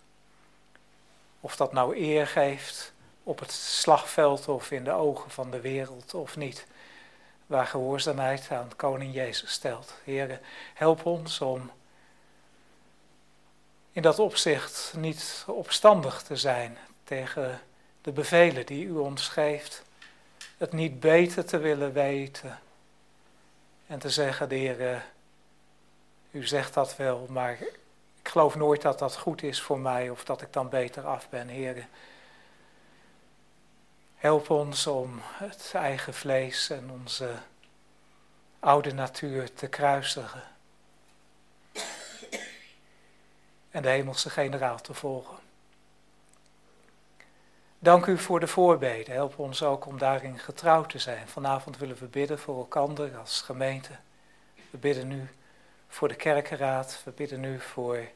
Of 1.39 1.55
dat 1.55 1.73
nou 1.73 1.97
eer 1.97 2.27
geeft 2.27 2.93
op 3.23 3.39
het 3.39 3.51
slagveld 3.51 4.47
of 4.47 4.71
in 4.71 4.83
de 4.83 4.91
ogen 4.91 5.31
van 5.31 5.51
de 5.51 5.61
wereld 5.61 6.13
of 6.13 6.37
niet. 6.37 6.67
Waar 7.49 7.67
gehoorzaamheid 7.67 8.47
aan 8.51 8.71
koning 8.75 9.13
Jezus 9.13 9.51
stelt. 9.51 9.93
Heren, 10.03 10.39
help 10.73 11.05
ons 11.05 11.41
om 11.41 11.71
in 13.91 14.01
dat 14.01 14.19
opzicht 14.19 14.93
niet 14.97 15.43
opstandig 15.47 16.21
te 16.21 16.35
zijn 16.35 16.77
tegen 17.03 17.61
de 18.01 18.11
bevelen 18.11 18.65
die 18.65 18.85
u 18.85 18.91
ons 18.91 19.27
geeft. 19.27 19.83
Het 20.57 20.73
niet 20.73 20.99
beter 20.99 21.45
te 21.45 21.57
willen 21.57 21.93
weten. 21.93 22.59
En 23.87 23.99
te 23.99 24.09
zeggen, 24.09 24.49
Heer, 24.49 25.05
u 26.31 26.47
zegt 26.47 26.73
dat 26.73 26.95
wel, 26.95 27.25
maar 27.29 27.51
ik 28.21 28.29
geloof 28.29 28.55
nooit 28.55 28.81
dat 28.81 28.99
dat 28.99 29.17
goed 29.17 29.43
is 29.43 29.61
voor 29.61 29.79
mij 29.79 30.09
of 30.09 30.23
dat 30.23 30.41
ik 30.41 30.53
dan 30.53 30.69
beter 30.69 31.05
af 31.05 31.29
ben, 31.29 31.47
Heer. 31.47 31.87
Help 34.19 34.49
ons 34.49 34.87
om 34.87 35.21
het 35.23 35.71
eigen 35.73 36.13
vlees 36.13 36.69
en 36.69 36.89
onze 36.91 37.31
oude 38.59 38.93
natuur 38.93 39.53
te 39.53 39.67
kruisigen. 39.67 40.43
En 43.71 43.81
de 43.81 43.89
hemelse 43.89 44.29
generaal 44.29 44.81
te 44.81 44.93
volgen. 44.93 45.37
Dank 47.79 48.05
u 48.05 48.17
voor 48.17 48.39
de 48.39 48.47
voorbeden. 48.47 49.13
Help 49.13 49.39
ons 49.39 49.63
ook 49.63 49.85
om 49.85 49.97
daarin 49.97 50.39
getrouw 50.39 50.85
te 50.85 50.99
zijn. 50.99 51.27
Vanavond 51.27 51.77
willen 51.77 51.97
we 51.97 52.05
bidden 52.05 52.39
voor 52.39 52.57
elkaar 52.57 53.17
als 53.17 53.41
gemeente. 53.41 53.95
We 54.69 54.77
bidden 54.77 55.07
nu 55.07 55.29
voor 55.87 56.07
de 56.07 56.15
kerkenraad. 56.15 57.01
We 57.05 57.11
bidden 57.11 57.39
nu 57.39 57.59
voor 57.59 58.07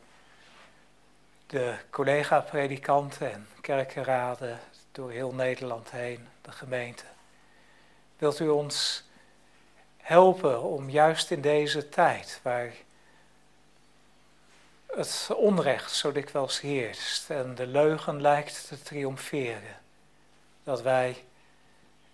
de 1.48 1.76
collega-predikanten 1.90 3.32
en 3.32 3.48
kerkenraden 3.62 4.60
door 4.94 5.12
heel 5.12 5.34
Nederland 5.34 5.92
heen, 5.92 6.28
de 6.42 6.52
gemeente. 6.52 7.04
Wilt 8.18 8.40
u 8.40 8.50
ons 8.50 9.04
helpen 9.98 10.62
om 10.62 10.90
juist 10.90 11.32
in 11.32 11.42
deze 11.42 11.90
tijd, 11.90 12.40
waar 12.42 12.72
het 14.88 15.30
onrecht 15.36 15.92
zo 15.92 16.12
dikwijls 16.12 16.60
heerst 16.60 17.30
en 17.30 17.56
de 17.56 17.68
leugen 17.68 18.22
lijkt 18.22 18.68
te 18.68 18.82
triomferen, 18.82 19.78
dat 20.64 20.82
wij 20.82 21.24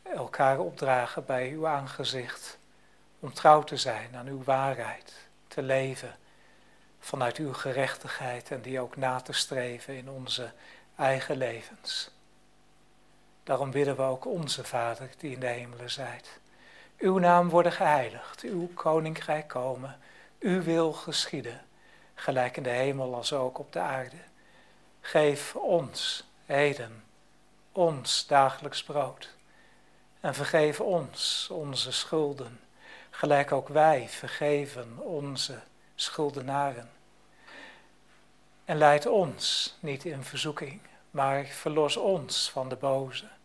elkaar 0.03 0.59
opdragen 0.59 1.25
bij 1.25 1.49
uw 1.49 1.67
aangezicht 1.67 2.57
om 3.19 3.33
trouw 3.33 3.63
te 3.63 3.77
zijn 3.77 4.15
aan 4.15 4.27
uw 4.27 4.43
waarheid, 4.43 5.13
te 5.47 5.61
leven 5.61 6.17
vanuit 6.99 7.37
uw 7.37 7.53
gerechtigheid 7.53 8.51
en 8.51 8.61
die 8.61 8.79
ook 8.79 8.95
na 8.95 9.21
te 9.21 9.33
streven 9.33 9.95
in 9.95 10.09
onze 10.09 10.51
eigen 10.95 11.37
levens. 11.37 12.11
Daarom 13.49 13.71
bidden 13.71 13.95
we 13.95 14.01
ook 14.01 14.25
onze 14.25 14.63
Vader 14.63 15.09
die 15.17 15.31
in 15.31 15.39
de 15.39 15.47
hemelen 15.47 15.91
zijt. 15.91 16.39
Uw 16.97 17.17
naam 17.17 17.49
worden 17.49 17.71
geheiligd, 17.71 18.41
uw 18.41 18.69
koninkrijk 18.73 19.47
komen, 19.47 19.97
uw 20.39 20.61
wil 20.61 20.93
geschieden, 20.93 21.61
gelijk 22.15 22.57
in 22.57 22.63
de 22.63 22.69
hemel 22.69 23.15
als 23.15 23.33
ook 23.33 23.59
op 23.59 23.73
de 23.73 23.79
aarde. 23.79 24.15
Geef 25.01 25.55
ons, 25.55 26.23
heden, 26.45 27.03
ons 27.71 28.27
dagelijks 28.27 28.83
brood. 28.83 29.35
En 30.19 30.35
vergeef 30.35 30.79
ons 30.79 31.49
onze 31.51 31.91
schulden, 31.91 32.59
gelijk 33.09 33.51
ook 33.51 33.67
wij 33.67 34.09
vergeven 34.09 34.97
onze 34.97 35.59
schuldenaren. 35.95 36.89
En 38.65 38.77
leid 38.77 39.05
ons 39.05 39.75
niet 39.79 40.05
in 40.05 40.23
verzoeking, 40.23 40.81
maar 41.11 41.45
verlos 41.45 41.97
ons 41.97 42.49
van 42.51 42.69
de 42.69 42.75
boze. 42.75 43.37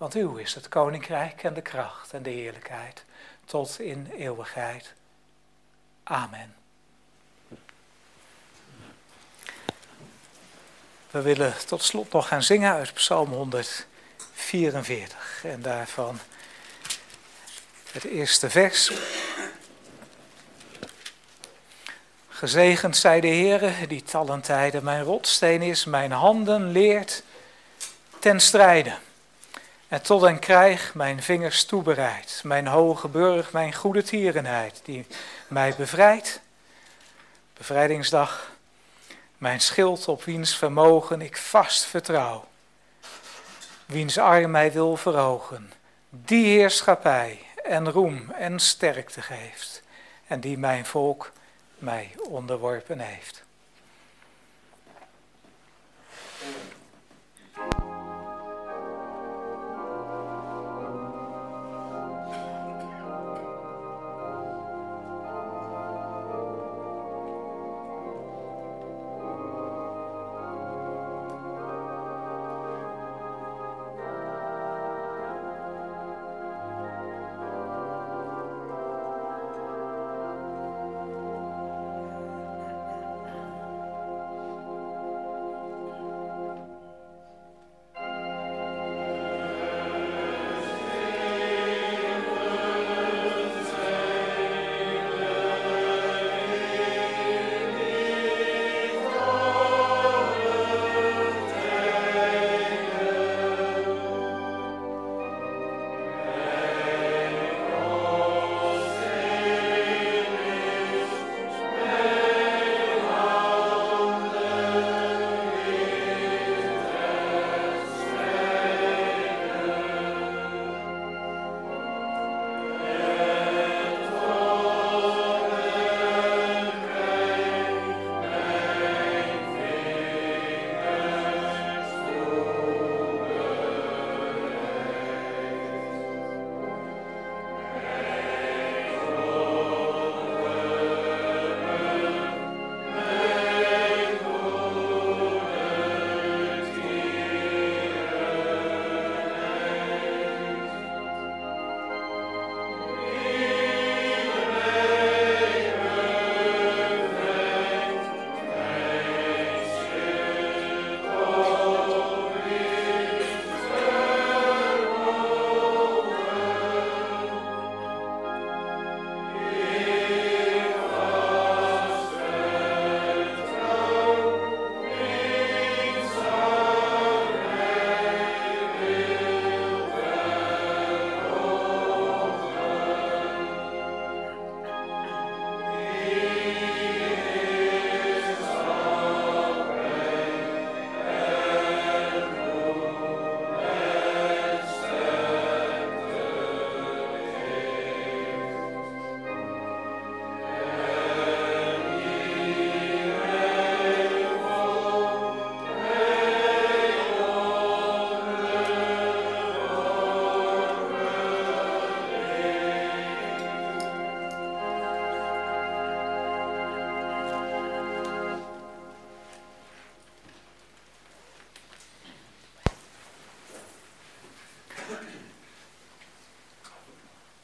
Want 0.00 0.14
uw 0.14 0.36
is 0.36 0.54
het 0.54 0.68
koninkrijk 0.68 1.42
en 1.42 1.54
de 1.54 1.62
kracht 1.62 2.12
en 2.12 2.22
de 2.22 2.30
heerlijkheid 2.30 3.04
tot 3.44 3.80
in 3.80 4.10
eeuwigheid. 4.16 4.94
Amen. 6.02 6.54
We 11.10 11.22
willen 11.22 11.54
tot 11.66 11.82
slot 11.82 12.12
nog 12.12 12.28
gaan 12.28 12.42
zingen 12.42 12.72
uit 12.72 12.94
Psalm 12.94 13.32
144 13.32 15.44
en 15.44 15.62
daarvan 15.62 16.18
het 17.92 18.04
eerste 18.04 18.50
vers. 18.50 18.92
Gezegend 22.28 22.96
zij 22.96 23.20
de 23.20 23.28
Heere, 23.28 23.86
die 23.86 24.02
talentijden 24.02 24.84
mijn 24.84 25.02
rotsteen 25.02 25.62
is, 25.62 25.84
mijn 25.84 26.12
handen 26.12 26.72
leert 26.72 27.22
ten 28.18 28.40
strijde. 28.40 28.92
En 29.90 30.02
tot 30.02 30.22
en 30.22 30.38
krijg 30.38 30.94
mijn 30.94 31.22
vingers 31.22 31.64
toebereid, 31.64 32.40
mijn 32.44 32.66
hoge 32.66 33.08
burg, 33.08 33.52
mijn 33.52 33.74
goede 33.74 34.02
tierenheid, 34.02 34.80
die 34.84 35.06
mij 35.48 35.74
bevrijdt. 35.76 36.40
Bevrijdingsdag, 37.52 38.50
mijn 39.38 39.60
schild 39.60 40.08
op 40.08 40.24
wiens 40.24 40.56
vermogen 40.56 41.20
ik 41.20 41.36
vast 41.36 41.84
vertrouw. 41.84 42.44
Wiens 43.86 44.18
arm 44.18 44.50
mij 44.50 44.72
wil 44.72 44.96
verhogen, 44.96 45.72
die 46.08 46.46
heerschappij 46.46 47.46
en 47.64 47.90
roem 47.90 48.30
en 48.30 48.58
sterkte 48.60 49.22
geeft. 49.22 49.82
En 50.26 50.40
die 50.40 50.58
mijn 50.58 50.86
volk 50.86 51.32
mij 51.78 52.14
onderworpen 52.28 52.98
heeft. 52.98 53.42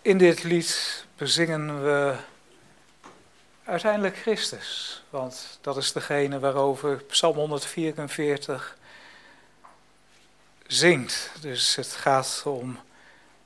In 0.07 0.19
dit 0.19 0.43
lied 0.43 1.05
bezingen 1.17 1.83
we 1.85 2.17
uiteindelijk 3.65 4.17
Christus, 4.17 5.03
want 5.11 5.59
dat 5.61 5.77
is 5.77 5.93
degene 5.93 6.39
waarover 6.39 6.97
Psalm 7.03 7.37
144 7.37 8.77
zingt. 10.67 11.31
Dus 11.41 11.77
het 11.77 11.93
gaat 11.93 12.43
om 12.45 12.79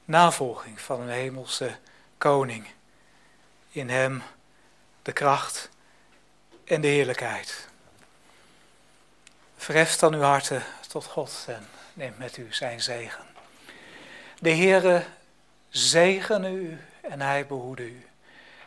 navolging 0.05 0.81
van 0.81 1.01
een 1.01 1.09
hemelse 1.09 1.77
koning. 2.19 2.66
In 3.70 3.89
hem 3.89 4.23
de 5.03 5.12
kracht 5.12 5.69
en 6.65 6.81
de 6.81 6.89
heerlijkheid. 6.89 7.69
Verheft 9.57 10.01
dan 10.01 10.15
uw 10.15 10.20
harten 10.20 10.62
tot 10.89 11.05
God 11.05 11.45
en 11.47 11.69
neemt 11.93 12.19
met 12.19 12.37
u 12.37 12.47
zijn 12.51 12.81
zegen. 12.81 13.24
De 14.39 14.51
Heere 14.55 15.05
zegene 15.70 16.51
u 16.51 16.78
en 17.01 17.20
hij 17.20 17.47
behoede 17.47 17.82
u. 17.82 18.05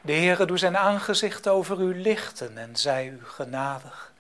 De 0.01 0.13
Heere 0.13 0.45
doet 0.45 0.59
zijn 0.59 0.77
aangezicht 0.77 1.47
over 1.47 1.81
u 1.81 2.01
lichten 2.01 2.57
en 2.57 2.75
zij 2.75 3.07
u 3.07 3.19
genadig. 3.23 4.13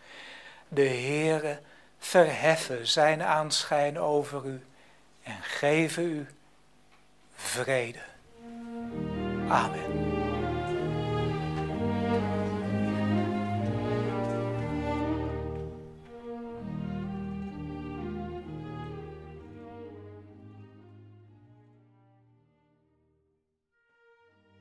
De 0.67 0.87
Heere 0.87 1.59
verheffen 1.99 2.87
zijn 2.87 3.23
aanschijn 3.23 3.99
over 3.99 4.45
u 4.45 4.65
en 5.23 5.41
geven 5.41 6.03
u 6.03 6.27
vrede. 7.35 8.01
Amen. 9.47 10.02